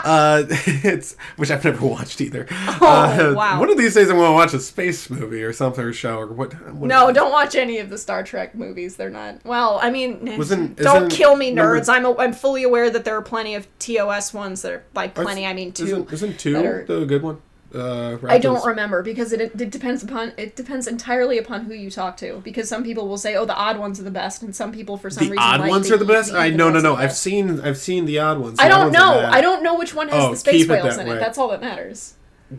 uh, 0.06 0.44
it's 0.50 1.18
which 1.36 1.52
I've 1.52 1.62
never 1.66 1.86
watched 1.86 2.22
either. 2.22 2.48
Oh, 2.50 2.78
uh, 2.80 3.34
wow. 3.36 3.60
One 3.60 3.70
of 3.70 3.78
these 3.78 3.96
days, 3.96 4.10
I'm 4.10 4.16
going 4.16 4.30
to 4.30 4.34
watch 4.34 4.54
a 4.54 4.62
space 4.62 5.10
movie 5.10 5.44
or 5.44 5.52
something 5.52 5.84
or 5.84 5.92
show 5.92 6.18
or 6.18 6.28
what. 6.28 6.54
what 6.74 6.88
no, 6.88 7.12
don't 7.12 7.34
watch 7.34 7.54
any 7.54 7.80
of 7.80 7.90
the 7.90 7.98
Star 7.98 8.24
Trek 8.24 8.56
movies. 8.56 8.96
They're 8.96 9.10
not. 9.10 9.44
Well, 9.44 9.78
I 9.84 9.90
mean, 9.90 10.38
Wasn't- 10.38 10.78
don't 10.78 11.12
kill 11.12 11.36
me, 11.36 11.52
number- 11.52 11.82
nerds. 11.82 11.90
I'm 11.90 12.06
a, 12.06 12.16
I'm 12.16 12.32
fully 12.32 12.64
aware 12.64 12.90
that 12.90 13.04
there 13.04 13.18
are 13.18 13.22
plenty 13.22 13.56
of 13.56 13.68
TOS 13.78 14.34
ones 14.34 14.62
that 14.62 14.72
are 14.72 14.84
by 14.94 15.10
plenty. 15.10 15.46
I 15.46 15.52
mean, 15.52 15.74
2 15.74 15.84
Isn't, 15.84 16.14
isn't 16.14 16.40
two 16.40 16.56
are- 16.56 16.86
the 16.86 17.04
good 17.04 17.24
one? 17.24 17.42
Uh, 17.74 18.18
I 18.28 18.38
don't 18.38 18.66
remember 18.66 19.02
because 19.02 19.32
it, 19.32 19.40
it 19.42 19.70
depends 19.70 20.04
upon 20.04 20.34
it 20.38 20.56
depends 20.56 20.88
entirely 20.88 21.38
upon 21.38 21.66
who 21.66 21.74
you 21.74 21.90
talk 21.90 22.18
to. 22.18 22.42
Because 22.44 22.68
some 22.68 22.84
people 22.84 23.08
will 23.08 23.18
say, 23.18 23.36
"Oh, 23.36 23.46
the 23.46 23.56
odd 23.56 23.78
ones 23.80 24.00
are 24.00 24.04
the 24.04 24.12
best," 24.12 24.42
and 24.44 24.54
some 24.56 24.72
people, 24.74 24.98
for 24.98 25.10
some 25.10 25.22
reason. 25.30 25.36
The 25.38 25.42
reason, 25.42 25.54
odd 25.54 25.60
like 25.62 25.70
ones 25.70 25.88
the 25.88 25.96
are 25.96 25.98
the 25.98 26.06
best. 26.06 26.34
I 26.34 26.48
even 26.48 26.58
no 26.58 26.70
no 26.70 26.80
no. 26.82 26.96
I've 26.96 27.10
best. 27.10 27.22
seen 27.22 27.62
I've 27.62 27.78
seen 27.78 28.06
the 28.06 28.20
odd 28.20 28.40
ones. 28.40 28.58
The 28.58 28.64
I 28.66 28.68
don't 28.68 28.80
ones 28.86 28.94
know. 28.94 29.20
I 29.26 29.40
don't 29.42 29.64
know 29.64 29.78
which 29.78 29.94
one 29.96 30.10
has 30.10 30.24
Oh, 30.24 30.32
the 30.32 30.38
space 30.38 30.54
keep 30.64 30.70
it 30.70 30.84
whales 30.84 30.98
in 30.98 31.08
way. 31.08 31.16
it. 31.16 31.20
That's 31.20 31.38
all 31.38 31.48
that 31.50 31.62
matters. 31.62 32.16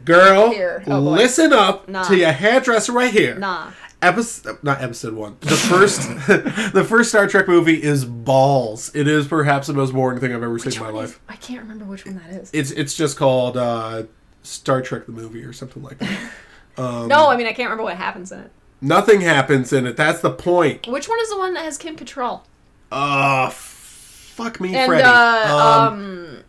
Girl, 0.06 0.50
Here. 0.50 0.82
Oh, 0.86 0.98
listen 1.00 1.52
up 1.52 1.86
Nah. 1.86 2.04
to 2.04 2.16
your 2.16 2.32
hairdresser 2.32 2.92
right 2.92 3.12
here. 3.12 3.34
Nah. 3.38 3.72
Episode, 4.00 4.64
not 4.64 4.80
episode 4.80 5.12
one. 5.14 5.36
The 5.40 5.48
first, 5.54 6.00
the 6.72 6.84
first 6.88 7.10
Star 7.10 7.26
Trek 7.28 7.46
movie 7.46 7.80
is 7.82 8.04
balls. 8.06 8.90
It 8.96 9.06
is 9.06 9.28
perhaps 9.28 9.66
the 9.66 9.74
most 9.74 9.92
boring 9.92 10.18
thing 10.18 10.32
I've 10.34 10.42
ever 10.42 10.58
seen 10.58 10.72
in 10.72 10.78
my 10.80 10.86
Which 10.86 10.94
one 10.94 11.04
is- 11.04 11.10
life. 11.10 11.20
I 11.28 11.36
can't 11.36 11.60
remember 11.60 11.84
which 11.84 12.06
one 12.06 12.16
that 12.16 12.30
is. 12.30 12.50
It's 12.54 12.70
it's 12.70 12.96
just 12.96 13.18
called 13.18 13.56
uh, 13.58 14.04
Star 14.42 14.82
Trek 14.82 15.06
the 15.06 15.12
movie 15.12 15.42
or 15.44 15.52
something 15.52 15.82
like 15.82 15.98
that. 15.98 16.30
Um, 16.78 17.06
no, 17.06 17.28
I 17.28 17.36
mean 17.36 17.46
I 17.46 17.50
can't 17.52 17.66
remember 17.68 17.82
what 17.84 17.98
happens 17.98 18.32
in 18.32 18.38
it. 18.38 18.50
nothing 18.80 19.20
happens 19.20 19.74
in 19.74 19.86
it. 19.86 19.94
That's 19.94 20.20
the 20.22 20.30
point. 20.30 20.86
Which 20.86 21.06
one 21.06 21.20
is 21.20 21.28
the 21.28 21.36
one 21.36 21.52
that 21.52 21.64
has 21.66 21.76
Kim 21.76 21.96
Cattrall? 21.96 22.40
Uh, 22.90 23.50
fuck 23.50 24.58
me, 24.58 24.74
And 24.74 24.88
Freddy. 24.88 25.02
uh, 25.04 25.54
um, 25.58 26.42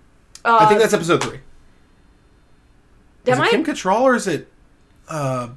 um, 0.45 0.55
I 0.61 0.65
think 0.67 0.77
uh, 0.77 0.79
that's 0.79 0.93
episode 0.93 1.21
three. 1.25 1.41
Is 3.25 3.37
it 3.37 3.41
I? 3.41 3.49
Kim 3.49 3.65
Cattrall 3.65 4.01
or 4.01 4.15
is 4.15 4.27
it? 4.27 4.47
Uh, 5.09 5.49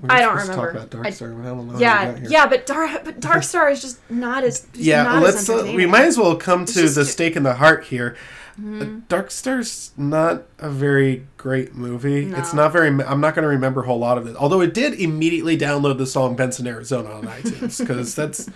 we 0.00 0.06
were 0.08 0.12
I 0.14 0.20
don't 0.20 0.36
remember. 0.36 0.72
Talk 0.72 0.90
about 0.90 1.06
I- 1.06 1.10
Darkstar, 1.10 1.36
but 1.36 1.44
I 1.44 1.50
don't 1.50 1.72
know. 1.72 1.78
yeah, 1.80 2.18
yeah, 2.22 2.46
but 2.46 2.64
Dark, 2.66 3.04
but 3.04 3.18
Dark 3.20 3.42
Star 3.42 3.70
is 3.70 3.80
just 3.82 3.98
not 4.08 4.44
as 4.44 4.66
Yeah, 4.74 5.02
Not 5.02 5.22
let's. 5.24 5.48
as 5.48 5.50
Uh, 5.50 5.72
we 5.74 5.86
might 5.86 6.04
as 6.04 6.16
well 6.16 6.36
come 6.36 6.62
It's 6.62 6.74
to 6.74 6.88
the 6.88 7.04
stake 7.04 7.34
in 7.36 7.42
the 7.42 7.54
heart 7.54 7.84
here. 7.86 8.16
Mhm. 8.60 8.82
Uh, 8.82 9.00
Darkstar's 9.08 9.92
not 9.96 10.42
a 10.58 10.68
very 10.68 11.26
great 11.36 11.74
movie. 11.74 12.30
It's 12.32 12.52
not 12.52 12.72
very. 12.72 12.88
I'm 12.88 13.20
not 13.20 13.34
going 13.34 13.42
to 13.44 13.48
remember 13.48 13.82
a 13.82 13.86
whole 13.86 13.98
lot 13.98 14.18
of 14.18 14.26
it. 14.26 14.36
Although 14.36 14.60
it 14.60 14.74
did 14.74 14.94
immediately 14.94 15.56
download 15.56 15.98
the 15.98 16.06
song 16.06 16.36
"Benson, 16.36 16.66
Arizona" 16.66 17.10
on 17.12 17.24
iTunes 17.24 17.78
because 17.78 18.14
that's 18.14 18.48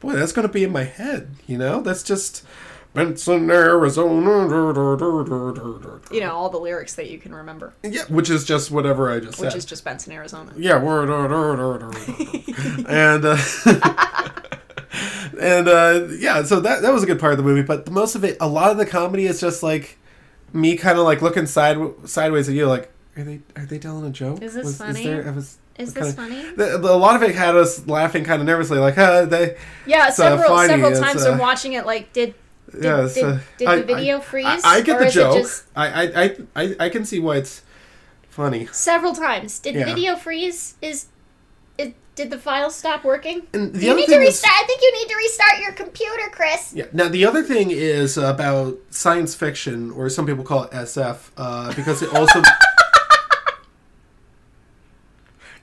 boy, 0.00 0.12
that's 0.14 0.32
going 0.32 0.46
to 0.46 0.52
be 0.52 0.64
in 0.64 0.72
my 0.72 0.84
head. 0.84 1.30
You 1.46 1.58
know, 1.58 1.80
that's 1.80 2.02
just 2.02 2.44
Benson, 2.92 3.50
Arizona. 3.50 4.14
You 6.10 6.20
know 6.20 6.32
all 6.32 6.48
the 6.48 6.58
lyrics 6.58 6.94
that 6.94 7.10
you 7.10 7.18
can 7.18 7.34
remember, 7.34 7.74
Yeah, 7.82 8.02
which 8.08 8.30
is 8.30 8.44
just 8.44 8.70
whatever 8.70 9.10
I 9.10 9.20
just 9.20 9.38
which 9.38 9.50
said. 9.50 9.58
is 9.58 9.64
just 9.64 9.84
Benson, 9.84 10.12
Arizona. 10.12 10.52
Yeah, 10.56 10.76
and 12.88 13.24
uh, 13.24 13.36
and 15.40 15.68
uh, 15.68 16.06
yeah, 16.18 16.42
so 16.42 16.60
that 16.60 16.82
that 16.82 16.92
was 16.92 17.02
a 17.02 17.06
good 17.06 17.20
part 17.20 17.32
of 17.32 17.38
the 17.38 17.44
movie. 17.44 17.62
But 17.62 17.84
the 17.84 17.90
most 17.90 18.14
of 18.14 18.24
it, 18.24 18.36
a 18.40 18.48
lot 18.48 18.70
of 18.70 18.76
the 18.78 18.86
comedy 18.86 19.26
is 19.26 19.40
just 19.40 19.62
like 19.62 19.98
me 20.52 20.76
kind 20.76 20.98
of 20.98 21.04
like 21.04 21.22
looking 21.22 21.46
side 21.46 21.78
sideways 22.04 22.48
at 22.48 22.54
you, 22.54 22.66
like, 22.66 22.90
are 23.16 23.24
they 23.24 23.40
are 23.56 23.66
they 23.66 23.78
telling 23.78 24.06
a 24.06 24.10
joke? 24.10 24.42
Is 24.42 24.54
this 24.54 24.64
Was- 24.66 24.78
funny? 24.78 25.04
there- 25.06 25.32
was- 25.32 25.58
Is 25.78 25.92
this 25.92 26.14
funny? 26.14 26.42
The, 26.56 26.78
the- 26.78 26.90
a 26.92 26.96
lot 26.96 27.16
of 27.16 27.22
it 27.22 27.34
had 27.34 27.54
us 27.54 27.86
laughing 27.86 28.24
kind 28.24 28.40
of 28.40 28.46
nervously, 28.46 28.78
like, 28.78 28.94
huh, 28.94 29.26
they. 29.26 29.56
Yeah, 29.86 30.06
uh, 30.06 30.10
several 30.10 30.48
funny, 30.48 30.68
several 30.68 30.98
times 30.98 31.24
uh, 31.24 31.32
I'm 31.32 31.38
watching 31.38 31.74
it. 31.74 31.84
Like, 31.84 32.12
did 32.14 32.34
did, 32.72 32.82
yeah, 32.84 33.08
did, 33.12 33.24
uh, 33.24 33.38
did 33.58 33.68
I- 33.68 33.76
the 33.76 33.82
video 33.84 34.18
I- 34.18 34.20
freeze? 34.20 34.46
I, 34.64 34.76
I 34.76 34.80
get 34.80 34.98
the 34.98 35.06
is 35.06 35.14
joke. 35.14 35.36
Just 35.36 35.64
I, 35.76 35.86
I, 36.06 36.36
I, 36.56 36.76
I, 36.80 36.88
can 36.88 37.04
see 37.04 37.20
why 37.20 37.36
it's 37.36 37.62
funny. 38.30 38.66
Several 38.72 39.14
times. 39.14 39.58
Did 39.58 39.74
Yeah. 39.74 39.84
the 39.84 39.94
video 39.94 40.16
freeze? 40.16 40.74
Is, 40.82 40.92
is 40.92 41.06
did 42.16 42.30
the 42.30 42.38
file 42.38 42.70
stop 42.70 43.04
working? 43.04 43.46
And 43.52 43.72
the 43.72 43.84
you 43.84 43.90
other 43.92 44.00
need 44.00 44.06
to 44.06 44.10
thing 44.12 44.22
is- 44.22 44.28
restart. 44.42 44.54
I 44.58 44.64
think 44.66 44.80
you 44.82 44.92
need 44.98 45.08
to 45.08 45.16
restart 45.16 45.58
your 45.60 45.72
computer, 45.72 46.28
Chris. 46.32 46.72
Yeah. 46.74 46.86
Now 46.92 47.06
the 47.08 47.24
other 47.26 47.44
thing 47.44 47.70
is 47.70 48.16
about 48.18 48.76
science 48.90 49.34
fiction, 49.36 49.92
or 49.92 50.08
some 50.08 50.26
people 50.26 50.42
call 50.42 50.64
it 50.64 50.70
SF, 50.72 51.30
uh, 51.36 51.72
because 51.74 52.02
it 52.02 52.12
also 52.14 52.42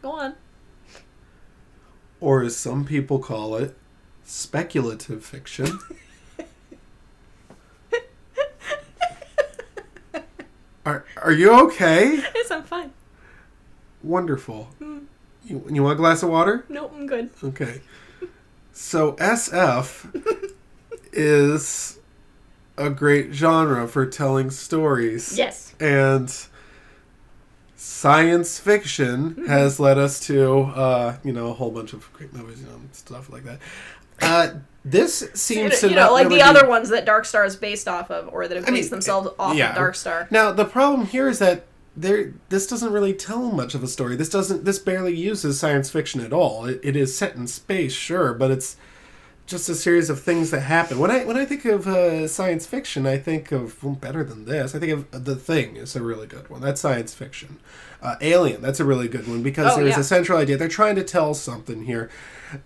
go 0.02 0.12
on? 0.12 0.36
or 2.22 2.42
as 2.44 2.56
some 2.56 2.86
people 2.86 3.20
call 3.20 3.56
it, 3.58 3.76
speculative 4.24 5.26
fiction. 5.26 5.78
are 10.86 11.06
Are 11.22 11.32
you 11.34 11.52
okay? 11.68 12.18
Yes, 12.36 12.50
I'm 12.52 12.64
fine. 12.64 12.92
Wonderful. 14.02 14.70
You, 15.45 15.65
you 15.70 15.84
want 15.84 15.94
a 15.94 15.98
glass 15.98 16.24
of 16.24 16.30
water? 16.30 16.65
Nope, 16.70 16.94
I'm 16.95 17.06
good. 17.07 17.30
Okay. 17.44 17.82
So 18.72 19.14
SF 19.14 20.53
is 21.11 21.99
a 22.78 22.90
great 22.90 23.34
genre 23.34 23.88
for 23.88 24.06
telling 24.06 24.49
stories. 24.49 25.38
Yes. 25.38 25.76
And 25.80 26.34
science 27.76 28.60
fiction 28.60 29.45
has 29.48 29.80
led 29.80 29.98
us 29.98 30.20
to, 30.28 30.61
uh, 30.61 31.18
you 31.24 31.34
know, 31.34 31.49
a 31.49 31.53
whole 31.53 31.72
bunch 31.72 31.94
of 31.94 32.11
great 32.14 32.34
movies, 32.34 32.61
you 32.61 32.68
know, 32.68 32.76
and 32.76 32.95
stuff 32.95 33.30
like 33.30 33.44
that. 33.44 33.60
Uh, 34.22 34.60
this 34.86 35.22
You 35.22 35.30
seems 35.36 35.72
know, 35.72 35.80
to 35.80 35.90
you 35.90 35.95
know, 35.95 36.14
like 36.14 36.26
really 36.26 36.40
the 36.40 36.44
be- 36.44 36.49
other 36.49 36.68
ones 36.68 36.90
that 36.90 37.06
Dark 37.06 37.26
Star 37.26 37.45
is 37.45 37.56
based 37.56 37.88
off 37.88 38.11
of, 38.11 38.30
or 38.34 38.48
that 38.48 38.56
have 38.56 38.68
I 38.68 38.72
mean, 38.72 38.82
based 38.82 38.90
themselves 38.91 39.30
off 39.38 39.56
yeah. 39.56 39.70
of 39.70 39.76
Dark 39.76 39.95
Star. 39.95 40.28
Now 40.32 40.52
the 40.52 40.65
problem 40.65 41.07
here 41.07 41.28
is 41.28 41.40
that 41.40 41.65
there 41.95 42.34
this 42.49 42.68
doesn't 42.68 42.91
really 42.91 43.14
tell 43.14 43.52
much 43.52 43.76
of 43.76 43.84
a 43.84 43.88
story. 43.88 44.15
This 44.15 44.30
doesn't 44.30 44.65
this 44.65 44.80
barely 44.80 45.15
uses 45.15 45.60
science 45.60 45.90
fiction 45.90 46.22
at 46.22 46.34
all. 46.34 46.65
It, 46.65 46.80
it 46.84 46.95
is 46.95 47.15
set 47.18 47.36
in 47.36 47.48
space, 47.48 47.94
sure, 47.94 48.34
but 48.34 48.52
it's 48.52 48.76
just 49.45 49.68
a 49.68 49.76
series 49.76 50.10
of 50.10 50.22
things 50.22 50.52
that 50.52 50.61
happen. 50.61 50.98
When 50.99 51.11
I 51.11 51.26
when 51.26 51.38
I 51.38 51.45
think 51.45 51.65
of 51.65 51.86
uh, 51.88 52.28
science 52.28 52.65
fiction, 52.65 53.06
I 53.06 53.18
think 53.18 53.52
of 53.52 53.84
well, 53.84 53.94
better 53.95 54.24
than 54.24 54.45
this. 54.45 54.74
I 54.74 54.80
think 54.80 54.91
of 54.94 55.26
The 55.26 55.36
Thing 55.36 55.76
is 55.76 55.95
a 55.95 56.02
really 56.02 56.28
good 56.28 56.49
one. 56.49 56.61
That's 56.61 56.82
science 56.82 57.14
fiction. 57.14 57.60
Uh, 58.02 58.15
Alien, 58.22 58.61
that's 58.61 58.80
a 58.80 58.86
really 58.86 59.07
good 59.07 59.28
one 59.28 59.44
because 59.44 59.74
Oh, 59.74 59.78
there's 59.78 59.95
yeah. 59.95 59.99
a 59.99 60.03
central 60.03 60.38
idea. 60.38 60.57
They're 60.57 60.68
trying 60.68 60.95
to 60.95 61.03
tell 61.03 61.34
something 61.34 61.84
here. 61.84 62.10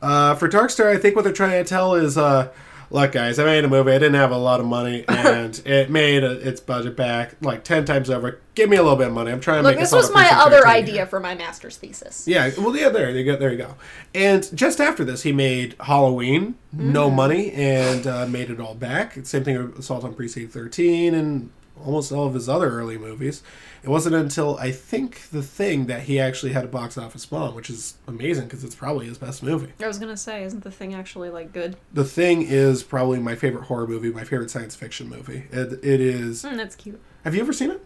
Uh, 0.02 0.36
for 0.36 0.48
Darkstar, 0.50 0.88
I 0.88 0.98
think 0.98 1.16
what 1.16 1.24
they're 1.26 1.34
trying 1.34 1.64
to 1.64 1.68
tell 1.68 1.94
is, 1.96 2.18
uh, 2.18 2.52
look, 2.90 3.12
guys, 3.12 3.40
I 3.40 3.46
made 3.46 3.64
a 3.64 3.68
movie. 3.68 3.92
I 3.92 3.98
didn't 4.00 4.16
have 4.16 4.32
a 4.32 4.38
lot 4.38 4.60
of 4.60 4.66
money, 4.66 5.06
and 5.10 5.60
it 5.66 5.90
made 5.90 6.24
uh 6.24 6.32
its 6.32 6.60
budget 6.62 6.96
back 6.96 7.36
like 7.42 7.64
ten 7.64 7.86
times 7.86 8.10
over. 8.10 8.40
Give 8.56 8.70
me 8.70 8.78
a 8.78 8.82
little 8.84 8.98
bit 8.98 9.08
of 9.08 9.14
money. 9.14 9.32
I'm 9.32 9.40
trying 9.40 9.58
to 9.60 9.64
make. 9.64 9.72
Look, 9.72 9.76
make 9.78 9.84
this 9.84 9.92
was 9.92 10.12
my 10.12 10.30
other 10.34 10.68
idea 10.68 10.94
here. 10.96 11.06
for 11.06 11.20
my 11.20 11.36
master's 11.36 11.78
thesis. 11.78 12.28
Yeah, 12.28 12.50
well, 12.58 12.76
yeah, 12.76 12.90
there 12.90 13.10
you 13.12 13.24
go, 13.24 13.36
there 13.38 13.52
you 13.52 13.58
go. 13.58 13.76
And 14.16 14.50
just 14.56 14.80
after 14.82 15.04
this, 15.06 15.24
he 15.24 15.32
made 15.32 15.76
Halloween, 15.82 16.56
no 16.74 17.10
Mm. 17.12 17.16
money, 17.16 17.52
and 17.52 18.08
uh, 18.08 18.26
made 18.26 18.50
it 18.50 18.60
all 18.60 18.74
back. 18.76 19.18
Same 19.26 19.44
thing 19.44 19.58
with 19.58 19.78
Assault 19.80 20.04
on 20.04 20.14
Precinct 20.16 20.52
13 20.54 21.14
and 21.14 21.50
almost 21.86 22.12
all 22.12 22.28
of 22.28 22.34
his 22.34 22.48
other 22.50 22.70
early 22.70 22.98
movies. 22.98 23.44
It 23.84 23.90
wasn't 23.90 24.16
until 24.16 24.58
I 24.58 24.72
think 24.72 25.30
The 25.30 25.42
Thing 25.42 25.86
that 25.86 26.04
he 26.04 26.20
actually 26.20 26.54
had 26.54 26.66
a 26.66 26.68
box 26.68 26.98
office 26.98 27.26
bomb, 27.26 27.56
which 27.56 27.70
is 27.70 27.96
amazing 28.08 28.46
because 28.46 28.64
it's 28.64 28.76
probably 28.76 29.08
his 29.08 29.18
best 29.18 29.44
movie. 29.44 29.74
I 29.82 29.88
was 29.88 30.00
gonna 30.00 30.18
say, 30.18 30.44
isn't 30.44 30.64
the 30.64 30.72
thing 30.72 30.94
actually 30.94 31.30
like 31.30 31.54
good? 31.54 31.78
The 31.94 32.04
Thing 32.04 32.42
is 32.42 32.84
probably 32.84 33.20
my 33.20 33.36
favorite 33.36 33.66
horror 33.66 33.88
movie, 33.88 34.12
my 34.12 34.24
favorite 34.24 34.50
science 34.50 34.76
fiction 34.76 35.08
movie. 35.08 35.46
It, 35.52 35.74
it 35.84 36.02
is. 36.02 36.44
Mm, 36.44 36.58
that's 36.58 36.76
cute. 36.76 37.00
Have 37.24 37.36
you 37.36 37.42
ever 37.42 37.54
seen 37.54 37.72
it? 37.72 37.84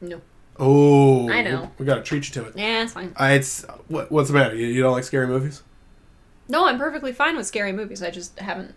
No. 0.00 0.20
Oh, 0.58 1.30
I 1.30 1.42
know. 1.42 1.70
We, 1.78 1.86
gotta 1.86 2.02
treat 2.02 2.28
you 2.28 2.42
to 2.42 2.48
it. 2.48 2.56
Yeah, 2.56 2.82
it's 2.82 2.92
fine. 2.92 3.12
Uh, 3.18 3.26
it's 3.32 3.64
what, 3.86 4.10
what's 4.10 4.28
the 4.28 4.34
matter? 4.34 4.56
You, 4.56 4.66
you 4.66 4.82
don't 4.82 4.92
like 4.92 5.04
scary 5.04 5.28
movies? 5.28 5.62
No, 6.48 6.66
I'm 6.66 6.78
perfectly 6.78 7.12
fine 7.12 7.36
with 7.36 7.46
scary 7.46 7.72
movies. 7.72 8.02
I 8.02 8.10
just 8.10 8.38
haven't. 8.40 8.74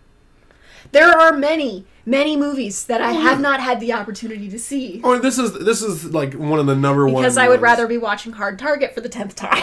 There 0.90 1.08
are 1.10 1.32
many, 1.32 1.86
many 2.04 2.36
movies 2.36 2.84
that 2.86 3.00
I 3.00 3.12
have 3.12 3.40
not 3.40 3.60
had 3.60 3.78
the 3.80 3.92
opportunity 3.92 4.48
to 4.50 4.58
see 4.58 5.00
Oh, 5.04 5.18
this 5.18 5.38
is 5.38 5.52
this 5.64 5.80
is 5.82 6.12
like 6.12 6.34
one 6.34 6.58
of 6.58 6.66
the 6.66 6.74
number 6.74 7.06
one. 7.06 7.22
because 7.22 7.36
I 7.38 7.44
would 7.48 7.60
ones. 7.60 7.62
rather 7.62 7.86
be 7.86 7.98
watching 7.98 8.32
Hard 8.32 8.58
Target 8.58 8.94
for 8.94 9.00
the 9.00 9.08
tenth 9.08 9.36
time. 9.36 9.62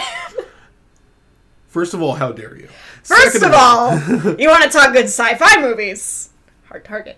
First 1.68 1.94
of 1.94 2.02
all, 2.02 2.14
how 2.14 2.32
dare 2.32 2.56
you? 2.56 2.68
First 3.04 3.32
Second 3.34 3.48
of 3.48 3.54
all, 3.54 3.92
you 4.40 4.48
want 4.48 4.64
to 4.64 4.70
talk 4.70 4.92
good 4.92 5.04
sci-fi 5.04 5.60
movies? 5.60 6.30
Hard 6.64 6.84
Target. 6.84 7.16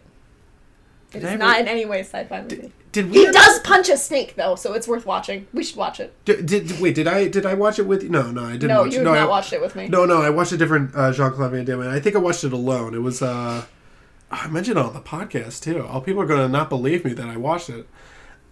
It 1.11 1.21
Did 1.21 1.23
is 1.25 1.29
ever- 1.31 1.39
not 1.39 1.61
in 1.61 1.69
any 1.69 1.85
way 1.87 2.01
a 2.01 2.05
sci-fi 2.05 2.43
movie. 2.43 2.73
did 2.93 3.11
we? 3.11 3.25
He 3.27 3.31
does 3.33 3.61
punch 3.61 3.89
a 3.89 3.97
snake 3.97 4.35
though, 4.37 4.55
so 4.55 4.75
it's 4.75 4.87
worth 4.89 5.07
watching. 5.07 5.47
We 5.55 5.63
should 5.65 5.77
watch 5.77 6.01
it. 6.01 6.15
Did, 6.27 6.47
did 6.47 6.81
wait? 6.81 6.95
Did 6.95 7.07
I 7.07 7.29
did 7.29 7.47
I 7.47 7.55
watch 7.55 7.79
it 7.79 7.87
with 7.87 8.03
you? 8.03 8.09
No, 8.11 8.31
no, 8.31 8.45
I 8.45 8.53
didn't. 8.53 8.69
No, 8.69 8.83
watch 8.83 8.93
you 8.95 9.01
it. 9.01 9.05
no, 9.05 9.15
not 9.15 9.23
I, 9.23 9.27
watched 9.27 9.53
it 9.55 9.61
with 9.61 9.75
me. 9.77 9.89
No, 9.89 10.05
no, 10.05 10.21
I 10.23 10.29
watched 10.31 10.53
a 10.53 10.57
different 10.59 10.95
uh, 10.95 11.13
Jean 11.13 11.33
Claude 11.33 11.51
Van 11.53 11.65
Damme. 11.65 11.83
I 11.89 12.01
think 12.01 12.15
I 12.17 12.19
watched 12.19 12.45
it 12.45 12.53
alone. 12.53 12.95
It 12.95 13.03
was 13.03 13.21
uh, 13.23 13.65
I 14.33 14.49
mentioned 14.49 14.79
it 14.79 14.85
on 14.85 14.95
the 14.95 15.01
podcast 15.01 15.63
too. 15.63 15.87
All 15.87 16.01
people 16.01 16.23
are 16.23 16.27
going 16.27 16.41
to 16.41 16.49
not 16.49 16.71
believe 16.71 17.05
me 17.05 17.13
that 17.13 17.29
I 17.29 17.37
watched 17.37 17.69
it. 17.69 17.87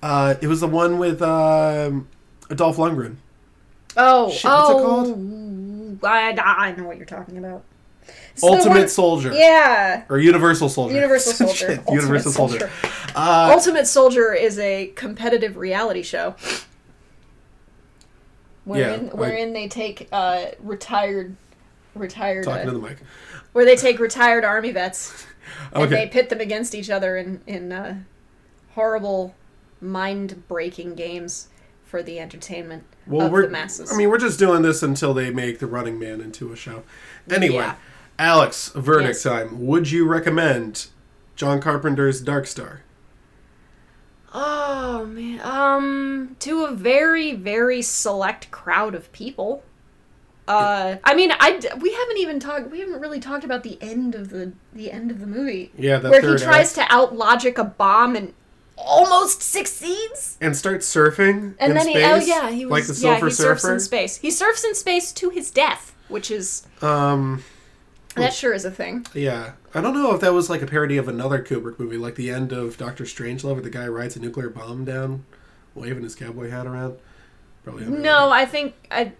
Uh, 0.03 0.35
it 0.41 0.47
was 0.47 0.61
the 0.61 0.67
one 0.69 0.99
with 0.99 1.23
um, 1.23 2.09
Adolf 2.51 2.77
Lundgren. 2.77 3.17
Oh, 3.97 4.31
Shit, 4.31 4.45
what's 4.45 5.11
it 5.11 5.17
oh, 5.17 5.99
I, 6.07 6.37
I 6.69 6.73
know 6.77 6.85
what 6.85 6.97
you're 6.97 7.07
talking 7.07 7.39
about. 7.39 7.65
It's 8.33 8.43
Ultimate 8.45 8.79
one- 8.79 8.89
Soldier. 8.89 9.33
Yeah. 9.33 10.05
Or 10.09 10.19
Universal 10.19 10.69
Soldier. 10.69 10.95
Universal 10.95 11.33
Soldier. 11.47 11.55
Shit, 11.55 11.79
Ultimate 11.81 11.95
Universal 11.95 12.33
Soldier. 12.33 12.59
Soldier. 12.59 12.73
Uh, 13.15 13.51
Ultimate 13.53 13.87
Soldier 13.87 14.33
is 14.33 14.59
a 14.59 14.89
competitive 14.97 15.57
reality 15.57 16.03
show. 16.03 16.35
Wherein, 18.65 19.07
Yeah, 19.07 19.13
wherein 19.13 19.53
they 19.53 19.69
take 19.69 20.09
uh, 20.13 20.47
retired, 20.61 21.35
retired, 21.95 22.45
talking 22.45 22.63
uh, 22.69 22.73
to 22.73 22.79
the 22.79 22.79
mic. 22.79 22.99
where 23.53 23.65
they 23.65 23.77
take 23.77 23.99
retired 23.99 24.45
army 24.45 24.71
vets 24.71 25.27
and 25.73 25.91
they 25.91 26.07
pit 26.07 26.29
them 26.29 26.41
against 26.41 26.75
each 26.75 26.91
other 26.91 27.17
in 27.17 27.41
in 27.47 27.73
uh, 27.73 27.99
horrible, 28.75 29.35
mind-breaking 29.81 30.95
games 30.95 31.49
for 31.85 32.03
the 32.03 32.21
entertainment 32.21 32.85
Well, 33.07 33.27
of 33.27 33.33
we're, 33.33 33.43
the 33.43 33.49
masses. 33.49 33.93
I 33.93 33.97
mean, 33.97 34.09
we're 34.11 34.19
just 34.19 34.39
doing 34.39 34.63
this 34.63 34.83
until 34.83 35.13
they 35.13 35.31
make 35.31 35.59
the 35.59 35.67
Running 35.67 35.99
Man 35.99 36.21
into 36.21 36.53
a 36.53 36.57
show. 36.57 36.85
Anyway, 37.29 37.57
Yeah. 37.57 37.75
Alex, 38.19 38.69
verdict 38.75 39.15
Yes. 39.15 39.23
time. 39.25 39.67
Would 39.67 39.91
you 39.91 40.07
recommend 40.07 40.87
John 41.35 41.61
Carpenter's 41.61 42.21
Dark 42.21 42.47
Star? 42.47 42.83
Oh 44.33 45.05
man. 45.07 45.41
Um 45.43 46.37
to 46.41 46.65
a 46.65 46.71
very 46.73 47.35
very 47.35 47.83
select 47.83 48.51
crowd 48.51 48.95
of 48.95 49.11
people. 49.13 49.65
Uh 50.51 50.97
I 51.05 51.15
mean 51.15 51.33
I 51.39 51.61
we 51.81 51.93
haven't 51.93 52.19
even 52.19 52.41
talked 52.41 52.71
we 52.71 52.81
haven't 52.81 53.01
really 53.01 53.21
talked 53.21 53.45
about 53.45 53.63
the 53.63 53.79
end 53.81 54.15
of 54.15 54.31
the 54.31 54.53
the 54.73 54.91
end 54.91 55.11
of 55.11 55.21
the 55.21 55.27
movie. 55.27 55.73
Yeah, 55.79 55.99
the 55.99 56.11
where 56.11 56.21
he 56.21 56.37
tries 56.39 56.77
act. 56.77 56.89
to 56.89 56.95
out 56.95 57.15
logic 57.17 57.59
a 57.59 57.65
bomb 57.65 58.17
and 58.17 58.33
almost 58.77 59.43
succeeds. 59.43 60.39
And 60.41 60.57
start 60.57 60.81
surfing 60.81 61.55
And 61.59 61.77
then 61.77 61.83
space? 61.83 61.95
he 61.97 62.03
oh 62.05 62.17
yeah, 62.17 62.51
he 62.51 62.65
was 62.65 62.71
like 62.73 62.85
the 62.87 62.95
yeah, 63.03 63.13
Silver 63.15 63.27
he 63.27 63.33
surfs 63.33 63.65
in 63.65 63.81
space. 63.81 64.17
He 64.17 64.31
surfs 64.31 64.65
in 64.65 64.75
space 64.75 65.13
to 65.13 65.31
his 65.31 65.51
death, 65.51 65.95
which 66.09 66.31
is 66.31 66.67
Um, 66.81 67.45
that 68.17 68.33
sure 68.33 68.53
is 68.55 68.65
a 68.65 68.71
thing. 68.71 69.07
yeah. 69.15 69.53
I 69.73 69.81
don't 69.81 69.95
know 69.95 70.13
if 70.15 70.21
that 70.23 70.33
was 70.35 70.51
like 70.51 70.63
a 70.63 70.67
parody 70.67 70.97
of 70.97 71.07
another 71.07 71.41
Kubrick 71.45 71.79
movie, 71.79 71.97
like 71.97 72.17
the 72.17 72.29
end 72.31 72.51
of 72.53 72.77
Doctor 72.77 73.05
Strangelove, 73.05 73.53
where 73.53 73.61
the 73.63 73.71
guy 73.71 73.87
rides 73.87 74.17
a 74.17 74.21
nuclear 74.21 74.49
bomb 74.51 74.85
down, 74.85 75.25
waving 75.77 76.03
his 76.03 76.17
cowboy 76.17 76.51
hat 76.51 76.67
around. 76.67 76.97
Probably. 77.63 77.85
No, 77.87 78.31
I 78.31 78.47
think 78.47 78.75
I 78.91 79.13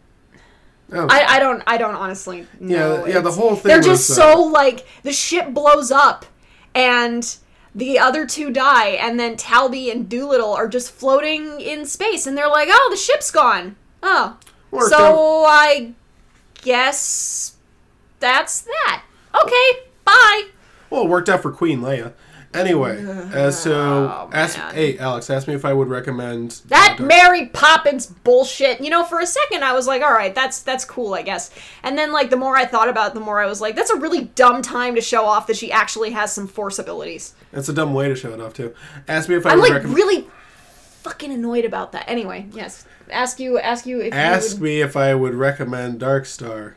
Oh. 0.93 1.07
I, 1.09 1.37
I 1.37 1.39
don't 1.39 1.63
I 1.67 1.77
don't 1.77 1.95
honestly 1.95 2.47
know. 2.59 3.07
Yeah, 3.07 3.15
yeah, 3.15 3.21
the 3.21 3.31
whole 3.31 3.55
thing 3.55 3.69
They're 3.69 3.79
was, 3.79 3.87
just 3.87 4.11
uh, 4.11 4.15
so 4.15 4.43
like 4.43 4.87
the 5.03 5.13
ship 5.13 5.51
blows 5.51 5.91
up 5.91 6.27
and 6.75 7.37
the 7.75 7.99
other 7.99 8.27
two 8.27 8.51
die 8.51 8.89
and 8.89 9.19
then 9.19 9.37
Talby 9.37 9.93
and 9.93 10.09
Doolittle 10.09 10.53
are 10.53 10.67
just 10.67 10.91
floating 10.91 11.61
in 11.61 11.87
space 11.87 12.27
and 12.27 12.37
they're 12.37 12.49
like, 12.49 12.69
"Oh, 12.71 12.89
the 12.91 12.97
ship's 12.97 13.31
gone." 13.31 13.77
Oh. 14.03 14.37
Worked 14.71 14.91
so 14.91 15.45
I 15.47 15.93
guess 16.63 17.57
that's 18.19 18.61
that. 18.63 19.03
Okay, 19.43 19.81
bye. 20.05 20.49
Well, 20.91 21.05
it 21.05 21.09
worked 21.09 21.29
out 21.29 21.43
for 21.43 21.53
Queen 21.53 21.81
Leia. 21.81 22.13
Anyway, 22.53 22.99
as 23.33 23.63
so, 23.63 23.73
oh, 23.73 24.31
ask, 24.33 24.59
Oh, 24.59 24.63
man. 24.63 24.75
hey 24.75 24.99
Alex, 24.99 25.31
ask 25.31 25.47
me 25.47 25.55
if 25.55 25.65
I 25.65 25.73
would 25.73 25.87
recommend 25.89 26.61
That 26.67 26.97
Dark- 26.99 27.09
Mary 27.09 27.47
Poppins 27.47 28.07
bullshit. 28.07 28.81
You 28.81 28.91
know, 28.91 29.05
for 29.05 29.21
a 29.21 29.27
second 29.27 29.63
I 29.63 29.73
was 29.73 29.87
like, 29.87 30.03
all 30.03 30.13
right, 30.13 30.35
that's 30.35 30.61
that's 30.63 30.85
cool, 30.85 31.15
I 31.15 31.23
guess. 31.23 31.51
And 31.85 31.97
then 31.97 32.11
like 32.13 32.29
the 32.31 32.37
more 32.37 32.57
I 32.57 32.65
thought 32.67 32.89
about 32.89 33.09
it, 33.13 33.15
the 33.15 33.21
more 33.21 33.41
I 33.41 33.47
was 33.47 33.61
like, 33.61 33.77
that's 33.77 33.91
a 33.91 33.97
really 33.97 34.25
dumb 34.35 34.63
time 34.63 34.97
to 34.97 35.01
show 35.01 35.27
off 35.27 35.47
that 35.47 35.57
she 35.57 35.71
actually 35.71 36.11
has 36.11 36.33
some 36.33 36.49
force 36.49 36.79
abilities. 36.81 37.35
That's 37.53 37.69
a 37.69 37.73
dumb 37.73 37.95
way 37.95 38.09
to 38.09 38.17
show 38.17 38.33
it 38.33 38.41
off 38.41 38.53
too. 38.55 38.75
Ask 39.07 39.29
me 39.29 39.37
if 39.37 39.47
I 39.47 39.51
I'm 39.51 39.59
would 39.61 39.65
like 39.69 39.73
recommend. 39.75 39.97
really 39.97 40.27
fucking 41.03 41.33
annoyed 41.33 41.65
about 41.65 41.93
that. 41.93 42.09
Anyway, 42.09 42.47
yes. 42.53 42.85
Ask 43.11 43.39
you 43.39 43.59
ask 43.61 43.87
you 43.87 44.01
if 44.01 44.13
Ask 44.13 44.51
you 44.51 44.55
would... 44.57 44.63
me 44.63 44.81
if 44.81 44.97
I 44.97 45.15
would 45.15 45.35
recommend 45.35 46.01
Dark 46.01 46.27
Star. 46.27 46.77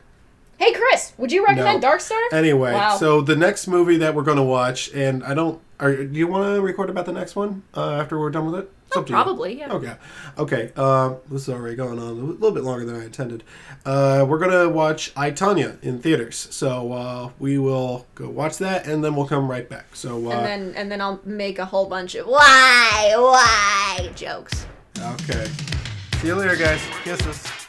Hey 0.56 0.72
Chris, 0.72 1.12
would 1.18 1.32
you 1.32 1.44
recommend 1.44 1.80
No. 1.80 1.88
Dark 1.88 2.00
Star? 2.00 2.18
Anyway, 2.32 2.72
Wow. 2.72 2.96
so 2.96 3.20
the 3.20 3.34
next 3.34 3.66
movie 3.66 3.96
that 3.98 4.14
we're 4.14 4.22
going 4.22 4.36
to 4.36 4.42
watch, 4.44 4.88
and 4.94 5.24
I 5.24 5.34
don't. 5.34 5.60
Are, 5.80 5.94
do 6.04 6.18
you 6.18 6.26
want 6.28 6.54
to 6.54 6.60
record 6.60 6.88
about 6.90 7.04
the 7.06 7.12
next 7.12 7.34
one 7.34 7.62
uh, 7.76 7.94
after 7.94 8.18
we're 8.18 8.30
done 8.30 8.46
with 8.46 8.60
it? 8.60 8.70
To 8.92 9.00
you. 9.00 9.06
Probably, 9.06 9.58
yeah. 9.58 9.72
Okay. 9.72 9.94
Okay. 10.38 10.72
Um, 10.76 11.16
this 11.28 11.42
is 11.42 11.48
already 11.48 11.74
going 11.74 11.98
on 11.98 12.06
a 12.06 12.12
little 12.12 12.52
bit 12.52 12.62
longer 12.62 12.84
than 12.84 12.94
I 12.94 13.04
intended. 13.06 13.42
Uh, 13.84 14.24
we're 14.28 14.38
gonna 14.38 14.68
watch 14.68 15.10
I 15.16 15.32
Tonya 15.32 15.82
in 15.82 16.00
theaters, 16.00 16.46
so 16.52 16.92
uh, 16.92 17.30
we 17.40 17.58
will 17.58 18.06
go 18.14 18.28
watch 18.28 18.58
that, 18.58 18.86
and 18.86 19.02
then 19.02 19.16
we'll 19.16 19.26
come 19.26 19.50
right 19.50 19.68
back. 19.68 19.96
So. 19.96 20.30
Uh, 20.30 20.36
And 20.36 20.46
then 20.46 20.74
and 20.76 20.92
then 20.92 21.00
I'll 21.00 21.20
make 21.24 21.58
a 21.58 21.64
whole 21.64 21.86
bunch 21.86 22.14
of 22.14 22.26
why 22.28 23.14
why 23.16 24.10
jokes. 24.14 24.64
Okay. 25.00 25.46
See 26.20 26.28
you 26.28 26.36
later, 26.36 26.54
guys. 26.54 26.80
Kisses. 27.02 27.63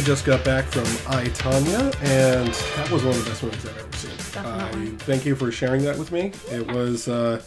We 0.00 0.06
just 0.06 0.24
got 0.24 0.42
back 0.46 0.64
from 0.64 0.84
I 1.14 1.24
Tonya, 1.26 1.94
and 2.02 2.48
that 2.48 2.90
was 2.90 3.04
one 3.04 3.14
of 3.14 3.22
the 3.22 3.28
best 3.28 3.42
movies 3.42 3.66
I've 3.66 3.76
ever 3.76 3.96
seen. 3.98 4.16
Definitely. 4.32 4.92
I 4.92 4.96
thank 4.96 5.26
you 5.26 5.36
for 5.36 5.52
sharing 5.52 5.82
that 5.82 5.98
with 5.98 6.10
me. 6.10 6.32
It 6.50 6.72
was. 6.72 7.06
Uh, 7.06 7.42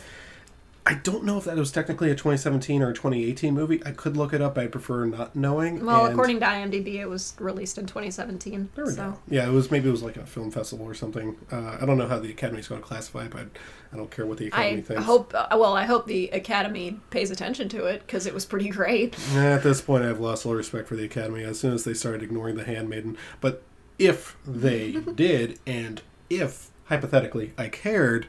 don't 1.03 1.23
know 1.23 1.37
if 1.37 1.43
that 1.45 1.55
was 1.57 1.71
technically 1.71 2.09
a 2.09 2.15
2017 2.15 2.81
or 2.81 2.89
a 2.89 2.93
2018 2.93 3.53
movie. 3.53 3.81
I 3.85 3.91
could 3.91 4.15
look 4.17 4.33
it 4.33 4.41
up. 4.41 4.57
I 4.57 4.67
prefer 4.67 5.05
not 5.05 5.35
knowing. 5.35 5.85
Well, 5.85 6.05
and- 6.05 6.13
according 6.13 6.39
to 6.39 6.45
IMDb, 6.45 6.95
it 6.95 7.07
was 7.09 7.35
released 7.39 7.77
in 7.77 7.85
2017. 7.85 8.69
There 8.75 8.85
we 8.85 8.91
so. 8.91 9.11
go. 9.11 9.19
Yeah, 9.29 9.47
it 9.47 9.51
was 9.51 9.69
maybe 9.69 9.89
it 9.89 9.91
was 9.91 10.03
like 10.03 10.17
a 10.17 10.25
film 10.25 10.51
festival 10.51 10.85
or 10.85 10.93
something. 10.93 11.35
Uh, 11.51 11.77
I 11.81 11.85
don't 11.85 11.97
know 11.97 12.07
how 12.07 12.19
the 12.19 12.29
Academy's 12.31 12.67
going 12.67 12.81
to 12.81 12.87
classify 12.87 13.25
it, 13.25 13.31
but 13.31 13.47
I 13.91 13.97
don't 13.97 14.09
care 14.09 14.25
what 14.25 14.37
the 14.37 14.47
Academy 14.47 14.75
thinks. 14.77 14.89
I 14.91 14.93
thinks. 14.95 15.05
hope. 15.05 15.33
Uh, 15.35 15.47
well, 15.51 15.75
I 15.75 15.85
hope 15.85 16.07
the 16.07 16.29
Academy 16.29 16.99
pays 17.09 17.29
attention 17.31 17.69
to 17.69 17.85
it 17.85 18.01
because 18.05 18.25
it 18.25 18.33
was 18.33 18.45
pretty 18.45 18.69
great. 18.79 19.15
At 19.35 19.63
this 19.63 19.81
point, 19.81 20.03
I've 20.05 20.19
lost 20.19 20.45
all 20.45 20.55
respect 20.55 20.87
for 20.87 20.95
the 20.95 21.05
Academy 21.05 21.43
as 21.43 21.59
soon 21.59 21.73
as 21.73 21.83
they 21.83 21.93
started 21.93 22.23
ignoring 22.23 22.55
The 22.55 22.63
Handmaiden. 22.63 23.17
But 23.41 23.61
if 23.99 24.37
they 24.45 24.91
did, 25.15 25.59
and 25.67 26.01
if, 26.29 26.71
hypothetically, 26.85 27.53
I 27.57 27.67
cared, 27.69 28.27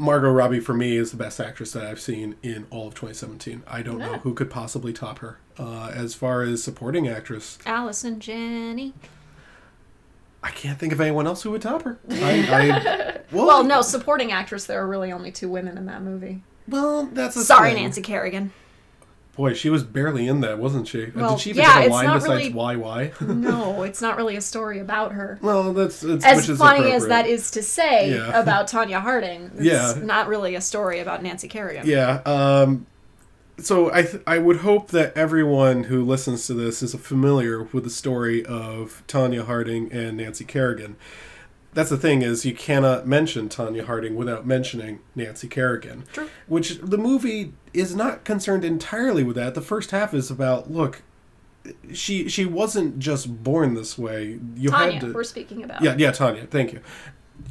Margot 0.00 0.30
Robbie, 0.30 0.60
for 0.60 0.74
me, 0.74 0.96
is 0.96 1.10
the 1.10 1.16
best 1.16 1.40
actress 1.40 1.72
that 1.72 1.84
I've 1.84 2.00
seen 2.00 2.36
in 2.42 2.66
all 2.70 2.86
of 2.86 2.94
2017. 2.94 3.64
I 3.66 3.82
don't 3.82 3.98
know 3.98 4.18
who 4.18 4.32
could 4.32 4.48
possibly 4.48 4.92
top 4.92 5.18
her. 5.18 5.38
Uh, 5.58 5.90
as 5.92 6.14
far 6.14 6.42
as 6.42 6.62
supporting 6.62 7.08
actress, 7.08 7.58
Allison 7.66 8.20
Janney. 8.20 8.94
I 10.40 10.50
can't 10.52 10.78
think 10.78 10.92
of 10.92 11.00
anyone 11.00 11.26
else 11.26 11.42
who 11.42 11.50
would 11.50 11.62
top 11.62 11.82
her. 11.82 11.98
I, 12.10 12.14
I, 12.14 13.18
well, 13.32 13.46
Well, 13.46 13.64
no, 13.64 13.82
supporting 13.82 14.30
actress. 14.30 14.66
There 14.66 14.80
are 14.80 14.86
really 14.86 15.10
only 15.10 15.32
two 15.32 15.48
women 15.48 15.76
in 15.76 15.86
that 15.86 16.02
movie. 16.02 16.42
Well, 16.68 17.06
that's 17.06 17.44
Sorry, 17.44 17.72
thing. 17.72 17.82
Nancy 17.82 18.00
Kerrigan. 18.02 18.52
Boy, 19.38 19.54
she 19.54 19.70
was 19.70 19.84
barely 19.84 20.26
in 20.26 20.40
that, 20.40 20.58
wasn't 20.58 20.88
she? 20.88 21.04
Uh, 21.06 21.10
Well, 21.14 21.30
Did 21.30 21.40
she 21.40 21.50
even 21.50 21.62
yeah, 21.62 21.68
have 21.70 21.82
a 21.82 21.86
it's 21.86 21.92
line 21.92 22.06
not 22.06 22.14
besides 22.14 22.30
really- 22.42 22.52
why 22.52 22.74
why? 22.76 23.12
No, 23.20 23.84
it's 23.84 24.02
not 24.02 24.16
really 24.16 24.34
a 24.36 24.40
story 24.40 24.80
about 24.80 25.12
her. 25.12 25.38
well, 25.40 25.72
that's 25.72 26.02
it's, 26.02 26.24
As 26.24 26.38
which 26.38 26.48
is 26.50 26.58
funny 26.58 26.90
as 26.90 27.06
that 27.06 27.26
is 27.26 27.50
to 27.52 27.62
say 27.62 28.10
Yeah. 28.10 28.38
about 28.42 28.66
Tonya 28.68 29.00
Harding, 29.00 29.52
it's 29.54 29.62
Yeah. 29.64 29.94
not 30.02 30.26
really 30.28 30.56
a 30.56 30.60
story 30.60 30.98
about 30.98 31.22
Nancy 31.22 31.46
Kerrigan. 31.48 31.86
Yeah. 31.86 32.20
Um, 32.26 32.86
so 33.60 33.92
I 33.92 34.02
th- 34.02 34.22
I 34.26 34.38
would 34.38 34.58
hope 34.58 34.88
that 34.88 35.16
everyone 35.16 35.84
who 35.84 36.04
listens 36.04 36.46
to 36.48 36.54
this 36.54 36.82
is 36.82 36.94
familiar 36.96 37.62
with 37.62 37.84
the 37.84 37.90
story 37.90 38.44
of 38.44 39.02
Tonya 39.08 39.46
Harding 39.46 39.90
and 39.92 40.16
Nancy 40.16 40.44
Kerrigan. 40.44 40.96
That's 41.78 41.90
the 41.90 41.96
thing 41.96 42.22
is 42.22 42.44
you 42.44 42.56
cannot 42.56 43.06
mention 43.06 43.48
Tonya 43.48 43.84
Harding 43.84 44.16
without 44.16 44.44
mentioning 44.44 44.98
Nancy 45.14 45.46
Kerrigan. 45.46 46.02
True. 46.12 46.28
Which 46.48 46.80
the 46.80 46.98
movie 46.98 47.52
is 47.72 47.94
not 47.94 48.24
concerned 48.24 48.64
entirely 48.64 49.22
with 49.22 49.36
that. 49.36 49.54
The 49.54 49.60
first 49.60 49.92
half 49.92 50.12
is 50.12 50.28
about 50.28 50.68
look, 50.68 51.02
she 51.92 52.28
she 52.28 52.44
wasn't 52.44 52.98
just 52.98 53.44
born 53.44 53.74
this 53.74 53.96
way. 53.96 54.40
You 54.56 54.70
Tonya, 54.70 54.92
had 54.94 55.00
to, 55.02 55.12
we're 55.12 55.22
speaking 55.22 55.62
about. 55.62 55.80
yeah, 55.80 55.94
yeah, 55.96 56.10
Tonya. 56.10 56.50
Thank 56.50 56.72
you. 56.72 56.80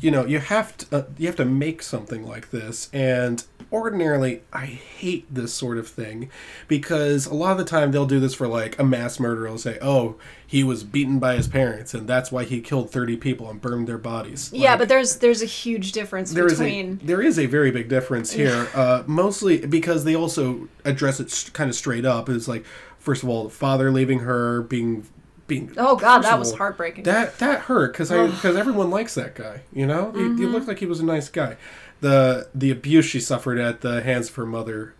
You 0.02 0.12
know, 0.12 0.26
you 0.26 0.40
have 0.40 0.78
to 0.78 0.98
uh, 0.98 1.04
you 1.18 1.28
have 1.28 1.36
to 1.38 1.46
make 1.46 1.82
something 1.82 2.26
like 2.26 2.52
this, 2.52 2.90
and 2.94 3.44
ordinarily, 3.72 4.44
I 4.54 4.66
hate 4.66 5.26
this 5.34 5.54
sort 5.54 5.78
of 5.78 5.88
thing 5.88 6.30
because 6.68 7.26
a 7.26 7.34
lot 7.34 7.52
of 7.54 7.58
the 7.58 7.66
time 7.66 7.92
they'll 7.92 8.06
do 8.06 8.20
this 8.20 8.34
for 8.34 8.48
like 8.48 8.78
a 8.80 8.84
mass 8.84 9.20
murder. 9.20 9.44
They'll 9.44 9.58
say, 9.58 9.78
"Oh, 9.82 10.16
he 10.46 10.64
was 10.64 10.84
beaten 10.84 11.20
by 11.20 11.36
his 11.36 11.48
parents, 11.48 11.94
and 11.94 12.08
that's 12.08 12.32
why 12.32 12.44
he 12.44 12.62
killed 12.62 12.92
thirty 12.92 13.18
people 13.18 13.50
and 13.50 13.60
burned 13.60 13.88
their 13.88 13.98
bodies." 13.98 14.52
Yeah, 14.54 14.78
but 14.78 14.88
there's 14.88 15.18
there's 15.18 15.42
a 15.42 15.46
huge 15.48 15.94
difference 15.94 16.32
there 16.32 16.46
is 16.46 16.60
between 16.60 17.00
a 17.02 17.06
there 17.06 17.22
is 17.22 17.40
a 17.40 17.48
very 17.48 17.72
big 17.72 17.90
difference 17.90 18.32
here. 18.32 18.68
uh, 18.76 19.04
mostly 19.08 19.66
because 19.66 20.04
they 20.04 20.16
also 20.16 20.68
address 20.86 21.20
it 21.20 21.50
kind 21.54 21.70
of 21.70 21.76
straight 21.76 22.06
up. 22.06 22.30
Is 22.30 22.48
like, 22.48 22.66
first 23.00 23.24
of 23.24 23.30
all, 23.30 23.46
the 23.46 23.50
father 23.50 23.92
leaving 23.92 24.20
her, 24.20 24.62
being 24.62 25.08
being. 25.48 25.74
Oh, 25.78 25.96
God, 25.96 26.20
that 26.24 26.38
was 26.38 26.54
heartbreaking. 26.54 27.04
That 27.06 27.40
that 27.40 27.62
hurt 27.62 27.94
because 27.94 28.12
I 28.12 28.28
because 28.28 28.56
everyone 28.56 28.90
likes 28.90 29.16
that 29.16 29.36
guy. 29.36 29.62
You 29.74 29.88
know, 29.88 30.12
he, 30.12 30.24
he 30.36 30.46
looked 30.46 30.68
like 30.68 30.80
he 30.80 30.86
was 30.86 31.00
a 31.00 31.06
nice 31.06 31.30
guy. 31.30 31.58
The 32.02 32.50
the 32.54 32.70
abuse 32.70 33.06
she 33.06 33.20
suffered 33.20 33.58
at 33.58 33.82
the 33.82 34.02
hands 34.02 34.30
of 34.30 34.36
her 34.36 34.46
mother. 34.46 34.94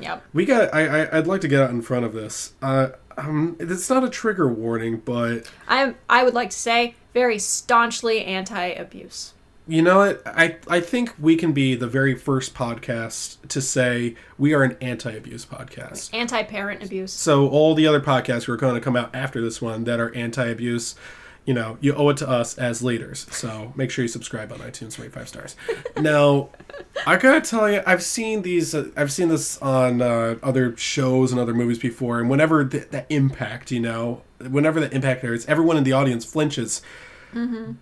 Yep. 0.00 0.24
We 0.32 0.44
got. 0.44 0.72
I, 0.72 1.02
I 1.02 1.18
I'd 1.18 1.26
like 1.26 1.40
to 1.42 1.48
get 1.48 1.62
out 1.62 1.70
in 1.70 1.82
front 1.82 2.04
of 2.04 2.12
this. 2.12 2.52
Uh, 2.62 2.90
um, 3.16 3.56
it's 3.58 3.90
not 3.90 4.04
a 4.04 4.08
trigger 4.08 4.48
warning, 4.48 4.98
but 5.04 5.50
I 5.66 5.94
I 6.08 6.22
would 6.22 6.34
like 6.34 6.50
to 6.50 6.56
say 6.56 6.94
very 7.12 7.38
staunchly 7.38 8.24
anti-abuse. 8.24 9.32
You 9.68 9.82
know 9.82 9.98
what? 9.98 10.22
I 10.26 10.56
I 10.66 10.80
think 10.80 11.14
we 11.20 11.36
can 11.36 11.52
be 11.52 11.74
the 11.74 11.86
very 11.86 12.14
first 12.14 12.54
podcast 12.54 13.36
to 13.48 13.60
say 13.60 14.16
we 14.38 14.54
are 14.54 14.62
an 14.62 14.78
anti-abuse 14.80 15.44
podcast. 15.44 16.08
Anti-parent 16.14 16.82
abuse. 16.82 17.12
So 17.12 17.46
all 17.48 17.74
the 17.74 17.86
other 17.86 18.00
podcasts 18.00 18.44
who 18.44 18.52
are 18.52 18.56
going 18.56 18.74
to 18.74 18.80
come 18.80 18.96
out 18.96 19.14
after 19.14 19.42
this 19.42 19.60
one 19.60 19.84
that 19.84 20.00
are 20.00 20.14
anti-abuse, 20.14 20.94
you 21.44 21.52
know, 21.52 21.76
you 21.82 21.94
owe 21.94 22.08
it 22.08 22.16
to 22.18 22.28
us 22.28 22.56
as 22.56 22.82
leaders. 22.82 23.26
So 23.30 23.74
make 23.76 23.90
sure 23.90 24.02
you 24.02 24.08
subscribe 24.08 24.52
on 24.52 24.58
iTunes, 24.60 24.98
rate 24.98 25.12
five 25.12 25.28
stars. 25.28 25.54
now, 25.98 26.48
I 27.06 27.16
gotta 27.18 27.42
tell 27.42 27.70
you, 27.70 27.82
I've 27.86 28.02
seen 28.02 28.40
these. 28.40 28.74
Uh, 28.74 28.88
I've 28.96 29.12
seen 29.12 29.28
this 29.28 29.58
on 29.60 30.00
uh, 30.00 30.36
other 30.42 30.76
shows 30.78 31.30
and 31.30 31.38
other 31.38 31.54
movies 31.54 31.78
before, 31.78 32.20
and 32.20 32.30
whenever 32.30 32.64
th- 32.64 32.88
that 32.88 33.04
impact, 33.10 33.70
you 33.70 33.80
know, 33.80 34.22
whenever 34.48 34.80
the 34.80 34.90
impact 34.94 35.22
hurts, 35.22 35.46
everyone 35.46 35.76
in 35.76 35.84
the 35.84 35.92
audience 35.92 36.24
flinches. 36.24 36.80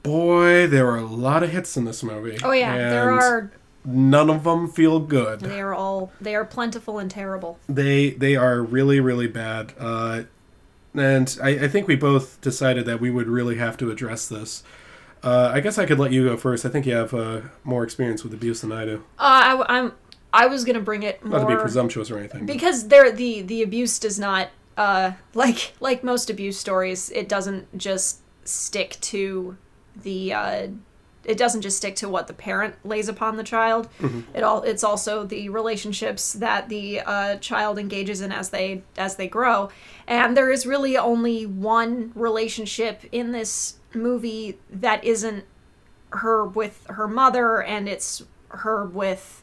Boy, 0.02 0.66
there 0.66 0.89
are 0.90 0.98
a 0.98 1.06
lot 1.06 1.43
of 1.43 1.51
hits 1.51 1.77
in 1.77 1.85
this 1.85 2.02
movie. 2.02 2.36
Mm-hmm. 2.36 2.47
Oh 2.47 2.52
yeah, 2.52 2.77
there 2.77 3.10
are 3.10 3.51
None 3.89 4.28
of 4.31 4.43
them 4.43 4.68
feel 4.68 4.98
good. 4.98 5.40
they 5.40 5.60
are 5.60 5.73
all 5.73 6.12
they 6.20 6.35
are 6.35 6.44
plentiful 6.44 6.98
and 6.98 7.09
terrible. 7.09 7.59
They 7.68 8.10
they 8.10 8.35
are 8.35 8.60
really 8.60 8.98
really 8.98 9.28
bad. 9.28 9.73
Uh, 9.78 10.23
and 10.94 11.39
I, 11.43 11.51
I 11.51 11.68
think 11.68 11.86
we 11.86 11.94
both 11.94 12.40
decided 12.40 12.86
that 12.86 13.01
we 13.01 13.10
would 13.10 13.28
really 13.28 13.56
have 13.56 13.77
to 13.78 13.90
address 13.90 14.28
this. 14.28 14.64
Uh, 15.23 15.51
I 15.52 15.60
guess 15.60 15.78
I 15.78 15.86
could 15.86 15.98
let 15.98 16.10
you 16.12 16.24
go 16.24 16.36
first. 16.36 16.64
I 16.64 16.68
think 16.68 16.86
you 16.86 16.94
have 16.94 17.14
uh, 17.14 17.40
more 17.64 17.85
experience 17.85 18.24
with 18.24 18.32
abuse 18.32 18.60
than 18.60 18.73
I 18.73 18.85
do. 18.85 19.05
Uh, 19.18 19.64
I, 19.68 19.78
am 19.78 19.93
I 20.32 20.47
was 20.47 20.64
gonna 20.64 20.81
bring 20.81 21.02
it 21.02 21.24
Not 21.24 21.40
to 21.40 21.47
be 21.47 21.56
presumptuous 21.56 22.10
or 22.10 22.18
anything. 22.18 22.44
because 22.44 22.89
there 22.89 23.10
the 23.12 23.43
the 23.43 23.62
abuse 23.62 23.98
does 23.98 24.18
not 24.18 24.48
uh 24.77 25.12
like 25.35 25.74
like 25.81 26.02
most 26.02 26.28
abuse 26.28 26.59
stories 26.59 27.10
it 27.10 27.28
doesn't 27.28 27.78
just 27.78 28.20
stick 28.47 28.97
to 29.01 29.56
the 30.02 30.32
uh 30.32 30.68
it 31.27 31.36
doesn't 31.36 31.62
just 31.62 31.77
stick 31.77 31.97
to 31.97 32.09
what 32.09 32.28
the 32.28 32.32
parent 32.32 32.74
lays 32.85 33.09
upon 33.09 33.36
the 33.36 33.43
child. 33.43 33.89
It 34.32 34.43
all 34.43 34.62
it's 34.62 34.85
also 34.85 35.24
the 35.24 35.48
relationships 35.48 36.32
that 36.35 36.68
the 36.68 37.01
uh, 37.01 37.36
child 37.39 37.78
engages 37.78 38.20
in 38.20 38.31
as 38.32 38.51
they 38.51 38.82
as 38.97 39.16
they 39.16 39.27
grow. 39.27 39.70
And 40.06 40.36
there 40.36 40.51
is 40.51 40.66
really 40.66 40.97
only 40.97 41.44
one 41.44 42.12
relationship 42.14 43.02
in 43.10 43.32
this 43.32 43.78
movie 43.93 44.59
that 44.70 45.05
isn't 45.05 45.44
her 46.10 46.44
with 46.44 46.86
her 46.89 47.09
mother 47.09 47.60
and 47.60 47.89
it's 47.89 48.23
her 48.51 48.85
with 48.85 49.43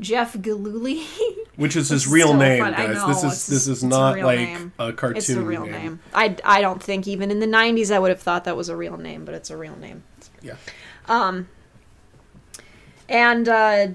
Jeff 0.00 0.40
Gillooly 0.40 1.04
Which 1.56 1.76
is 1.76 1.90
his 1.90 2.08
real 2.08 2.28
so 2.28 2.36
name, 2.36 2.62
fun. 2.62 2.72
Guys. 2.72 2.96
know, 2.96 3.08
this 3.08 3.18
is 3.18 3.22
his- 3.32 3.46
this 3.46 3.68
is 3.68 3.82
a 3.82 3.86
not 3.88 4.14
real 4.16 4.24
like 4.26 4.38
name. 4.38 4.72
a 4.78 4.92
cartoon 4.92 5.16
It's 5.18 5.28
a 5.30 5.40
real 5.42 5.66
name. 5.66 6.00
I, 6.14 6.36
I 6.42 6.60
don't 6.62 6.82
think 6.82 7.06
even 7.06 7.30
in 7.30 7.38
the 7.40 7.46
90s 7.46 7.90
I 7.94 7.98
would 7.98 8.10
have 8.10 8.20
thought 8.22 8.44
that 8.44 8.56
was 8.56 8.68
a 8.70 8.76
real 8.76 8.96
name, 8.96 9.24
but 9.26 9.34
it's 9.34 9.50
a 9.50 9.56
real 9.58 9.76
name. 9.76 10.02
Yeah. 10.42 10.54
Um. 11.06 11.48
And 13.08 13.48
uh, 13.48 13.88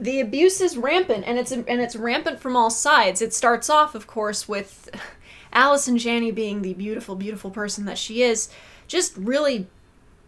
the 0.00 0.20
abuse 0.20 0.60
is 0.60 0.76
rampant, 0.76 1.24
and 1.26 1.38
it's 1.38 1.52
and 1.52 1.68
it's 1.68 1.94
rampant 1.94 2.40
from 2.40 2.56
all 2.56 2.70
sides. 2.70 3.20
It 3.20 3.34
starts 3.34 3.68
off, 3.68 3.94
of 3.94 4.06
course, 4.06 4.48
with 4.48 4.88
Allison 5.52 5.98
Janney 5.98 6.30
being 6.30 6.62
the 6.62 6.74
beautiful, 6.74 7.14
beautiful 7.16 7.50
person 7.50 7.84
that 7.84 7.98
she 7.98 8.22
is, 8.22 8.48
just 8.86 9.16
really 9.16 9.66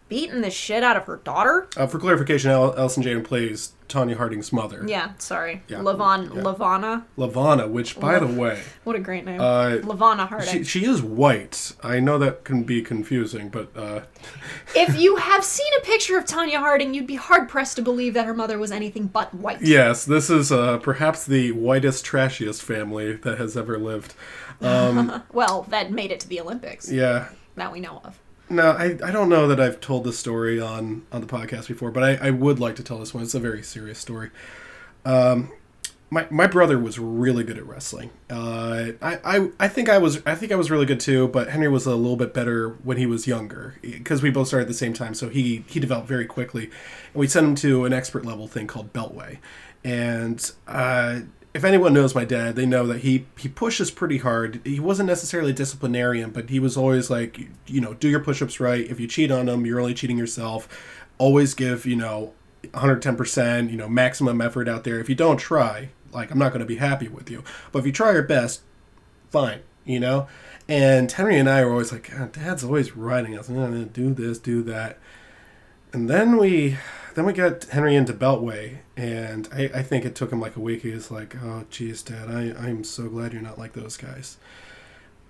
beating 0.09 0.41
the 0.41 0.51
shit 0.51 0.83
out 0.83 0.95
of 0.97 1.05
her 1.05 1.17
daughter. 1.17 1.67
Uh, 1.75 1.87
for 1.87 1.97
clarification, 1.97 2.51
Al- 2.51 2.77
Allison 2.77 3.01
Janney 3.01 3.21
plays 3.21 3.71
Tonya 3.91 4.15
Harding's 4.17 4.53
mother, 4.53 4.83
Yeah, 4.87 5.11
sorry, 5.17 5.61
Yeah, 5.67 5.79
Lavon, 5.79 6.33
yeah. 6.35 6.41
Lavana. 6.41 7.03
Lavana. 7.17 7.69
Which, 7.69 7.99
by 7.99 8.19
the 8.19 8.27
way, 8.27 8.61
What 8.83 8.95
a 8.95 8.99
great 8.99 9.25
name, 9.25 9.39
Uh, 9.41 9.77
Lavana 9.83 10.27
Harding. 10.27 10.47
she 10.49 10.63
she 10.63 10.85
is 10.85 11.01
white. 11.01 11.73
I 11.83 11.99
know 11.99 12.17
that 12.19 12.43
can 12.43 12.63
be 12.63 12.81
confusing, 12.81 13.49
but 13.49 13.67
uh, 13.75 14.01
if 14.75 14.97
you 14.99 15.17
have 15.17 15.43
seen 15.43 15.71
a 15.79 15.81
picture 15.85 16.17
of 16.17 16.25
Tanya 16.25 16.59
Harding, 16.59 16.93
you'd 16.93 17.07
be 17.07 17.15
hard 17.15 17.49
pressed 17.49 17.75
to 17.75 17.81
believe 17.81 18.13
that 18.13 18.25
her 18.25 18.33
mother 18.33 18.57
was 18.57 18.71
anything 18.71 19.07
but 19.07 19.33
white. 19.33 19.61
yes, 19.61 20.05
this 20.05 20.29
is 20.29 20.51
uh, 20.51 20.77
perhaps 20.77 21.25
the 21.25 21.51
whitest, 21.51 22.05
trashiest 22.05 22.61
family 22.61 23.13
that 23.17 23.37
has 23.37 23.55
ever 23.57 23.77
lived. 23.77 24.13
Well, 24.61 25.65
that 25.69 25.91
made 25.91 26.11
it 26.11 26.19
to 26.21 26.27
the 26.27 26.39
Olympics 26.39 26.91
Yeah, 26.91 27.29
that 27.55 27.71
we 27.71 27.79
know 27.79 28.01
of. 28.03 28.19
No, 28.51 28.71
I, 28.71 28.97
I 29.03 29.11
don't 29.11 29.29
know 29.29 29.47
that 29.47 29.61
I've 29.61 29.79
told 29.79 30.03
this 30.03 30.19
story 30.19 30.59
on, 30.59 31.03
on 31.11 31.21
the 31.21 31.27
podcast 31.27 31.69
before, 31.69 31.89
but 31.89 32.03
I, 32.03 32.27
I 32.27 32.29
would 32.31 32.59
like 32.59 32.75
to 32.75 32.83
tell 32.83 32.99
this 32.99 33.13
one. 33.13 33.23
It's 33.23 33.33
a 33.33 33.39
very 33.39 33.63
serious 33.63 33.97
story. 33.97 34.29
Um, 35.05 35.53
my, 36.09 36.27
my 36.29 36.47
brother 36.47 36.77
was 36.77 36.99
really 36.99 37.45
good 37.45 37.57
at 37.57 37.65
wrestling. 37.65 38.09
Uh, 38.29 38.91
I, 39.01 39.19
I 39.23 39.49
I 39.61 39.67
think 39.69 39.87
I 39.87 39.97
was 39.97 40.21
I 40.25 40.35
think 40.35 40.51
I 40.51 40.55
was 40.55 40.69
really 40.69 40.85
good 40.85 40.99
too, 40.99 41.29
but 41.29 41.49
Henry 41.49 41.69
was 41.69 41.85
a 41.85 41.95
little 41.95 42.17
bit 42.17 42.33
better 42.33 42.71
when 42.83 42.97
he 42.97 43.05
was 43.05 43.25
younger 43.25 43.75
because 43.81 44.21
we 44.21 44.29
both 44.29 44.47
started 44.49 44.63
at 44.63 44.67
the 44.67 44.73
same 44.73 44.91
time. 44.91 45.13
So 45.13 45.29
he 45.29 45.63
he 45.67 45.79
developed 45.79 46.09
very 46.09 46.25
quickly, 46.25 46.65
and 46.65 47.15
we 47.15 47.27
sent 47.27 47.45
him 47.47 47.55
to 47.55 47.85
an 47.85 47.93
expert 47.93 48.25
level 48.25 48.49
thing 48.49 48.67
called 48.67 48.91
Beltway, 48.91 49.37
and 49.85 50.51
uh, 50.67 51.21
if 51.53 51.63
anyone 51.65 51.93
knows 51.93 52.15
my 52.15 52.23
dad, 52.23 52.55
they 52.55 52.65
know 52.65 52.87
that 52.87 52.99
he 52.99 53.25
he 53.37 53.49
pushes 53.49 53.91
pretty 53.91 54.19
hard. 54.19 54.61
He 54.63 54.79
wasn't 54.79 55.07
necessarily 55.07 55.51
disciplinarian, 55.51 56.31
but 56.31 56.49
he 56.49 56.59
was 56.59 56.77
always 56.77 57.09
like, 57.09 57.39
you 57.67 57.81
know, 57.81 57.93
do 57.93 58.07
your 58.09 58.21
push-ups 58.21 58.59
right. 58.59 58.89
If 58.89 58.99
you 58.99 59.07
cheat 59.07 59.31
on 59.31 59.47
them, 59.47 59.65
you're 59.65 59.79
only 59.79 59.93
cheating 59.93 60.17
yourself. 60.17 60.67
Always 61.17 61.53
give, 61.53 61.85
you 61.85 61.95
know, 61.97 62.33
110%, 62.63 63.69
you 63.69 63.77
know, 63.77 63.89
maximum 63.89 64.39
effort 64.39 64.69
out 64.69 64.83
there. 64.83 64.99
If 64.99 65.09
you 65.09 65.15
don't 65.15 65.37
try, 65.37 65.89
like 66.13 66.31
I'm 66.31 66.39
not 66.39 66.49
going 66.53 66.61
to 66.61 66.65
be 66.65 66.77
happy 66.77 67.09
with 67.09 67.29
you. 67.29 67.43
But 67.71 67.79
if 67.79 67.85
you 67.85 67.91
try 67.91 68.13
your 68.13 68.23
best, 68.23 68.61
fine, 69.29 69.59
you 69.83 69.99
know? 69.99 70.27
And 70.69 71.11
Henry 71.11 71.37
and 71.37 71.49
I 71.49 71.65
were 71.65 71.71
always 71.71 71.91
like, 71.91 72.09
Dad's 72.31 72.63
always 72.63 72.95
writing 72.95 73.37
us, 73.37 73.49
"Eh, 73.49 73.85
do 73.91 74.13
this, 74.13 74.39
do 74.39 74.63
that. 74.63 74.99
And 75.91 76.09
then 76.09 76.37
we 76.37 76.77
then 77.15 77.25
we 77.25 77.33
got 77.33 77.65
Henry 77.65 77.95
into 77.95 78.13
Beltway, 78.13 78.79
and 78.95 79.47
I, 79.53 79.69
I 79.73 79.83
think 79.83 80.05
it 80.05 80.15
took 80.15 80.31
him 80.31 80.39
like 80.39 80.55
a 80.55 80.61
week. 80.61 80.81
He 80.81 80.91
was 80.91 81.11
like, 81.11 81.35
"Oh, 81.41 81.65
geez, 81.69 82.01
Dad, 82.01 82.29
I 82.29 82.53
I'm 82.57 82.83
so 82.83 83.09
glad 83.09 83.33
you're 83.33 83.41
not 83.41 83.59
like 83.59 83.73
those 83.73 83.97
guys." 83.97 84.37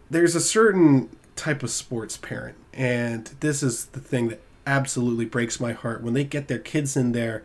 There's 0.09 0.35
a 0.35 0.41
certain 0.41 1.09
type 1.35 1.63
of 1.63 1.69
sports 1.69 2.17
parent, 2.17 2.57
and 2.73 3.25
this 3.39 3.63
is 3.63 3.85
the 3.87 3.99
thing 3.99 4.27
that 4.29 4.41
absolutely 4.67 5.25
breaks 5.25 5.59
my 5.59 5.73
heart 5.73 6.03
when 6.03 6.13
they 6.13 6.23
get 6.23 6.47
their 6.47 6.59
kids 6.59 6.95
in 6.95 7.13
there 7.13 7.43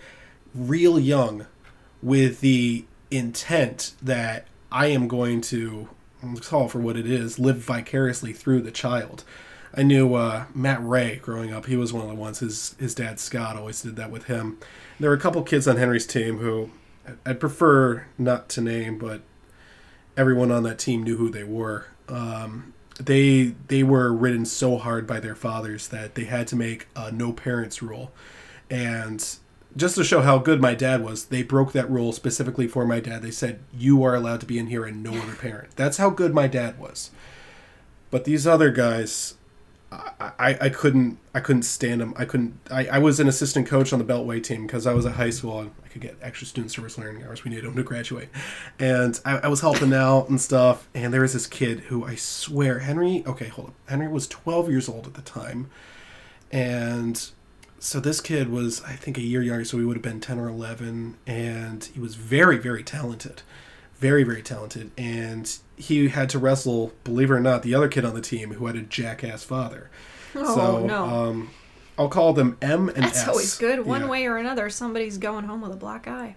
real 0.54 0.98
young 0.98 1.46
with 2.02 2.40
the 2.40 2.84
intent 3.10 3.92
that 4.02 4.46
I 4.70 4.88
am 4.88 5.08
going 5.08 5.40
to 5.42 5.88
call 6.40 6.68
for 6.68 6.78
what 6.78 6.96
it 6.96 7.06
is, 7.06 7.38
live 7.38 7.58
vicariously 7.58 8.32
through 8.32 8.62
the 8.62 8.70
child. 8.70 9.24
I 9.76 9.82
knew 9.82 10.14
uh, 10.14 10.46
Matt 10.54 10.82
Ray 10.82 11.16
growing 11.16 11.52
up. 11.52 11.66
He 11.66 11.76
was 11.76 11.92
one 11.92 12.02
of 12.02 12.08
the 12.08 12.14
ones. 12.14 12.38
His 12.38 12.74
his 12.78 12.94
dad 12.94 13.20
Scott 13.20 13.56
always 13.56 13.82
did 13.82 13.96
that 13.96 14.10
with 14.10 14.24
him. 14.24 14.58
There 14.98 15.10
were 15.10 15.16
a 15.16 15.20
couple 15.20 15.42
kids 15.42 15.68
on 15.68 15.76
Henry's 15.76 16.06
team 16.06 16.38
who 16.38 16.70
I'd 17.24 17.40
prefer 17.40 18.06
not 18.16 18.48
to 18.50 18.60
name, 18.60 18.98
but 18.98 19.22
everyone 20.16 20.50
on 20.50 20.62
that 20.62 20.78
team 20.78 21.02
knew 21.02 21.16
who 21.16 21.30
they 21.30 21.44
were. 21.44 21.86
Um, 22.08 22.72
they 22.98 23.54
they 23.68 23.82
were 23.82 24.12
ridden 24.12 24.46
so 24.46 24.78
hard 24.78 25.06
by 25.06 25.20
their 25.20 25.34
fathers 25.34 25.88
that 25.88 26.14
they 26.14 26.24
had 26.24 26.46
to 26.48 26.56
make 26.56 26.88
a 26.96 27.12
no 27.12 27.32
parents 27.32 27.82
rule, 27.82 28.12
and 28.70 29.36
just 29.76 29.96
to 29.96 30.04
show 30.04 30.22
how 30.22 30.38
good 30.38 30.60
my 30.60 30.74
dad 30.74 31.04
was, 31.04 31.26
they 31.26 31.42
broke 31.42 31.72
that 31.72 31.90
rule 31.90 32.12
specifically 32.12 32.66
for 32.66 32.86
my 32.86 32.98
dad. 32.98 33.20
They 33.20 33.30
said 33.30 33.60
you 33.76 34.02
are 34.04 34.14
allowed 34.14 34.40
to 34.40 34.46
be 34.46 34.58
in 34.58 34.68
here 34.68 34.86
and 34.86 35.02
no 35.02 35.12
other 35.12 35.34
parent. 35.34 35.76
That's 35.76 35.98
how 35.98 36.08
good 36.08 36.32
my 36.32 36.46
dad 36.46 36.78
was. 36.78 37.10
But 38.10 38.24
these 38.24 38.46
other 38.46 38.70
guys, 38.70 39.34
I, 39.92 40.58
I, 40.60 40.68
couldn't 40.68 41.18
I 41.32 41.40
couldn't 41.40 41.62
stand 41.62 42.00
them. 42.00 42.12
I 42.16 42.24
couldn't. 42.24 42.58
I, 42.70 42.86
I 42.88 42.98
was 42.98 43.20
an 43.20 43.28
assistant 43.28 43.68
coach 43.68 43.92
on 43.92 43.98
the 43.98 44.04
Beltway 44.04 44.42
team 44.42 44.66
because 44.66 44.86
I 44.86 44.92
was 44.92 45.06
at 45.06 45.12
high 45.12 45.30
school 45.30 45.60
and 45.60 45.70
I 45.84 45.88
could 45.88 46.02
get 46.02 46.16
extra 46.20 46.46
student 46.46 46.72
service 46.72 46.98
learning 46.98 47.22
hours. 47.24 47.44
We 47.44 47.50
needed 47.50 47.66
them 47.66 47.76
to 47.76 47.82
graduate, 47.84 48.28
and 48.80 49.18
I, 49.24 49.38
I 49.38 49.48
was 49.48 49.60
helping 49.60 49.94
out 49.94 50.28
and 50.28 50.40
stuff. 50.40 50.88
And 50.94 51.14
there 51.14 51.20
was 51.20 51.34
this 51.34 51.46
kid 51.46 51.80
who 51.80 52.04
I 52.04 52.16
swear 52.16 52.80
Henry. 52.80 53.22
Okay, 53.26 53.46
hold 53.46 53.68
up. 53.68 53.74
Henry 53.88 54.08
was 54.08 54.26
12 54.26 54.70
years 54.70 54.88
old 54.88 55.06
at 55.06 55.14
the 55.14 55.22
time, 55.22 55.70
and 56.50 57.30
so 57.78 58.00
this 58.00 58.20
kid 58.20 58.50
was 58.50 58.82
I 58.82 58.94
think 58.94 59.16
a 59.18 59.22
year 59.22 59.42
younger. 59.42 59.64
So 59.64 59.78
he 59.78 59.84
would 59.84 59.96
have 59.96 60.02
been 60.02 60.20
10 60.20 60.38
or 60.40 60.48
11, 60.48 61.16
and 61.28 61.84
he 61.84 62.00
was 62.00 62.16
very 62.16 62.58
very 62.58 62.82
talented, 62.82 63.42
very 63.98 64.22
very 64.24 64.42
talented, 64.42 64.90
and 64.98 65.56
he 65.76 66.08
had 66.08 66.28
to 66.30 66.38
wrestle. 66.38 66.92
Believe 67.04 67.30
it 67.30 67.34
or 67.34 67.40
not, 67.40 67.62
the 67.62 67.74
other 67.74 67.88
kid 67.88 68.04
on 68.04 68.14
the 68.14 68.20
team 68.20 68.54
who 68.54 68.66
had 68.66 68.76
a 68.76 68.82
jackass 68.82 69.42
father. 69.44 69.90
Oh, 70.34 70.54
so, 70.54 70.86
no. 70.86 71.04
Um, 71.04 71.50
I'll 71.98 72.08
call 72.08 72.32
them 72.34 72.58
M 72.60 72.88
and 72.90 72.98
S. 72.98 73.12
That's 73.12 73.18
S. 73.22 73.28
always 73.28 73.58
good. 73.58 73.86
One 73.86 74.02
Yeah. 74.02 74.08
way 74.08 74.26
or 74.26 74.36
another, 74.36 74.68
somebody's 74.68 75.16
going 75.18 75.44
home 75.46 75.62
with 75.62 75.72
a 75.72 75.76
black 75.76 76.06
eye. 76.06 76.36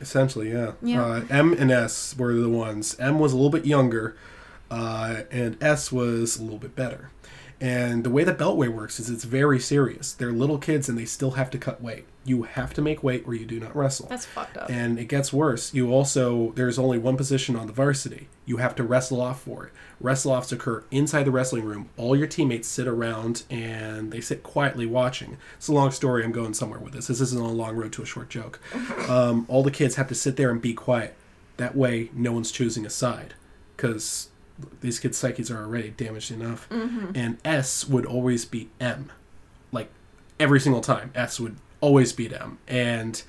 Essentially, 0.00 0.50
yeah. 0.52 0.72
Yeah. 0.82 1.04
Uh, 1.04 1.22
M 1.28 1.52
and 1.52 1.70
S 1.70 2.14
were 2.16 2.34
the 2.34 2.48
ones. 2.48 2.96
M 2.98 3.18
was 3.18 3.32
a 3.32 3.36
little 3.36 3.50
bit 3.50 3.66
younger, 3.66 4.16
uh, 4.70 5.22
and 5.30 5.62
S 5.62 5.90
was 5.92 6.38
a 6.38 6.42
little 6.42 6.58
bit 6.58 6.74
better. 6.76 7.10
And 7.60 8.04
the 8.04 8.10
way 8.10 8.24
the 8.24 8.32
Beltway 8.32 8.68
works 8.68 8.98
is 8.98 9.10
it's 9.10 9.24
very 9.24 9.60
serious. 9.60 10.12
They're 10.14 10.32
little 10.32 10.56
kids 10.56 10.88
and 10.88 10.96
they 10.96 11.04
still 11.04 11.32
have 11.32 11.50
to 11.50 11.58
cut 11.58 11.82
weight. 11.82 12.06
You 12.24 12.42
have 12.42 12.74
to 12.74 12.82
make 12.82 13.02
weight 13.02 13.24
or 13.26 13.34
you 13.34 13.46
do 13.46 13.58
not 13.58 13.74
wrestle. 13.74 14.06
That's 14.08 14.26
fucked 14.26 14.58
up. 14.58 14.68
And 14.70 14.98
it 14.98 15.06
gets 15.06 15.32
worse. 15.32 15.72
You 15.72 15.90
also 15.92 16.52
there's 16.54 16.78
only 16.78 16.98
one 16.98 17.16
position 17.16 17.56
on 17.56 17.66
the 17.66 17.72
varsity. 17.72 18.28
You 18.44 18.58
have 18.58 18.74
to 18.76 18.82
wrestle 18.84 19.20
off 19.22 19.40
for 19.42 19.66
it. 19.66 19.72
Wrestle 20.00 20.32
offs 20.32 20.52
occur 20.52 20.84
inside 20.90 21.22
the 21.24 21.30
wrestling 21.30 21.64
room. 21.64 21.88
All 21.96 22.14
your 22.14 22.26
teammates 22.26 22.68
sit 22.68 22.86
around 22.86 23.44
and 23.48 24.10
they 24.12 24.20
sit 24.20 24.42
quietly 24.42 24.84
watching. 24.84 25.38
It's 25.56 25.68
a 25.68 25.72
long 25.72 25.90
story. 25.92 26.22
I'm 26.24 26.32
going 26.32 26.52
somewhere 26.52 26.78
with 26.78 26.92
this. 26.92 27.06
This 27.06 27.20
isn't 27.22 27.40
a 27.40 27.48
long 27.48 27.74
road 27.76 27.92
to 27.94 28.02
a 28.02 28.06
short 28.06 28.28
joke. 28.28 28.60
Um, 29.08 29.44
all 29.48 29.62
the 29.62 29.70
kids 29.72 29.94
have 29.96 30.08
to 30.08 30.14
sit 30.14 30.36
there 30.36 30.50
and 30.50 30.60
be 30.62 30.72
quiet. 30.74 31.16
That 31.56 31.74
way, 31.74 32.10
no 32.14 32.32
one's 32.32 32.52
choosing 32.52 32.86
a 32.86 32.90
side 32.90 33.34
because 33.76 34.28
these 34.82 35.00
kids' 35.00 35.16
psyches 35.18 35.50
are 35.50 35.58
already 35.64 35.90
damaged 35.90 36.30
enough. 36.30 36.68
Mhm. 36.68 37.12
And 37.16 37.38
S 37.44 37.88
would 37.88 38.06
always 38.06 38.44
be 38.44 38.68
M, 38.78 39.10
like 39.72 39.88
every 40.38 40.60
single 40.60 40.80
time. 40.82 41.10
S 41.14 41.40
would 41.40 41.56
always 41.80 42.12
beat 42.12 42.32
M, 42.32 42.58
and 42.68 43.22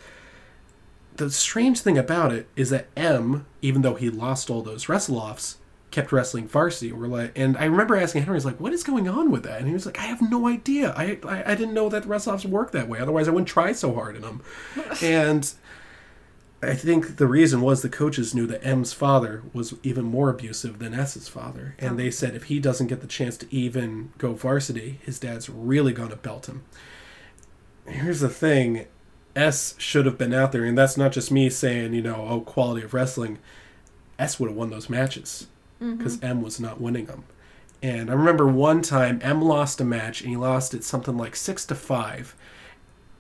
the 1.16 1.30
strange 1.30 1.82
thing 1.82 1.98
about 1.98 2.32
it 2.32 2.48
is 2.56 2.70
that 2.70 2.88
M, 2.96 3.46
even 3.62 3.82
though 3.82 3.96
he 3.96 4.10
lost 4.10 4.50
all 4.50 4.62
those 4.62 4.90
wrestle 4.90 5.18
offs, 5.18 5.58
kept 5.92 6.12
wrestling 6.12 6.48
varsity. 6.48 6.92
We're 6.92 7.08
like, 7.08 7.38
and 7.38 7.58
I 7.58 7.66
remember 7.66 7.96
asking 7.96 8.24
Henry, 8.24 8.36
"I 8.36 8.38
was 8.38 8.46
like, 8.46 8.60
what 8.60 8.74
is 8.74 8.84
going 8.84 9.08
on 9.08 9.30
with 9.30 9.44
that?" 9.44 9.60
And 9.60 9.68
he 9.68 9.74
was 9.74 9.86
like, 9.86 10.00
"I 10.00 10.04
have 10.04 10.22
no 10.22 10.48
idea. 10.48 10.94
I 10.96 11.20
I, 11.24 11.52
I 11.52 11.56
didn't 11.56 11.74
know 11.74 11.90
that 11.90 12.06
wrestle 12.06 12.34
offs 12.34 12.46
work 12.46 12.72
that 12.72 12.88
way. 12.88 13.00
Otherwise, 13.00 13.28
I 13.28 13.32
wouldn't 13.32 13.50
try 13.50 13.74
so 13.74 13.94
hard 13.94 14.16
in 14.16 14.22
them." 14.22 14.42
and 15.02 15.54
I 16.64 16.76
think 16.76 17.18
the 17.18 17.28
reason 17.28 17.62
was 17.62 17.82
the 17.82 17.90
coaches 17.90 18.36
knew 18.36 18.48
that 18.48 18.66
M's 18.66 18.94
father 18.94 19.44
was 19.52 19.74
even 19.84 20.06
more 20.06 20.30
abusive 20.30 20.80
than 20.80 20.94
S's 20.94 21.28
father, 21.28 21.76
and 21.80 21.94
oh. 21.94 21.96
they 21.98 22.12
said 22.12 22.36
if 22.36 22.46
he 22.46 22.60
doesn't 22.60 22.88
get 22.88 23.02
the 23.02 23.08
chance 23.08 23.36
to 23.38 23.54
even 23.54 24.14
go 24.18 24.34
varsity, 24.34 25.00
his 25.04 25.20
dad's 25.20 25.50
really 25.50 25.94
going 25.94 26.10
to 26.10 26.16
belt 26.16 26.48
him. 26.48 26.64
Here's 27.92 28.20
the 28.22 28.30
thing 28.30 28.86
S 29.36 29.76
should 29.78 30.06
have 30.06 30.18
been 30.18 30.34
out 30.34 30.52
there, 30.52 30.64
and 30.64 30.78
that's 30.78 30.98
not 30.98 31.12
just 31.12 31.32
me 31.32 31.50
saying, 31.50 31.94
you 31.94 32.02
know, 32.02 32.26
oh, 32.30 32.42
quality 32.42 32.84
of 32.84 32.94
wrestling. 32.94 33.38
S 34.20 34.40
would 34.40 34.50
have 34.50 34.58
won 34.58 34.70
those 34.70 34.90
matches 34.90 35.48
because 35.80 36.18
Mhm. 36.18 36.30
M 36.30 36.42
was 36.42 36.60
not 36.60 36.80
winning 36.80 37.06
them. 37.06 37.24
And 37.82 38.12
I 38.12 38.14
remember 38.14 38.46
one 38.48 38.82
time 38.82 39.20
M 39.24 39.42
lost 39.42 39.82
a 39.82 39.84
match, 39.84 40.22
and 40.22 40.30
he 40.30 40.38
lost 40.38 40.74
it 40.74 40.84
something 40.84 41.18
like 41.18 41.36
six 41.36 41.66
to 41.66 41.76
five. 41.76 42.36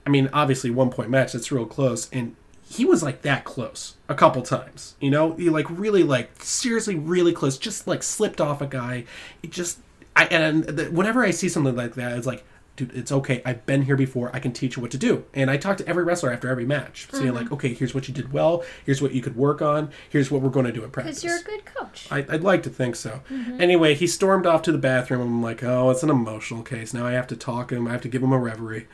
I 0.05 0.09
mean, 0.09 0.29
obviously 0.33 0.69
one 0.69 0.89
point 0.89 1.09
match, 1.09 1.33
that's 1.33 1.51
real 1.51 1.65
close, 1.65 2.09
and 2.11 2.35
he 2.63 2.85
was 2.85 3.03
like 3.03 3.23
that 3.23 3.43
close 3.43 3.95
a 4.07 4.15
couple 4.15 4.41
times. 4.43 4.95
You 4.99 5.09
know, 5.09 5.33
he 5.33 5.49
like 5.49 5.65
really 5.69 6.03
like 6.03 6.43
seriously 6.43 6.95
really 6.95 7.33
close, 7.33 7.57
just 7.57 7.87
like 7.87 8.03
slipped 8.03 8.39
off 8.39 8.61
a 8.61 8.67
guy. 8.67 9.05
It 9.43 9.51
just 9.51 9.79
I 10.15 10.25
and 10.25 10.63
the, 10.65 10.85
whenever 10.85 11.23
I 11.23 11.31
see 11.31 11.49
something 11.49 11.75
like 11.75 11.95
that, 11.95 12.17
it's 12.17 12.27
like, 12.27 12.43
dude, 12.85 12.97
it's 12.97 13.11
okay. 13.11 13.41
I've 13.45 13.65
been 13.65 13.83
here 13.83 13.95
before. 13.95 14.29
I 14.33 14.39
can 14.39 14.51
teach 14.51 14.75
you 14.75 14.81
what 14.81 14.91
to 14.91 14.97
do. 14.97 15.23
And 15.33 15.49
I 15.49 15.57
talk 15.57 15.77
to 15.77 15.87
every 15.87 16.03
wrestler 16.03 16.31
after 16.31 16.47
every 16.49 16.65
match, 16.65 17.07
saying 17.11 17.31
Mhm. 17.31 17.35
like, 17.35 17.51
okay, 17.51 17.73
here's 17.73 17.93
what 17.93 18.07
you 18.07 18.13
did 18.13 18.33
well. 18.33 18.63
Here's 18.85 19.01
what 19.01 19.13
you 19.13 19.21
could 19.21 19.35
work 19.35 19.61
on. 19.61 19.89
Here's 20.09 20.31
what 20.31 20.41
we're 20.41 20.49
going 20.49 20.65
to 20.65 20.71
do 20.71 20.83
in 20.83 20.89
practice. 20.91 21.21
Because 21.21 21.43
you're 21.45 21.55
a 21.55 21.57
good 21.57 21.65
coach. 21.65 22.07
I, 22.11 22.25
I'd 22.29 22.43
like 22.43 22.63
to 22.63 22.69
think 22.69 22.95
so. 22.95 23.21
Mhm. 23.31 23.59
Anyway, 23.61 23.93
he 23.95 24.07
stormed 24.07 24.45
off 24.45 24.61
to 24.63 24.71
the 24.71 24.77
bathroom. 24.77 25.21
I'm 25.21 25.41
like, 25.43 25.63
oh, 25.63 25.89
it's 25.91 26.03
an 26.03 26.09
emotional 26.09 26.63
case. 26.63 26.93
Now 26.93 27.05
I 27.05 27.11
have 27.13 27.27
to 27.27 27.35
talk 27.35 27.71
him. 27.71 27.87
I 27.87 27.91
have 27.91 28.01
to 28.01 28.09
give 28.09 28.23
him 28.23 28.31
a 28.33 28.39
reverie. 28.39 28.87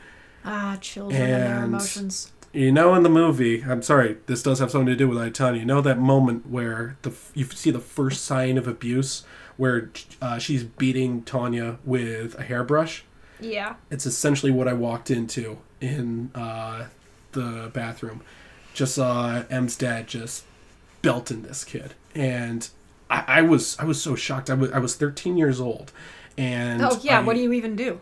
Ah, 0.44 0.78
children 0.80 1.20
and 1.20 1.42
their 1.42 1.64
emotions. 1.64 2.32
you 2.52 2.72
know, 2.72 2.94
in 2.94 3.02
the 3.02 3.08
movie, 3.10 3.62
I'm 3.68 3.82
sorry, 3.82 4.16
this 4.26 4.42
does 4.42 4.60
have 4.60 4.70
something 4.70 4.86
to 4.86 4.96
do 4.96 5.08
with 5.08 5.18
you. 5.40 5.54
You 5.54 5.64
know 5.64 5.80
that 5.82 5.98
moment 5.98 6.48
where 6.48 6.96
the 7.02 7.12
you 7.34 7.44
see 7.46 7.70
the 7.70 7.80
first 7.80 8.24
sign 8.24 8.56
of 8.56 8.66
abuse, 8.66 9.24
where 9.56 9.90
uh, 10.22 10.38
she's 10.38 10.62
beating 10.64 11.22
Tonya 11.22 11.78
with 11.84 12.38
a 12.38 12.44
hairbrush. 12.44 13.04
Yeah. 13.40 13.74
It's 13.90 14.06
essentially 14.06 14.52
what 14.52 14.68
I 14.68 14.72
walked 14.72 15.10
into 15.10 15.58
in 15.80 16.30
uh, 16.34 16.86
the 17.32 17.70
bathroom. 17.72 18.22
Just 18.74 18.94
saw 18.94 19.42
M's 19.50 19.76
dad 19.76 20.06
just 20.06 20.44
belting 21.02 21.42
this 21.42 21.64
kid, 21.64 21.94
and 22.14 22.68
I, 23.10 23.24
I 23.26 23.42
was 23.42 23.78
I 23.78 23.84
was 23.84 24.00
so 24.00 24.14
shocked. 24.14 24.50
I 24.50 24.54
was 24.54 24.70
I 24.72 24.78
was 24.78 24.94
13 24.94 25.36
years 25.36 25.60
old, 25.60 25.92
and 26.36 26.82
oh 26.82 26.98
yeah. 27.02 27.18
I- 27.20 27.22
what 27.22 27.34
do 27.34 27.40
you 27.42 27.52
even 27.52 27.74
do? 27.76 28.00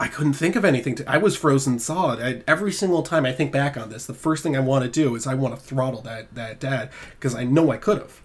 I 0.00 0.06
couldn't 0.06 0.34
think 0.34 0.54
of 0.54 0.64
anything 0.64 0.94
to. 0.96 1.10
I 1.10 1.18
was 1.18 1.36
frozen 1.36 1.80
solid. 1.80 2.20
I, 2.20 2.42
every 2.46 2.70
single 2.70 3.02
time 3.02 3.26
I 3.26 3.32
think 3.32 3.50
back 3.50 3.76
on 3.76 3.90
this, 3.90 4.06
the 4.06 4.14
first 4.14 4.44
thing 4.44 4.56
I 4.56 4.60
want 4.60 4.84
to 4.84 4.90
do 4.90 5.16
is 5.16 5.26
I 5.26 5.34
want 5.34 5.56
to 5.56 5.60
throttle 5.60 6.02
that 6.02 6.32
that 6.36 6.60
dad 6.60 6.90
because 7.10 7.34
I 7.34 7.42
know 7.44 7.72
I 7.72 7.78
could 7.78 7.98
have, 7.98 8.20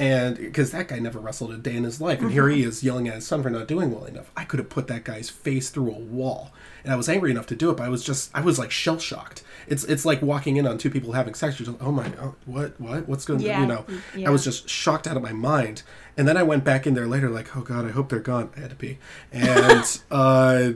and 0.00 0.36
because 0.36 0.70
that 0.70 0.86
guy 0.88 1.00
never 1.00 1.18
wrestled 1.18 1.52
a 1.52 1.56
day 1.56 1.74
in 1.74 1.82
his 1.82 2.00
life, 2.00 2.20
and 2.20 2.30
here 2.30 2.48
he 2.48 2.62
is 2.62 2.84
yelling 2.84 3.08
at 3.08 3.14
his 3.14 3.26
son 3.26 3.42
for 3.42 3.50
not 3.50 3.66
doing 3.66 3.90
well 3.92 4.04
enough. 4.04 4.30
I 4.36 4.44
could 4.44 4.60
have 4.60 4.68
put 4.68 4.86
that 4.86 5.02
guy's 5.02 5.28
face 5.28 5.70
through 5.70 5.90
a 5.90 5.98
wall, 5.98 6.52
and 6.84 6.92
I 6.92 6.96
was 6.96 7.08
angry 7.08 7.32
enough 7.32 7.46
to 7.48 7.56
do 7.56 7.70
it. 7.70 7.76
But 7.78 7.84
I 7.84 7.88
was 7.88 8.04
just 8.04 8.30
I 8.32 8.40
was 8.40 8.60
like 8.60 8.70
shell 8.70 9.00
shocked. 9.00 9.42
It's 9.66 9.82
it's 9.84 10.04
like 10.04 10.22
walking 10.22 10.56
in 10.56 10.68
on 10.68 10.78
two 10.78 10.90
people 10.90 11.12
having 11.12 11.34
sex. 11.34 11.58
You're 11.58 11.66
just 11.66 11.78
oh 11.80 11.90
my 11.90 12.12
oh, 12.20 12.36
what 12.46 12.80
what 12.80 13.08
what's 13.08 13.24
going 13.24 13.40
Yeah, 13.40 13.60
you 13.60 13.66
know. 13.66 13.84
yeah. 14.14 14.28
I 14.28 14.30
was 14.30 14.44
just 14.44 14.68
shocked 14.68 15.08
out 15.08 15.16
of 15.16 15.22
my 15.22 15.32
mind. 15.32 15.82
And 16.16 16.26
then 16.28 16.36
I 16.36 16.42
went 16.44 16.64
back 16.64 16.86
in 16.86 16.94
there 16.94 17.06
later, 17.06 17.28
like, 17.28 17.56
oh 17.56 17.62
god, 17.62 17.84
I 17.84 17.90
hope 17.90 18.08
they're 18.08 18.20
gone. 18.20 18.50
I 18.56 18.60
had 18.60 18.70
to 18.70 18.76
pee, 18.76 18.98
and 19.32 20.00
uh, 20.12 20.72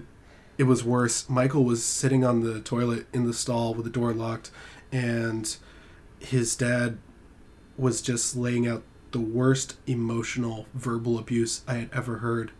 it 0.58 0.64
was 0.64 0.82
worse. 0.82 1.28
Michael 1.28 1.64
was 1.64 1.84
sitting 1.84 2.24
on 2.24 2.40
the 2.42 2.60
toilet 2.60 3.06
in 3.12 3.26
the 3.26 3.34
stall 3.34 3.74
with 3.74 3.84
the 3.84 3.90
door 3.90 4.12
locked, 4.12 4.50
and 4.90 5.56
his 6.18 6.56
dad 6.56 6.98
was 7.76 8.02
just 8.02 8.36
laying 8.36 8.66
out 8.66 8.82
the 9.12 9.20
worst 9.20 9.76
emotional 9.86 10.66
verbal 10.74 11.18
abuse 11.18 11.62
I 11.68 11.74
had 11.74 11.90
ever 11.92 12.18
heard, 12.18 12.50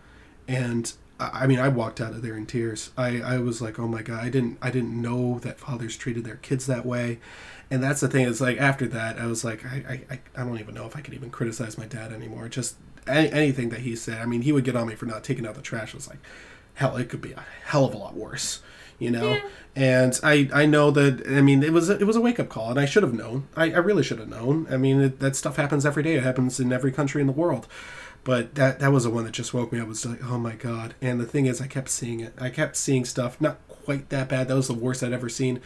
and 0.49 0.93
I 1.19 1.47
mean 1.47 1.59
I 1.59 1.69
walked 1.69 2.01
out 2.01 2.13
of 2.13 2.23
there 2.23 2.37
in 2.37 2.47
tears. 2.47 2.91
I, 2.97 3.21
I 3.21 3.39
was 3.39 3.63
like, 3.63 3.79
oh 3.79 3.89
my 3.89 4.03
god, 4.03 4.23
I 4.25 4.29
didn't 4.29 4.59
I 4.63 4.71
didn't 4.71 5.01
know 5.01 5.39
that 5.41 5.59
fathers 5.61 5.97
treated 5.97 6.25
their 6.25 6.37
kids 6.37 6.67
that 6.67 6.85
way, 6.87 7.19
and 7.71 7.83
that's 7.83 8.01
the 8.01 8.09
thing. 8.09 8.27
Is 8.27 8.41
like 8.41 8.59
after 8.59 8.87
that, 8.89 9.19
I 9.19 9.27
was 9.27 9.45
like, 9.45 9.65
I, 9.65 9.77
I, 10.11 10.15
I- 10.15 10.21
I 10.43 10.45
don't 10.45 10.59
even 10.59 10.75
know 10.75 10.87
if 10.87 10.97
I 10.97 11.01
could 11.01 11.15
even 11.15 11.31
criticize 11.31 11.77
my 11.79 11.87
dad 11.87 12.13
anymore. 12.13 12.49
Just 12.49 12.77
any, 13.07 13.31
anything 13.31 13.69
that 13.71 13.81
he 13.81 13.97
said. 13.97 14.21
I 14.21 14.27
mean, 14.27 14.43
he 14.43 14.53
would 14.53 14.65
get 14.65 14.77
on 14.77 14.89
me 14.89 14.95
for 14.95 15.07
not 15.07 15.25
taking 15.25 15.47
out 15.47 15.55
the 15.55 15.63
trash. 15.63 15.95
I 15.95 15.97
was 15.97 16.09
like, 16.09 16.19
hell, 16.75 16.97
it 16.97 17.09
could 17.09 17.21
be 17.21 17.33
a 17.33 17.45
hell 17.65 17.85
of 17.85 17.95
a 17.95 17.99
lot 17.99 18.15
worse, 18.15 18.63
you 19.03 19.11
know. 19.11 19.41
And 19.75 20.19
I, 20.23 20.51
I 20.53 20.67
know 20.67 20.91
that. 20.91 21.27
I 21.27 21.41
mean, 21.41 21.63
it 21.63 21.73
was 21.73 21.89
a, 21.89 21.99
it 21.99 22.05
was 22.05 22.17
a 22.17 22.21
wake 22.21 22.39
up 22.39 22.49
call, 22.49 22.71
and 22.71 22.79
I 22.79 22.85
should 22.85 23.03
have 23.03 23.15
known. 23.15 23.49
I, 23.57 23.73
I 23.73 23.79
really 23.79 24.03
should 24.03 24.19
have 24.19 24.29
known. 24.29 24.67
I 24.71 24.77
mean, 24.77 25.01
it, 25.01 25.21
that 25.21 25.35
stuff 25.35 25.57
happens 25.57 25.87
every 25.87 26.03
day. 26.03 26.15
It 26.15 26.23
happens 26.23 26.61
in 26.61 26.73
every 26.73 26.93
country 26.93 27.21
in 27.21 27.27
the 27.27 27.33
world. 27.33 27.67
But 28.25 28.55
that 28.55 28.79
that 28.81 28.93
was 28.93 29.05
the 29.05 29.11
one 29.11 29.25
that 29.25 29.33
just 29.33 29.53
woke 29.53 29.73
me 29.73 29.81
up. 29.81 29.87
I 29.87 29.89
was 29.89 30.07
like, 30.07 30.23
oh 30.25 30.39
my 30.39 30.55
god. 30.55 30.95
And 31.01 31.19
the 31.19 31.27
thing 31.27 31.47
is, 31.47 31.61
I 31.61 31.67
kept 31.67 31.89
seeing 31.89 32.21
it. 32.21 32.35
I 32.39 32.51
kept 32.51 32.77
seeing 32.77 33.05
stuff. 33.05 33.41
Not 33.41 33.59
quite 33.69 34.11
that 34.11 34.29
bad. 34.29 34.49
That 34.49 34.55
was 34.55 34.69
the 34.69 34.75
worst 34.75 35.03
I'd 35.03 35.13
ever 35.13 35.29
seen. 35.29 35.61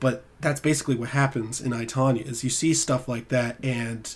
But 0.00 0.24
that's 0.40 0.60
basically 0.60 0.96
what 0.96 1.10
happens 1.10 1.60
in 1.60 1.72
I 1.72 1.84
is 1.84 2.44
you 2.44 2.50
see 2.50 2.74
stuff 2.74 3.08
like 3.08 3.28
that, 3.28 3.56
and 3.62 4.14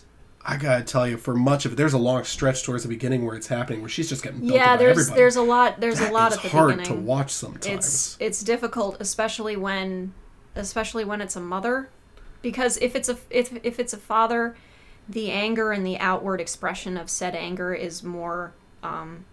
I 0.51 0.57
gotta 0.57 0.83
tell 0.83 1.07
you, 1.07 1.19
for 1.19 1.35
much 1.35 1.66
of 1.66 1.73
it, 1.73 1.77
there's 1.77 1.93
a 1.93 1.99
long 1.99 2.25
stretch 2.25 2.62
towards 2.65 2.83
the 2.83 2.89
beginning 2.89 3.27
where 3.27 3.37
it's 3.37 3.49
happening, 3.49 3.81
where 3.81 3.91
she's 3.91 4.09
just 4.09 4.23
getting 4.23 4.41
dumped 4.41 4.55
yeah 4.55 4.77
by 4.77 4.77
there's 4.79 4.99
everybody. 4.99 5.20
there's 5.20 5.37
a 5.37 5.43
lot 5.43 5.79
there's 5.81 5.99
That 5.99 6.11
a 6.11 6.15
lot 6.15 6.33
is 6.33 6.39
at 6.39 6.43
the 6.45 6.49
hard 6.49 6.79
beginning 6.79 7.01
to 7.01 7.05
watch 7.07 7.31
sometimes. 7.31 7.66
it's 7.66 8.16
it's 8.19 8.43
difficult 8.43 8.97
especially 8.99 9.57
when 9.57 10.15
especially 10.57 11.05
when 11.05 11.20
it's 11.20 11.37
a 11.37 11.41
mother 11.41 11.91
because 12.41 12.79
if 12.79 12.97
it's 12.97 13.11
a 13.11 13.19
if, 13.29 13.53
if 13.62 13.79
it's 13.79 13.93
a 13.93 13.99
father 13.99 14.57
the 15.07 15.31
anger 15.31 15.70
and 15.70 15.87
the 15.87 15.99
outward 15.99 16.41
expression 16.41 16.97
of 16.97 17.11
said 17.11 17.35
anger 17.35 17.75
is 17.75 18.03
more 18.03 18.55
um 18.83 19.27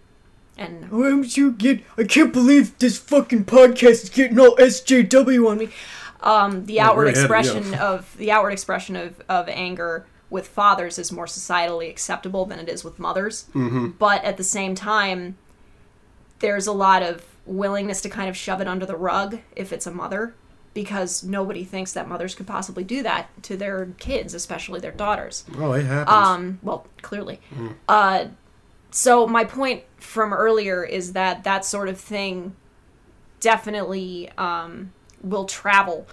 and 0.58 0.88
oh, 0.92 1.02
I'm 1.04 1.24
so 1.24 1.50
get 1.50 1.82
I 1.96 2.04
can't 2.04 2.32
believe 2.32 2.76
this 2.78 2.98
fucking 2.98 3.46
podcast 3.46 4.04
is 4.04 4.10
getting 4.10 4.38
all 4.38 4.54
SJW 4.56 5.50
on 5.50 5.58
me. 5.58 5.68
Um, 6.20 6.64
the 6.66 6.76
Well, 6.76 6.90
outward 6.90 7.04
we're 7.06 7.10
ahead 7.12 7.24
expression 7.24 7.74
of 7.74 8.16
the 8.16 8.30
outward 8.32 8.52
expression 8.52 8.96
of, 8.96 9.20
of 9.28 9.48
anger 9.48 10.06
with 10.30 10.48
fathers 10.48 10.98
is 10.98 11.12
more 11.12 11.26
societally 11.26 11.88
acceptable 11.88 12.44
than 12.44 12.58
it 12.58 12.68
is 12.68 12.84
with 12.84 12.98
mothers. 12.98 13.46
Mm-hmm. 13.54 13.90
But 13.98 14.24
at 14.24 14.36
the 14.36 14.44
same 14.44 14.74
time, 14.74 15.36
there's 16.40 16.66
a 16.66 16.72
lot 16.72 17.02
of 17.02 17.24
willingness 17.44 18.00
to 18.02 18.08
kind 18.08 18.28
of 18.28 18.36
shove 18.36 18.60
it 18.60 18.66
under 18.66 18.84
the 18.84 18.96
rug 18.96 19.38
if 19.54 19.72
it's 19.72 19.86
a 19.86 19.90
mother 19.90 20.34
because 20.74 21.22
nobody 21.22 21.64
thinks 21.64 21.92
that 21.92 22.06
mothers 22.06 22.34
could 22.34 22.46
possibly 22.46 22.84
do 22.84 23.02
that 23.02 23.30
to 23.42 23.56
their 23.56 23.86
kids, 23.98 24.34
especially 24.34 24.78
their 24.78 24.92
daughters. 24.92 25.44
oh, 25.56 25.72
it 25.72 25.86
happens. 25.86 26.14
Um, 26.14 26.58
well, 26.62 26.86
clearly. 27.00 27.40
Uh, 27.88 28.26
so 28.90 29.26
my 29.26 29.44
point 29.44 29.84
from 29.96 30.34
earlier 30.34 30.84
is 30.84 31.14
that 31.14 31.44
that 31.44 31.64
sort 31.64 31.88
of 31.88 31.98
thing 31.98 32.54
definitely 33.40 34.30
um, 34.36 34.92
will 35.22 35.46
travel 35.46 36.06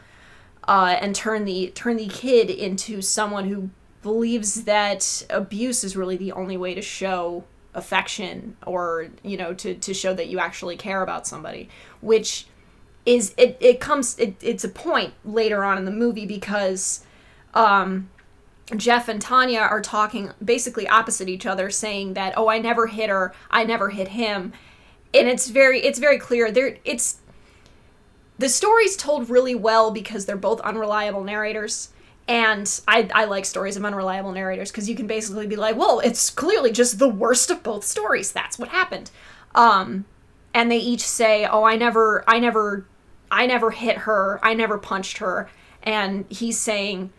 uh, 0.68 0.98
and 1.00 1.16
turn 1.16 1.46
the 1.46 1.72
turn 1.76 1.98
the 1.98 2.08
kid 2.08 2.50
into 2.50 3.02
someone 3.02 3.50
who 3.50 3.70
believes 4.04 4.66
that 4.66 5.26
abuse 5.30 5.84
is 5.84 5.96
really 5.96 6.18
the 6.18 6.32
only 6.34 6.58
way 6.58 6.74
to 6.76 6.82
show 6.82 7.44
affection 7.74 8.56
or 8.68 9.08
you 9.24 9.36
know 9.36 9.54
to, 9.54 9.74
to 9.74 9.94
show 9.94 10.14
that 10.14 10.28
you 10.28 10.38
actually 10.38 10.78
care 10.78 11.02
about 11.02 11.26
somebody 11.26 11.68
which 12.02 12.46
is 13.06 13.34
it, 13.38 13.58
it 13.60 13.80
comes 13.80 14.18
it, 14.20 14.36
it's 14.42 14.64
a 14.64 14.70
point 14.70 15.14
later 15.26 15.64
on 15.64 15.78
in 15.78 15.86
the 15.86 15.92
movie 15.92 16.28
because 16.28 17.04
um 17.56 18.10
Jeff 18.78 19.10
and 19.10 19.22
Tonya 19.22 19.62
are 19.62 19.82
talking 19.82 20.32
basically 20.44 20.88
opposite 20.88 21.28
each 21.28 21.46
other, 21.46 21.70
saying 21.70 22.14
that, 22.14 22.34
"Oh, 22.38 22.48
I 22.48 22.60
never 22.60 22.88
hit 22.88 23.10
her. 23.10 23.34
I 23.52 23.66
never 23.66 23.90
hit 23.90 24.08
him," 24.08 24.54
and 25.14 25.28
it's 25.28 25.50
very, 25.50 25.82
it's 25.82 26.00
very 26.00 26.18
clear. 26.18 26.50
There, 26.50 26.78
it's 26.86 27.18
the 28.40 28.50
story's 28.50 28.96
told 28.96 29.30
really 29.30 29.56
well 29.56 29.92
because 29.92 30.26
they're 30.26 30.38
both 30.38 30.60
unreliable 30.62 31.24
narrators, 31.24 31.90
and 32.28 32.82
I, 32.88 33.10
I 33.14 33.26
like 33.26 33.46
stories 33.46 33.76
of 33.76 33.84
unreliable 33.84 34.32
narrators 34.32 34.72
because 34.72 34.90
you 34.90 34.96
can 34.96 35.08
basically 35.08 35.48
be 35.48 35.56
like, 35.56 35.76
"Well, 35.76 36.00
it's 36.00 36.30
clearly 36.30 36.72
just 36.72 37.00
the 37.00 37.10
worst 37.10 37.52
of 37.52 37.64
both 37.64 37.84
stories. 37.84 38.32
That's 38.32 38.58
what 38.58 38.70
happened," 38.70 39.12
um, 39.56 40.06
and 40.54 40.72
they 40.72 40.78
each 40.78 41.02
say, 41.02 41.46
"Oh, 41.46 41.64
I 41.64 41.76
never, 41.76 42.24
I 42.28 42.40
never, 42.40 42.86
I 43.32 43.46
never 43.46 43.72
hit 43.72 44.00
her. 44.00 44.40
I 44.42 44.54
never 44.54 44.78
punched 44.78 45.18
her," 45.18 45.50
and 45.84 46.26
he's 46.30 46.60
saying 46.60 47.12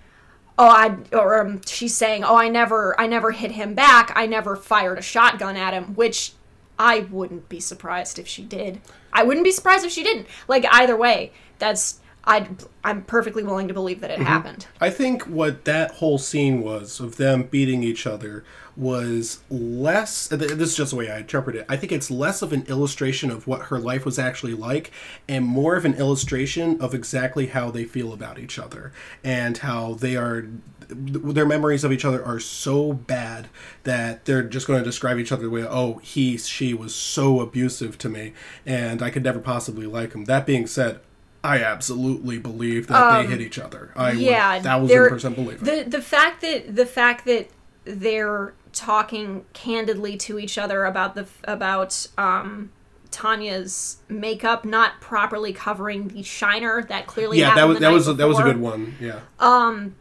oh 0.58 0.68
i 0.68 0.96
or 1.12 1.40
um, 1.40 1.60
she's 1.66 1.96
saying 1.96 2.22
oh 2.22 2.36
i 2.36 2.48
never 2.48 2.98
i 3.00 3.06
never 3.06 3.32
hit 3.32 3.52
him 3.52 3.74
back. 3.74 4.12
I 4.14 4.26
never 4.26 4.56
fired 4.56 4.98
a 4.98 5.02
shotgun 5.02 5.56
at 5.56 5.74
him 5.74 5.94
which 5.94 6.32
i 6.78 7.00
wouldn't 7.10 7.48
be 7.48 7.60
surprised 7.60 8.18
if 8.18 8.26
she 8.26 8.42
did. 8.42 8.80
I 9.12 9.22
wouldn't 9.22 9.44
be 9.44 9.52
surprised 9.52 9.84
if 9.84 9.92
she 9.92 10.02
didn't. 10.02 10.26
Like 10.48 10.64
either 10.70 10.96
way 10.96 11.32
that's 11.58 12.00
i 12.26 12.48
i'm 12.84 13.02
perfectly 13.04 13.42
willing 13.42 13.68
to 13.68 13.74
believe 13.74 14.00
that 14.00 14.10
it 14.10 14.18
mhm. 14.18 14.24
happened 14.24 14.66
I 14.80 14.90
think 14.90 15.22
what 15.22 15.64
that 15.64 15.92
whole 15.92 16.18
scene 16.18 16.60
was 16.60 17.00
of 17.00 17.16
them 17.16 17.44
beating 17.44 17.82
each 17.82 18.06
other 18.06 18.44
was 18.76 19.40
less. 19.48 20.26
This 20.26 20.50
is 20.50 20.76
just 20.76 20.90
the 20.90 20.96
way 20.96 21.10
I 21.10 21.18
interpret 21.18 21.56
it. 21.56 21.64
I 21.68 21.76
think 21.76 21.92
it's 21.92 22.10
less 22.10 22.42
of 22.42 22.52
an 22.52 22.64
illustration 22.68 23.30
of 23.30 23.46
what 23.46 23.66
her 23.66 23.78
life 23.78 24.04
was 24.04 24.18
actually 24.18 24.54
like, 24.54 24.90
and 25.28 25.44
more 25.44 25.76
of 25.76 25.84
an 25.84 25.94
illustration 25.94 26.80
of 26.80 26.94
exactly 26.94 27.46
how 27.46 27.70
they 27.70 27.84
feel 27.84 28.12
about 28.12 28.38
each 28.38 28.58
other 28.58 28.92
and 29.22 29.58
how 29.58 29.94
they 29.94 30.16
are. 30.16 30.48
Their 30.88 31.46
memories 31.46 31.82
of 31.82 31.92
each 31.92 32.04
other 32.04 32.22
are 32.22 32.38
so 32.38 32.92
bad 32.92 33.48
that 33.84 34.26
they're 34.26 34.42
just 34.42 34.66
going 34.66 34.80
to 34.80 34.84
describe 34.84 35.18
each 35.18 35.32
other 35.32 35.44
the 35.44 35.50
way, 35.50 35.64
oh, 35.64 35.94
he, 35.98 36.36
she 36.36 36.74
was 36.74 36.94
so 36.94 37.40
abusive 37.40 37.96
to 37.98 38.10
me, 38.10 38.34
and 38.66 39.02
I 39.02 39.08
could 39.08 39.24
never 39.24 39.38
possibly 39.38 39.86
like 39.86 40.12
him. 40.12 40.26
That 40.26 40.44
being 40.44 40.66
said, 40.66 41.00
I 41.44 41.62
absolutely 41.62 42.38
believe 42.38 42.86
that 42.88 43.22
they 43.22 43.26
hit 43.28 43.40
each 43.40 43.58
other. 43.58 43.92
I 43.94 44.12
Um, 44.12 44.18
yeah 44.18 44.60
thousand 44.62 45.08
percent 45.08 45.36
believe 45.36 45.62
it. 45.62 45.84
the 45.84 45.98
the 45.98 46.02
fact 46.02 46.40
that 46.40 46.74
the 46.74 46.86
fact 46.86 47.26
that 47.26 47.50
they're 47.84 48.54
talking 48.72 49.44
candidly 49.52 50.16
to 50.16 50.38
each 50.38 50.56
other 50.58 50.84
about 50.84 51.14
the 51.14 51.26
about 51.44 52.06
um 52.18 52.70
Tonya's 53.10 53.98
makeup 54.08 54.64
not 54.64 55.00
properly 55.00 55.52
covering 55.52 56.08
the 56.08 56.22
shiner 56.22 56.82
that 56.84 57.06
clearly 57.06 57.38
yeah, 57.38 57.54
that 57.54 57.68
was 57.68 57.78
that 57.78 57.92
was 57.92 58.06
that 58.16 58.26
was 58.26 58.38
a 58.38 58.42
good 58.42 58.58
one. 58.58 58.96
Yeah, 59.00 59.20
um 59.38 59.94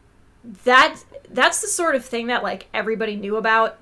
that 0.64 0.96
that's 1.30 1.60
the 1.60 1.68
sort 1.68 1.94
of 1.94 2.04
thing 2.04 2.26
that 2.28 2.42
like 2.42 2.66
everybody 2.74 3.16
knew 3.16 3.36
about 3.36 3.78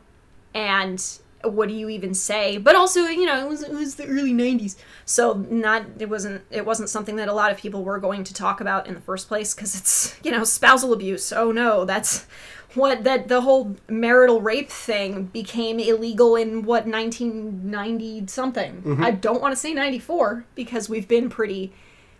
and 0.52 1.02
what 1.44 1.68
do 1.68 1.74
you 1.74 1.88
even 1.88 2.14
say 2.14 2.56
but 2.58 2.76
also 2.76 3.04
you 3.06 3.26
know 3.26 3.44
it 3.44 3.48
was, 3.48 3.62
it 3.62 3.72
was 3.72 3.96
the 3.96 4.06
early 4.06 4.32
90s 4.32 4.76
so 5.04 5.34
not 5.50 5.84
it 5.98 6.08
wasn't 6.08 6.42
it 6.50 6.64
wasn't 6.64 6.88
something 6.88 7.16
that 7.16 7.28
a 7.28 7.32
lot 7.32 7.50
of 7.50 7.58
people 7.58 7.84
were 7.84 7.98
going 7.98 8.24
to 8.24 8.34
talk 8.34 8.60
about 8.60 8.86
in 8.86 8.94
the 8.94 9.00
first 9.00 9.28
place 9.28 9.54
because 9.54 9.74
it's 9.74 10.16
you 10.22 10.30
know 10.30 10.44
spousal 10.44 10.92
abuse 10.92 11.32
oh 11.32 11.52
no 11.52 11.84
that's 11.84 12.26
what 12.74 13.04
that 13.04 13.28
the 13.28 13.40
whole 13.42 13.76
marital 13.88 14.40
rape 14.40 14.70
thing 14.70 15.24
became 15.24 15.78
illegal 15.78 16.36
in 16.36 16.62
what 16.62 16.86
1990 16.86 18.26
something 18.26 18.82
mm-hmm. 18.82 19.02
i 19.02 19.10
don't 19.10 19.42
want 19.42 19.52
to 19.52 19.56
say 19.56 19.74
94 19.74 20.44
because 20.54 20.88
we've 20.88 21.08
been 21.08 21.28
pretty 21.28 21.72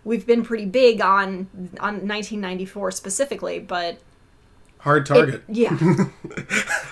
we've 0.03 0.27
been 0.27 0.43
pretty 0.43 0.65
big 0.65 1.01
on 1.01 1.47
on 1.79 2.07
1994 2.07 2.91
specifically 2.91 3.59
but 3.59 3.99
hard 4.83 5.03
it- 5.03 5.13
target. 5.13 5.43
yeah. 5.47 5.69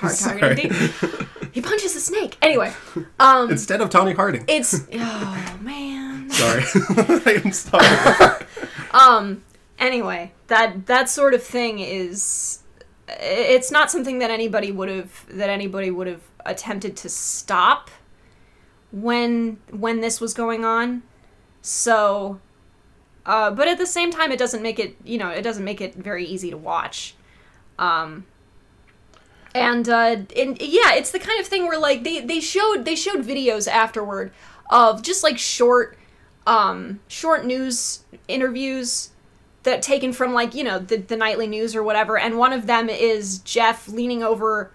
Hard 0.02 0.18
target 0.18 0.60
indeed. 0.60 1.28
He 1.52 1.62
punches 1.62 1.96
a 1.96 2.00
snake. 2.00 2.38
Anyway, 2.42 2.74
um, 3.20 3.52
Instead 3.52 3.82
of 3.82 3.90
Tony 3.90 4.14
Harding. 4.14 4.46
it's 4.48 4.86
oh 4.94 5.58
man. 5.62 6.30
Sorry, 6.30 6.64
I'm 7.44 7.52
sorry. 7.52 8.42
Anyway, 9.82 10.32
that 10.48 10.86
that 10.86 11.10
sort 11.10 11.34
of 11.34 11.42
thing 11.42 11.80
is 11.80 12.60
it's 13.08 13.72
not 13.72 13.90
something 13.90 14.20
that 14.20 14.30
anybody 14.30 14.72
would 14.72 14.90
have 14.90 15.26
that 15.30 15.50
anybody 15.50 15.90
would 15.90 16.08
have 16.08 16.22
attempted 16.46 16.96
to 16.98 17.10
stop 17.10 17.90
when 18.92 19.58
when 19.72 20.02
this 20.02 20.22
was 20.22 20.34
going 20.36 20.64
on. 20.64 21.02
So 21.64 22.40
uh, 23.26 23.52
but 23.52 23.68
at 23.68 23.78
the 23.78 23.88
same 23.88 24.12
time 24.12 24.32
it 24.32 24.38
doesn't 24.40 24.62
make 24.62 24.80
it 24.80 24.96
you 25.04 25.18
know 25.18 25.30
it 25.30 25.42
doesn't 25.42 25.64
make 25.64 25.82
it 25.82 25.96
very 25.96 26.26
easy 26.26 26.52
to 26.52 26.58
watch 26.58 27.16
um 27.80 28.26
and 29.54 29.90
uh 29.90 30.16
and 30.38 30.62
yeah 30.62 30.94
it's 30.94 31.12
the 31.12 31.20
kind 31.20 31.40
of 31.40 31.46
thing 31.46 31.68
where 31.68 31.80
like 31.80 32.04
they 32.04 32.22
they 32.22 32.40
showed 32.40 32.86
they 32.86 32.96
showed 32.96 33.26
videos 33.26 33.68
afterward 33.68 34.32
of 34.70 35.02
just 35.02 35.24
like 35.24 35.38
short 35.38 35.98
um 36.48 37.00
short 37.08 37.46
news 37.46 38.04
interviews 38.28 39.12
that 39.64 39.82
taken 39.82 40.12
from 40.12 40.34
like 40.34 40.56
you 40.56 40.64
know 40.64 40.80
the, 40.80 40.98
the 40.98 41.16
nightly 41.16 41.48
news 41.48 41.76
or 41.76 41.84
whatever. 41.84 42.18
And 42.18 42.38
one 42.38 42.54
of 42.54 42.68
them 42.68 42.90
is 42.90 43.40
jeff 43.40 43.88
leaning 43.88 44.24
over 44.24 44.72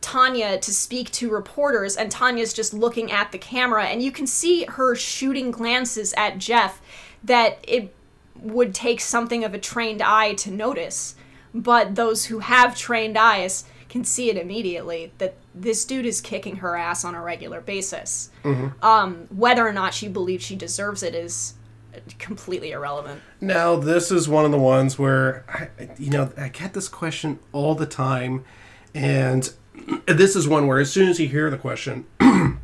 tonya 0.00 0.58
to 0.62 0.72
speak 0.72 1.10
to 1.10 1.30
reporters 1.30 1.94
and 1.96 2.10
tonya's 2.10 2.54
just 2.54 2.72
looking 2.72 3.10
at 3.10 3.32
the 3.32 3.38
camera. 3.38 3.84
And 3.84 4.02
you 4.02 4.10
can 4.10 4.26
see 4.26 4.64
her 4.64 4.94
shooting 4.94 5.50
glances 5.50 6.14
at 6.16 6.38
jeff 6.38 6.80
that 7.22 7.58
it 7.62 7.94
would 8.36 8.74
take 8.74 9.00
something 9.00 9.44
of 9.44 9.52
a 9.52 9.58
trained 9.58 10.00
eye 10.00 10.34
to 10.34 10.50
notice. 10.50 11.16
But 11.52 11.96
those 11.96 12.26
who 12.26 12.38
have 12.38 12.76
trained 12.76 13.18
eyes 13.18 13.64
can 13.90 14.04
see 14.04 14.30
it 14.30 14.38
immediately 14.38 15.12
that 15.18 15.34
this 15.54 15.84
dude 15.84 16.06
is 16.06 16.20
kicking 16.20 16.56
her 16.56 16.76
ass 16.76 17.04
on 17.04 17.14
a 17.14 17.20
regular 17.20 17.60
basis. 17.60 18.30
Um, 18.82 19.26
whether 19.30 19.66
or 19.66 19.72
not 19.72 19.92
she 19.92 20.08
believes 20.08 20.44
she 20.44 20.56
deserves 20.56 21.02
it 21.02 21.14
is 21.14 21.54
completely 22.18 22.70
irrelevant. 22.70 23.20
Now, 23.40 23.76
this 23.76 24.12
is 24.12 24.28
one 24.28 24.44
of 24.44 24.52
the 24.52 24.58
ones 24.58 24.98
where, 24.98 25.44
I, 25.48 25.90
you 25.98 26.10
know, 26.10 26.32
I 26.38 26.48
get 26.48 26.72
this 26.72 26.88
question 26.88 27.40
all 27.52 27.74
the 27.74 27.84
time, 27.84 28.44
and 28.94 29.52
this 30.06 30.36
is 30.36 30.46
one 30.46 30.68
where 30.68 30.78
as 30.78 30.92
soon 30.92 31.08
as 31.08 31.18
you 31.18 31.28
hear 31.28 31.50
the 31.50 31.58
question, 31.58 32.06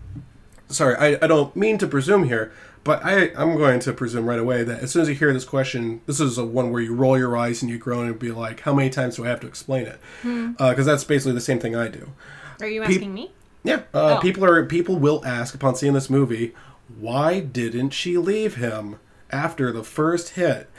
sorry, 0.68 0.96
I, 0.96 1.24
I 1.24 1.26
don't 1.26 1.54
mean 1.56 1.76
to 1.78 1.88
presume 1.88 2.24
here, 2.24 2.52
but 2.86 3.04
I, 3.04 3.32
I'm 3.36 3.56
going 3.56 3.80
to 3.80 3.92
presume 3.92 4.24
right 4.26 4.38
away 4.38 4.62
that 4.64 4.80
as 4.82 4.92
soon 4.92 5.02
as 5.02 5.08
you 5.08 5.14
hear 5.14 5.32
this 5.32 5.44
question, 5.44 6.00
this 6.06 6.20
is 6.20 6.38
a 6.38 6.44
one 6.46 6.70
where 6.70 6.80
you 6.80 6.94
roll 6.94 7.18
your 7.18 7.36
eyes 7.36 7.60
and 7.60 7.70
you 7.70 7.76
groan 7.76 8.06
and 8.06 8.18
be 8.18 8.30
like, 8.30 8.60
how 8.60 8.72
many 8.72 8.88
times 8.88 9.16
do 9.16 9.24
I 9.24 9.28
have 9.28 9.40
to 9.40 9.46
explain 9.46 9.86
it? 9.86 10.00
Because 10.22 10.86
that's 10.86 11.04
basically 11.04 11.32
the 11.32 11.40
same 11.40 11.58
thing 11.58 11.76
I 11.76 11.88
do. 11.88 12.12
Are 12.60 12.66
you 12.68 12.82
asking 12.82 13.12
me? 13.12 13.32
Yeah, 13.64 13.82
uh, 13.92 14.16
Oh. 14.16 14.20
people 14.22 14.44
are 14.44 14.64
people 14.64 14.96
will 14.96 15.22
ask 15.26 15.54
upon 15.54 15.74
seeing 15.74 15.92
this 15.92 16.08
movie, 16.08 16.54
why 16.98 17.40
didn't 17.40 17.90
she 17.90 18.16
leave 18.16 18.54
him 18.54 18.96
after 19.30 19.72
the 19.72 19.82
first 19.82 20.30
hit? 20.30 20.70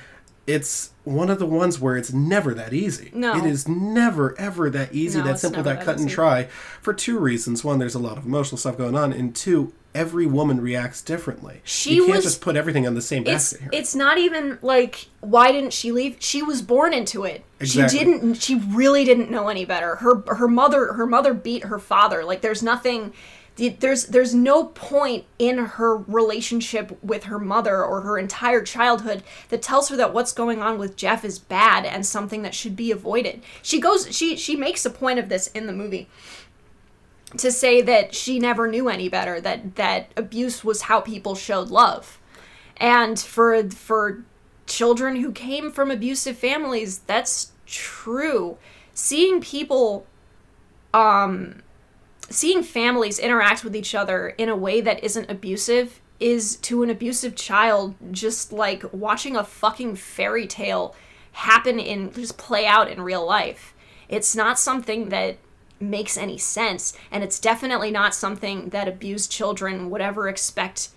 It's 0.48 0.92
one 1.04 1.30
of 1.30 1.40
the 1.40 1.46
ones 1.46 1.78
where 1.82 1.98
it's 1.98 2.14
never 2.14 2.54
that 2.54 2.72
easy. 2.74 3.12
No. 3.14 3.36
it 3.36 3.44
is 3.46 3.68
never 3.68 4.34
ever 4.40 4.70
that 4.70 4.94
easy, 4.94 5.20
No, 5.20 5.26
that 5.26 5.40
simple, 5.40 5.62
that 5.64 5.80
that 5.80 5.86
cut 5.86 6.00
and 6.00 6.10
try. 6.10 6.46
For 6.82 6.94
two 6.94 7.20
reasons: 7.20 7.66
one, 7.66 7.80
there's 7.80 7.96
a 7.96 8.00
lot 8.00 8.18
of 8.18 8.26
emotional 8.26 8.58
stuff 8.58 8.78
going 8.78 8.96
on, 8.96 9.12
and 9.12 9.36
two, 9.36 9.74
every 9.98 10.28
woman 10.28 10.62
reacts 10.62 11.02
differently. 11.02 11.62
She 11.64 11.96
you 11.96 12.06
can't 12.06 12.18
was- 12.18 12.26
just 12.26 12.42
put 12.42 12.56
everything 12.56 12.86
on 12.86 12.94
the 12.94 13.02
same 13.02 13.24
It's 13.24 13.32
basket 13.54 13.60
here. 13.62 13.70
it's 13.74 13.96
not 13.96 14.18
even 14.18 14.60
like 14.62 15.08
why 15.22 15.52
didn't 15.52 15.74
she 15.74 15.92
leave? 15.92 16.18
She 16.20 16.44
was 16.44 16.62
born 16.62 16.94
into 16.94 17.24
it. 17.24 17.44
Exactly. 17.60 17.98
She 17.98 18.06
didn't 18.06 18.34
she 18.36 18.56
really 18.56 19.04
didn't 19.04 19.32
know 19.32 19.48
any 19.48 19.66
better. 19.66 19.96
Her 19.96 20.24
her 20.28 20.48
mother 20.48 20.94
her 20.94 21.08
mother 21.08 21.34
beat 21.34 21.66
her 21.66 21.80
father. 21.80 22.24
Like 22.24 22.42
there's 22.42 22.62
nothing 22.62 23.12
there's 23.80 24.06
there's 24.06 24.36
no 24.36 24.66
point 24.66 25.26
in 25.40 25.58
her 25.58 25.98
relationship 25.98 26.96
with 27.04 27.24
her 27.24 27.40
mother 27.40 27.84
or 27.84 28.02
her 28.02 28.20
entire 28.20 28.62
childhood 28.62 29.24
that 29.50 29.64
tells 29.64 29.90
her 29.90 29.96
that 29.96 30.14
what's 30.14 30.32
going 30.32 30.62
on 30.62 30.78
with 30.78 30.96
Jeff 30.96 31.26
is 31.26 31.40
bad 31.40 31.84
and 31.84 32.06
something 32.06 32.44
that 32.44 32.54
should 32.54 32.76
be 32.76 32.92
avoided. 32.92 33.42
She 33.64 33.80
goes 33.80 34.16
she 34.16 34.38
she 34.38 34.56
makes 34.56 34.86
a 34.86 34.92
point 34.92 35.18
of 35.18 35.30
this 35.30 35.48
in 35.48 35.66
the 35.66 35.74
movie 35.74 36.08
to 37.36 37.52
say 37.52 37.82
that 37.82 38.16
she 38.16 38.40
never 38.40 38.68
knew 38.68 38.88
any 38.88 39.10
better 39.10 39.42
that 39.42 39.76
that 39.76 40.12
abuse 40.16 40.64
was 40.64 40.84
how 40.84 41.02
people 41.02 41.36
showed 41.36 41.70
love. 41.70 42.20
And 42.78 43.20
for 43.20 43.70
for 43.70 44.24
children 44.66 45.18
who 45.18 45.32
came 45.32 45.72
from 45.72 45.92
abusive 45.92 46.38
families 46.38 47.00
that's 47.00 47.52
true. 47.66 48.58
Seeing 48.94 49.42
people 49.42 50.06
um 50.94 51.62
seeing 52.30 52.64
families 52.64 53.20
interact 53.20 53.64
with 53.64 53.76
each 53.76 53.94
other 53.96 54.30
in 54.30 54.50
a 54.50 54.56
way 54.56 54.82
that 54.82 55.04
isn't 55.04 55.30
abusive 55.30 56.02
is 56.20 56.58
to 56.58 56.84
an 56.84 56.90
abusive 56.90 57.36
child 57.36 57.96
just 58.12 58.52
like 58.52 58.84
watching 58.92 59.36
a 59.36 59.44
fucking 59.44 59.96
fairy 59.96 60.48
tale 60.48 60.96
happen 61.34 61.80
in 61.80 62.12
just 62.14 62.38
play 62.38 62.66
out 62.66 62.90
in 62.90 63.02
real 63.02 63.26
life. 63.26 63.74
It's 64.10 64.36
not 64.36 64.58
something 64.58 65.10
that 65.10 65.38
makes 65.80 66.18
any 66.18 66.38
sense 66.38 66.94
and 67.12 67.24
it's 67.24 67.40
definitely 67.40 67.92
not 67.92 68.14
something 68.16 68.70
that 68.70 68.88
abused 68.88 69.32
children 69.32 69.90
would 69.90 70.02
ever 70.02 70.28
expect 70.28 70.90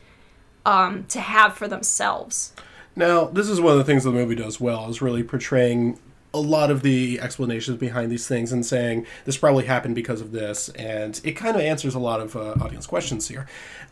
um, 0.66 1.04
to 1.08 1.20
have 1.20 1.54
for 1.54 1.68
themselves 1.68 2.52
Now, 2.96 3.26
this 3.26 3.48
is 3.48 3.60
one 3.60 3.72
of 3.72 3.78
the 3.78 3.84
things 3.84 4.04
the 4.04 4.10
movie 4.10 4.34
does 4.34 4.60
well 4.60 4.88
is 4.90 5.00
really 5.00 5.22
portraying 5.22 5.98
a 6.32 6.40
lot 6.40 6.70
of 6.70 6.82
the 6.82 7.20
explanations 7.20 7.76
behind 7.76 8.10
these 8.10 8.26
things 8.26 8.52
and 8.52 8.64
saying 8.64 9.06
this 9.24 9.36
probably 9.36 9.64
happened 9.64 9.94
because 9.94 10.20
of 10.20 10.32
this, 10.32 10.68
and 10.70 11.20
it 11.24 11.32
kind 11.32 11.56
of 11.56 11.62
answers 11.62 11.94
a 11.94 11.98
lot 11.98 12.20
of 12.20 12.36
uh, 12.36 12.54
audience 12.60 12.86
questions 12.86 13.28
here. 13.28 13.46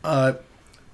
Uh, 0.04 0.34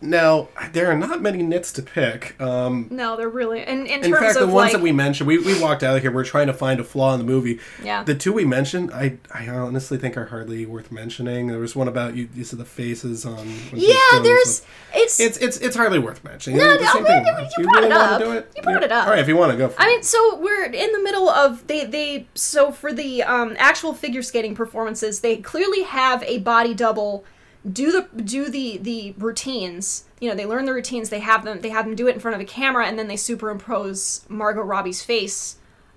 now, 0.09 0.49
there 0.73 0.91
are 0.91 0.97
not 0.97 1.21
many 1.23 1.43
nits 1.43 1.73
to 1.73 1.83
pick. 1.83 2.41
Um, 2.41 2.89
no 2.91 3.17
they're 3.17 3.29
really 3.29 3.61
in, 3.63 3.87
in, 3.87 4.05
in 4.05 4.13
fact, 4.15 4.35
the 4.39 4.47
ones 4.47 4.55
like 4.55 4.73
that 4.73 4.81
we 4.83 4.93
mentioned, 4.93 5.27
we, 5.27 5.39
we 5.39 5.61
walked 5.61 5.83
out 5.83 5.97
of 5.97 6.03
here. 6.03 6.11
We're 6.13 6.25
trying 6.25 6.47
to 6.49 6.53
find 6.55 6.79
a 6.81 6.85
flaw 6.85 7.13
in 7.15 7.19
the 7.19 7.25
movie. 7.25 7.59
Yeah. 7.83 8.05
The 8.05 8.15
two 8.15 8.33
we 8.33 8.45
mentioned, 8.45 8.93
I 8.93 9.19
I 9.33 9.49
honestly 9.49 9.99
think 9.99 10.17
are 10.17 10.27
hardly 10.27 10.67
worth 10.67 10.93
mentioning. 10.93 11.49
There 11.49 11.59
was 11.59 11.75
one 11.75 11.89
about 11.89 12.15
you. 12.17 12.29
You 12.35 12.45
said 12.45 12.59
the 12.59 12.65
faces 12.65 13.25
on. 13.25 13.35
when 13.37 13.47
she 13.71 13.75
was 13.77 13.83
yeah 13.89 14.21
there's 14.23 14.61
the- 14.61 14.67
it's 14.97 15.19
It's 15.21 15.39
it's 15.39 15.57
it's 15.59 15.77
hardly 15.77 15.99
worth 15.99 16.23
mentioning. 16.23 16.59
No, 16.59 16.77
The 16.77 16.85
no, 16.85 16.93
same 16.93 17.03
no, 17.03 17.09
thing 17.09 17.25
no, 17.25 17.35
with- 17.35 17.53
you 17.59 17.65
you 17.65 17.65
brought 17.65 17.77
really 17.83 17.87
it 17.87 17.93
up. 17.93 18.21
do 18.21 18.31
it? 18.33 18.53
You 18.57 18.63
brought 18.63 18.83
it 18.83 18.93
up. 18.93 19.05
All 19.07 19.11
right, 19.11 19.19
if 19.19 19.29
you 19.29 19.37
want 19.37 19.53
to 19.53 19.59
go. 19.59 19.69
For 19.69 19.81
I 19.81 19.85
it. 19.85 19.89
mean, 19.89 20.03
so 20.03 20.37
we're 20.39 20.65
in 20.65 20.93
the 20.93 21.03
middle 21.03 21.29
of 21.29 21.67
they 21.67 21.85
they 21.85 22.27
so 22.35 22.71
for 22.71 22.93
the 22.93 23.23
um, 23.25 23.57
actual 23.59 23.93
figure 23.95 24.23
skating 24.23 24.55
performances, 24.55 25.21
they 25.21 25.37
clearly 25.39 25.83
have 25.83 26.23
a 26.25 26.39
body 26.39 26.75
double 26.75 27.25
do 27.71 27.91
the 27.91 28.23
do 28.23 28.49
the 28.51 28.79
the 28.79 29.15
routines. 29.19 30.05
You 30.21 30.29
know, 30.29 30.35
they 30.35 30.47
learn 30.47 30.65
the 30.65 30.75
routines. 30.75 31.11
They 31.11 31.21
have 31.21 31.45
them 31.45 31.61
they 31.61 31.71
have 31.71 31.87
them 31.87 31.95
do 31.95 32.09
it 32.09 32.15
in 32.15 32.21
front 32.21 32.35
of 32.35 32.41
a 32.41 32.45
camera, 32.45 32.87
and 32.87 32.99
then 32.99 33.09
they 33.09 33.17
superimpose 33.17 34.25
Margot 34.29 34.63
Robbie's 34.63 35.03
face 35.03 35.57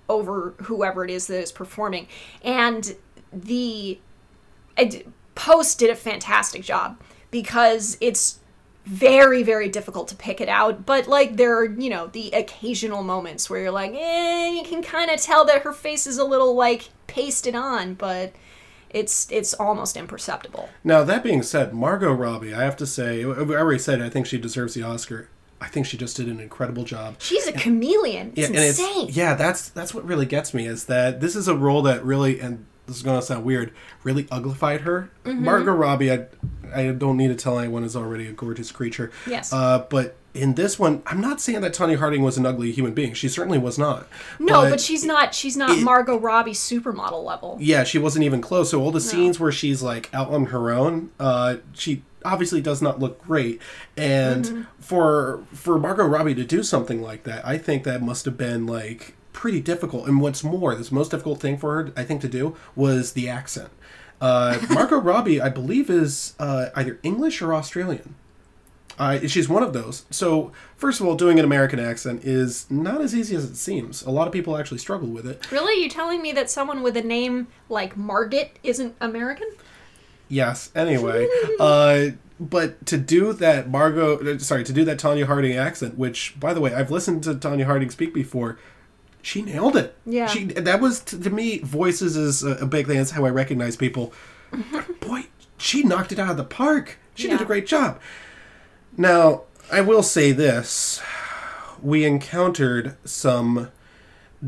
over 0.10 0.54
whoever 0.64 1.04
it 1.04 1.12
is 1.12 1.28
that 1.28 1.42
is 1.42 1.52
performing. 1.52 2.08
And 2.42 2.96
the 3.34 4.00
Post 5.36 5.80
did 5.80 5.90
a 5.90 5.96
fantastic 5.96 6.64
job 6.64 7.00
because 7.32 7.98
it's 8.02 8.40
very 8.86 9.44
very 9.44 9.68
difficult 9.68 10.08
to 10.08 10.16
pick 10.16 10.40
it 10.40 10.48
out 10.48 10.86
but 10.86 11.08
like 11.08 11.36
there 11.36 11.58
are 11.58 11.66
you 11.66 11.90
know 11.90 12.08
the 12.08 12.32
occasional 12.32 13.04
moments 13.04 13.50
where 13.50 13.60
you're 13.60 13.72
like 13.72 13.94
eh, 13.94 14.50
you 14.50 14.64
can 14.64 14.82
kind 14.82 15.12
of 15.12 15.20
tell 15.20 15.44
that 15.44 15.64
her 15.64 15.74
face 15.74 16.08
is 16.08 16.18
a 16.18 16.24
little 16.24 16.56
like 16.56 16.90
pasted 17.06 17.54
on 17.54 17.94
but 17.94 18.34
it's 18.90 19.30
it's 19.32 19.54
almost 19.54 19.98
imperceptible 19.98 20.70
Now 20.84 21.04
that 21.04 21.24
being 21.24 21.44
said, 21.44 21.74
Margot 21.74 22.14
Robbie, 22.14 22.54
I 22.54 22.64
have 22.64 22.78
to 22.78 22.88
say, 22.88 23.24
I 23.24 23.28
already 23.28 23.80
said, 23.80 24.02
I 24.02 24.10
think 24.10 24.26
she 24.26 24.38
deserves 24.38 24.74
the 24.74 24.84
Oscar. 24.84 25.30
I 25.60 25.68
think 25.68 25.88
she 25.88 25.98
just 25.98 26.16
did 26.16 26.28
an 26.28 26.40
incredible 26.40 26.84
job. 26.84 27.16
she's 27.20 27.48
a 27.48 27.52
chameleon 27.52 28.32
it's 28.36 28.48
and 28.48 28.56
insane 28.58 29.08
it's 29.08 29.18
yeah, 29.18 29.34
that's 29.34 29.70
that's 29.70 29.94
what 29.94 30.06
really 30.06 30.26
gets 30.28 30.54
me 30.54 30.68
is 30.68 30.86
that 30.86 31.20
this 31.20 31.36
is 31.36 31.48
a 31.48 31.56
role 31.56 31.82
that 31.82 32.04
really 32.06 32.40
and 32.40 32.66
this 32.88 32.98
is 32.98 33.04
going 33.04 33.20
to 33.20 33.26
sound 33.26 33.46
weird, 33.46 33.74
really 34.04 34.24
uglified 34.26 34.82
her. 34.82 35.12
Mm-hmm. 35.26 35.44
Margot 35.46 35.74
Robbie, 35.74 36.12
I 36.12 36.26
I 36.74 36.88
don't 36.92 37.18
need 37.18 37.28
to 37.30 37.36
tell 37.36 37.60
anyone 37.60 37.84
is 37.84 37.96
already 37.96 38.28
a 38.28 38.32
gorgeous 38.34 38.72
creature. 38.72 39.12
Yes. 39.28 39.54
Uh, 39.54 39.86
but 39.90 40.16
in 40.34 40.54
this 40.56 40.78
one, 40.78 41.02
I'm 41.08 41.20
not 41.22 41.42
saying 41.42 41.62
that 41.62 41.74
Tonya 41.74 41.98
Harding 41.98 42.22
was 42.22 42.38
an 42.38 42.46
ugly 42.46 42.72
human 42.72 42.94
being. 42.94 43.14
She 43.14 43.28
certainly 43.28 43.58
was 43.58 43.78
not. 43.80 44.08
no 44.40 44.70
but, 44.70 44.80
she's 44.80 45.04
not 45.04 45.34
she's 45.34 45.58
not 45.58 45.72
it- 45.72 45.84
margot 45.84 46.20
robbie 46.20 46.52
supermodel 46.52 47.24
level 47.24 47.58
yeah, 47.60 47.84
she 47.84 47.98
wasn't 47.98 48.24
even 48.24 48.42
close. 48.42 48.70
So 48.72 48.82
all 48.82 48.92
the 48.92 49.02
scenes 49.02 49.40
where 49.40 49.52
she's 49.52 49.82
like 49.82 50.10
out 50.14 50.30
on 50.30 50.48
her 50.48 50.70
own, 50.72 51.10
uh, 51.20 51.58
she 51.74 52.04
obviously 52.26 52.62
does 52.62 52.82
not 52.82 53.00
look 53.00 53.22
great. 53.24 53.62
And 53.96 54.46
Mm-hmm. 54.46 54.62
for 54.80 55.44
for 55.54 55.80
Margot 55.80 56.06
Robbie 56.06 56.36
to 56.36 56.44
do 56.46 56.62
something 56.64 57.02
like 57.02 57.24
that, 57.24 57.46
I 57.46 57.58
think 57.58 57.84
that 57.86 58.02
must 58.02 58.26
have 58.26 58.38
been 58.38 58.68
like 58.68 59.16
pretty 59.38 59.62
difficult. 59.62 60.08
And 60.08 60.20
what's 60.20 60.44
more, 60.44 60.74
this 60.74 60.92
most 60.92 61.12
difficult 61.12 61.40
thing 61.40 61.60
for 61.60 61.84
her, 61.84 61.94
I 61.96 62.04
think, 62.04 62.22
to 62.22 62.28
do 62.28 62.56
was 62.76 63.14
the 63.14 63.30
accent. 63.30 63.70
Uh, 64.20 64.58
Margot 64.72 64.98
Robbie, 64.98 65.40
I 65.40 65.50
believe, 65.50 65.92
is 65.92 66.34
uh, 66.40 66.70
either 66.76 67.00
English 67.04 67.40
or 67.44 67.54
Australian. 67.54 68.16
Uh, 68.98 69.20
she's 69.28 69.48
one 69.48 69.62
of 69.62 69.74
those. 69.74 70.06
So, 70.10 70.52
first 70.76 71.00
of 71.00 71.06
all, 71.06 71.14
doing 71.14 71.38
an 71.38 71.46
American 71.46 71.80
accent 71.80 72.24
is 72.24 72.66
not 72.72 73.00
as 73.00 73.14
easy 73.14 73.36
as 73.36 73.46
it 73.46 73.56
seems. 73.56 74.02
A 74.02 74.10
lot 74.10 74.26
of 74.26 74.34
people 74.34 74.58
actually 74.58 74.80
struggle 74.80 75.10
with 75.10 75.28
it. 75.28 75.52
really 75.52 75.84
you 75.84 75.88
telling 75.88 76.20
me 76.20 76.32
that 76.32 76.50
someone 76.50 76.82
with 76.82 76.98
a 76.98 77.04
name 77.04 77.46
like 77.70 77.96
Margot 77.96 78.50
isn't 78.64 78.96
american 79.00 79.48
Yes. 80.30 80.72
Anyway, 80.76 81.28
uh, 81.60 82.08
but 82.40 82.86
to 82.88 82.98
do 82.98 83.34
that 83.34 83.70
Margot, 83.70 84.36
uh, 84.36 84.40
sorry, 84.40 84.64
to 84.64 84.74
do 84.74 84.84
that 84.84 84.98
Tonya 85.00 85.26
Harding 85.26 85.56
accent, 85.56 85.98
which, 85.98 86.38
by 86.40 86.54
the 86.54 86.60
way, 86.60 86.74
I've 86.74 86.92
listened 86.92 87.24
to 87.24 87.36
Tonya 87.36 87.66
Harding 87.66 87.90
speak 87.90 88.14
before. 88.14 88.58
She 89.28 89.42
nailed 89.42 89.76
it. 89.76 89.94
Yeah. 90.06 90.28
She 90.28 90.46
that 90.46 90.80
was 90.80 91.02
to, 91.02 91.20
to 91.20 91.30
me. 91.30 91.58
Voices 91.60 92.16
is 92.16 92.44
a, 92.44 92.52
a 92.60 92.66
big 92.66 92.88
thing. 92.88 92.96
That's 92.96 93.12
how 93.12 93.26
I 93.26 93.30
recognize 93.30 93.76
people. 93.76 94.14
Mm-hmm. 94.54 95.06
Boy, 95.06 95.26
she 95.58 95.84
knocked 95.84 96.14
it 96.14 96.18
out 96.18 96.32
of 96.32 96.38
the 96.38 96.46
park. 96.46 96.98
She 97.14 97.28
did 97.28 97.42
a 97.42 97.46
great 97.46 97.68
job. 97.68 98.00
Now, 98.96 99.42
I 99.70 99.82
will 99.82 100.02
say 100.02 100.32
this: 100.32 101.02
we 101.82 102.06
encountered 102.06 102.96
some 103.04 103.70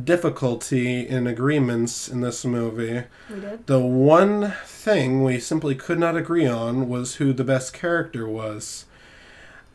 difficulty 0.02 1.06
in 1.06 1.28
agreements 1.28 2.08
in 2.08 2.22
this 2.22 2.46
movie. 2.46 3.04
we 3.30 3.42
did 3.42 3.68
The 3.68 3.82
one 3.82 4.54
thing 4.64 5.26
we 5.26 5.42
simply 5.42 5.76
could 5.76 6.00
not 6.00 6.16
agree 6.16 6.48
on 6.48 6.88
was 6.88 7.16
who 7.16 7.34
the 7.34 7.44
best 7.44 7.74
character 7.74 8.30
was. 8.30 8.86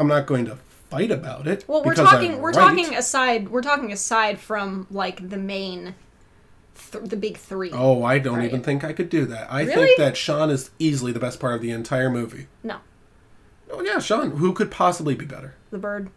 I'm 0.01 0.09
not 0.09 0.25
going 0.25 0.47
to 0.47 0.57
fight 0.95 1.11
about 1.11 1.47
it. 1.47 1.65
Well, 1.67 1.83
we're 1.83 1.95
talking. 1.95 2.35
I'm 2.35 2.41
We're 2.41 2.53
right. 2.53 2.77
talking 2.77 2.95
aside. 2.97 3.49
We're 3.49 3.63
talking 3.63 3.93
aside 3.93 4.39
from 4.39 4.87
like 4.91 5.29
the 5.29 5.37
main, 5.37 5.95
th- 6.93 7.05
the 7.05 7.17
big 7.17 7.37
three. 7.37 7.71
Oh, 7.73 8.03
I 8.05 8.19
don't 8.19 8.39
Right. 8.39 8.45
even 8.49 8.63
think 8.63 8.85
I 8.85 8.93
could 8.93 9.09
do 9.09 9.25
that. 9.27 9.53
I 9.53 9.63
Really? 9.63 9.87
think 9.87 9.99
that 9.99 10.17
Sean 10.17 10.51
is 10.51 10.71
easily 10.79 11.13
the 11.13 11.21
best 11.21 11.41
part 11.41 11.55
of 11.55 11.63
the 11.63 11.71
entire 11.71 12.11
movie. 12.11 12.47
No, 12.63 12.77
Oh 13.73 13.83
yeah, 13.83 13.99
Sean. 13.99 14.33
Who 14.33 14.53
could 14.53 14.71
possibly 14.71 15.15
be 15.15 15.25
better? 15.25 15.55
the 15.71 15.79
bird. 15.79 16.11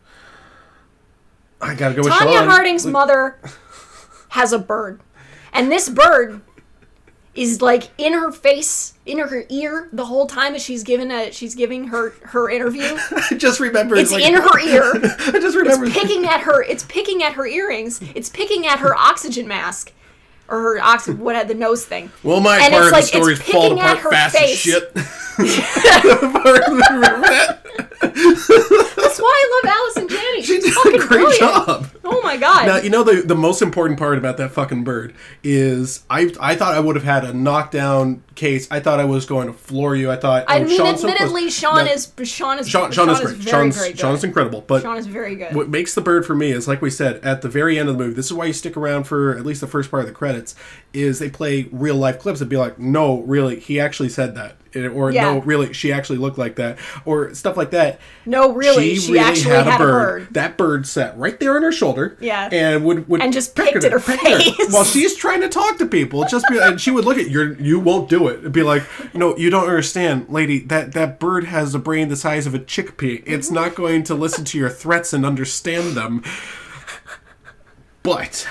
I 1.60 1.74
gotta 1.74 1.96
go 1.96 2.04
with 2.04 2.14
Tonya 2.14 2.46
Harding's 2.48 2.86
Look- 2.86 2.94
mother 2.94 3.40
has 4.30 4.54
a 4.54 4.60
bird, 4.60 5.02
and 5.52 5.72
this 5.72 5.90
bird 5.90 6.42
is 7.38 7.62
like 7.62 7.90
in 7.98 8.14
her 8.14 8.32
face, 8.32 8.94
in 9.06 9.20
her 9.20 9.46
ear 9.50 9.88
the 9.94 10.06
whole 10.06 10.26
time 10.28 10.56
as 10.56 10.64
she's 10.64 10.84
giving 10.84 11.12
a 11.12 11.32
she's 11.32 11.54
giving 11.56 11.88
her 11.90 12.10
her 12.24 12.50
interview. 12.50 12.82
I 13.32 13.36
just 13.38 13.60
remember 13.60 13.96
It's 13.96 14.12
like- 14.12 14.24
in 14.26 14.34
her 14.34 14.60
ear. 14.68 14.92
I 14.94 15.32
just 15.40 15.56
remember 15.56 15.86
It's 15.86 15.94
picking 15.98 16.26
at 16.26 16.42
her. 16.42 16.62
It's 16.64 16.84
picking 16.84 17.22
at 17.24 17.34
her 17.34 17.46
earrings. 17.46 18.02
It's 18.16 18.28
picking 18.30 18.66
at 18.68 18.80
her 18.80 18.96
oxygen 18.96 19.48
mask, 19.48 19.94
or 20.50 20.60
her 20.62 20.80
oxygen 20.82 21.20
what 21.20 21.36
had 21.36 21.48
the 21.48 21.54
nose 21.54 21.86
thing. 21.86 22.12
Well, 22.24 22.40
my 22.42 22.58
And 22.58 22.74
part 22.74 22.86
it's 22.86 22.88
of 22.88 22.94
like- 22.94 23.02
the 23.04 23.08
story's 23.08 23.40
it's 23.40 23.52
falling 23.52 23.80
apart 23.80 24.02
fast 24.14 24.36
as 24.36 24.50
shit. 24.50 24.92
Remember 25.38 27.22
that? 27.22 27.60
That's 28.98 29.20
why 29.20 29.32
I 29.46 29.62
love 29.64 29.74
Allison 29.76 30.08
Janney. 30.10 30.24
She 30.38 30.44
She's 30.56 30.66
did 30.66 30.74
fucking 30.74 30.96
a 30.96 30.98
great 31.00 31.10
brilliant. 31.10 31.40
job. 31.40 31.90
Oh 32.04 32.22
my 32.22 32.38
god. 32.38 32.68
Now 32.68 32.78
you 32.78 32.90
know 32.90 33.04
the 33.04 33.22
the 33.22 33.36
most 33.36 33.62
important 33.62 33.98
part 34.00 34.18
about 34.18 34.38
that 34.38 34.52
fucking 34.52 34.84
bird 34.84 35.14
is 35.44 36.04
I 36.10 36.32
I 36.40 36.56
thought 36.56 36.74
I 36.76 36.80
would 36.80 36.96
have 36.96 37.04
had 37.06 37.24
a 37.26 37.34
knockdown 37.34 38.24
case. 38.36 38.68
I 38.70 38.80
thought 38.80 39.00
I 39.00 39.06
was 39.06 39.26
going 39.26 39.48
to 39.48 39.54
floor 39.54 39.96
you. 39.96 40.12
I 40.12 40.16
thought 40.16 40.46
I 40.48 40.60
oh, 40.60 40.64
mean, 40.66 40.78
Sean's 40.78 41.02
so 41.02 41.08
close. 41.08 41.16
admittedly, 41.20 41.50
Sean 41.50 41.86
Now, 41.86 41.92
is 41.92 42.14
Sean 42.24 42.60
is 42.60 42.70
Sean, 42.70 42.92
Sean 42.92 43.10
is 43.10 43.20
great. 43.20 43.36
very, 43.38 43.52
Sean's, 43.52 43.78
very 43.78 43.90
good. 43.90 44.00
Sean 44.00 44.16
is 44.16 44.24
incredible. 44.24 44.62
But 44.68 44.84
Sean 44.84 44.98
is 44.98 45.08
very 45.08 45.36
good. 45.36 45.56
what 45.56 45.70
makes 45.70 45.96
the 45.96 46.02
bird 46.02 46.26
for 46.26 46.36
me 46.36 46.52
is 46.52 46.68
like 46.68 46.82
we 46.82 46.90
said 46.92 47.16
at 47.24 47.42
the 47.42 47.50
very 47.50 47.80
end 47.80 47.90
of 47.90 47.98
the 47.98 48.04
movie. 48.04 48.14
This 48.14 48.28
is 48.28 48.34
why 48.34 48.46
you 48.46 48.54
stick 48.54 48.78
around 48.78 49.06
for 49.06 49.36
at 49.36 49.46
least 49.46 49.62
the 49.62 49.68
first 49.68 49.90
part 49.90 50.02
of 50.02 50.08
the 50.08 50.14
credits. 50.14 50.56
Is 50.94 51.20
they 51.20 51.30
play 51.30 51.68
real 51.72 51.96
life 51.96 52.20
clips 52.20 52.42
and 52.42 52.50
be 52.50 52.58
like, 52.58 52.78
no, 52.80 53.22
really, 53.22 53.60
he 53.60 53.80
actually 53.80 54.10
said 54.10 54.36
that, 54.36 54.56
or 54.76 55.12
Yeah. 55.12 55.24
no, 55.34 55.40
really, 55.42 55.74
she 55.74 55.92
actually 55.92 56.18
looked 56.20 56.38
like 56.38 56.56
that, 56.58 56.78
or 57.06 57.34
stuff 57.34 57.58
like 57.58 57.72
that. 57.72 58.00
No, 58.26 58.54
really, 58.54 58.96
she 58.96 59.18
actually 59.20 59.56
had 59.56 59.68
a 59.68 59.78
bird. 59.78 60.28
That 60.32 60.58
bird 60.58 60.86
sat 60.88 61.18
right 61.18 61.40
there 61.40 61.56
on 61.56 61.64
her 61.64 61.72
shoulder. 61.72 62.18
Yeah. 62.20 62.50
and 62.52 62.84
would 62.86 63.08
would 63.10 63.22
And 63.22 63.32
just 63.34 63.56
picked 63.56 63.84
at 63.84 63.92
her 63.92 64.00
peck 64.00 64.20
face. 64.20 64.74
while 64.74 64.84
she's 64.84 65.16
trying 65.16 65.42
to 65.42 65.50
talk 65.50 65.78
to 65.78 65.86
people. 65.86 66.26
Just 66.26 66.46
be, 66.50 66.58
and 66.60 66.80
she 66.80 66.92
would 66.92 67.06
look 67.06 67.18
at 67.18 67.30
you. 67.30 67.56
You 67.60 67.80
won't 67.80 68.10
do 68.10 68.28
it. 68.28 68.44
And 68.44 68.54
be 68.54 68.64
like, 68.64 68.84
no, 69.14 69.36
you 69.38 69.50
don't 69.50 69.66
understand, 69.68 70.28
lady. 70.30 70.60
That 70.60 70.94
that 70.94 71.20
bird 71.20 71.46
has 71.46 71.74
a 71.76 71.80
brain 71.80 72.10
the 72.10 72.16
size 72.16 72.46
of 72.48 72.54
a 72.54 72.60
chickpea. 72.60 73.24
It's 73.26 73.50
not 73.52 73.76
going 73.76 74.04
to 74.04 74.16
listen 74.16 74.44
to 74.46 74.58
your 74.58 74.70
threats 74.70 75.14
and 75.14 75.26
understand 75.26 75.96
them. 75.96 76.24
But 78.04 78.48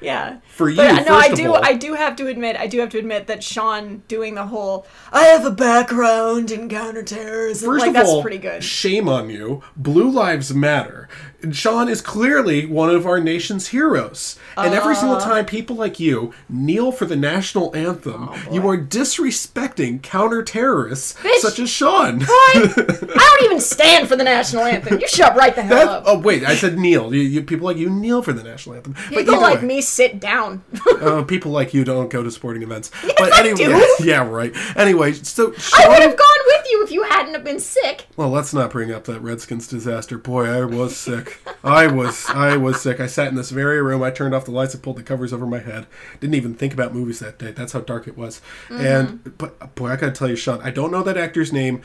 yeah. 0.00 0.38
For 0.60 0.68
you, 0.68 0.76
But 0.76 0.90
uh, 1.00 1.02
no, 1.04 1.14
I 1.16 1.32
do. 1.34 1.54
all, 1.54 1.64
I 1.64 1.72
do 1.72 1.94
have 1.94 2.16
to 2.16 2.26
admit. 2.26 2.54
I 2.56 2.66
do 2.66 2.78
have 2.80 2.90
to 2.90 2.98
admit 2.98 3.26
that 3.28 3.42
Sean 3.42 4.02
doing 4.08 4.34
the 4.34 4.46
whole 4.46 4.86
"I 5.10 5.22
have 5.24 5.46
a 5.46 5.50
background 5.50 6.50
in 6.50 6.68
counterterrorism" 6.68 7.66
First 7.70 7.80
like 7.80 7.88
of 7.88 7.94
that's 7.94 8.08
all, 8.10 8.20
pretty 8.20 8.38
good. 8.38 8.62
shame 8.62 9.08
on 9.08 9.30
you. 9.30 9.62
Blue 9.76 10.10
lives 10.10 10.52
matter. 10.54 11.08
And 11.42 11.56
Sean 11.56 11.88
is 11.88 12.02
clearly 12.02 12.66
one 12.66 12.90
of 12.90 13.06
our 13.06 13.18
nation's 13.18 13.68
heroes. 13.68 14.38
And 14.58 14.74
every 14.74 14.94
single 14.94 15.16
Uh. 15.16 15.20
time 15.20 15.46
people 15.46 15.74
like 15.74 15.98
you 15.98 16.34
kneel 16.50 16.92
for 16.92 17.06
the 17.06 17.16
national 17.16 17.74
anthem, 17.74 18.28
Oh, 18.30 18.52
you 18.52 18.68
are 18.68 18.76
disrespecting 18.76 20.02
counter-terrorists 20.02 21.14
Bitch. 21.22 21.36
such 21.38 21.58
as 21.58 21.70
Sean. 21.70 22.18
Boy, 22.18 22.26
I 22.26 22.66
don't 23.38 23.44
even 23.44 23.60
stand 23.60 24.08
for 24.08 24.16
the 24.16 24.24
national 24.24 24.64
anthem. 24.64 25.00
You 25.00 25.08
shut 25.08 25.34
right 25.36 25.54
the 25.54 25.62
hell 25.62 25.76
That- 25.78 25.88
up. 25.88 26.02
oh 26.06 26.18
wait, 26.18 26.44
I 26.44 26.54
said 26.54 26.78
kneel. 26.78 27.14
You, 27.14 27.22
you, 27.22 27.42
people 27.42 27.66
like 27.66 27.76
you 27.78 27.88
kneel 27.88 28.22
for 28.22 28.32
the 28.34 28.42
national 28.42 28.76
anthem. 28.76 28.94
People 29.08 29.40
like 29.40 29.60
way, 29.62 29.66
me 29.66 29.80
sit 29.80 30.20
down. 30.20 30.49
uh, 31.00 31.22
people 31.24 31.50
like 31.50 31.74
you 31.74 31.84
don't 31.84 32.10
go 32.10 32.22
to 32.22 32.30
sporting 32.30 32.62
events. 32.62 32.90
but 33.18 33.32
I 33.32 33.40
anyway, 33.40 33.56
do. 33.56 33.94
yeah, 34.04 34.26
right. 34.26 34.52
Anyway, 34.76 35.12
so 35.12 35.52
I 35.74 35.88
would 35.88 36.00
have 36.00 36.16
gone 36.16 36.38
with 36.46 36.66
you 36.70 36.84
if 36.84 36.90
you 36.92 37.02
hadn't 37.04 37.34
have 37.34 37.44
been 37.44 37.60
sick. 37.60 38.06
Well, 38.16 38.30
let's 38.30 38.52
not 38.54 38.70
bring 38.70 38.92
up 38.92 39.04
that 39.04 39.20
Redskins 39.20 39.66
disaster. 39.68 40.18
Boy, 40.18 40.46
I 40.46 40.64
was 40.64 40.96
sick. 40.96 41.40
I 41.62 41.86
was 41.86 42.26
I 42.30 42.56
was 42.56 42.80
sick. 42.80 43.00
I 43.00 43.06
sat 43.06 43.28
in 43.28 43.34
this 43.34 43.50
very 43.50 43.82
room. 43.82 44.02
I 44.02 44.10
turned 44.10 44.34
off 44.34 44.44
the 44.44 44.50
lights 44.50 44.74
and 44.74 44.82
pulled 44.82 44.96
the 44.96 45.02
covers 45.02 45.32
over 45.32 45.46
my 45.46 45.60
head. 45.60 45.86
Didn't 46.20 46.34
even 46.34 46.54
think 46.54 46.72
about 46.72 46.94
movies 46.94 47.18
that 47.20 47.38
day. 47.38 47.52
That's 47.52 47.72
how 47.72 47.80
dark 47.80 48.06
it 48.08 48.16
was. 48.16 48.40
Mm-hmm. 48.68 48.84
And 48.86 49.38
but 49.38 49.74
boy, 49.74 49.88
I 49.88 49.96
gotta 49.96 50.12
tell 50.12 50.28
you, 50.28 50.36
Sean, 50.36 50.60
I 50.62 50.70
don't 50.70 50.90
know 50.90 51.02
that 51.02 51.16
actor's 51.16 51.52
name. 51.52 51.82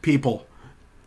People, 0.00 0.46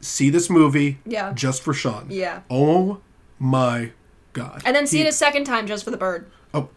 see 0.01 0.29
this 0.29 0.49
movie 0.49 0.99
Yeah. 1.05 1.31
just 1.33 1.63
for 1.63 1.73
Sean. 1.73 2.07
Yeah. 2.09 2.41
Oh 2.49 2.99
my 3.39 3.91
god. 4.33 4.61
And 4.65 4.75
then 4.75 4.87
see 4.87 4.97
He- 4.97 5.03
it 5.05 5.09
a 5.09 5.11
second 5.13 5.45
time 5.45 5.67
just 5.67 5.83
for 5.83 5.91
the 5.91 5.97
bird. 5.97 6.25
Oh, 6.53 6.69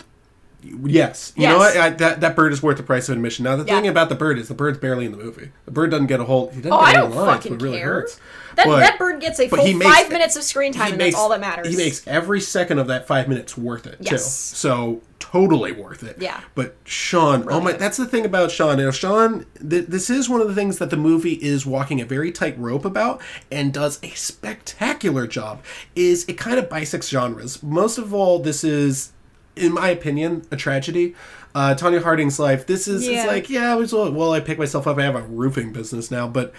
yes. 0.62 1.32
You 1.36 1.48
know 1.48 1.58
what? 1.58 1.76
I, 1.76 1.90
that 1.90 2.20
that 2.20 2.36
bird 2.36 2.52
is 2.52 2.62
worth 2.62 2.76
the 2.76 2.82
price 2.82 3.08
of 3.08 3.16
admission. 3.16 3.44
Now 3.44 3.56
the 3.56 3.64
Yeah. 3.64 3.76
thing 3.80 3.88
about 3.88 4.08
the 4.08 4.14
bird 4.14 4.38
is 4.38 4.48
the 4.48 4.54
bird's 4.54 4.78
barely 4.78 5.04
in 5.06 5.12
the 5.12 5.18
movie. 5.18 5.50
The 5.66 5.70
bird 5.70 5.90
doesn't 5.90 6.06
get 6.06 6.20
a 6.20 6.24
whole. 6.24 6.48
He 6.50 6.56
doesn't 6.60 6.72
Oh, 6.72 6.80
get 6.80 6.88
I 6.88 6.92
don't 6.94 7.14
lines, 7.14 7.36
fucking 7.36 7.52
but 7.58 7.62
really 7.62 7.78
care. 7.78 7.86
hurts. 7.94 8.18
That 8.56 8.66
But- 8.66 8.80
that 8.80 8.98
bird 8.98 9.20
gets 9.20 9.40
a 9.40 9.48
full 9.48 9.64
makes- 9.72 9.84
five 9.84 10.10
minutes 10.10 10.36
of 10.36 10.42
screen 10.44 10.72
time, 10.72 10.90
and 10.90 10.98
makes- 10.98 11.14
that's 11.14 11.20
all 11.22 11.28
that 11.30 11.40
matters. 11.40 11.68
He 11.68 11.76
makes 11.76 12.02
every 12.06 12.40
second 12.40 12.78
of 12.78 12.86
that 12.86 13.06
five 13.06 13.28
minutes 13.28 13.58
worth 13.58 13.86
it 13.86 14.04
too. 14.06 14.16
So 14.18 15.00
totally 15.34 15.72
worth 15.72 16.04
it. 16.04 16.16
Yeah. 16.20 16.40
But 16.54 16.76
Sean, 16.84 17.46
oh 17.50 17.60
my, 17.60 17.72
that's 17.72 17.96
the 17.96 18.06
thing 18.06 18.24
about 18.24 18.52
Sean. 18.52 18.78
You 18.78 18.84
know, 18.86 18.90
Sean, 18.92 19.46
th- 19.68 19.86
this 19.86 20.08
is 20.08 20.28
one 20.28 20.40
of 20.40 20.46
the 20.46 20.54
things 20.54 20.78
that 20.78 20.90
the 20.90 20.96
movie 20.96 21.32
is 21.34 21.66
walking 21.66 22.00
a 22.00 22.04
very 22.04 22.30
tight 22.30 22.56
rope 22.58 22.84
about, 22.84 23.20
and 23.50 23.72
does 23.72 23.98
a 24.04 24.10
spectacular 24.10 25.26
job. 25.26 25.60
Is 25.96 26.24
it 26.28 26.34
kind 26.38 26.58
of 26.58 26.68
bisects 26.70 27.08
genres? 27.08 27.62
Most 27.62 27.98
of 27.98 28.14
all, 28.14 28.38
this 28.38 28.62
is, 28.62 29.12
in 29.56 29.72
my 29.72 29.88
opinion, 29.88 30.46
a 30.52 30.56
tragedy. 30.56 31.14
Uh, 31.54 31.74
Tonya 31.76 32.02
Harding's 32.02 32.38
life. 32.38 32.66
This 32.66 32.86
is 32.88 33.06
Yeah. 33.06 33.18
it's 33.22 33.26
like 33.26 33.50
yeah, 33.50 33.72
I 33.72 33.74
was 33.74 33.92
well. 33.92 34.32
I 34.32 34.40
picked 34.40 34.58
myself 34.60 34.86
up. 34.86 34.98
I 34.98 35.02
have 35.02 35.16
a 35.16 35.22
roofing 35.22 35.72
business 35.72 36.10
now, 36.10 36.26
but 36.28 36.52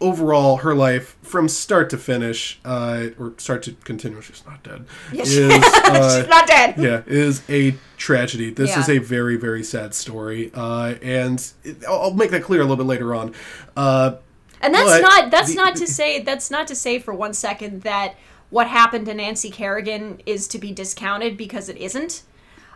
overall, 0.00 0.58
her 0.58 0.74
life 0.74 1.16
from 1.22 1.48
start 1.48 1.90
to 1.90 1.98
finish, 1.98 2.60
uh, 2.64 3.06
or 3.18 3.34
start 3.38 3.62
to 3.64 3.72
continue, 3.84 4.20
she's 4.20 4.44
not 4.46 4.62
dead. 4.62 4.84
Yes. 5.12 5.28
Is 5.30 5.50
uh, 5.84 6.20
She's 6.20 6.28
not 6.28 6.46
dead. 6.46 6.74
yeah, 6.78 7.02
is 7.06 7.42
a 7.48 7.74
tragedy. 7.96 8.50
This 8.50 8.70
Yeah. 8.70 8.80
is 8.80 8.88
a 8.88 8.98
very 8.98 9.36
very 9.36 9.62
sad 9.64 9.94
story, 9.94 10.50
uh, 10.54 10.94
and 11.02 11.44
it, 11.64 11.84
I'll 11.86 12.00
I'll 12.02 12.14
make 12.14 12.30
that 12.30 12.42
clear 12.42 12.60
a 12.60 12.64
little 12.64 12.76
bit 12.76 12.86
later 12.86 13.14
on. 13.14 13.34
Uh, 13.76 14.16
And 14.60 14.72
that's 14.74 15.00
not 15.02 15.30
that's 15.30 15.50
the- 15.50 15.56
not 15.56 15.76
to 15.82 15.86
say 15.86 16.22
that's 16.22 16.50
not 16.50 16.66
to 16.68 16.74
say 16.74 16.98
for 16.98 17.12
one 17.14 17.32
second 17.34 17.82
that 17.82 18.14
what 18.50 18.66
happened 18.68 19.04
to 19.06 19.14
Nancy 19.14 19.50
Kerrigan 19.50 20.20
is 20.24 20.48
to 20.48 20.58
be 20.58 20.72
discounted 20.72 21.36
because 21.36 21.68
it 21.68 21.76
isn't. 21.76 22.22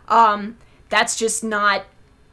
Um, 0.07 0.57
that's 0.89 1.15
just 1.15 1.43
not 1.43 1.85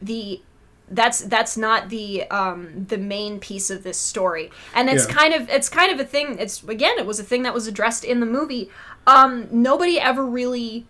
the 0.02 0.42
that's 0.90 1.20
that's 1.20 1.56
not 1.56 1.88
the 1.88 2.24
um, 2.30 2.86
the 2.88 2.98
main 2.98 3.38
piece 3.38 3.70
of 3.70 3.82
this 3.84 3.98
story, 3.98 4.50
and 4.74 4.88
it's 4.90 5.06
Yeah. 5.06 5.14
kind 5.14 5.34
of 5.34 5.48
it's 5.48 5.68
kind 5.68 5.92
of 5.92 6.00
a 6.00 6.04
thing. 6.04 6.36
It's 6.38 6.62
again, 6.64 6.98
it 6.98 7.06
was 7.06 7.20
a 7.20 7.24
thing 7.24 7.42
that 7.44 7.54
was 7.54 7.66
addressed 7.66 8.04
in 8.04 8.20
the 8.20 8.26
movie. 8.26 8.70
Um, 9.06 9.46
nobody 9.50 9.98
ever 10.00 10.24
really 10.26 10.86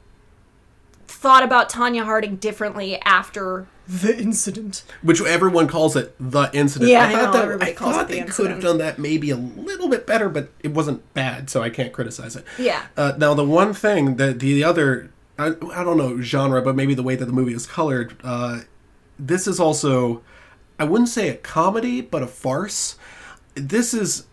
thought 1.06 1.42
about 1.42 1.68
Tonya 1.70 2.04
Harding 2.04 2.36
differently 2.36 3.00
after 3.02 3.66
the 3.86 4.16
incident. 4.16 4.84
which 5.02 5.20
everyone 5.20 5.66
calls 5.66 5.96
it 5.96 6.14
the 6.20 6.48
incident. 6.52 6.90
Yeah, 6.90 7.02
I 7.04 7.08
I 7.08 7.12
thought 7.12 7.22
know, 7.24 7.32
that 7.32 7.42
everybody 7.44 7.70
I 7.72 7.74
calls 7.74 7.96
thought 7.96 8.04
it 8.04 8.08
the 8.14 8.20
they 8.20 8.26
could 8.30 8.50
have 8.50 8.62
done 8.62 8.78
that 8.78 8.98
maybe 8.98 9.30
a 9.30 9.36
little 9.36 9.88
bit 9.88 10.06
better, 10.06 10.28
but 10.28 10.50
it 10.62 10.72
wasn't 10.72 11.12
bad, 11.12 11.50
so 11.50 11.62
I 11.62 11.70
can't 11.70 11.92
criticize 11.92 12.36
it. 12.36 12.44
Yeah. 12.58 12.86
Uh, 12.96 13.12
now 13.18 13.34
the 13.34 13.44
one 13.44 13.74
thing 13.74 14.16
that 14.16 14.38
the 14.38 14.62
other 14.64 15.10
I, 15.38 15.48
I 15.72 15.82
don't 15.84 15.96
know 15.96 16.20
genre, 16.20 16.62
but 16.62 16.76
maybe 16.76 16.94
the 16.94 17.02
way 17.02 17.16
that 17.16 17.24
the 17.24 17.32
movie 17.32 17.54
is 17.54 17.66
colored. 17.66 18.14
Uh, 18.22 18.60
this 19.26 19.46
is 19.46 19.60
also 19.60 20.22
I 20.78 20.84
wouldn't 20.84 21.10
say 21.10 21.28
a 21.28 21.34
comedy, 21.34 22.00
but 22.00 22.22
a 22.22 22.26
farce. 22.26 22.96
This 23.54 23.92
is. 23.94 24.26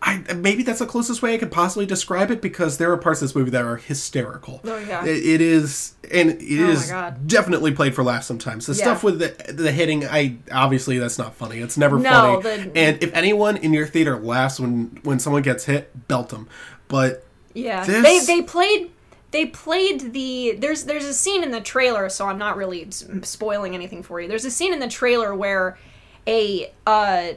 I, 0.00 0.18
maybe 0.34 0.62
that's 0.62 0.78
the 0.78 0.86
closest 0.86 1.20
way 1.22 1.34
I 1.34 1.38
could 1.38 1.50
possibly 1.50 1.84
describe 1.84 2.30
it 2.30 2.40
because 2.40 2.78
there 2.78 2.90
are 2.92 2.96
parts 2.96 3.20
of 3.20 3.28
this 3.28 3.36
movie 3.36 3.50
that 3.50 3.64
are 3.64 3.76
hysterical. 3.76 4.60
Oh, 4.64 4.78
yeah. 4.78 5.04
It- 5.04 5.24
it 5.26 5.40
is, 5.42 5.92
and 6.10 6.30
it 6.40 6.60
Oh, 6.60 6.70
is 6.70 6.90
definitely 7.26 7.72
played 7.72 7.94
for 7.94 8.02
laughs 8.02 8.26
sometimes. 8.26 8.64
The 8.66 8.72
Yeah. 8.74 8.82
stuff 8.82 9.02
with 9.04 9.18
the 9.18 9.52
the 9.52 9.72
hitting, 9.72 10.06
I 10.06 10.36
obviously 10.52 10.98
that's 10.98 11.18
not 11.18 11.34
funny. 11.34 11.58
It's 11.58 11.76
never 11.76 11.98
No, 11.98 12.40
funny. 12.42 12.64
the- 12.64 12.76
and 12.78 13.02
if 13.02 13.12
anyone 13.14 13.56
in 13.58 13.72
your 13.74 13.86
theater 13.86 14.18
laughs 14.18 14.58
when 14.58 14.98
when 15.02 15.18
someone 15.18 15.42
gets 15.42 15.64
hit, 15.64 16.08
belt 16.08 16.30
them. 16.30 16.48
But 16.88 17.24
Yeah, 17.54 17.84
This- 17.84 18.02
they 18.02 18.18
they 18.20 18.42
played 18.42 18.90
they 19.34 19.46
played 19.46 20.12
the 20.12 20.54
there's 20.60 20.84
there's 20.84 21.04
a 21.04 21.12
scene 21.12 21.42
in 21.42 21.50
the 21.50 21.60
trailer, 21.60 22.08
so 22.08 22.28
I'm 22.28 22.38
not 22.38 22.56
really 22.56 22.88
spoiling 22.90 23.74
anything 23.74 24.04
for 24.04 24.20
you. 24.20 24.28
There's 24.28 24.44
a 24.44 24.50
scene 24.50 24.72
in 24.72 24.78
the 24.78 24.88
trailer 24.88 25.34
where 25.34 25.76
a 26.24 26.72
uh, 26.86 27.32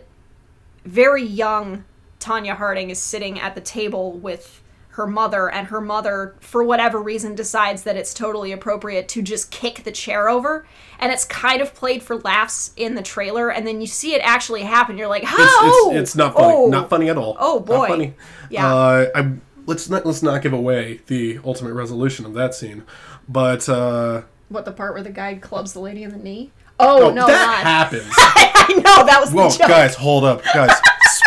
very 0.85 1.23
young 1.23 1.85
Tonya 2.19 2.55
Harding 2.55 2.91
is 2.91 3.01
sitting 3.01 3.39
at 3.39 3.55
the 3.55 3.61
table 3.61 4.11
with 4.13 4.61
her 4.89 5.07
mother, 5.07 5.49
and 5.49 5.67
her 5.67 5.81
mother, 5.81 6.35
for 6.39 6.63
whatever 6.63 7.01
reason, 7.01 7.33
decides 7.33 7.81
that 7.83 7.95
it's 7.95 8.13
totally 8.13 8.51
appropriate 8.51 9.07
to 9.07 9.23
just 9.23 9.49
kick 9.49 9.83
the 9.83 9.91
chair 9.91 10.29
over, 10.29 10.67
and 10.99 11.11
it's 11.11 11.25
kind 11.25 11.61
of 11.61 11.73
played 11.73 12.03
for 12.03 12.17
laughs 12.17 12.73
in 12.75 12.93
the 12.93 13.03
trailer, 13.03 13.51
and 13.51 13.65
then 13.65 13.81
you 13.81 13.87
see 13.87 14.13
it 14.13 14.21
actually 14.23 14.63
happen. 14.63 14.97
You're 14.99 15.07
like, 15.07 15.23
how? 15.23 15.35
it's, 15.39 15.87
it's, 15.87 15.97
it's 15.97 16.15
not 16.15 16.35
funny. 16.35 16.53
Oh. 16.55 16.67
Not 16.67 16.89
funny 16.89 17.09
at 17.09 17.17
all. 17.17 17.37
Oh, 17.39 17.57
Not 17.57 17.65
boy. 17.65 17.87
funny. 17.87 18.13
Yeah. 18.49 18.73
Uh, 18.73 19.05
I 19.15 19.31
let's 19.67 19.87
not 19.89 20.03
let's 20.05 20.23
not 20.23 20.41
give 20.41 20.53
away 20.53 21.01
the 21.05 21.39
ultimate 21.45 21.73
resolution 21.73 22.25
of 22.25 22.33
that 22.33 22.55
scene. 22.55 22.83
But 23.29 23.69
uh, 23.69 24.23
What 24.49 24.65
the 24.65 24.71
part 24.71 24.95
where 24.95 25.03
the 25.03 25.11
guy 25.11 25.35
clubs 25.35 25.73
the 25.73 25.79
lady 25.81 26.01
in 26.01 26.09
the 26.11 26.17
knee? 26.17 26.51
Oh, 26.79 27.09
oh, 27.09 27.13
no, 27.13 27.27
that 27.27 27.45
not. 27.45 27.63
happens. 27.63 28.11
I 28.17 28.73
know 28.83 29.05
that 29.05 29.19
was 29.19 29.31
Whoa, 29.31 29.49
the 29.49 29.57
joke. 29.59 29.67
guys, 29.67 29.95
hold 29.95 30.23
up, 30.23 30.43
guys. 30.53 30.71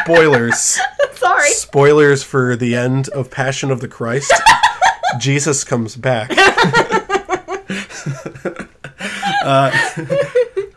Spoilers. 0.03 0.79
Sorry. 1.15 1.51
Spoilers 1.51 2.23
for 2.23 2.55
the 2.57 2.75
end 2.77 3.09
of 3.11 3.31
Passion 3.31 3.71
of 3.71 3.81
the 3.81 3.89
Christ. 3.89 4.33
Jesus 5.19 5.65
comes 5.65 5.97
back. 5.97 6.31
uh, 6.31 6.37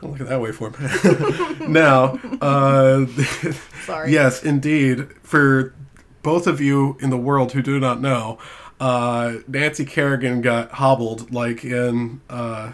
look 0.01 0.19
at 0.19 0.27
that 0.27 0.39
waveform. 0.41 1.69
now, 1.69 2.19
uh, 2.41 3.05
Sorry. 3.85 4.11
yes, 4.11 4.43
indeed. 4.43 5.07
For 5.21 5.73
both 6.23 6.47
of 6.47 6.59
you 6.59 6.97
in 7.01 7.09
the 7.09 7.17
world 7.17 7.51
who 7.51 7.61
do 7.61 7.79
not 7.79 8.01
know, 8.01 8.39
uh, 8.79 9.35
Nancy 9.47 9.85
Kerrigan 9.85 10.41
got 10.41 10.71
hobbled 10.71 11.31
like 11.33 11.63
in. 11.63 12.21
Uh, 12.29 12.73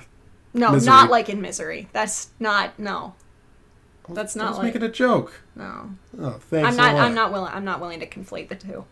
No, 0.53 0.71
Misery. 0.71 0.85
not 0.89 1.09
like 1.11 1.29
in 1.29 1.41
misery. 1.41 1.89
That's 1.93 2.29
not 2.39 2.79
no. 2.79 3.13
That's 4.07 4.35
I 4.35 4.39
not 4.39 4.49
was 4.49 4.57
like 4.59 4.65
making 4.73 4.83
a 4.83 4.91
joke. 4.91 5.41
no. 5.55 5.89
Oh, 6.19 6.31
thanks. 6.49 6.67
I'm 6.67 6.75
not. 6.75 6.95
I'm 6.95 7.13
not 7.13 7.31
willing. 7.31 7.51
I'm 7.53 7.65
not 7.65 7.79
willing 7.79 7.99
to 7.99 8.07
conflate 8.07 8.49
the 8.49 8.55
two. 8.55 8.85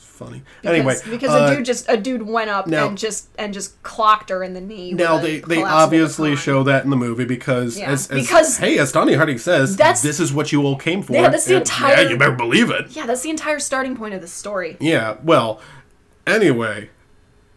Funny. 0.00 0.42
Because, 0.60 0.76
anyway, 0.76 0.94
because 1.08 1.30
uh, 1.30 1.48
a 1.50 1.56
dude 1.56 1.64
just 1.64 1.88
a 1.88 1.96
dude 1.96 2.22
went 2.22 2.50
up 2.50 2.66
now- 2.66 2.88
and 2.88 2.98
just 2.98 3.28
and 3.38 3.54
just 3.54 3.82
clocked 3.82 4.28
her 4.28 4.42
in 4.44 4.52
the 4.52 4.60
knee. 4.60 4.92
Now 4.92 5.16
they, 5.18 5.40
they 5.40 5.62
obviously 5.62 6.36
show 6.36 6.62
that 6.64 6.84
in 6.84 6.90
the 6.90 6.96
movie 6.96 7.24
because 7.24 7.78
Yeah, 7.78 7.90
as, 7.90 8.10
as 8.10 8.26
because 8.26 8.58
hey 8.58 8.78
as 8.78 8.92
Tony 8.92 9.14
Harding 9.14 9.38
says 9.38 9.76
that's- 9.76 10.02
this 10.02 10.20
is 10.20 10.32
what 10.32 10.52
you 10.52 10.62
all 10.62 10.76
came 10.76 11.02
for. 11.02 11.14
Yeah, 11.14 11.28
that's 11.30 11.46
the 11.46 11.54
and- 11.54 11.62
entire- 11.62 12.02
Yeah, 12.02 12.08
you 12.10 12.16
better 12.18 12.32
believe 12.36 12.70
it. 12.70 12.94
Yeah, 12.94 13.06
that's 13.06 13.22
the 13.22 13.30
entire 13.30 13.58
starting 13.58 13.96
point 13.96 14.12
of 14.12 14.20
the 14.20 14.28
story. 14.28 14.76
Yeah, 14.78 15.16
well, 15.22 15.60
anyway, 16.26 16.90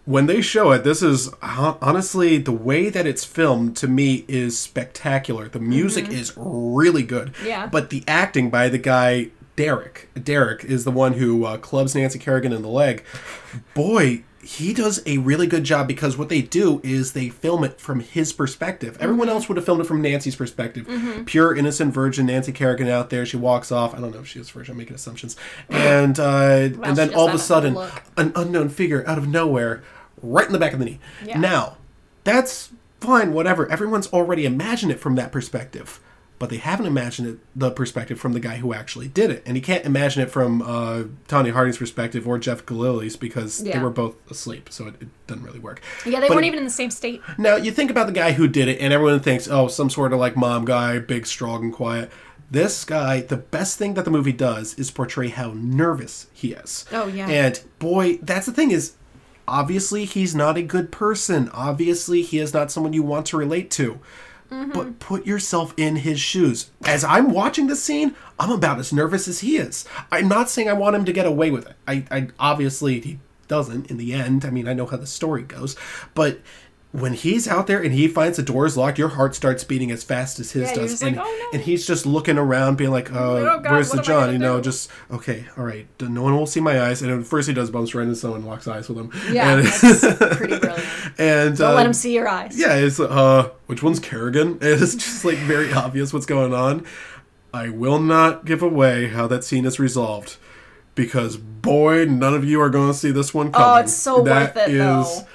when 0.05 0.25
they 0.25 0.41
show 0.41 0.71
it, 0.71 0.83
this 0.83 1.01
is 1.01 1.29
honestly 1.41 2.37
the 2.37 2.51
way 2.51 2.89
that 2.89 3.05
it's 3.05 3.23
filmed 3.25 3.75
to 3.77 3.87
me 3.87 4.25
is 4.27 4.57
spectacular. 4.59 5.47
The 5.49 5.59
music 5.59 6.09
is 6.09 6.33
really 6.37 7.03
good. 7.03 7.33
Mm-hmm. 7.33 7.45
Yeah. 7.45 7.67
But 7.67 7.89
the 7.89 8.03
acting 8.07 8.49
by 8.49 8.69
the 8.69 8.77
guy 8.77 9.29
Derek, 9.55 10.09
Derek 10.21 10.63
is 10.63 10.83
the 10.83 10.91
one 10.91 11.13
who 11.13 11.45
uh, 11.45 11.57
clubs 11.57 11.93
Nancy 11.95 12.17
Kerrigan 12.19 12.51
in 12.53 12.61
the 12.63 12.67
leg. 12.69 13.03
Boy, 13.73 14.23
he 14.43 14.73
does 14.73 15.01
a 15.05 15.19
really 15.19 15.47
good 15.47 15.63
job 15.63 15.87
because 15.87 16.17
what 16.17 16.27
they 16.27 16.41
do 16.41 16.81
is 16.83 17.13
they 17.13 17.29
film 17.29 17.63
it 17.63 17.79
from 17.79 17.99
his 18.01 18.33
perspective. 18.33 18.97
Everyone 18.99 19.27
Mm-hmm. 19.27 19.35
else 19.35 19.47
would 19.47 19.55
have 19.57 19.65
filmed 19.65 19.81
it 19.81 19.87
from 19.87 20.01
Nancy's 20.01 20.35
perspective. 20.35 20.87
Pure 21.27 21.55
innocent 21.55 21.93
virgin 21.93 22.25
Nancy 22.25 22.51
Kerrigan 22.51 22.89
out 22.89 23.09
there. 23.09 23.25
She 23.25 23.37
walks 23.37 23.71
off. 23.71 23.93
I 23.95 24.01
don't 24.01 24.11
know 24.13 24.19
if 24.19 24.27
she 24.27 24.39
is 24.39 24.49
virgin. 24.49 24.73
I'm 24.73 24.77
making 24.79 24.95
assumptions. 24.95 25.37
And 25.69 26.19
uh, 26.19 26.69
and 26.83 26.97
then 26.97 27.13
all 27.13 27.27
of 27.27 27.33
a 27.33 27.37
a 27.37 27.39
sudden, 27.39 27.77
an 28.17 28.33
unknown 28.35 28.69
figure 28.69 29.07
out 29.07 29.17
of 29.17 29.27
nowhere, 29.27 29.81
right 30.21 30.45
in 30.45 30.51
the 30.51 30.59
back 30.59 30.73
of 30.73 30.79
the 30.79 30.85
knee. 30.85 30.99
Yeah. 31.23 31.39
Now, 31.39 31.77
that's 32.25 32.71
fine. 32.99 33.33
Whatever. 33.33 33.69
Everyone's 33.71 34.07
already 34.07 34.45
imagined 34.45 34.91
it 34.91 34.99
from 34.99 35.15
that 35.15 35.31
perspective. 35.31 35.99
But 36.39 36.49
they 36.49 36.57
haven't 36.57 36.87
imagined 36.87 37.27
it 37.29 37.37
the 37.55 37.71
perspective 37.71 38.19
from 38.19 38.33
the 38.33 38.39
guy 38.39 38.57
who 38.57 38.73
actually 38.73 39.07
did 39.07 39.31
it, 39.31 39.43
and 39.45 39.55
you 39.55 39.61
can't 39.61 39.85
imagine 39.85 40.21
it 40.23 40.29
from 40.29 40.61
uh, 40.61 41.03
Tonya 41.29 41.53
Harding's 41.53 41.77
perspective 41.77 42.27
or 42.27 42.37
Jeff 42.37 42.65
Gillooly's 42.65 43.15
because 43.15 43.59
they 43.59 43.79
were 43.79 43.89
both 43.89 44.15
asleep, 44.29 44.69
so 44.71 44.87
it, 44.87 44.95
it 44.99 45.07
doesn't 45.27 45.43
really 45.43 45.59
work. 45.59 45.81
Yeah, 46.05 46.19
they 46.19 46.27
But 46.27 46.35
weren't 46.35 46.45
even 46.47 46.59
in 46.59 46.65
the 46.65 46.71
same 46.71 46.89
state. 46.91 47.21
now 47.37 47.55
you 47.55 47.71
think 47.71 47.89
about 47.91 48.07
the 48.07 48.13
guy 48.13 48.33
who 48.33 48.47
did 48.47 48.67
it, 48.67 48.81
and 48.81 48.91
everyone 48.91 49.19
thinks, 49.21 49.47
oh, 49.47 49.67
some 49.67 49.89
sort 49.89 50.11
of 50.11 50.19
like 50.19 50.35
mom 50.35 50.65
guy, 50.65 50.99
big, 50.99 51.25
strong, 51.25 51.63
and 51.65 51.73
quiet. 51.73 52.11
This 52.51 52.83
guy, 52.83 53.21
the 53.21 53.37
best 53.37 53.77
thing 53.79 53.93
that 53.93 54.03
the 54.05 54.11
movie 54.11 54.33
does 54.33 54.73
is 54.75 54.91
portray 54.91 55.29
how 55.29 55.53
nervous 55.55 56.27
he 56.33 56.51
is. 56.53 56.85
Oh, 56.91 57.07
yeah. 57.07 57.27
And 57.27 57.59
boy, 57.79 58.17
that's 58.17 58.45
the 58.47 58.51
thing 58.51 58.69
is, 58.71 58.93
obviously 59.47 60.05
he's 60.05 60.35
not 60.35 60.57
a 60.57 60.61
good 60.61 60.91
person. 60.91 61.49
Obviously 61.53 62.21
he 62.21 62.37
is 62.39 62.53
not 62.53 62.71
someone 62.71 62.93
you 62.93 63.03
want 63.03 63.25
to 63.27 63.37
relate 63.37 63.71
to. 63.71 63.99
But 64.73 64.87
mm-hmm. 64.87 64.91
put 64.93 65.25
yourself 65.25 65.73
in 65.77 65.97
his 65.97 66.19
shoes. 66.19 66.71
As 66.85 67.03
I'm 67.03 67.31
watching 67.31 67.67
this 67.67 67.83
scene, 67.83 68.15
I'm 68.39 68.51
about 68.51 68.79
as 68.79 68.93
nervous 68.93 69.27
as 69.27 69.39
he 69.39 69.57
is. 69.57 69.85
I'm 70.11 70.27
not 70.27 70.49
saying 70.49 70.69
I 70.69 70.73
want 70.73 70.95
him 70.95 71.05
to 71.05 71.13
get 71.13 71.25
away 71.25 71.51
with 71.51 71.67
it. 71.67 71.75
I, 71.87 72.05
I 72.11 72.27
obviously 72.39 72.99
he 72.99 73.19
doesn't 73.47 73.89
in 73.91 73.97
the 73.97 74.13
end. 74.13 74.45
I 74.45 74.49
mean, 74.49 74.67
I 74.67 74.73
know 74.73 74.85
how 74.85 74.97
the 74.97 75.07
story 75.07 75.43
goes, 75.43 75.75
but 76.13 76.39
when 76.93 77.13
he's 77.13 77.47
out 77.47 77.65
there 77.65 77.81
and 77.81 77.91
he 77.91 78.07
finds 78.07 78.37
the 78.37 78.43
doors 78.43 78.77
locked, 78.77 78.99
your 78.99 79.09
heart 79.09 79.33
starts 79.33 79.63
beating 79.63 79.89
as 79.89 80.03
fast 80.03 80.39
as 80.39 80.51
his 80.51 80.69
Yeah, 80.69 80.75
does, 80.75 80.91
just 80.91 81.01
like, 81.03 81.13
and, 81.13 81.19
"Oh, 81.21 81.23
no." 81.23 81.49
and 81.57 81.61
he's 81.63 81.87
just 81.87 82.05
looking 82.05 82.37
around, 82.37 82.77
being 82.77 82.91
like, 82.91 83.11
uh, 83.11 83.15
Oh, 83.17 83.59
God, 83.59 83.71
"Where's 83.71 83.89
the 83.89 84.01
John?" 84.03 84.31
You 84.31 84.37
know, 84.37 84.57
do? 84.57 84.65
just 84.65 84.91
okay, 85.11 85.45
all 85.57 85.65
right. 85.65 85.87
No 85.99 86.21
one 86.21 86.35
will 86.37 86.45
see 86.45 86.59
my 86.59 86.79
eyes. 86.79 87.01
And 87.01 87.11
at 87.11 87.25
first, 87.25 87.47
he 87.47 87.53
does 87.55 87.71
bumps 87.71 87.95
right 87.95 88.03
into 88.03 88.15
someone, 88.15 88.41
and 88.41 88.47
locks 88.47 88.67
eyes 88.67 88.87
with 88.87 88.99
him. 88.99 89.11
Yeah, 89.31 89.57
and, 89.57 89.65
that's 89.65 90.17
pretty 90.37 90.59
brilliant. 90.59 90.87
and 91.17 91.57
Don't 91.57 91.73
let 91.75 91.81
um, 91.81 91.87
him 91.87 91.93
see 91.93 92.13
your 92.13 92.27
eyes. 92.27 92.57
yeah, 92.59 92.75
it's 92.75 92.99
uh, 92.99 93.49
which 93.65 93.81
one's 93.81 93.99
Kerrigan? 93.99 94.59
It's 94.61 94.93
just 94.93 95.25
like 95.25 95.37
very 95.39 95.73
obvious 95.73 96.13
what's 96.13 96.27
going 96.27 96.53
on. 96.53 96.85
I 97.55 97.69
will 97.69 97.99
not 97.99 98.45
give 98.45 98.61
away 98.61 99.07
how 99.07 99.25
that 99.27 99.43
scene 99.43 99.65
is 99.65 99.79
resolved 99.79 100.37
because 100.93 101.37
boy, 101.37 102.05
none 102.05 102.35
of 102.35 102.45
you 102.45 102.61
are 102.61 102.69
going 102.69 102.89
to 102.91 102.93
see 102.97 103.09
this 103.11 103.33
one 103.33 103.51
coming. 103.51 103.67
Oh, 103.67 103.75
it's 103.77 103.93
so 103.93 104.21
That 104.21 104.55
worth 104.55 104.67
it, 104.67 104.73
is- 104.75 104.77
though. 104.77 105.27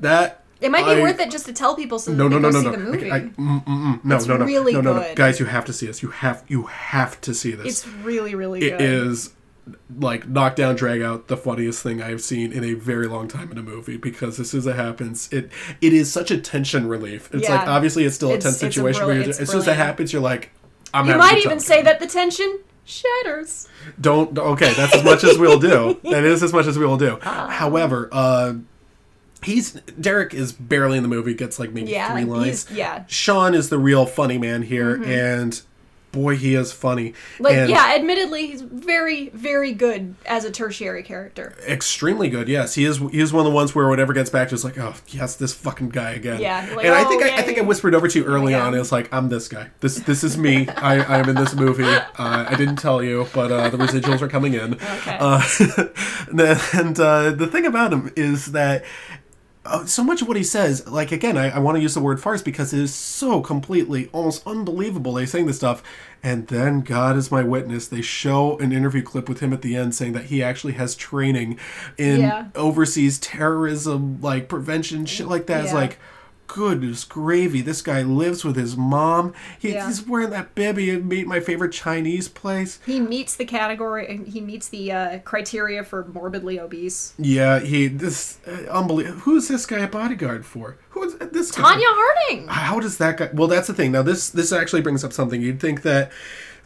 That 0.00 0.41
It 0.62 0.70
might 0.70 0.84
be 0.84 0.92
I- 0.92 1.02
worth 1.02 1.18
it 1.20 1.30
just 1.30 1.46
to 1.46 1.52
tell 1.52 1.74
people 1.76 1.98
so 1.98 2.12
No, 2.12 2.28
no, 2.28 2.38
no, 2.38 2.50
no, 2.50 2.60
see 2.60 2.66
no. 2.66 2.72
the 2.72 2.78
movie. 2.78 3.10
I, 3.10 3.16
I, 3.16 3.20
mm, 3.20 3.34
mm, 3.36 3.64
mm. 3.66 4.04
no, 4.04 4.16
It's 4.16 4.26
no, 4.26 4.36
no, 4.36 4.44
really 4.44 4.72
no, 4.74 4.80
no, 4.80 4.94
no, 5.00 5.14
guys, 5.14 5.40
you 5.40 5.46
have 5.46 5.64
to 5.66 5.72
see 5.72 5.86
this. 5.86 6.02
You 6.02 6.10
have, 6.10 6.44
you 6.48 6.64
have 6.64 7.20
to 7.22 7.34
see 7.34 7.52
this. 7.52 7.66
it's 7.66 7.88
really, 8.04 8.34
really 8.34 8.60
It 8.62 8.78
good. 8.78 8.80
is 8.80 9.30
like 9.96 10.28
knockdown 10.28 10.74
drag 10.74 11.02
out 11.02 11.28
the 11.28 11.36
funniest 11.36 11.82
thing 11.84 12.02
I've 12.02 12.20
seen 12.20 12.52
in 12.52 12.64
a 12.64 12.74
very 12.74 13.06
long 13.06 13.28
time 13.28 13.52
in 13.52 13.58
a 13.58 13.62
movie 13.62 13.96
because 13.96 14.36
this 14.36 14.48
is 14.54 14.66
as 14.66 14.74
it 14.74 14.76
happens 14.76 15.32
it 15.32 15.52
it 15.80 15.92
is 15.92 16.10
such 16.12 16.32
a 16.32 16.38
tension 16.38 16.88
relief. 16.88 17.30
It's 17.32 17.48
like 17.48 17.68
obviously 17.68 18.04
it's 18.04 18.16
still 18.16 18.30
a 18.30 18.34
It's- 18.34 18.42
tense 18.42 18.54
it's 18.56 18.62
a 18.62 18.66
situation 18.66 19.06
where 19.06 19.14
you're, 19.20 19.28
it's 19.30 19.38
as 19.38 19.50
soon 19.50 19.60
as 19.60 19.68
it 19.68 19.76
happens 19.76 20.12
you're 20.12 20.20
like 20.20 20.50
I'm 20.92 21.06
You 21.06 21.16
might 21.16 21.38
even 21.44 21.60
say 21.60 21.80
that 21.82 22.00
the 22.00 22.08
tension 22.08 22.58
shatters. 22.84 23.68
don't 24.00 24.36
okay 24.36 24.72
that's 24.74 24.96
as 24.96 25.04
much 25.04 25.22
as 25.22 25.38
we'll 25.38 25.60
do 25.60 26.00
that 26.10 26.24
is 26.24 26.42
as 26.42 26.52
much 26.52 26.66
as 26.66 26.76
we 26.76 26.84
will 26.84 26.96
do 26.96 27.18
Ah. 27.22 27.48
however 27.48 28.08
uh 28.10 28.54
he's 29.44 29.72
derek 30.00 30.32
is 30.34 30.52
barely 30.52 30.96
in 30.96 31.02
the 31.02 31.08
movie 31.08 31.34
gets 31.34 31.58
like 31.58 31.72
maybe 31.72 31.90
Yeah, 31.90 32.12
three 32.12 32.24
lines 32.24 32.66
yeah. 32.70 33.04
sean 33.08 33.54
is 33.54 33.68
the 33.70 33.78
real 33.78 34.06
funny 34.06 34.38
man 34.38 34.62
here 34.62 34.96
Mhm. 34.98 35.06
and 35.06 35.62
boy 36.12 36.36
he 36.36 36.54
is 36.54 36.72
funny 36.74 37.14
Like, 37.40 37.54
and 37.54 37.70
yeah, 37.70 37.94
admittedly, 37.96 38.46
he's 38.48 38.60
very, 38.60 39.30
very 39.30 39.72
good 39.72 40.14
as 40.26 40.44
a 40.44 40.50
tertiary 40.50 41.02
character. 41.02 41.54
extremely 41.66 42.28
good 42.28 42.48
yes 42.48 42.74
he 42.74 42.84
is 42.84 42.98
he 42.98 43.18
is 43.18 43.32
one 43.32 43.46
of 43.46 43.50
the 43.50 43.54
ones 43.56 43.74
where 43.74 43.88
whatever 43.88 44.12
gets 44.12 44.28
back 44.28 44.50
to 44.50 44.54
is 44.54 44.62
like 44.62 44.76
oh 44.78 44.92
yes 45.08 45.36
this 45.36 45.54
fucking 45.54 45.88
guy 45.88 46.10
again 46.10 46.38
Yeah, 46.42 46.68
like, 46.76 46.84
and 46.84 46.94
i 46.94 47.02
"Oh, 47.02 47.08
think 47.08 47.22
I, 47.22 47.38
I 47.38 47.40
think 47.42 47.56
i 47.56 47.62
whispered 47.62 47.94
over 47.94 48.08
to 48.08 48.18
you 48.18 48.26
early 48.26 48.52
Yeah. 48.52 48.66
on 48.66 48.74
it 48.74 48.78
was 48.78 48.92
like 48.92 49.08
i'm 49.10 49.30
this 49.30 49.48
guy 49.48 49.70
this 49.80 50.00
this 50.00 50.22
is 50.22 50.36
me 50.36 50.68
i 50.76 51.02
i'm 51.18 51.30
in 51.30 51.34
this 51.34 51.54
movie 51.54 51.82
uh, 51.84 52.04
i 52.18 52.54
didn't 52.56 52.76
tell 52.76 53.02
you 53.02 53.26
but 53.32 53.50
uh, 53.50 53.70
the 53.70 53.78
residuals 53.78 54.20
are 54.20 54.28
coming 54.28 54.52
in 54.52 54.74
Okay. 54.74 55.16
uh, 55.18 55.40
and 56.78 57.00
uh, 57.00 57.30
the 57.30 57.46
thing 57.50 57.64
about 57.64 57.90
him 57.90 58.12
is 58.16 58.52
that 58.52 58.84
uh, 59.64 59.84
so 59.86 60.02
much 60.02 60.20
of 60.22 60.28
what 60.28 60.36
he 60.36 60.42
says, 60.42 60.86
like 60.88 61.12
again, 61.12 61.36
I, 61.38 61.50
I 61.50 61.58
want 61.60 61.76
to 61.76 61.82
use 61.82 61.94
the 61.94 62.00
word 62.00 62.20
farce 62.20 62.42
because 62.42 62.72
it 62.72 62.80
is 62.80 62.92
so 62.92 63.40
completely, 63.40 64.08
almost 64.12 64.46
unbelievable. 64.46 65.14
They 65.14 65.26
saying 65.26 65.46
this 65.46 65.56
stuff, 65.58 65.82
and 66.22 66.48
then 66.48 66.80
God 66.80 67.16
is 67.16 67.30
my 67.30 67.42
witness. 67.44 67.86
They 67.86 68.02
show 68.02 68.58
an 68.58 68.72
interview 68.72 69.02
clip 69.02 69.28
with 69.28 69.40
him 69.40 69.52
at 69.52 69.62
the 69.62 69.76
end 69.76 69.94
saying 69.94 70.14
that 70.14 70.24
he 70.26 70.42
actually 70.42 70.72
has 70.74 70.94
training 70.96 71.58
in 71.96 72.20
Yeah. 72.20 72.46
overseas 72.54 73.18
terrorism, 73.18 74.20
like 74.20 74.48
prevention, 74.48 75.06
shit 75.06 75.28
like 75.28 75.46
that. 75.46 75.64
It's 75.64 75.72
like. 75.74 75.98
Goodness 76.54 77.04
gravy! 77.04 77.62
This 77.62 77.80
guy 77.80 78.02
lives 78.02 78.44
with 78.44 78.56
his 78.56 78.76
mom. 78.76 79.32
He, 79.58 79.72
Yeah. 79.72 79.86
He's 79.86 80.06
wearing 80.06 80.28
that 80.30 80.54
bibby 80.54 80.90
and 80.90 81.08
meet 81.08 81.26
my 81.26 81.40
favorite 81.40 81.72
Chinese 81.72 82.28
place. 82.28 82.78
He 82.84 83.00
meets 83.00 83.36
the 83.36 83.46
category, 83.46 84.22
he 84.26 84.42
meets 84.42 84.68
the 84.68 84.92
uh, 84.92 85.18
criteria 85.20 85.82
for 85.82 86.04
morbidly 86.04 86.60
obese. 86.60 87.14
Yeah, 87.18 87.58
he 87.58 87.88
this 87.88 88.38
uh, 88.46 88.70
unbelievable. 88.70 89.20
Who's 89.20 89.48
this 89.48 89.64
guy 89.64 89.78
a 89.78 89.88
bodyguard 89.88 90.44
for? 90.44 90.76
Who's 90.90 91.14
this 91.14 91.50
guy? 91.52 91.62
Tonya 91.62 91.80
Harding! 91.86 92.48
How 92.48 92.80
does 92.80 92.98
that 92.98 93.16
guy? 93.16 93.30
Well, 93.32 93.48
that's 93.48 93.68
the 93.68 93.74
thing. 93.74 93.92
Now 93.92 94.02
this 94.02 94.28
this 94.28 94.52
actually 94.52 94.82
brings 94.82 95.04
up 95.04 95.14
something. 95.14 95.40
You'd 95.40 95.58
think 95.58 95.80
that 95.82 96.12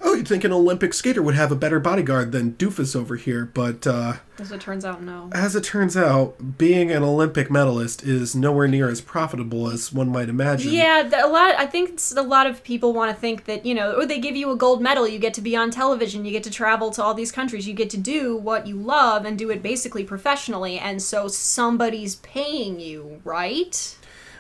oh, 0.06 0.14
you'd 0.14 0.28
think 0.28 0.44
an 0.44 0.52
Olympic 0.52 0.94
skater 0.94 1.20
would 1.20 1.34
have 1.34 1.50
a 1.50 1.56
better 1.56 1.80
bodyguard 1.80 2.32
than 2.32 2.52
Doofus 2.52 2.94
over 2.94 3.16
here, 3.16 3.44
but 3.52 3.86
uh, 3.86 4.14
As 4.38 4.52
it 4.52 4.60
turns 4.60 4.84
out, 4.84 5.02
no. 5.02 5.30
as 5.34 5.56
it 5.56 5.64
turns 5.64 5.96
out, 5.96 6.56
being 6.56 6.90
an 6.92 7.02
Olympic 7.02 7.50
medalist 7.50 8.04
is 8.04 8.34
nowhere 8.36 8.68
near 8.68 8.88
as 8.88 9.00
profitable 9.00 9.68
as 9.68 9.92
one 9.92 10.08
might 10.08 10.28
imagine. 10.28 10.72
Yeah, 10.72 11.10
a 11.24 11.28
lot. 11.28 11.56
I 11.58 11.66
think 11.66 11.90
it's, 11.90 12.12
a 12.16 12.22
lot 12.22 12.46
of 12.46 12.62
people 12.62 12.92
want 12.92 13.14
to 13.14 13.20
think 13.20 13.44
that 13.44 13.66
you 13.66 13.74
know, 13.74 13.94
or 13.94 14.06
they 14.06 14.20
give 14.20 14.36
you 14.36 14.50
a 14.50 14.56
gold 14.56 14.80
medal, 14.80 15.08
you 15.08 15.18
get 15.18 15.34
to 15.34 15.40
be 15.42 15.56
on 15.56 15.70
television, 15.70 16.24
you 16.24 16.30
get 16.30 16.44
to 16.44 16.50
travel 16.50 16.90
to 16.92 17.02
all 17.02 17.12
these 17.14 17.32
countries, 17.32 17.66
you 17.66 17.74
get 17.74 17.90
to 17.90 17.98
do 17.98 18.36
what 18.36 18.66
you 18.66 18.76
love 18.76 19.24
and 19.24 19.36
do 19.38 19.50
it 19.50 19.62
basically 19.62 20.04
professionally, 20.04 20.78
and 20.78 21.02
so 21.02 21.26
somebody's 21.28 22.14
paying 22.16 22.78
you, 22.78 23.20
right? 23.24 23.96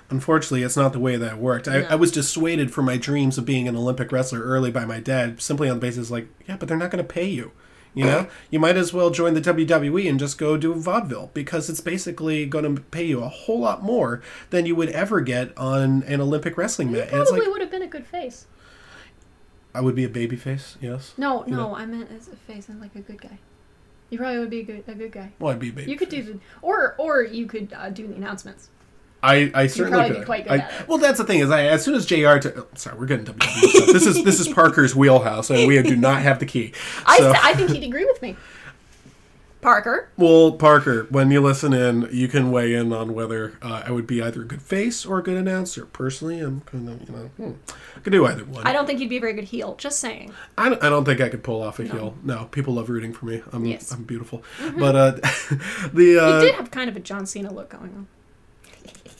Unfortunately, 0.08 0.62
it's 0.62 0.76
not 0.76 0.92
the 0.92 1.00
way 1.00 1.16
that 1.16 1.38
worked. 1.38 1.66
I, 1.66 1.80
No. 1.80 1.86
I 1.88 1.94
was 1.96 2.12
dissuaded 2.12 2.72
from 2.72 2.84
my 2.84 2.96
dreams 2.96 3.38
of 3.38 3.44
being 3.44 3.66
an 3.66 3.76
Olympic 3.76 4.12
wrestler 4.12 4.40
early 4.40 4.70
by 4.70 4.84
my 4.84 5.00
dad, 5.00 5.40
simply 5.42 5.68
on 5.68 5.76
the 5.76 5.80
basis 5.80 6.10
like, 6.10 6.28
yeah, 6.48 6.56
but 6.56 6.68
they're 6.68 6.76
not 6.76 6.90
going 6.90 7.04
to 7.04 7.12
pay 7.12 7.28
you. 7.28 7.52
You 7.94 8.04
know, 8.04 8.26
you 8.50 8.60
might 8.60 8.76
as 8.76 8.92
well 8.92 9.08
join 9.08 9.32
the 9.32 9.40
WWE 9.40 10.06
and 10.06 10.20
just 10.20 10.36
go 10.36 10.58
do 10.58 10.74
vaudeville 10.74 11.30
because 11.32 11.70
it's 11.70 11.80
basically 11.80 12.44
going 12.44 12.76
to 12.76 12.82
pay 12.82 13.04
you 13.04 13.22
a 13.22 13.28
whole 13.28 13.60
lot 13.60 13.82
more 13.82 14.20
than 14.50 14.66
you 14.66 14.76
would 14.76 14.90
ever 14.90 15.22
get 15.22 15.56
on 15.56 16.02
an 16.02 16.20
Olympic 16.20 16.58
wrestling 16.58 16.92
mat. 16.92 17.08
And 17.10 17.22
it's 17.22 17.30
like 17.30 17.40
would 17.46 17.62
have 17.62 17.70
been 17.70 17.80
a 17.80 17.86
good 17.86 18.06
face. 18.06 18.44
I 19.74 19.80
would 19.80 19.94
be 19.94 20.04
a 20.04 20.10
baby 20.10 20.36
face, 20.36 20.76
yes. 20.78 21.14
No, 21.16 21.46
You 21.46 21.52
no, 21.52 21.68
know? 21.68 21.74
I 21.74 21.86
meant 21.86 22.10
as 22.10 22.28
a 22.28 22.36
face 22.36 22.68
and 22.68 22.82
like 22.82 22.94
a 22.94 23.00
good 23.00 23.20
guy. 23.20 23.38
You 24.10 24.18
probably 24.18 24.40
would 24.40 24.50
be 24.50 24.60
a 24.60 24.64
good 24.64 24.84
a 24.86 24.94
good 24.94 25.12
guy. 25.12 25.32
Well, 25.38 25.52
I'd 25.52 25.58
be 25.58 25.70
a 25.70 25.72
baby. 25.72 25.90
You 25.90 25.96
could 25.96 26.10
do 26.10 26.22
the, 26.22 26.38
or 26.60 26.94
or 26.98 27.22
you 27.22 27.46
could 27.46 27.72
uh, 27.72 27.88
do 27.88 28.06
the 28.06 28.14
announcements. 28.14 28.68
I, 29.26 29.50
I 29.54 29.66
certainly 29.66 30.10
could. 30.10 30.24
quite 30.26 30.44
good 30.44 30.52
I- 30.52 30.56
at 30.58 30.80
it. 30.82 30.88
Well, 30.88 30.98
that's 30.98 31.18
the 31.18 31.24
thing 31.24 31.40
is, 31.40 31.50
I 31.50 31.64
as 31.64 31.84
soon 31.84 31.94
as 31.94 32.06
Jr. 32.06 32.38
T- 32.38 32.50
oh, 32.56 32.66
sorry, 32.74 32.98
we're 32.98 33.06
getting 33.06 33.26
WWE 33.26 33.42
stuff. 33.68 33.86
This 33.86 34.06
is 34.06 34.24
this 34.24 34.40
is 34.40 34.48
Parker's 34.48 34.94
wheelhouse, 34.94 35.50
and 35.50 35.66
we 35.66 35.80
do 35.82 35.96
not 35.96 36.22
have 36.22 36.38
the 36.38 36.46
key. 36.46 36.72
I, 37.04 37.18
So- 37.18 37.32
I 37.42 37.54
think 37.54 37.70
he'd 37.70 37.84
agree 37.84 38.04
with 38.04 38.22
me. 38.22 38.36
Parker. 39.62 40.10
Well, 40.16 40.52
Parker, 40.52 41.08
when 41.10 41.32
you 41.32 41.40
listen 41.40 41.72
in, 41.72 42.08
you 42.12 42.28
can 42.28 42.52
weigh 42.52 42.72
in 42.74 42.92
on 42.92 43.14
whether 43.14 43.54
uh, 43.60 43.82
I 43.84 43.90
would 43.90 44.06
be 44.06 44.22
either 44.22 44.42
a 44.42 44.44
good 44.44 44.62
face 44.62 45.04
or 45.04 45.18
a 45.18 45.22
good 45.24 45.36
announcer. 45.36 45.86
Personally, 45.86 46.38
I'm 46.38 46.60
kind 46.60 46.88
of, 46.88 47.00
you 47.08 47.12
know, 47.16 47.22
hmm, 47.36 47.72
I 47.96 47.98
could 48.00 48.12
do 48.12 48.24
either 48.26 48.44
one. 48.44 48.64
I 48.64 48.72
don't 48.72 48.86
think 48.86 49.00
you'd 49.00 49.08
be 49.08 49.16
a 49.16 49.20
very 49.20 49.32
good 49.32 49.44
heel. 49.44 49.74
Just 49.76 49.98
saying. 49.98 50.32
I 50.56 50.68
don't, 50.68 50.84
I 50.84 50.88
don't 50.88 51.04
think 51.04 51.20
I 51.20 51.28
could 51.30 51.42
pull 51.42 51.62
off 51.64 51.80
a 51.80 51.84
heel. 51.84 52.14
No, 52.22 52.44
people 52.52 52.74
love 52.74 52.88
rooting 52.88 53.12
for 53.12 53.26
me. 53.26 53.42
I'm, 53.52 53.64
Yes. 53.64 53.90
I'm 53.90 54.04
beautiful. 54.04 54.44
But 54.78 54.94
uh, 54.94 55.10
the 55.92 56.18
uh, 56.22 56.38
he 56.40 56.46
did 56.46 56.54
have 56.54 56.70
kind 56.70 56.88
of 56.88 56.96
a 56.96 57.00
John 57.00 57.26
Cena 57.26 57.52
look 57.52 57.70
going 57.70 57.92
on. 57.92 58.06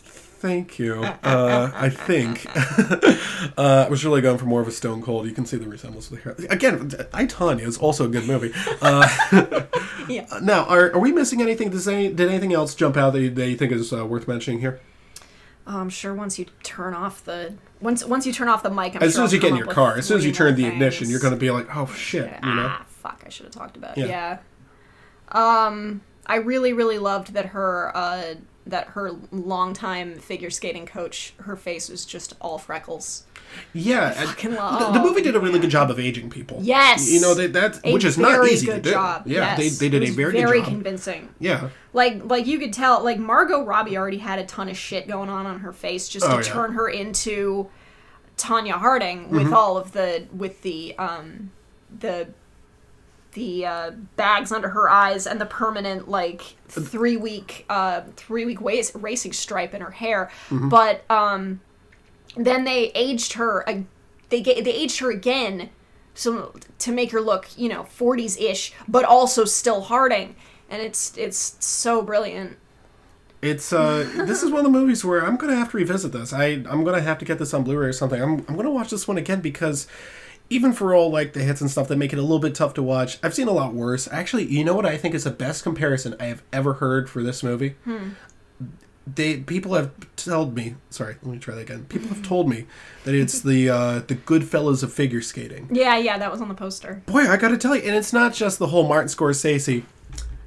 Thank 0.47 0.79
you. 0.79 1.05
Uh, 1.27 1.71
I 1.75 1.89
think 1.89 2.47
uh, 3.59 3.85
I 3.87 3.89
was 3.89 4.05
really 4.05 4.21
going 4.21 4.39
for 4.39 4.45
more 4.45 4.61
of 4.61 4.69
a 4.69 4.71
Stone 4.71 5.03
Cold. 5.03 5.27
You 5.27 5.33
can 5.33 5.45
see 5.45 5.57
the 5.57 5.69
resemblance 5.69 6.09
with 6.11 6.23
the 6.23 6.35
hair. 6.35 6.51
Again, 6.51 6.93
I 7.13 7.27
Tonya 7.27 7.63
is 7.63 7.79
also 7.79 8.05
a 8.05 8.09
good 8.09 8.27
movie. 8.27 8.53
Uh, 8.81 9.09
Yeah. 10.09 10.27
Now, 10.41 10.65
are, 10.67 10.93
are 10.93 11.01
we 11.01 11.11
missing 11.11 11.43
anything? 11.43 11.71
Does 11.71 11.89
any, 11.89 12.09
did 12.13 12.29
anything 12.29 12.53
else 12.53 12.77
jump 12.77 12.97
out 12.97 13.13
that 13.15 13.23
you, 13.23 13.31
that 13.31 13.49
you 13.49 13.57
think 13.57 13.73
is 13.73 13.93
uh, 13.93 14.07
worth 14.07 14.29
mentioning 14.29 14.61
here? 14.61 14.81
I'm 15.67 15.91
sure 15.91 16.15
once 16.15 16.39
you 16.39 16.47
turn 16.63 16.95
off 16.95 17.25
the 17.25 17.55
once 17.81 18.05
once 18.05 18.25
you 18.25 18.33
turn 18.33 18.49
off 18.49 18.63
the 18.63 18.71
mic, 18.71 18.95
I'm 18.95 19.03
as 19.03 19.11
sure 19.13 19.17
soon 19.17 19.25
as 19.25 19.33
you 19.33 19.41
get 19.41 19.51
in 19.51 19.57
your 19.57 19.67
car, 19.67 19.97
as 19.99 20.07
soon 20.07 20.19
as 20.19 20.25
you 20.25 20.31
turn 20.31 20.55
the 20.55 20.65
ignition, 20.65 21.11
you're 21.11 21.19
going 21.19 21.35
to 21.35 21.41
be 21.41 21.51
like, 21.51 21.67
"Oh 21.75 21.87
shit!" 21.87 22.33
You 22.45 22.55
know. 22.55 22.67
Ah, 22.71 22.85
fuck! 22.87 23.25
I 23.27 23.31
should 23.31 23.47
have 23.47 23.53
talked 23.53 23.77
about. 23.77 23.99
Yeah. 23.99 24.05
it. 24.05 24.09
Yeah. 24.09 24.39
Um, 25.33 26.03
I 26.25 26.37
really, 26.37 26.73
really 26.73 26.99
loved 26.99 27.33
that 27.33 27.47
her 27.47 27.91
uh 27.97 28.35
that 28.67 28.89
her 28.89 29.13
longtime 29.31 30.19
figure 30.19 30.51
skating 30.51 30.87
coach, 30.87 31.35
her 31.39 31.57
face 31.57 31.89
was 31.89 32.05
just 32.05 32.35
all 32.41 32.59
freckles. 32.59 33.25
Yeah, 33.73 34.11
fucking 34.11 34.51
the, 34.51 34.57
love- 34.57 34.93
the 34.93 35.01
movie 35.01 35.23
did 35.23 35.37
a 35.37 35.41
really 35.41 35.61
good 35.61 35.71
job 35.71 35.89
of 35.91 36.01
aging 36.01 36.31
people. 36.31 36.59
Yes. 36.63 37.09
you 37.11 37.21
know 37.21 37.33
that 37.35 37.53
that's 37.53 37.81
A 37.85 37.93
which 37.93 38.05
is 38.05 38.19
not 38.19 38.45
easy 38.49 38.67
good 38.67 38.77
to 38.77 38.81
do. 38.83 38.91
Job. 38.91 39.23
Yeah, 39.27 39.57
yes. 39.57 39.59
they, 39.79 39.89
they 39.89 39.89
did 39.89 40.03
a 40.09 40.13
very, 40.13 40.33
very 40.33 40.59
good 40.59 40.65
job. 40.65 40.69
convincing. 40.73 41.29
Yeah, 41.39 41.69
Like 41.93 42.25
like 42.25 42.47
you 42.47 42.59
could 42.59 42.73
tell 42.73 43.05
like 43.05 43.19
Margot 43.21 43.63
Robbie 43.65 43.97
already 43.97 44.19
had 44.19 44.41
a 44.41 44.45
ton 44.45 44.69
of 44.69 44.77
shit 44.77 45.07
going 45.07 45.29
on 45.29 45.47
on 45.47 45.61
her 45.61 45.73
face 45.73 46.09
just 46.09 46.27
Oh, 46.27 46.41
to 46.41 46.47
yeah. 46.47 46.53
turn 46.53 46.73
her 46.73 46.89
into 46.89 47.69
Tonya 48.37 48.73
Harding 48.73 49.31
with 49.31 49.47
Mhm. 49.47 49.53
all 49.53 49.79
of 49.79 49.93
the 49.93 50.27
with 50.33 50.63
the 50.63 50.97
um 50.99 51.53
the 51.97 52.29
the 53.37 53.67
uh, 53.67 53.91
bags 54.17 54.51
under 54.51 54.71
her 54.71 54.89
eyes 54.89 55.27
and 55.27 55.39
the 55.39 55.45
permanent 55.47 56.09
like 56.09 56.41
three 56.69 57.17
week 57.19 57.67
uh 57.69 58.01
three 58.17 58.45
week 58.47 58.61
waist, 58.63 58.93
racing 58.95 59.33
stripe 59.35 59.75
in 59.75 59.83
her 59.83 59.91
hair 59.91 60.31
Mhm. 60.49 60.71
but 60.71 61.05
um 61.11 61.61
then 62.37 62.65
they 62.65 62.91
aged 62.95 63.35
her 63.35 63.63
ag- 63.69 63.87
they 64.31 64.41
ga- 64.41 64.61
they 64.63 64.73
aged 64.73 64.99
her 65.01 65.11
again 65.11 65.69
so 66.15 66.55
to 66.79 66.93
make 66.93 67.13
her 67.13 67.21
look 67.21 67.47
you 67.59 67.69
know 67.69 67.83
40s 67.85 68.41
ish 68.41 68.73
but 68.89 69.05
also 69.05 69.45
still 69.45 69.83
Harding 69.83 70.35
and 70.71 70.81
it's 70.81 71.17
it's 71.19 71.57
so 71.61 72.01
brilliant 72.03 72.57
it's 73.43 73.71
uh, 73.73 74.09
this 74.27 74.43
is 74.43 74.51
one 74.51 74.61
of 74.65 74.73
the 74.73 74.79
movies 74.79 75.05
where 75.05 75.25
I'm 75.25 75.37
gonna 75.37 75.57
have 75.57 75.71
to 75.73 75.77
revisit 75.77 76.11
this. 76.13 76.33
I 76.33 76.47
I'm 76.71 76.85
gonna 76.85 77.03
have 77.03 77.19
to 77.19 77.27
get 77.27 77.39
this 77.39 77.53
on 77.53 77.65
Blu-ray 77.65 77.89
or 77.89 77.93
something. 77.93 78.21
I'm 78.21 78.45
I'm 78.49 78.57
gonna 78.57 78.71
watch 78.71 78.89
this 78.91 79.07
one 79.07 79.19
again 79.19 79.41
because 79.43 79.87
even 80.51 80.73
for 80.73 80.95
all 80.95 81.11
like 81.11 81.33
the 81.33 81.43
hits 81.43 81.61
and 81.61 81.71
stuff 81.71 81.89
that 81.89 81.97
make 81.97 82.13
it 82.13 82.19
a 82.19 82.23
little 82.23 82.39
bit 82.39 82.55
tough 82.55 82.75
to 82.75 82.83
watch, 82.83 83.19
I've 83.23 83.35
seen 83.35 83.49
a 83.49 83.53
lot 83.53 83.75
worse. 83.75 84.09
Actually, 84.11 84.45
you 84.47 84.65
know 84.65 84.75
what 84.75 84.87
I 84.87 84.97
think 84.97 85.15
is 85.15 85.25
the 85.25 85.31
best 85.31 85.63
comparison 85.63 86.15
I 86.21 86.27
have 86.27 86.43
ever 86.53 86.75
heard 86.75 87.11
for 87.11 87.23
this 87.23 87.43
movie. 87.43 87.71
Hmm. 87.85 88.11
they 89.07 89.39
people 89.39 89.75
have 89.75 89.93
told 90.17 90.57
me 90.57 90.75
sorry 90.91 91.15
let 91.23 91.33
me 91.33 91.39
try 91.39 91.55
that 91.55 91.61
again 91.61 91.85
people 91.85 92.09
have 92.09 92.23
told 92.27 92.49
me 92.49 92.67
that 93.05 93.15
it's 93.15 93.41
the 93.41 93.71
uh 93.71 94.01
the 94.01 94.17
goodfellas 94.17 94.83
of 94.83 94.93
figure 94.93 95.21
skating 95.23 95.69
yeah 95.71 95.97
yeah 95.97 96.19
that 96.19 96.29
was 96.33 96.41
on 96.41 96.49
the 96.49 96.55
poster 96.55 97.03
boy 97.07 97.21
i 97.21 97.37
gotta 97.37 97.57
tell 97.57 97.77
you 97.77 97.83
and 97.83 97.95
it's 97.95 98.13
not 98.13 98.35
just 98.35 98.59
the 98.59 98.67
whole 98.67 98.89
martin 98.89 99.07
scorsese 99.09 99.85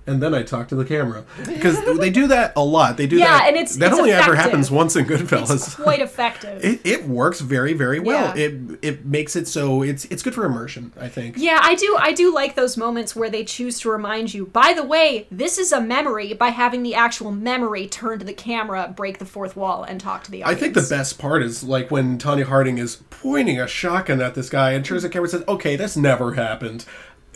and 0.10 0.22
then 0.22 0.34
I 0.34 0.44
talk 0.44 0.68
to 0.69 0.76
the 0.76 0.86
camera 0.86 1.23
because 1.45 1.77
they 1.99 2.10
do 2.10 2.27
that 2.27 2.53
a 2.56 2.64
lot. 2.64 2.98
They 2.98 3.07
do 3.07 3.18
Yeah, 3.18 3.26
that. 3.27 3.48
and 3.48 3.56
it's- 3.56 3.76
that 3.77 3.91
it's 3.91 3.98
only 3.99 4.11
ever 4.11 4.36
happens 4.36 4.69
once 4.72 4.95
in 4.95 5.06
Goodfellas. 5.06 5.52
It's 5.56 5.76
quite 5.76 6.02
effective 6.02 6.64
It, 6.64 6.81
it 6.84 7.07
works 7.07 7.40
very 7.41 7.73
very 7.73 7.99
well. 7.99 8.36
Yeah. 8.38 8.44
It 8.45 8.53
it 8.81 9.06
makes 9.06 9.36
it 9.36 9.48
so 9.48 9.81
it's 9.84 10.06
it's 10.06 10.22
good 10.23 10.34
for 10.36 10.45
immersion. 10.45 10.91
I 10.99 11.07
think. 11.07 11.36
Yeah, 11.38 11.60
I 11.61 11.76
do. 11.76 11.98
I 11.99 12.11
do 12.14 12.34
like 12.34 12.56
those 12.56 12.76
moments 12.77 13.15
where 13.15 13.30
they 13.30 13.44
choose 13.44 13.80
to 13.81 13.90
remind 13.90 14.34
you. 14.34 14.45
By 14.48 14.73
the 14.73 14.84
way, 14.84 15.27
this 15.31 15.57
is 15.57 15.72
a 15.72 15.81
memory. 15.81 16.34
By 16.34 16.49
having 16.49 16.84
the 16.84 16.95
actual 16.95 17.31
memory 17.31 17.88
turn 17.88 18.19
to 18.19 18.26
the 18.26 18.34
camera, 18.34 18.91
break 18.95 19.19
the 19.19 19.26
fourth 19.26 19.56
wall, 19.56 19.84
and 19.84 19.99
talk 20.02 20.23
to 20.26 20.31
the 20.31 20.44
I 20.44 20.56
think 20.56 20.73
the 20.73 20.81
best 20.90 21.19
part 21.19 21.44
is 21.44 21.64
like 21.64 21.91
when 21.91 22.18
Tonya 22.18 22.45
Harding 22.45 22.77
is 22.77 22.98
pointing 23.10 23.60
a 23.60 23.68
shotgun 23.68 24.22
at 24.22 24.36
this 24.36 24.49
guy 24.49 24.72
and 24.72 24.84
turns 24.84 25.03
the 25.03 25.10
camera 25.10 25.26
and 25.26 25.31
says, 25.31 25.44
"Okay, 25.48 25.76
this 25.76 25.95
never 25.98 26.34
happened." 26.34 26.86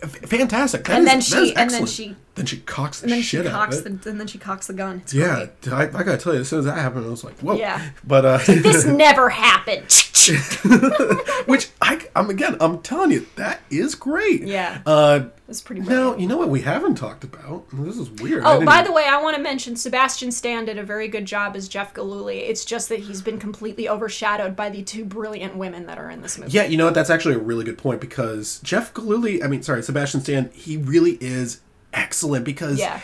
F- 0.02 0.18
fantastic. 0.30 0.84
That 0.86 0.98
and 0.98 1.04
is- 1.08 1.12
then 1.12 1.22
she, 1.22 1.56
and 1.56 1.70
then 1.70 1.86
she, 1.86 2.16
then 2.36 2.48
she 2.48 2.58
cocks 2.62 3.00
the 3.00 3.06
and 3.06 3.14
then 3.14 3.22
she 3.22 3.38
shit 3.38 3.46
out 3.46 3.52
cocks 3.52 3.80
of 3.80 3.86
it. 3.86 4.02
the, 4.02 4.10
and 4.10 4.20
then 4.20 4.26
she 4.28 4.40
cocks 4.40 4.68
the 4.68 4.74
gun. 4.74 5.02
It's 5.04 5.14
yeah, 5.14 5.48
I, 5.72 5.84
I 5.84 5.88
gotta 5.88 6.18
tell 6.18 6.34
you, 6.34 6.42
as 6.42 6.50
soon 6.50 6.60
as 6.60 6.66
that 6.66 6.78
happened, 6.78 7.06
I 7.06 7.10
was 7.10 7.24
like, 7.24 7.40
"Whoa!" 7.40 7.56
Yeah. 7.56 7.92
But 8.04 8.26
uh, 8.26 8.38
this 8.48 8.86
never 8.86 9.30
happened. 9.30 9.92
which 11.46 11.70
I, 11.82 12.00
I'm 12.16 12.30
again, 12.30 12.58
I'm 12.60 12.82
telling 12.82 13.12
you, 13.12 13.28
that 13.36 13.62
is 13.70 13.94
great. 13.94 14.44
Yeah. 14.44 14.82
Uh, 14.86 15.26
That's 15.48 15.62
pretty. 15.62 15.82
now 15.82 16.16
you 16.16 16.28
know 16.28 16.38
what 16.38 16.50
we 16.50 16.62
haven't 16.62 16.96
talked 16.96 17.24
about. 17.24 17.66
This 17.72 17.98
is 17.98 18.10
weird. 18.10 18.44
Oh, 18.46 18.64
by 18.66 18.82
the 18.82 18.92
way, 18.92 19.06
I 19.06 19.22
want 19.22 19.36
to 19.36 19.42
mention 19.42 19.76
Sebastian 19.76 20.32
Stan 20.32 20.66
did 20.66 20.80
a 20.80 20.84
very 20.84 21.08
good 21.10 21.26
job 21.26 21.56
as 21.56 21.68
Jeff 21.68 21.94
Gillooly. 21.94 22.40
It's 22.40 22.66
just 22.66 22.90
that 22.90 23.00
he's 23.02 23.22
been 23.22 23.38
completely 23.38 23.88
overshadowed 23.88 24.56
by 24.56 24.70
the 24.70 24.82
two 24.82 25.06
brilliant 25.06 25.56
women 25.56 25.86
that 25.86 26.00
are 26.00 26.10
in 26.10 26.22
this 26.22 26.40
movie. 26.40 26.52
Yeah, 26.52 26.64
you 26.64 26.78
know 26.78 26.86
what? 26.86 26.96
That's 26.96 27.12
actually 27.12 27.36
a 27.36 27.40
really 27.40 27.66
good 27.66 27.78
point 27.78 28.02
because 28.02 28.60
Jeff 28.64 28.94
Gillooly, 28.94 29.44
I 29.44 29.48
mean, 29.48 29.62
sorry, 29.62 29.84
Sebastian 29.84 30.22
Stan, 30.22 30.50
he 30.54 30.78
really 30.78 31.18
is 31.22 31.60
excellent 31.94 32.46
because 32.46 32.80
Yeah. 32.80 33.00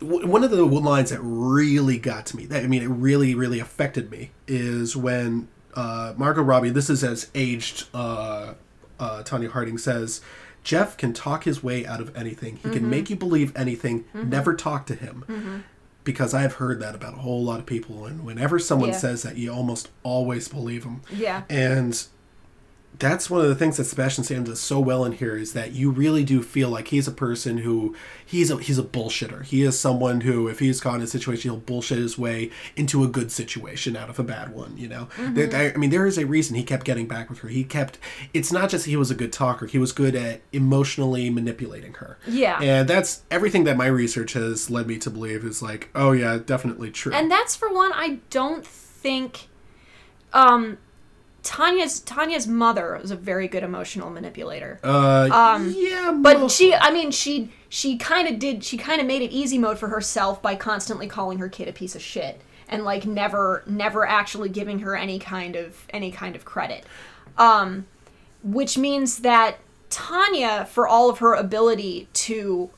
w- 0.00 0.26
one 0.26 0.44
of 0.44 0.50
the 0.50 0.64
lines 0.64 1.10
that 1.10 1.20
really 1.22 1.98
got 1.98 2.26
to 2.26 2.36
me, 2.36 2.46
that 2.46 2.62
I 2.62 2.66
mean, 2.66 2.82
it 2.82 2.88
really, 2.88 3.34
really 3.34 3.58
affected 3.60 4.10
me, 4.10 4.30
is 4.46 4.96
when 4.96 5.48
uh, 5.74 6.14
Margot 6.16 6.40
Robbie, 6.42 6.70
this 6.70 6.88
is 6.88 7.04
as 7.04 7.30
aged 7.34 7.84
uh, 7.92 8.54
uh, 8.98 9.22
Tonya 9.24 9.50
Harding 9.50 9.76
says, 9.76 10.22
Jeff 10.64 10.96
can 10.96 11.12
talk 11.12 11.44
his 11.44 11.62
way 11.62 11.84
out 11.86 12.00
of 12.00 12.16
anything. 12.16 12.56
He 12.56 12.68
Mhm. 12.70 12.72
can 12.72 12.90
make 12.90 13.10
you 13.10 13.16
believe 13.16 13.52
anything. 13.54 14.04
Mhm. 14.14 14.28
Never 14.30 14.54
talk 14.54 14.86
to 14.86 14.94
him. 14.94 15.24
Mhm. 15.28 15.62
Because 16.02 16.32
I've 16.32 16.54
heard 16.54 16.80
that 16.80 16.94
about 16.94 17.12
a 17.14 17.18
whole 17.18 17.44
lot 17.44 17.58
of 17.60 17.66
people, 17.66 18.06
and 18.06 18.24
whenever 18.24 18.58
someone 18.58 18.88
Yeah. 18.90 18.96
says 18.96 19.22
that, 19.22 19.36
you 19.36 19.52
almost 19.52 19.90
always 20.02 20.48
believe 20.48 20.84
them. 20.84 21.02
Yeah. 21.14 21.42
And 21.50 22.00
that's 22.98 23.28
one 23.28 23.40
of 23.42 23.48
the 23.48 23.54
things 23.54 23.76
that 23.76 23.84
Sebastian 23.84 24.24
Stan 24.24 24.44
does 24.44 24.60
so 24.60 24.80
well 24.80 25.04
in 25.04 25.12
here 25.12 25.36
is 25.36 25.52
that 25.52 25.72
you 25.72 25.90
really 25.90 26.24
do 26.24 26.42
feel 26.42 26.68
like 26.70 26.88
he's 26.88 27.06
a 27.06 27.12
person 27.12 27.58
who 27.58 27.94
he's 28.24 28.50
a 28.50 28.56
he's 28.58 28.78
a 28.78 28.82
bullshitter. 28.82 29.44
He 29.44 29.62
is 29.62 29.78
someone 29.78 30.22
who, 30.22 30.48
if 30.48 30.58
he's 30.60 30.80
caught 30.80 30.96
in 30.96 31.02
a 31.02 31.06
situation, 31.06 31.50
he'll 31.50 31.60
bullshit 31.60 31.98
his 31.98 32.16
way 32.16 32.50
into 32.76 33.04
a 33.04 33.08
good 33.08 33.30
situation 33.30 33.96
out 33.96 34.08
of 34.08 34.18
a 34.18 34.22
bad 34.22 34.54
one. 34.54 34.76
You 34.78 34.88
know, 34.88 35.08
Mhm. 35.16 35.34
There- 35.34 35.46
there- 35.46 35.72
I 35.74 35.76
mean, 35.76 35.90
there 35.90 36.06
is 36.06 36.16
a 36.18 36.26
reason 36.26 36.56
he 36.56 36.62
kept 36.62 36.84
getting 36.86 37.06
back 37.06 37.28
with 37.28 37.40
her. 37.40 37.48
He 37.48 37.64
kept. 37.64 37.98
It's 38.32 38.50
not 38.52 38.70
just 38.70 38.86
he 38.86 38.96
was 38.96 39.10
a 39.10 39.14
good 39.14 39.32
talker. 39.32 39.66
He 39.66 39.78
was 39.78 39.92
good 39.92 40.14
at 40.14 40.40
emotionally 40.52 41.28
manipulating 41.30 41.94
her. 41.94 42.18
Yeah. 42.26 42.58
and 42.62 42.88
that's 42.88 43.22
everything 43.30 43.64
that 43.64 43.76
my 43.76 43.86
research 43.86 44.32
has 44.32 44.70
led 44.70 44.86
me 44.86 44.98
to 44.98 45.10
believe 45.10 45.44
is 45.44 45.60
like, 45.62 45.88
oh 45.94 46.12
yeah, 46.12 46.38
definitely 46.38 46.90
true. 46.90 47.12
And 47.12 47.30
that's 47.30 47.54
for 47.56 47.72
one 47.72 47.92
I 47.94 48.18
don't 48.30 48.66
think 48.66 49.48
um 50.32 50.78
Tonya's 51.46 52.00
Tonya's 52.00 52.46
mother 52.46 52.98
was 53.00 53.10
a 53.10 53.16
very 53.16 53.46
good 53.46 53.62
emotional 53.62 54.10
manipulator. 54.10 54.80
Uh, 54.82 55.28
um 55.30 55.72
yeah, 55.76 56.12
but 56.12 56.50
she 56.50 56.74
I 56.74 56.90
mean 56.90 57.10
she 57.10 57.52
she 57.68 57.96
kind 57.96 58.26
of 58.26 58.38
did 58.38 58.64
she 58.64 58.76
kind 58.76 59.00
of 59.00 59.06
made 59.06 59.22
it 59.22 59.30
easy 59.30 59.56
mode 59.56 59.78
for 59.78 59.88
herself 59.88 60.42
by 60.42 60.56
constantly 60.56 61.06
calling 61.06 61.38
her 61.38 61.48
kid 61.48 61.68
a 61.68 61.72
piece 61.72 61.94
of 61.94 62.02
shit 62.02 62.40
and 62.68 62.84
like 62.84 63.06
never 63.06 63.62
never 63.66 64.04
actually 64.06 64.48
giving 64.48 64.80
her 64.80 64.96
any 64.96 65.18
kind 65.20 65.54
of 65.54 65.86
any 65.90 66.10
kind 66.10 66.34
of 66.34 66.44
credit. 66.44 66.84
Um 67.38 67.86
which 68.42 68.76
means 68.76 69.20
that 69.20 69.58
Tonya 69.90 70.66
for 70.66 70.86
all 70.86 71.08
of 71.10 71.18
her 71.18 71.34
ability 71.34 72.08
to 72.12 72.70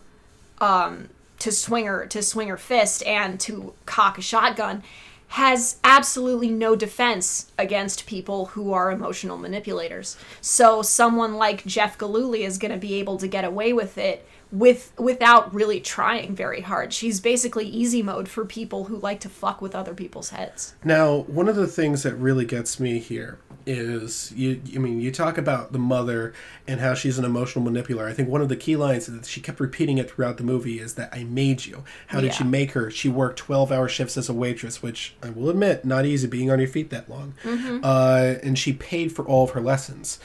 um, 0.61 1.09
to 1.39 1.53
swing 1.53 1.87
her 1.87 2.07
to 2.07 2.23
swing 2.23 2.49
her 2.49 2.57
fist 2.57 3.03
and 3.05 3.39
to 3.41 3.73
cock 3.87 4.19
a 4.19 4.23
shotgun 4.23 4.83
has 5.29 5.77
absolutely 5.85 6.51
no 6.51 6.75
defense 6.75 7.53
against 7.59 8.07
people 8.07 8.47
who 8.47 8.73
are 8.73 8.91
emotional 8.91 9.37
manipulators. 9.37 10.17
So 10.41 10.81
someone 10.81 11.35
like 11.35 11.67
Jeff 11.67 11.99
Gillooly 11.99 12.45
is 12.45 12.59
going 12.59 12.73
to 12.73 12.79
be 12.79 12.95
able 12.95 13.19
to 13.19 13.29
get 13.29 13.45
away 13.45 13.73
with 13.73 13.99
it 13.99 14.27
with 14.51 14.93
without 14.99 15.53
really 15.53 15.81
trying 15.81 16.35
very 16.35 16.63
hard. 16.63 16.93
She's 16.93 17.21
basically 17.21 17.67
easy 17.67 18.03
mode 18.03 18.29
for 18.29 18.45
people 18.45 18.85
who 18.85 18.97
like 18.97 19.21
to 19.21 19.29
fuck 19.29 19.61
with 19.61 19.75
other 19.75 19.95
people's 19.95 20.31
heads. 20.31 20.75
Now, 20.85 21.19
one 21.27 21.49
of 21.49 21.57
the 21.57 21.67
things 21.67 22.03
that 22.03 22.15
really 22.15 22.45
gets 22.45 22.81
me 22.81 22.99
here 22.99 23.39
is 23.67 24.33
you. 24.33 24.63
I 24.75 24.79
mean, 24.79 25.01
you 25.01 25.11
talk 25.11 25.37
about 25.37 25.73
the 25.73 25.79
mother 25.79 26.33
and 26.67 26.81
how 26.81 26.95
she's 26.95 27.19
an 27.19 27.27
emotional 27.27 27.63
manipulator. 27.63 28.09
I 28.09 28.15
think 28.15 28.31
one 28.31 28.41
of 28.41 28.49
the 28.49 28.57
key 28.57 28.77
lines 28.77 29.05
that 29.07 29.27
she 29.27 29.43
kept 29.43 29.61
repeating 29.61 29.99
it 29.99 30.11
throughout 30.11 30.39
the 30.39 30.45
movie 30.45 30.81
is 30.81 30.95
that 30.95 31.11
"I 31.13 31.25
made 31.25 31.67
you." 31.67 31.85
How 32.07 32.23
did 32.23 32.33
she 32.33 32.45
make 32.45 32.73
her? 32.73 32.91
She 32.91 33.11
worked 33.11 33.39
twelve-hour 33.39 33.89
shifts 33.89 34.17
as 34.17 34.31
a 34.31 34.33
waitress, 34.33 34.83
which 34.83 35.15
I 35.23 35.29
will 35.29 35.51
admit, 35.51 35.85
not 35.85 36.07
easy 36.07 36.27
being 36.27 36.51
on 36.51 36.59
your 36.59 36.69
feet 36.69 36.89
that 36.89 37.11
long. 37.11 37.35
Uh, 37.45 38.37
and 38.43 38.59
she 38.59 38.73
paid 38.73 39.13
for 39.13 39.27
all 39.27 39.45
of 39.45 39.51
her 39.51 39.61
lessons. 39.61 40.19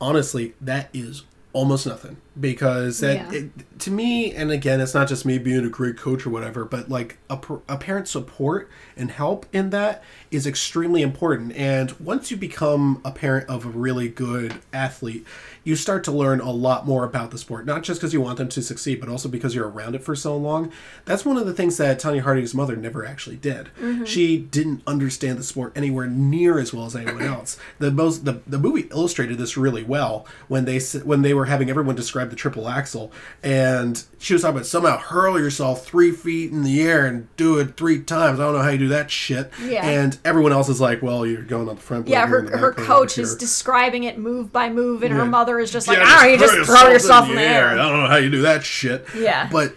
Honestly, 0.00 0.54
that 0.62 0.88
is 0.94 1.24
almost 1.52 1.86
nothing 1.86 2.16
because 2.40 3.00
that 3.00 3.32
Yeah. 3.32 3.38
it, 3.40 3.78
to 3.80 3.90
me 3.90 4.32
and 4.32 4.50
again 4.50 4.80
it's 4.80 4.94
not 4.94 5.08
just 5.08 5.24
me 5.24 5.38
being 5.38 5.64
a 5.64 5.68
great 5.68 5.96
coach 5.96 6.26
or 6.26 6.30
whatever 6.30 6.64
but 6.64 6.88
like 6.88 7.18
a, 7.28 7.38
a 7.68 7.76
parent's 7.76 8.10
support 8.10 8.68
and 8.96 9.10
help 9.10 9.46
in 9.52 9.70
that 9.70 10.02
is 10.30 10.46
extremely 10.46 11.02
important. 11.02 11.52
And 11.56 11.92
once 11.98 12.30
you 12.30 12.36
become 12.36 13.00
a 13.04 13.10
parent 13.10 13.48
of 13.48 13.64
a 13.64 13.68
really 13.68 14.08
good 14.08 14.54
athlete 14.72 15.26
you 15.62 15.76
start 15.76 16.04
to 16.04 16.10
learn 16.12 16.40
a 16.40 16.50
lot 16.50 16.86
more 16.86 17.04
about 17.04 17.30
the 17.30 17.38
sport 17.38 17.66
not 17.66 17.82
just 17.82 18.00
because 18.00 18.12
you 18.14 18.20
want 18.20 18.38
them 18.38 18.48
to 18.48 18.62
succeed 18.62 19.00
but 19.00 19.08
also 19.08 19.28
because 19.28 19.54
you're 19.54 19.68
around 19.68 19.94
it 19.94 20.02
for 20.02 20.14
so 20.16 20.36
long. 20.36 20.70
That's 21.04 21.24
one 21.24 21.36
of 21.36 21.46
the 21.46 21.52
things 21.54 21.76
that 21.76 22.00
tonya 22.00 22.20
harding's 22.22 22.54
mother 22.54 22.76
never 22.76 23.04
actually 23.04 23.36
did. 23.36 23.68
Mm-hmm. 23.80 24.04
She 24.04 24.38
didn't 24.38 24.82
understand 24.86 25.38
the 25.38 25.42
sport 25.42 25.72
anywhere 25.76 26.06
near 26.06 26.58
as 26.58 26.72
well 26.72 26.86
as 26.86 26.96
anyone 26.96 27.22
else. 27.22 27.58
The 27.78 27.90
most 27.90 28.24
the, 28.24 28.40
the 28.46 28.58
movie 28.58 28.88
illustrated 28.90 29.38
this 29.38 29.56
really 29.56 29.82
well 29.82 30.26
when 30.48 30.64
they 30.64 30.78
when 31.04 31.22
they 31.22 31.34
were 31.34 31.46
having 31.46 31.68
everyone 31.70 31.94
describe 31.96 32.29
the 32.30 32.36
triple 32.36 32.68
axel 32.68 33.10
and 33.42 34.04
she 34.18 34.32
was 34.32 34.42
talking 34.42 34.56
about 34.56 34.66
somehow 34.66 34.96
hurl 34.96 35.38
yourself 35.38 35.84
three 35.84 36.10
feet 36.12 36.50
in 36.52 36.62
the 36.62 36.80
air 36.82 37.06
and 37.06 37.28
do 37.36 37.58
it 37.58 37.76
three 37.76 38.00
times 38.02 38.38
i 38.40 38.44
don't 38.44 38.54
know 38.54 38.62
how 38.62 38.68
you 38.70 38.78
do 38.78 38.88
that 38.88 39.10
shit 39.10 39.50
Yeah. 39.62 39.86
and 39.86 40.18
everyone 40.24 40.52
else 40.52 40.68
is 40.68 40.80
like 40.80 41.02
well 41.02 41.26
you're 41.26 41.42
going 41.42 41.68
on 41.68 41.74
the 41.76 41.80
front 41.80 42.08
Yeah, 42.08 42.24
in 42.24 42.30
her 42.30 42.56
her 42.58 42.72
coach 42.72 43.18
is 43.18 43.36
describing 43.36 44.04
it 44.04 44.18
move 44.18 44.52
by 44.52 44.70
move, 44.70 45.02
and 45.02 45.10
Yeah. 45.12 45.20
her 45.20 45.26
mother 45.26 45.58
is 45.58 45.70
just 45.70 45.88
like, 45.88 45.98
Yeah, 45.98 46.04
ah, 46.06 46.24
you 46.26 46.38
just 46.38 46.54
throw 46.70 46.88
yourself 46.90 47.28
in 47.28 47.36
the 47.36 47.42
air. 47.42 47.68
I 47.68 47.74
don't 47.76 48.00
know 48.00 48.06
how 48.06 48.16
you 48.16 48.30
do 48.30 48.42
that 48.42 48.64
shit. 48.64 49.06
Yeah. 49.16 49.48
But 49.50 49.74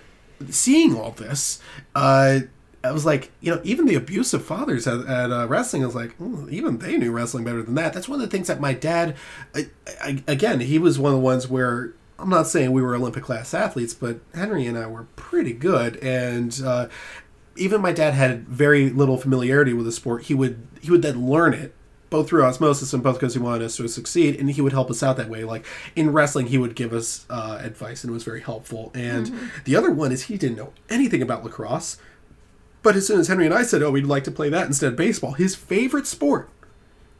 seeing 0.50 0.96
all 0.98 1.12
this, 1.12 1.60
uh, 1.96 2.40
I 2.84 2.92
was 2.92 3.06
like, 3.06 3.32
you 3.40 3.54
know, 3.56 3.62
even 3.64 3.86
the 3.86 3.96
abusive 3.96 4.44
fathers 4.44 4.88
at, 4.88 5.06
at 5.06 5.32
uh, 5.32 5.48
wrestling, 5.48 5.84
I 5.84 5.86
was 5.86 5.96
like, 5.96 6.20
"Ooh, 6.20 6.50
even 6.50 6.80
they 6.80 6.98
knew 6.98 7.12
wrestling 7.12 7.46
better 7.46 7.64
than 7.64 7.76
that. 7.76 7.94
That's 7.94 8.10
one 8.10 8.20
of 8.22 8.30
the 8.30 8.36
things 8.36 8.48
that 8.48 8.60
my 8.60 8.74
dad, 8.74 9.16
I, 9.56 9.68
I, 10.04 10.24
again, 10.28 10.60
he 10.60 10.78
was 10.80 11.00
one 11.00 11.14
of 11.14 11.18
the 11.20 11.24
ones 11.24 11.48
where 11.48 11.94
I'm 12.24 12.30
not 12.30 12.48
saying 12.48 12.72
we 12.72 12.82
were 12.82 12.96
Olympic 12.96 13.22
class 13.22 13.54
athletes, 13.54 13.94
but 13.94 14.22
Henry 14.34 14.66
and 14.66 14.78
I 14.78 14.88
were 14.88 15.04
pretty 15.18 15.52
good. 15.52 15.98
And 15.98 16.58
uh, 16.66 16.88
even 17.58 17.82
my 17.82 17.92
dad 17.92 18.14
had 18.14 18.48
very 18.48 18.90
little 18.90 19.18
familiarity 19.18 19.74
with 19.74 19.86
the 19.86 19.92
sport. 19.92 20.24
He 20.24 20.34
would 20.34 20.66
he 20.82 20.90
would 20.90 21.02
then 21.02 21.28
learn 21.28 21.54
it 21.54 21.76
both 22.10 22.30
through 22.30 22.46
osmosis 22.46 22.94
and 22.94 23.02
both 23.02 23.16
because 23.16 23.34
he 23.34 23.40
wanted 23.40 23.64
us 23.64 23.76
to 23.76 23.88
succeed 23.90 24.40
and 24.40 24.52
he 24.52 24.62
would 24.62 24.72
help 24.72 24.92
us 24.92 25.02
out 25.02 25.18
that 25.18 25.30
way 25.30 25.44
like 25.44 25.66
in 25.96 26.14
wrestling 26.14 26.46
he 26.46 26.60
would 26.60 26.76
give 26.76 26.94
us 26.94 27.26
uh, 27.32 27.58
advice 27.60 28.04
and 28.04 28.12
it 28.12 28.14
was 28.14 28.24
very 28.24 28.42
helpful 28.42 28.92
and 28.94 29.34
the 29.66 29.76
other 29.76 29.90
one 29.90 30.12
is 30.12 30.26
he 30.26 30.38
didn't 30.38 30.56
know 30.56 30.72
anything 30.92 31.24
about 31.24 31.44
lacrosse 31.44 31.98
but 32.84 32.96
as 32.96 33.08
soon 33.08 33.20
as 33.20 33.30
henry 33.30 33.48
and 33.48 33.54
i 33.56 33.64
said 33.64 33.82
oh 33.82 33.90
we'd 33.90 34.06
like 34.06 34.24
to 34.24 34.30
play 34.30 34.48
that 34.48 34.68
instead 34.68 34.90
of 34.92 34.96
baseball 34.96 35.32
his 35.32 35.56
favorite 35.56 36.06
sport 36.06 36.52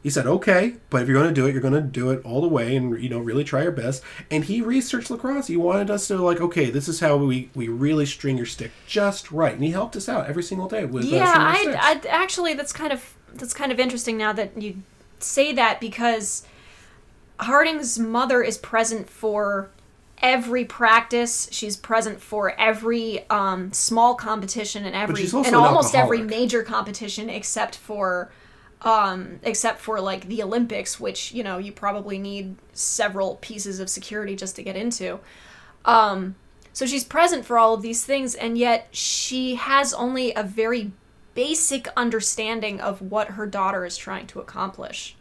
he 0.04 0.10
said 0.10 0.26
okay 0.26 0.76
but 0.90 1.02
if 1.02 1.08
you're 1.08 1.20
going 1.20 1.28
to 1.28 1.34
do 1.34 1.46
it 1.46 1.52
you're 1.52 1.60
going 1.60 1.74
to 1.74 1.80
do 1.80 2.10
it 2.10 2.24
all 2.24 2.40
the 2.40 2.46
way 2.46 2.76
and 2.76 3.02
you 3.02 3.08
know 3.08 3.18
really 3.18 3.42
try 3.42 3.62
your 3.62 3.72
best 3.72 4.00
and 4.30 4.44
he 4.44 4.60
researched 4.60 5.10
lacrosse 5.10 5.48
he 5.48 5.56
wanted 5.56 5.90
us 5.90 6.06
to 6.06 6.16
like 6.18 6.40
okay 6.40 6.70
this 6.70 6.86
is 6.86 7.00
how 7.00 7.16
we 7.16 7.50
we 7.56 7.66
really 7.66 8.06
string 8.06 8.36
your 8.36 8.46
stick 8.46 8.70
just 8.86 9.32
right 9.32 9.54
and 9.54 9.64
he 9.64 9.70
helped 9.70 9.96
us 9.96 10.08
out 10.08 10.26
every 10.26 10.42
single 10.42 10.68
day 10.68 10.84
with 10.84 11.04
uh, 11.04 11.08
yeah, 11.08 11.24
our 11.24 11.34
I. 11.34 12.00
I 12.04 12.08
actually 12.08 12.54
that's 12.54 12.72
kind 12.72 12.92
of 12.92 13.16
that's 13.32 13.54
kind 13.54 13.72
of 13.72 13.80
interesting 13.80 14.16
now 14.16 14.32
that 14.34 14.60
you 14.60 14.76
say 15.18 15.52
that 15.54 15.80
because 15.80 16.46
Harding's 17.40 17.98
mother 17.98 18.42
is 18.42 18.58
present 18.58 19.08
for 19.10 19.70
every 20.18 20.64
practice. 20.64 21.48
She's 21.50 21.76
present 21.76 22.20
for 22.20 22.58
every 22.58 23.28
um, 23.28 23.72
small 23.72 24.14
competition 24.14 24.84
and 24.84 24.94
every 24.94 25.24
and 25.24 25.46
an 25.46 25.54
almost 25.54 25.94
every 25.94 26.22
major 26.22 26.62
competition 26.62 27.28
except 27.28 27.76
for 27.76 28.30
um, 28.84 29.40
except 29.42 29.80
for 29.80 30.00
like 30.00 30.28
the 30.28 30.42
Olympics, 30.42 31.00
which 31.00 31.32
you 31.32 31.42
know 31.42 31.58
you 31.58 31.72
probably 31.72 32.18
need 32.18 32.54
several 32.72 33.36
pieces 33.36 33.80
of 33.80 33.88
security 33.90 34.36
just 34.36 34.54
to 34.56 34.62
get 34.62 34.76
into. 34.76 35.18
Um, 35.84 36.36
so 36.72 36.86
she's 36.86 37.04
present 37.04 37.44
for 37.44 37.58
all 37.58 37.74
of 37.74 37.82
these 37.82 38.04
things, 38.04 38.34
and 38.34 38.56
yet 38.58 38.88
she 38.92 39.54
has 39.56 39.92
only 39.94 40.32
a 40.34 40.42
very 40.42 40.92
basic 41.34 41.88
understanding 41.96 42.80
of 42.80 43.00
what 43.02 43.30
her 43.30 43.46
daughter 43.46 43.84
is 43.84 43.96
trying 43.96 44.26
to 44.28 44.38
accomplish. 44.40 45.16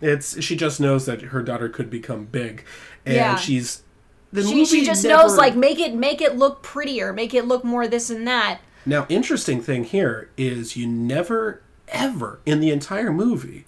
It's 0.00 0.42
she 0.42 0.56
just 0.56 0.80
knows 0.80 1.06
that 1.06 1.20
her 1.22 1.42
daughter 1.42 1.68
could 1.68 1.88
become 1.90 2.24
big, 2.24 2.64
and 3.06 3.14
Yeah. 3.16 3.36
she's 3.36 3.82
the 4.32 4.42
She, 4.42 4.48
movie 4.54 4.64
she 4.64 4.84
just 4.84 5.04
never- 5.04 5.22
knows 5.22 5.36
like 5.36 5.54
make 5.54 5.78
it 5.78 5.94
make 5.94 6.20
it 6.22 6.36
look 6.36 6.62
prettier, 6.62 7.12
make 7.12 7.34
it 7.34 7.46
look 7.46 7.62
more 7.64 7.86
this 7.86 8.08
and 8.10 8.26
that. 8.26 8.60
Now, 8.84 9.06
interesting 9.08 9.60
thing 9.62 9.84
here 9.84 10.30
is 10.36 10.76
you 10.76 10.86
never 10.88 11.62
ever 11.92 12.40
in 12.44 12.60
the 12.60 12.70
entire 12.70 13.12
movie 13.12 13.64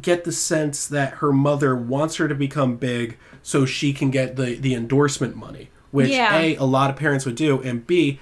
get 0.00 0.24
the 0.24 0.32
sense 0.32 0.86
that 0.86 1.14
her 1.14 1.32
mother 1.32 1.76
wants 1.76 2.16
her 2.16 2.26
to 2.28 2.34
become 2.34 2.76
big 2.76 3.18
so 3.42 3.64
she 3.66 3.92
can 3.92 4.10
get 4.10 4.36
the 4.36 4.54
the 4.56 4.74
endorsement 4.74 5.36
money, 5.36 5.70
which 5.90 6.10
Yeah. 6.10 6.34
a 6.36 6.56
a 6.56 6.64
lot 6.64 6.88
of 6.90 6.96
parents 6.96 7.26
would 7.26 7.34
do, 7.36 7.60
and 7.62 7.86
b 7.86 8.18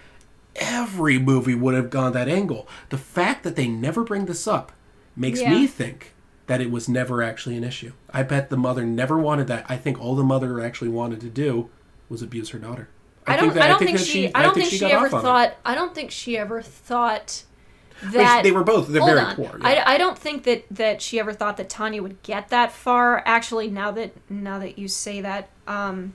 every 0.56 1.18
movie 1.18 1.54
would 1.54 1.74
have 1.74 1.90
gone 1.90 2.12
that 2.12 2.28
angle. 2.28 2.66
The 2.88 2.98
fact 2.98 3.44
that 3.44 3.54
they 3.56 3.68
never 3.68 4.02
bring 4.02 4.26
this 4.26 4.46
up 4.48 4.72
makes 5.16 5.40
Yeah. 5.40 5.50
me 5.50 5.66
think 5.68 6.12
that 6.48 6.60
it 6.60 6.70
was 6.72 6.88
never 6.88 7.22
actually 7.22 7.56
an 7.56 7.62
issue. 7.62 7.92
I 8.12 8.24
bet 8.24 8.50
the 8.50 8.56
mother 8.56 8.84
never 8.84 9.16
wanted 9.16 9.46
that. 9.46 9.64
I 9.68 9.76
think 9.76 10.00
all 10.00 10.16
the 10.16 10.24
mother 10.24 10.60
actually 10.60 10.88
wanted 10.90 11.20
to 11.20 11.28
do 11.28 11.68
was 12.08 12.20
abuse 12.22 12.50
her 12.50 12.58
daughter. 12.58 12.88
I, 13.26 13.36
don't. 13.36 13.54
that- 13.54 13.62
I 13.62 13.68
don't 13.68 13.78
think, 13.78 13.98
that 13.98 14.04
she. 14.04 14.34
I 14.34 14.42
don't 14.42 14.54
think 14.54 14.70
she, 14.70 14.80
got 14.80 14.90
ever 14.90 15.08
thought. 15.08 15.54
I 15.64 15.76
don't 15.76 15.94
think 15.94 16.10
she 16.10 16.36
ever 16.36 16.60
thought 16.62 17.44
that 18.02 18.42
they 18.42 18.52
were 18.52 18.64
both. 18.64 18.88
They're 18.88 19.04
very 19.04 19.20
on. 19.20 19.36
poor. 19.36 19.58
yeah. 19.60 19.66
I, 19.86 19.94
I 19.94 19.98
don't 19.98 20.18
think 20.18 20.44
that 20.44 20.64
that 20.70 21.02
she 21.02 21.18
ever 21.18 21.32
thought 21.32 21.56
that 21.58 21.68
Tonya 21.68 22.00
would 22.00 22.22
get 22.22 22.48
that 22.48 22.72
far. 22.72 23.22
Actually, 23.26 23.68
now 23.68 23.90
that 23.92 24.12
now 24.30 24.58
that 24.58 24.78
you 24.78 24.88
say 24.88 25.20
that, 25.20 25.48
um, 25.66 26.14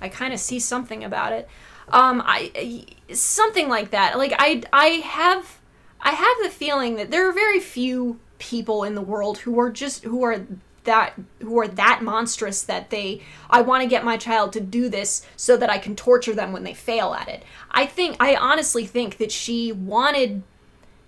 I 0.00 0.08
kind 0.08 0.32
of 0.32 0.40
see 0.40 0.58
something 0.58 1.04
about 1.04 1.32
it. 1.32 1.48
Um, 1.92 2.22
I- 2.24 2.86
something 3.12 3.68
like 3.68 3.90
that. 3.90 4.16
Like 4.16 4.34
I 4.38 4.62
I 4.72 4.86
have 4.86 5.58
I 6.00 6.10
have 6.10 6.36
the 6.42 6.50
feeling 6.50 6.96
that 6.96 7.10
there 7.10 7.28
are 7.28 7.32
very 7.32 7.60
few 7.60 8.18
people 8.38 8.84
in 8.84 8.94
the 8.94 9.02
world 9.02 9.38
who 9.38 9.58
are 9.60 9.70
just 9.70 10.04
who 10.04 10.22
are 10.22 10.46
that 10.84 11.12
who 11.40 11.58
are 11.58 11.68
that 11.68 12.00
monstrous 12.02 12.62
that 12.62 12.88
they 12.88 13.20
I 13.50 13.60
want 13.60 13.82
to 13.82 13.88
get 13.88 14.02
my 14.04 14.16
child 14.16 14.52
to 14.54 14.60
do 14.60 14.88
this 14.88 15.26
so 15.36 15.56
that 15.58 15.68
I 15.68 15.78
can 15.78 15.94
torture 15.94 16.32
them 16.34 16.52
when 16.52 16.64
they 16.64 16.72
fail 16.72 17.12
at 17.12 17.28
it. 17.28 17.42
I 17.70 17.84
think 17.86 18.16
I 18.18 18.34
honestly 18.36 18.86
think 18.86 19.18
that 19.18 19.30
she 19.30 19.72
wanted 19.72 20.42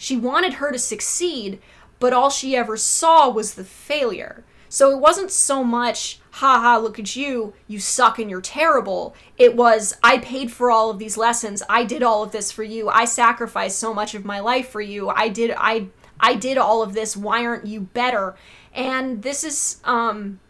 she 0.02 0.16
wanted 0.16 0.54
her 0.54 0.72
to 0.72 0.80
succeed, 0.80 1.60
but 2.00 2.12
all 2.12 2.28
she 2.28 2.56
ever 2.56 2.76
saw 2.76 3.30
was 3.30 3.54
the 3.54 3.62
failure. 3.62 4.42
So 4.68 4.90
it 4.90 4.98
wasn't 4.98 5.30
so 5.30 5.62
much, 5.62 6.18
haha, 6.32 6.76
look 6.78 6.98
at 6.98 7.14
you, 7.14 7.54
you 7.68 7.78
suck 7.78 8.18
and 8.18 8.28
you're 8.28 8.40
terrible. 8.40 9.14
It 9.38 9.54
was, 9.54 9.96
I 10.02 10.18
paid 10.18 10.50
for 10.50 10.72
all 10.72 10.90
of 10.90 10.98
these 10.98 11.16
lessons. 11.16 11.62
I 11.68 11.84
did 11.84 12.02
all 12.02 12.24
of 12.24 12.32
this 12.32 12.50
for 12.50 12.64
you. 12.64 12.88
I 12.88 13.04
sacrificed 13.04 13.78
so 13.78 13.94
much 13.94 14.16
of 14.16 14.24
my 14.24 14.40
life 14.40 14.70
for 14.70 14.80
you. 14.80 15.08
I 15.08 15.28
did, 15.28 15.54
I, 15.56 15.86
I 16.18 16.34
did 16.34 16.58
all 16.58 16.82
of 16.82 16.94
this. 16.94 17.16
Why 17.16 17.46
aren't 17.46 17.68
you 17.68 17.82
better? 17.82 18.34
And 18.74 19.22
this 19.22 19.44
is, 19.44 19.80
um, 19.84 20.40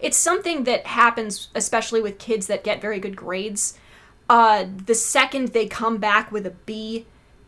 it's 0.00 0.16
something 0.16 0.64
that 0.64 0.86
happens, 0.86 1.48
especially 1.54 2.00
with 2.00 2.18
kids 2.18 2.46
that 2.46 2.64
get 2.64 2.80
very 2.80 2.98
good 2.98 3.14
grades. 3.14 3.78
Uh, 4.26 4.64
the 4.86 4.94
second 4.94 5.48
they 5.48 5.66
come 5.66 5.98
back 5.98 6.32
with 6.32 6.46
a 6.46 6.54
B, 6.64 7.04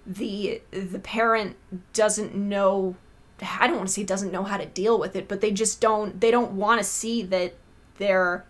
the 0.08 0.62
the 0.70 0.98
parent 0.98 1.54
doesn't 1.92 2.34
know 2.34 2.96
I 3.40 3.66
don't 3.66 3.76
want 3.76 3.88
to 3.88 3.94
say 3.94 4.02
doesn't 4.02 4.32
know 4.32 4.42
how 4.42 4.56
to 4.56 4.66
deal 4.66 4.98
with 4.98 5.14
it, 5.14 5.28
but 5.28 5.40
they 5.40 5.52
just 5.52 5.80
don't 5.80 6.18
they 6.20 6.30
don't 6.30 6.52
want 6.52 6.80
to 6.80 6.84
see 6.84 7.22
that 7.24 7.54
their 7.98 8.44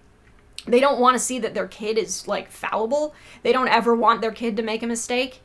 they 0.66 0.80
don't 0.80 1.00
want 1.00 1.14
to 1.14 1.18
see 1.18 1.38
that 1.40 1.54
their 1.54 1.66
kid 1.66 1.98
is 1.98 2.28
like 2.28 2.50
fallible. 2.50 3.14
They 3.42 3.52
don't 3.52 3.68
ever 3.68 3.94
want 3.94 4.20
their 4.20 4.30
kid 4.30 4.56
to 4.56 4.62
make 4.62 4.82
a 4.82 4.86
mistake. 4.86 5.40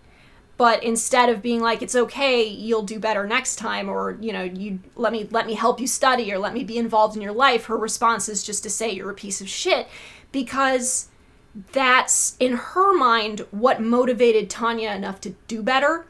But 0.56 0.84
instead 0.84 1.30
of 1.30 1.42
being 1.42 1.62
like 1.62 1.82
it's 1.82 1.96
okay, 1.96 2.46
you'll 2.46 2.84
do 2.84 3.00
better 3.00 3.26
next 3.26 3.56
time 3.56 3.90
or 3.90 4.18
you 4.22 4.32
know, 4.32 4.44
you 4.44 4.80
let 4.96 5.12
me 5.12 5.28
let 5.32 5.48
me 5.48 5.56
help 5.56 5.80
you 5.80 5.88
study 5.88 6.32
or 6.32 6.38
let 6.38 6.54
me 6.54 6.64
be 6.64 6.78
involved 6.78 7.16
in 7.16 7.24
your 7.24 7.34
life, 7.34 7.66
her 7.66 7.78
response 7.78 8.30
is 8.30 8.44
just 8.44 8.62
to 8.64 8.70
say 8.70 8.92
you're 8.92 9.10
a 9.10 9.16
piece 9.16 9.42
of 9.42 9.50
shit 9.50 9.88
because 10.32 11.10
that's 11.72 12.36
in 12.40 12.54
her 12.54 12.98
mind 12.98 13.42
what 13.52 13.82
motivated 13.82 14.50
Tonya 14.50 14.96
enough 14.96 15.22
to 15.22 15.32
do 15.48 15.62
better. 15.62 16.06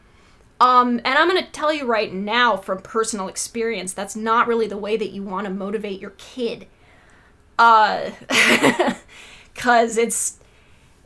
Um, 0.59 1.01
and 1.03 1.17
I'm 1.17 1.29
going 1.29 1.43
to 1.43 1.51
tell 1.51 1.73
you 1.73 1.85
right 1.85 2.13
now 2.13 2.55
from 2.55 2.81
personal 2.81 3.27
experience, 3.27 3.93
that's 3.93 4.15
not 4.15 4.47
really 4.47 4.67
the 4.67 4.77
way 4.77 4.95
that 4.95 5.11
you 5.11 5.23
want 5.23 5.45
to 5.45 5.53
motivate 5.53 5.99
your 5.99 6.11
kid. 6.11 6.67
Uh, 7.59 8.11
cause 9.55 9.97
it's, 9.97 10.39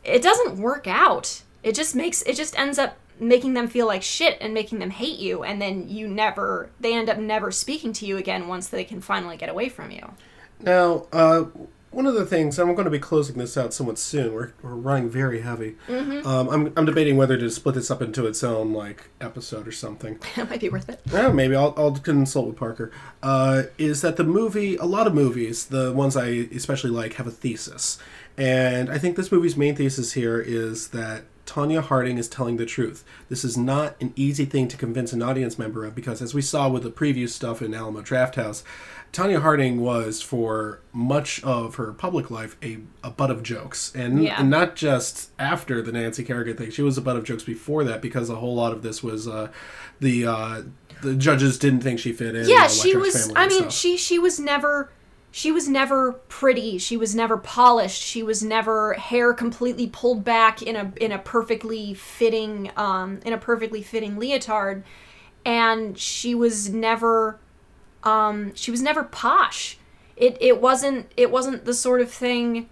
it 0.04 0.22
doesn't 0.22 0.58
work 0.58 0.86
out. 0.88 1.42
It 1.64 1.74
just 1.74 1.96
makes, 1.96 2.22
it 2.24 2.36
just 2.36 2.58
ends 2.58 2.78
up 2.78 2.98
making 3.20 3.56
them 3.56 3.68
feel 3.68 3.88
like 3.88 4.04
shit 4.04 4.38
and 4.40 4.54
making 4.54 4.78
them 4.78 4.92
hate 4.92 5.18
you. 5.18 5.44
And 5.44 5.60
then 5.60 5.90
you 5.90 6.08
never, 6.08 6.70
they 6.80 6.94
end 6.94 7.10
up 7.10 7.18
never 7.18 7.52
speaking 7.52 7.94
to 7.94 8.06
you 8.06 8.18
again 8.18 8.48
once 8.48 8.68
they 8.68 8.84
can 8.84 9.02
finally 9.02 9.38
get 9.38 9.50
away 9.50 9.70
from 9.70 9.90
you. 9.90 10.14
Now, 10.60 11.08
uh, 11.12 11.46
one 11.92 12.06
of 12.06 12.14
the 12.14 12.26
things, 12.26 12.60
and 12.60 12.70
I'm 12.70 12.76
going 12.76 12.86
to 12.86 12.92
be 12.92 13.00
closing 13.00 13.38
this 13.38 13.58
out 13.58 13.74
somewhat 13.74 13.98
soon. 13.98 14.34
We're, 14.34 14.52
we're 14.62 14.76
running 14.76 15.10
very 15.10 15.42
heavy. 15.42 15.76
Mhm. 15.88 16.26
Um, 16.26 16.50
I'm, 16.50 16.74
I'm 16.76 16.86
debating 16.86 17.18
whether 17.18 17.38
to 17.38 17.50
split 17.50 17.76
this 17.76 17.90
up 17.90 18.02
into 18.02 18.26
its 18.28 18.44
own 18.44 18.74
like 18.74 19.10
episode 19.22 19.68
or 19.68 19.72
something. 19.72 20.20
That 20.36 20.50
might 20.50 20.60
be 20.60 20.70
worth 20.70 20.90
it. 20.90 21.00
Yeah, 21.12 21.30
maybe 21.30 21.56
I'll, 21.56 21.74
I'll 21.78 21.96
consult 21.96 22.48
with 22.48 22.58
Parker. 22.58 22.92
Uh, 23.24 23.64
is 23.78 24.02
that 24.02 24.18
the 24.18 24.24
movie? 24.24 24.76
A 24.76 24.86
lot 24.86 25.08
of 25.08 25.14
movies, 25.16 25.66
the 25.66 25.92
ones 25.94 26.16
I 26.16 26.28
especially 26.28 26.92
like, 26.92 27.14
have 27.14 27.26
a 27.28 27.32
thesis, 27.32 27.98
and 28.38 28.90
I 28.90 28.98
think 29.00 29.16
this 29.16 29.32
movie's 29.32 29.58
main 29.58 29.76
thesis 29.76 30.14
here 30.14 30.40
is 30.40 30.90
that 30.90 31.24
Tonya 31.48 31.82
Harding 31.82 32.18
is 32.18 32.28
telling 32.28 32.58
the 32.58 32.66
truth. 32.66 33.04
This 33.30 33.44
is 33.46 33.58
not 33.58 33.96
an 34.02 34.12
easy 34.16 34.44
thing 34.46 34.68
to 34.68 34.78
convince 34.78 35.14
an 35.14 35.24
audience 35.24 35.58
member 35.58 35.86
of 35.86 35.96
because, 35.96 36.22
as 36.22 36.34
we 36.34 36.42
saw 36.42 36.70
with 36.70 36.84
the 36.84 36.92
preview 36.92 37.28
stuff 37.28 37.62
in 37.62 37.74
Alamo 37.74 38.02
Drafthouse, 38.02 38.64
Tonya 39.14 39.42
Harding 39.42 39.80
was 39.82 40.22
for 40.22 40.82
much 40.94 41.44
of 41.44 41.76
her 41.76 41.92
public 41.94 42.30
life 42.30 42.56
a, 42.62 42.80
a 43.04 43.10
butt 43.10 43.32
of 43.32 43.42
jokes, 43.44 43.92
and, 43.96 44.24
Yeah. 44.24 44.40
and 44.40 44.50
not 44.50 44.76
just 44.76 45.32
after 45.40 45.82
the 45.82 45.92
Nancy 45.92 46.24
Kerrigan 46.24 46.56
thing. 46.58 46.70
She 46.72 46.82
was 46.84 46.98
a 46.98 47.02
butt 47.02 47.16
of 47.18 47.24
jokes 47.24 47.44
before 47.44 47.84
that 47.86 48.02
because 48.02 48.30
a 48.30 48.36
whole 48.36 48.56
lot 48.56 48.72
of 48.74 48.84
this 48.84 49.02
was 49.02 49.28
uh, 49.28 49.50
the 50.00 50.26
uh, 50.28 50.62
the 51.02 51.16
judges 51.16 51.58
didn't 51.58 51.82
think 51.82 52.00
she 52.00 52.12
fit 52.12 52.36
in. 52.36 52.48
yeah 52.50 52.68
she 52.68 52.96
was 52.98 53.32
i 53.36 53.48
mean 53.48 53.60
stuff. 53.62 53.74
she 53.74 53.98
she 53.98 54.18
was 54.18 54.40
never 54.40 54.92
she 55.30 55.52
was 55.52 55.68
never 55.70 56.14
pretty 56.28 56.80
she 56.80 56.98
was 56.98 57.14
never 57.14 57.38
polished 57.38 58.02
she 58.02 58.24
was 58.24 58.42
never 58.42 58.94
hair 58.94 59.32
completely 59.34 59.86
pulled 59.88 60.24
back 60.24 60.64
in 60.64 60.76
a 60.76 60.92
in 61.00 61.12
a 61.12 61.20
perfectly 61.20 61.94
fitting 61.94 62.72
um 62.78 63.20
in 63.26 63.32
a 63.34 63.38
perfectly 63.38 63.84
fitting 63.84 64.18
leotard 64.18 64.84
and 65.46 66.00
she 66.00 66.34
was 66.34 66.70
never 66.70 67.40
um 68.04 68.54
she 68.56 68.72
was 68.72 68.82
never 68.82 69.04
posh 69.04 69.78
it 70.16 70.38
it 70.42 70.60
wasn't 70.60 71.12
it 71.16 71.32
wasn't 71.32 71.66
the 71.66 71.74
sort 71.74 72.02
of 72.02 72.12
thing 72.12 72.68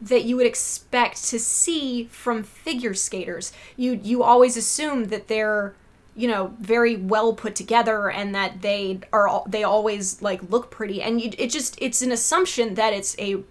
that 0.00 0.24
you 0.24 0.36
would 0.36 0.46
expect 0.46 1.24
to 1.24 1.38
see 1.38 2.04
from 2.04 2.42
figure 2.42 2.94
skaters. 2.94 3.52
You 3.76 3.98
you 4.02 4.22
always 4.22 4.56
assume 4.56 5.06
that 5.06 5.28
they're 5.28 5.74
you 6.14 6.28
know 6.28 6.54
very 6.60 6.96
well 6.96 7.34
put 7.34 7.54
together 7.54 8.10
and 8.10 8.34
that 8.34 8.62
they 8.62 9.00
are 9.12 9.44
they 9.48 9.64
always 9.64 10.22
like 10.22 10.50
look 10.50 10.70
pretty 10.70 11.02
and 11.02 11.20
you, 11.20 11.30
it 11.36 11.50
just 11.50 11.76
it's 11.80 12.02
an 12.02 12.12
assumption 12.12 12.74
that 12.74 12.92
it's 12.92 13.16
a 13.18 13.42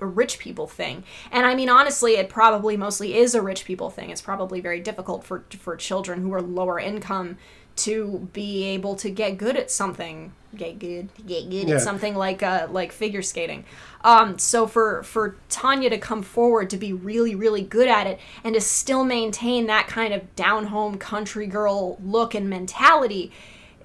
a 0.00 0.06
rich 0.06 0.40
people 0.40 0.66
thing. 0.66 1.04
And 1.30 1.46
I 1.46 1.54
mean 1.54 1.68
honestly 1.68 2.14
it 2.14 2.28
probably 2.28 2.76
mostly 2.76 3.14
is 3.16 3.34
a 3.34 3.42
rich 3.42 3.64
people 3.64 3.90
thing. 3.90 4.10
It's 4.10 4.22
probably 4.22 4.60
very 4.60 4.80
difficult 4.80 5.24
for 5.24 5.44
for 5.58 5.76
children 5.76 6.22
who 6.22 6.32
are 6.32 6.42
lower 6.42 6.80
income 6.80 7.38
to 7.76 8.28
be 8.32 8.64
able 8.64 8.96
to 8.96 9.10
get 9.10 9.38
good 9.38 9.56
at 9.56 9.70
something. 9.70 10.32
Get 10.54 10.78
good 10.78 11.08
get 11.26 11.48
good 11.48 11.68
Yeah. 11.68 11.76
at 11.76 11.80
something 11.82 12.14
like 12.14 12.42
uh 12.42 12.68
like 12.70 12.92
figure 12.92 13.22
skating. 13.22 13.64
Um 14.04 14.38
so 14.38 14.66
for 14.66 15.02
for 15.02 15.36
tonya 15.48 15.88
to 15.90 15.98
come 15.98 16.22
forward 16.22 16.68
to 16.70 16.76
be 16.76 16.92
really 16.92 17.34
really 17.34 17.62
good 17.62 17.88
at 17.88 18.06
it 18.06 18.20
and 18.44 18.54
to 18.54 18.60
still 18.60 19.04
maintain 19.04 19.66
that 19.66 19.86
kind 19.88 20.12
of 20.12 20.34
down 20.36 20.66
home 20.66 20.98
country 20.98 21.46
girl 21.46 21.98
look 22.04 22.34
and 22.34 22.50
mentality 22.50 23.32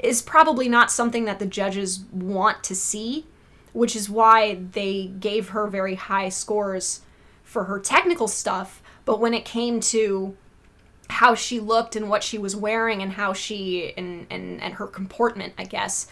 is 0.02 0.22
probably 0.22 0.68
not 0.68 0.92
something 0.92 1.24
that 1.26 1.40
the 1.40 1.46
judges 1.46 2.02
want 2.12 2.64
to 2.66 2.76
see 2.76 3.26
which 3.74 3.96
is 3.96 4.10
why 4.10 4.56
they 4.74 5.06
gave 5.20 5.50
her 5.50 5.68
very 5.68 5.96
high 5.96 6.30
scores 6.30 7.02
for 7.44 7.66
her 7.66 7.80
technical 7.80 8.28
stuff. 8.28 8.82
But 9.06 9.20
when 9.20 9.34
it 9.36 9.46
came 9.46 9.80
to 9.82 10.36
how 11.10 11.36
she 11.36 11.60
looked 11.60 11.96
and 11.96 12.10
what 12.10 12.24
she 12.24 12.38
was 12.38 12.56
wearing 12.56 13.02
and 13.02 13.14
how 13.14 13.34
she 13.34 13.94
and 13.98 14.28
and, 14.30 14.62
and 14.62 14.74
her 14.76 14.88
comportment 14.88 15.54
i 15.58 15.64
guess 15.64 16.08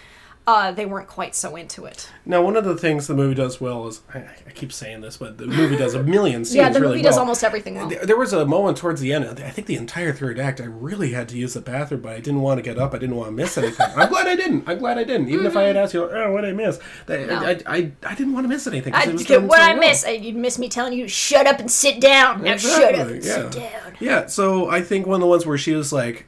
uh, 0.48 0.72
they 0.72 0.86
weren't 0.86 1.08
quite 1.08 1.34
so 1.34 1.56
into 1.56 1.86
it 1.86 2.10
Now, 2.26 2.42
one 2.44 2.56
of 2.56 2.64
the 2.66 2.78
things 2.78 3.08
the 3.08 3.16
movie 3.16 3.34
does 3.36 3.60
well 3.60 3.88
is 3.88 4.02
I, 4.14 4.20
I 4.20 4.52
keep 4.54 4.72
saying 4.72 5.02
this, 5.02 5.18
but 5.18 5.38
the 5.40 5.48
movie 5.48 5.76
does 5.76 5.94
a 5.96 6.04
million 6.04 6.46
scenes 6.46 6.56
yeah 6.56 6.70
the 6.70 6.80
really 6.80 6.94
movie 6.98 7.04
does 7.04 7.14
well. 7.16 7.22
almost 7.22 7.44
everything 7.44 7.76
well 7.76 7.88
There 7.88 8.06
there 8.06 8.18
was 8.18 8.32
a 8.34 8.46
moment 8.46 8.78
towards 8.78 9.02
the 9.02 9.12
end. 9.12 9.26
I 9.26 9.50
think 9.50 9.68
the 9.68 9.76
entire 9.76 10.14
third 10.14 10.40
act, 10.40 10.62
I 10.62 10.66
really 10.66 11.12
had 11.12 11.28
to 11.30 11.38
use 11.38 11.54
the 11.56 11.62
bathroom, 11.62 12.02
but 12.02 12.14
I 12.14 12.20
didn't 12.20 12.42
want 12.42 12.58
to 12.60 12.62
get 12.62 12.78
up. 12.78 12.94
I 12.94 12.98
didn't 13.00 13.16
want 13.16 13.30
to 13.30 13.32
miss 13.34 13.58
anything. 13.58 13.88
I'm 13.96 14.10
glad 14.10 14.28
I 14.28 14.36
didn't. 14.36 14.68
I'm 14.68 14.78
glad 14.78 14.98
I 14.98 15.04
didn't. 15.04 15.30
Even 15.30 15.46
if 15.46 15.58
I 15.58 15.64
had 15.64 15.76
asked 15.78 15.94
you, 15.94 16.10
oh, 16.10 16.32
what 16.32 16.42
did 16.42 16.52
I 16.52 16.54
miss? 16.54 16.80
That- 17.08 17.28
No. 17.28 17.36
I, 17.38 17.60
I, 17.78 17.92
I 18.06 18.16
didn't 18.16 18.34
want 18.34 18.44
to 18.46 18.50
miss 18.50 18.68
anything. 18.68 18.94
I, 18.94 19.04
it 19.06 19.14
was 19.14 19.22
okay, 19.24 19.36
done 19.36 19.48
what 19.48 19.58
so 19.58 19.64
I 19.64 19.70
well. 19.72 19.80
miss, 19.80 20.06
I, 20.06 20.12
you'd 20.12 20.36
miss 20.36 20.60
me 20.60 20.70
telling 20.70 20.94
you, 20.94 21.08
shut 21.08 21.48
up 21.48 21.60
and 21.60 21.70
sit 21.72 22.00
down. 22.00 22.44
Now 22.44 22.58
shut 22.58 22.94
up 22.96 23.08
and 23.08 23.24
sit 23.24 23.56
yeah. 23.56 23.70
down. 23.70 23.94
Yeah, 24.00 24.26
so 24.28 24.70
I 24.70 24.82
think 24.82 25.08
one 25.08 25.16
of 25.16 25.22
the 25.22 25.28
ones 25.28 25.46
where 25.46 25.58
she 25.58 25.74
was 25.74 25.92
like, 25.92 26.26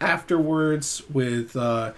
afterwards 0.00 1.02
with. 1.10 1.56
Uh, 1.56 1.92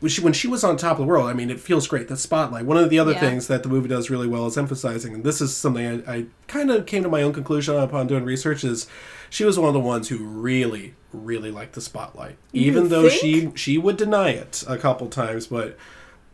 when 0.00 0.08
she, 0.10 0.20
when 0.22 0.32
she 0.32 0.48
was 0.48 0.64
on 0.64 0.76
top 0.76 0.92
of 0.92 0.98
the 0.98 1.04
world, 1.04 1.28
I 1.28 1.32
mean, 1.34 1.50
it 1.50 1.60
feels 1.60 1.86
great. 1.86 2.08
The 2.08 2.16
spotlight. 2.16 2.64
One 2.66 2.76
of 2.76 2.90
the 2.90 2.98
other 2.98 3.12
Yeah. 3.12 3.20
things 3.20 3.46
that 3.48 3.62
the 3.62 3.68
movie 3.68 3.88
does 3.88 4.10
really 4.10 4.26
well 4.26 4.46
is 4.46 4.56
emphasizing, 4.58 5.14
and 5.14 5.24
this 5.24 5.40
is 5.40 5.54
something 5.54 5.86
I, 6.06 6.12
I 6.16 6.24
kind 6.48 6.70
of 6.70 6.86
came 6.86 7.02
to 7.02 7.08
my 7.08 7.22
own 7.22 7.32
conclusion 7.32 7.76
upon 7.76 8.06
doing 8.06 8.24
research, 8.24 8.64
is 8.64 8.86
she 9.28 9.44
was 9.44 9.58
one 9.58 9.68
of 9.68 9.74
the 9.74 9.80
ones 9.80 10.08
who 10.08 10.18
really, 10.18 10.94
really 11.12 11.50
liked 11.50 11.74
the 11.74 11.80
spotlight. 11.80 12.36
You 12.52 12.62
Even 12.62 12.88
though 12.88 13.08
think? 13.08 13.20
she 13.20 13.52
she 13.54 13.78
would 13.78 13.96
deny 13.96 14.30
it 14.30 14.64
a 14.66 14.76
couple 14.78 15.08
times, 15.08 15.46
but 15.48 15.76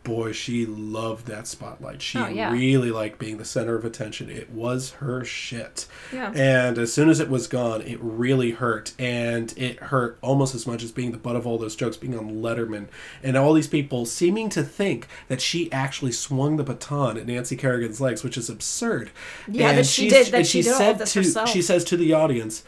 boy, 0.07 0.31
she 0.31 0.65
loved 0.65 1.27
that 1.27 1.45
spotlight. 1.47 2.01
She 2.01 2.17
Oh, 2.17 2.27
yeah. 2.27 2.49
really 2.51 2.91
liked 2.91 3.19
being 3.19 3.37
the 3.37 3.43
center 3.45 3.75
of 3.75 3.83
attention. 3.83 4.29
It 4.29 4.49
was 4.49 4.91
her 5.01 5.25
shit. 5.25 5.85
Yeah. 6.13 6.31
And 6.33 6.77
as 6.77 6.93
soon 6.93 7.09
as 7.09 7.19
it 7.19 7.29
was 7.29 7.45
gone, 7.47 7.81
it 7.81 7.99
really 8.01 8.51
hurt. 8.51 8.93
And 8.97 9.53
it 9.57 9.77
hurt 9.79 10.17
almost 10.21 10.55
as 10.55 10.65
much 10.65 10.81
as 10.81 10.93
being 10.93 11.11
the 11.11 11.17
butt 11.17 11.35
of 11.35 11.45
all 11.45 11.57
those 11.57 11.75
jokes, 11.75 11.97
being 11.97 12.17
on 12.17 12.41
Letterman, 12.41 12.87
and 13.21 13.35
all 13.35 13.53
these 13.53 13.67
people 13.67 14.05
seeming 14.05 14.47
to 14.51 14.63
think 14.63 15.07
that 15.27 15.41
she 15.41 15.69
actually 15.73 16.13
swung 16.13 16.55
the 16.55 16.63
baton 16.63 17.17
at 17.17 17.27
Nancy 17.27 17.57
Kerrigan's 17.57 17.99
legs, 17.99 18.23
which 18.23 18.37
is 18.37 18.49
absurd. 18.49 19.11
Yeah, 19.45 19.69
and 19.69 19.77
that 19.79 19.85
she 19.85 20.07
did- 20.09 20.27
that 20.27 20.47
she 20.47 20.61
did 20.61 20.71
all 20.71 20.77
said 20.77 21.05
to, 21.05 21.19
herself. 21.19 21.49
She 21.49 21.61
says 21.61 21.83
to 21.83 21.97
the 21.97 22.13
audience, 22.13 22.63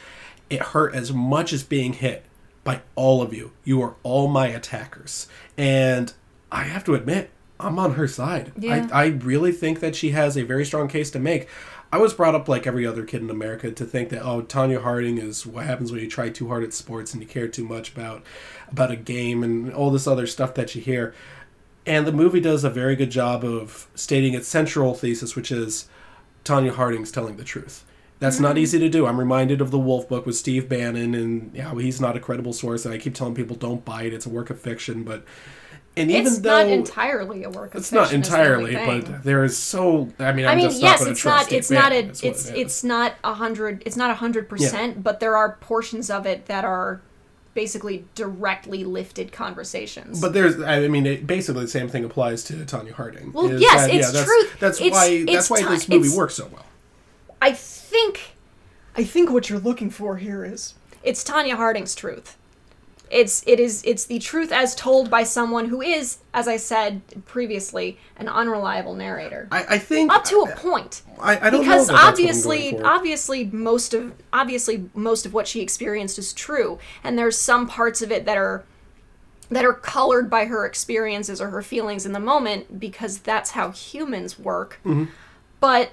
it 0.50 0.62
hurt 0.62 0.94
as 0.94 1.14
much 1.14 1.54
as 1.54 1.64
being 1.64 1.94
hit 1.94 2.26
by 2.66 2.82
all 2.96 3.22
of 3.22 3.34
you. 3.34 3.52
You 3.64 3.82
are 3.82 3.96
all 4.04 4.28
my 4.28 4.48
attackers. 4.48 5.28
And 5.58 6.12
I 6.52 6.64
have 6.64 6.84
to 6.86 6.96
admit, 6.96 7.30
I'm 7.60 7.78
on 7.80 7.94
her 7.96 8.08
side. 8.08 8.52
Yeah. 8.58 8.88
I, 8.92 9.04
I 9.04 9.08
really 9.08 9.52
think 9.52 9.80
that 9.82 9.96
she 9.96 10.12
has 10.12 10.38
a 10.38 10.44
very 10.44 10.66
strong 10.66 10.88
case 10.88 11.12
to 11.12 11.20
make. 11.20 11.48
I 11.92 11.98
was 11.98 12.14
brought 12.14 12.36
up 12.36 12.48
like 12.48 12.68
every 12.68 12.86
other 12.86 13.04
kid 13.04 13.22
in 13.22 13.30
America 13.30 13.72
to 13.72 13.86
think 13.86 14.10
that 14.10 14.22
oh 14.24 14.44
Tonya 14.44 14.82
Harding 14.84 15.18
is 15.18 15.46
what 15.46 15.66
happens 15.66 15.92
when 15.92 16.00
you 16.02 16.08
try 16.08 16.30
too 16.30 16.48
hard 16.48 16.64
at 16.64 16.74
sports 16.74 17.14
and 17.14 17.22
you 17.24 17.28
care 17.28 17.48
too 17.48 17.66
much 17.66 17.92
about 17.92 18.24
about 18.72 18.92
a 18.92 18.96
game 18.96 19.44
and 19.44 19.74
all 19.74 19.90
this 19.90 20.06
other 20.08 20.28
stuff 20.28 20.54
that 20.54 20.76
you 20.76 20.82
hear. 20.82 21.16
And 21.88 22.06
the 22.06 22.12
movie 22.12 22.40
does 22.40 22.64
a 22.64 22.70
very 22.70 22.96
good 22.96 23.10
job 23.10 23.44
of 23.44 23.88
stating 23.96 24.36
its 24.36 24.48
central 24.48 24.94
thesis, 24.94 25.36
which 25.36 25.52
is 25.52 25.88
Tonya 26.46 26.74
Harding's 26.76 27.12
telling 27.12 27.38
the 27.38 27.44
truth. 27.44 27.84
That's 28.20 28.40
not 28.40 28.56
Mhm. 28.56 28.60
easy 28.60 28.80
to 28.80 28.90
do. 28.90 29.08
I'm 29.08 29.18
reminded 29.20 29.60
of 29.60 29.72
the 29.72 29.80
Wolff 29.80 30.08
Book 30.08 30.26
with 30.28 30.36
Steve 30.36 30.70
Bannon, 30.70 31.16
and 31.16 31.52
yeah, 31.56 31.74
he's 31.74 32.00
not 32.02 32.16
a 32.16 32.20
credible 32.20 32.54
source. 32.54 32.86
And 32.86 32.94
I 32.94 32.98
keep 33.00 33.16
telling 33.16 33.34
people 33.34 33.56
don't 33.56 33.84
buy 33.84 34.04
it; 34.04 34.14
it's 34.14 34.26
a 34.28 34.30
work 34.30 34.50
of 34.52 34.60
fiction. 34.60 35.04
But 35.04 35.24
and 35.98 36.10
even 36.12 36.28
it's 36.28 36.40
though 36.40 36.64
not 36.64 36.68
entirely 36.68 37.44
a 37.44 37.50
work 37.50 37.74
of 37.76 37.82
it's 37.82 37.92
not 37.92 38.08
fiction, 38.10 38.22
is 38.22 38.28
entirely, 38.28 38.76
thing. 38.76 39.02
but 39.02 39.24
there 39.24 39.44
is 39.44 39.58
so. 39.58 40.10
I 40.20 40.32
mean, 40.32 40.46
I'm 40.46 40.52
I 40.52 40.56
mean, 40.56 40.70
just 40.70 40.82
yes, 40.82 41.02
not 41.02 41.10
it's 41.12 41.26
not. 41.26 41.52
It's 41.52 41.72
not 41.72 41.92
a. 41.92 41.96
Bannon, 41.96 42.10
It's 42.10 42.24
it 42.24 42.36
is. 42.36 42.50
it's 42.50 42.84
not 42.84 43.16
a 43.24 43.34
hundred. 43.34 43.84
It's 43.86 43.98
not 43.98 44.10
a 44.12 44.16
hundred 44.16 44.48
percent. 44.50 45.04
But 45.04 45.20
there 45.20 45.36
are 45.36 45.58
portions 45.62 46.10
of 46.10 46.26
it 46.26 46.46
that 46.46 46.64
are 46.64 47.02
basically 47.54 48.06
directly 48.16 48.84
lifted 48.86 49.32
conversations. 49.32 50.22
But 50.22 50.34
there's, 50.34 50.62
I 50.62 50.88
mean, 50.88 51.06
it, 51.06 51.28
basically 51.28 51.64
the 51.64 51.68
same 51.68 51.90
thing 51.90 52.06
applies 52.06 52.44
to 52.46 52.54
Tonya 52.54 52.92
Harding. 52.94 53.34
Well, 53.34 53.52
is 53.52 53.60
yes, 53.62 53.88
that- 53.88 53.94
it's 53.94 54.12
that's, 54.12 54.26
truth. 54.26 54.60
That's 54.60 54.80
It's- 54.80 54.94
why. 54.94 55.26
That's 55.26 55.50
why 55.50 55.62
ti- 55.62 55.68
this 55.68 55.90
movie 55.90 56.16
works 56.16 56.36
so 56.36 56.48
well. 56.54 56.66
I 57.42 57.52
think 57.54 58.36
I 58.96 59.04
think 59.04 59.32
what 59.32 59.50
you're 59.50 59.60
looking 59.60 59.90
for 59.90 60.18
here 60.18 60.46
is 60.46 60.76
it's 61.04 61.24
Tonya 61.24 61.56
Harding's 61.56 61.96
truth. 61.96 62.38
It's 63.12 63.44
it 63.48 63.60
is 63.60 63.84
it's 63.86 64.06
the 64.06 64.20
truth 64.20 64.52
as 64.52 64.76
told 64.76 65.10
by 65.10 65.24
someone 65.24 65.66
who 65.70 65.82
is, 65.82 66.20
as 66.34 66.48
I 66.48 66.58
said 66.58 67.02
previously, 67.26 67.98
an 68.18 68.28
unreliable 68.28 68.94
narrator. 68.94 69.48
I, 69.52 69.66
I 69.76 69.78
think 69.80 70.12
up 70.14 70.24
to 70.26 70.42
a 70.42 70.56
point. 70.56 71.02
I, 71.20 71.48
I 71.48 71.50
don't 71.50 71.62
because 71.62 71.88
know 71.90 71.96
that 71.96 72.00
that's 72.00 72.00
what 72.00 72.00
I'm 72.02 72.08
obviously 72.10 72.80
obviously 72.82 73.46
most 73.46 73.94
of 73.94 74.14
obviously 74.32 74.90
most 74.94 75.26
of 75.26 75.34
what 75.34 75.48
she 75.48 75.62
experienced 75.62 76.18
is 76.20 76.34
true 76.34 76.80
and 77.04 77.18
there's 77.18 77.38
some 77.38 77.68
parts 77.68 78.02
of 78.02 78.12
it 78.12 78.26
that 78.26 78.38
are 78.38 78.64
that 79.50 79.66
are 79.66 79.74
colored 79.74 80.30
by 80.30 80.46
her 80.46 80.66
experiences 80.66 81.42
or 81.42 81.50
her 81.50 81.62
feelings 81.64 82.06
in 82.06 82.14
the 82.14 82.20
moment 82.20 82.80
because 82.80 83.18
that's 83.20 83.52
how 83.52 83.72
humans 83.72 84.38
work 84.38 84.80
Mhm. 84.86 85.08
but 85.60 85.92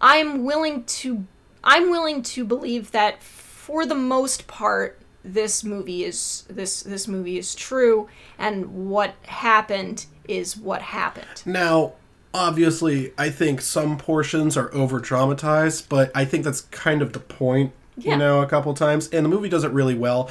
i'm 0.00 0.44
willing 0.44 0.82
to 0.84 1.24
i'm 1.62 1.88
willing 1.90 2.20
to 2.22 2.44
believe 2.44 2.90
that 2.90 3.22
for 3.22 3.86
the 3.86 3.94
most 3.94 4.46
part 4.48 4.98
this 5.24 5.64
movie 5.64 6.04
is 6.04 6.44
this 6.48 6.82
this 6.82 7.06
movie 7.08 7.38
is 7.38 7.54
true 7.54 8.08
and 8.38 8.88
what 8.88 9.14
happened 9.26 10.06
is 10.28 10.56
what 10.56 10.80
happened 10.82 11.42
Now, 11.46 11.94
obviously, 12.34 13.12
I 13.18 13.30
think 13.30 13.60
some 13.60 13.98
portions 13.98 14.56
are 14.56 14.72
over 14.74 15.00
dramatized, 15.00 15.88
but 15.88 16.10
I 16.14 16.24
think 16.24 16.44
that's 16.44 16.60
kind 16.62 17.02
of 17.02 17.12
the 17.12 17.20
point. 17.20 17.72
Yeah. 17.96 18.12
You 18.12 18.18
know, 18.18 18.42
a 18.42 18.46
couple 18.46 18.72
times, 18.74 19.08
and 19.08 19.24
the 19.24 19.28
movie 19.28 19.48
does 19.48 19.64
it 19.64 19.72
really 19.72 19.94
well. 19.96 20.30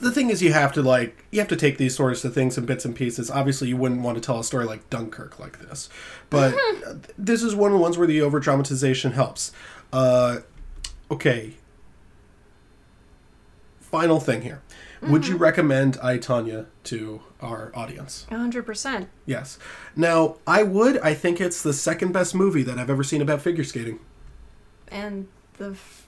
the 0.00 0.12
thing 0.12 0.30
is, 0.30 0.40
you 0.42 0.52
have 0.52 0.72
to 0.74 0.82
like 0.82 1.24
you 1.32 1.40
have 1.40 1.48
to 1.48 1.56
take 1.56 1.78
these 1.78 1.96
sorts 1.96 2.24
of 2.24 2.32
things 2.34 2.56
in 2.58 2.64
bits 2.66 2.84
and 2.84 2.94
pieces. 2.94 3.30
Obviously, 3.30 3.68
you 3.68 3.76
wouldn't 3.76 4.02
want 4.02 4.16
to 4.16 4.20
tell 4.20 4.38
a 4.38 4.44
story 4.44 4.66
like 4.66 4.88
Dunkirk 4.90 5.40
like 5.40 5.58
this, 5.58 5.88
but 6.30 6.54
uh, 6.86 6.94
this 7.18 7.42
is 7.42 7.54
one 7.56 7.72
of 7.72 7.78
the 7.78 7.82
ones 7.82 7.98
where 7.98 8.06
the 8.06 8.20
over 8.20 8.38
dramatization 8.38 9.12
helps. 9.12 9.50
Uh, 9.92 10.38
okay. 11.10 11.54
Final 13.92 14.18
thing 14.20 14.40
here. 14.42 14.62
Would 15.02 15.26
you 15.28 15.36
recommend 15.36 15.98
I 16.02 16.16
Tonya 16.16 16.66
to 16.84 17.20
our 17.42 17.70
audience? 17.74 18.26
100%. 18.30 19.06
Yes. 19.26 19.58
Now, 19.94 20.36
I 20.46 20.62
would. 20.62 20.96
I 21.00 21.12
think 21.12 21.40
it's 21.42 21.62
the 21.62 21.74
second 21.74 22.12
best 22.12 22.34
movie 22.34 22.62
that 22.62 22.78
I've 22.78 22.88
ever 22.88 23.04
seen 23.04 23.20
about 23.20 23.42
figure 23.42 23.64
skating. 23.64 23.98
And 24.88 25.28
the 25.58 25.72
f- 25.72 26.06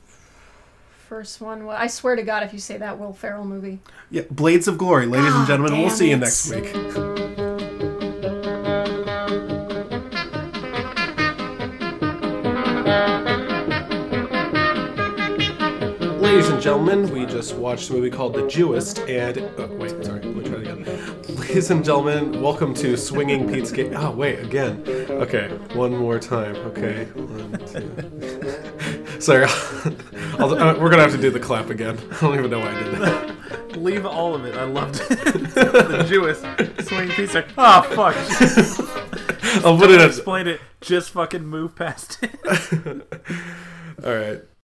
first 1.09 1.43
one, 1.43 1.66
well, 1.66 1.77
I 1.77 1.89
swear 1.89 2.16
to 2.16 2.23
God, 2.23 2.43
if 2.43 2.55
you 2.55 2.59
say 2.59 2.78
that 2.78 2.98
Will 2.98 3.12
Ferrell 3.12 3.44
movie. 3.44 3.81
Yeah, 4.11 4.23
Blades 4.31 4.66
of 4.66 4.78
Glory, 4.78 5.05
ladies 5.05 5.35
and 5.35 5.43
Ah, 5.43 5.47
gentlemen. 5.47 5.78
We'll 5.81 5.90
see 5.90 6.09
you 6.09 6.16
next 6.16 6.48
week. 6.51 6.73
Ladies 16.35 16.51
and 16.51 16.61
gentlemen, 16.61 17.11
we 17.11 17.27
just 17.27 17.55
watched 17.55 17.90
a 17.90 17.93
movie 17.93 18.11
called 18.11 18.35
The 18.35 18.40
Jewist, 18.40 19.09
and 19.09 19.39
oh, 19.56 19.69
wait, 19.77 20.05
sorry, 20.05 20.20
let 20.20 20.35
me 20.35 20.43
try 20.43 20.56
it 20.56 20.66
again. 20.66 21.23
Ladies 21.36 21.70
and 21.70 21.85
gentlemen, 21.85 22.43
welcome 22.43 22.74
to 22.74 22.97
Swinging 22.97 23.48
Pete's 23.48 23.70
Gate. 23.70 23.93
Oh, 23.94 24.11
wait, 24.11 24.40
again. 24.40 24.82
Okay, 25.11 25.47
one 25.74 25.97
more 25.97 26.19
time. 26.19 26.56
Okay, 26.56 27.05
one, 27.05 27.52
two. 27.69 29.20
sorry, 29.20 29.44
uh, 29.44 30.77
we're 30.81 30.90
gonna 30.90 31.02
have 31.02 31.12
to 31.12 31.20
do 31.20 31.31
the 31.31 31.39
clap 31.39 31.70
again. 31.70 31.97
I 32.11 32.20
don't 32.23 32.36
even 32.36 32.51
know 32.51 32.59
why 32.59 32.74
I 32.74 32.82
did 32.82 32.94
that. 32.94 33.77
Leave 33.77 34.05
all 34.05 34.35
of 34.35 34.44
it. 34.44 34.56
I 34.56 34.65
loved 34.65 34.97
it. 35.09 35.55
the 35.55 36.05
Jewish 36.09 36.39
swing 36.85 37.11
pizza. 37.11 37.44
Oh 37.56 37.82
fuck! 37.82 38.16
I'll 39.65 39.78
put 39.78 39.89
it 39.89 40.01
explain 40.01 40.48
it. 40.48 40.61
Just 40.81 41.11
fucking 41.11 41.47
move 41.47 41.77
past 41.77 42.19
it. 42.24 42.40
All 44.05 44.12
right. 44.12 44.43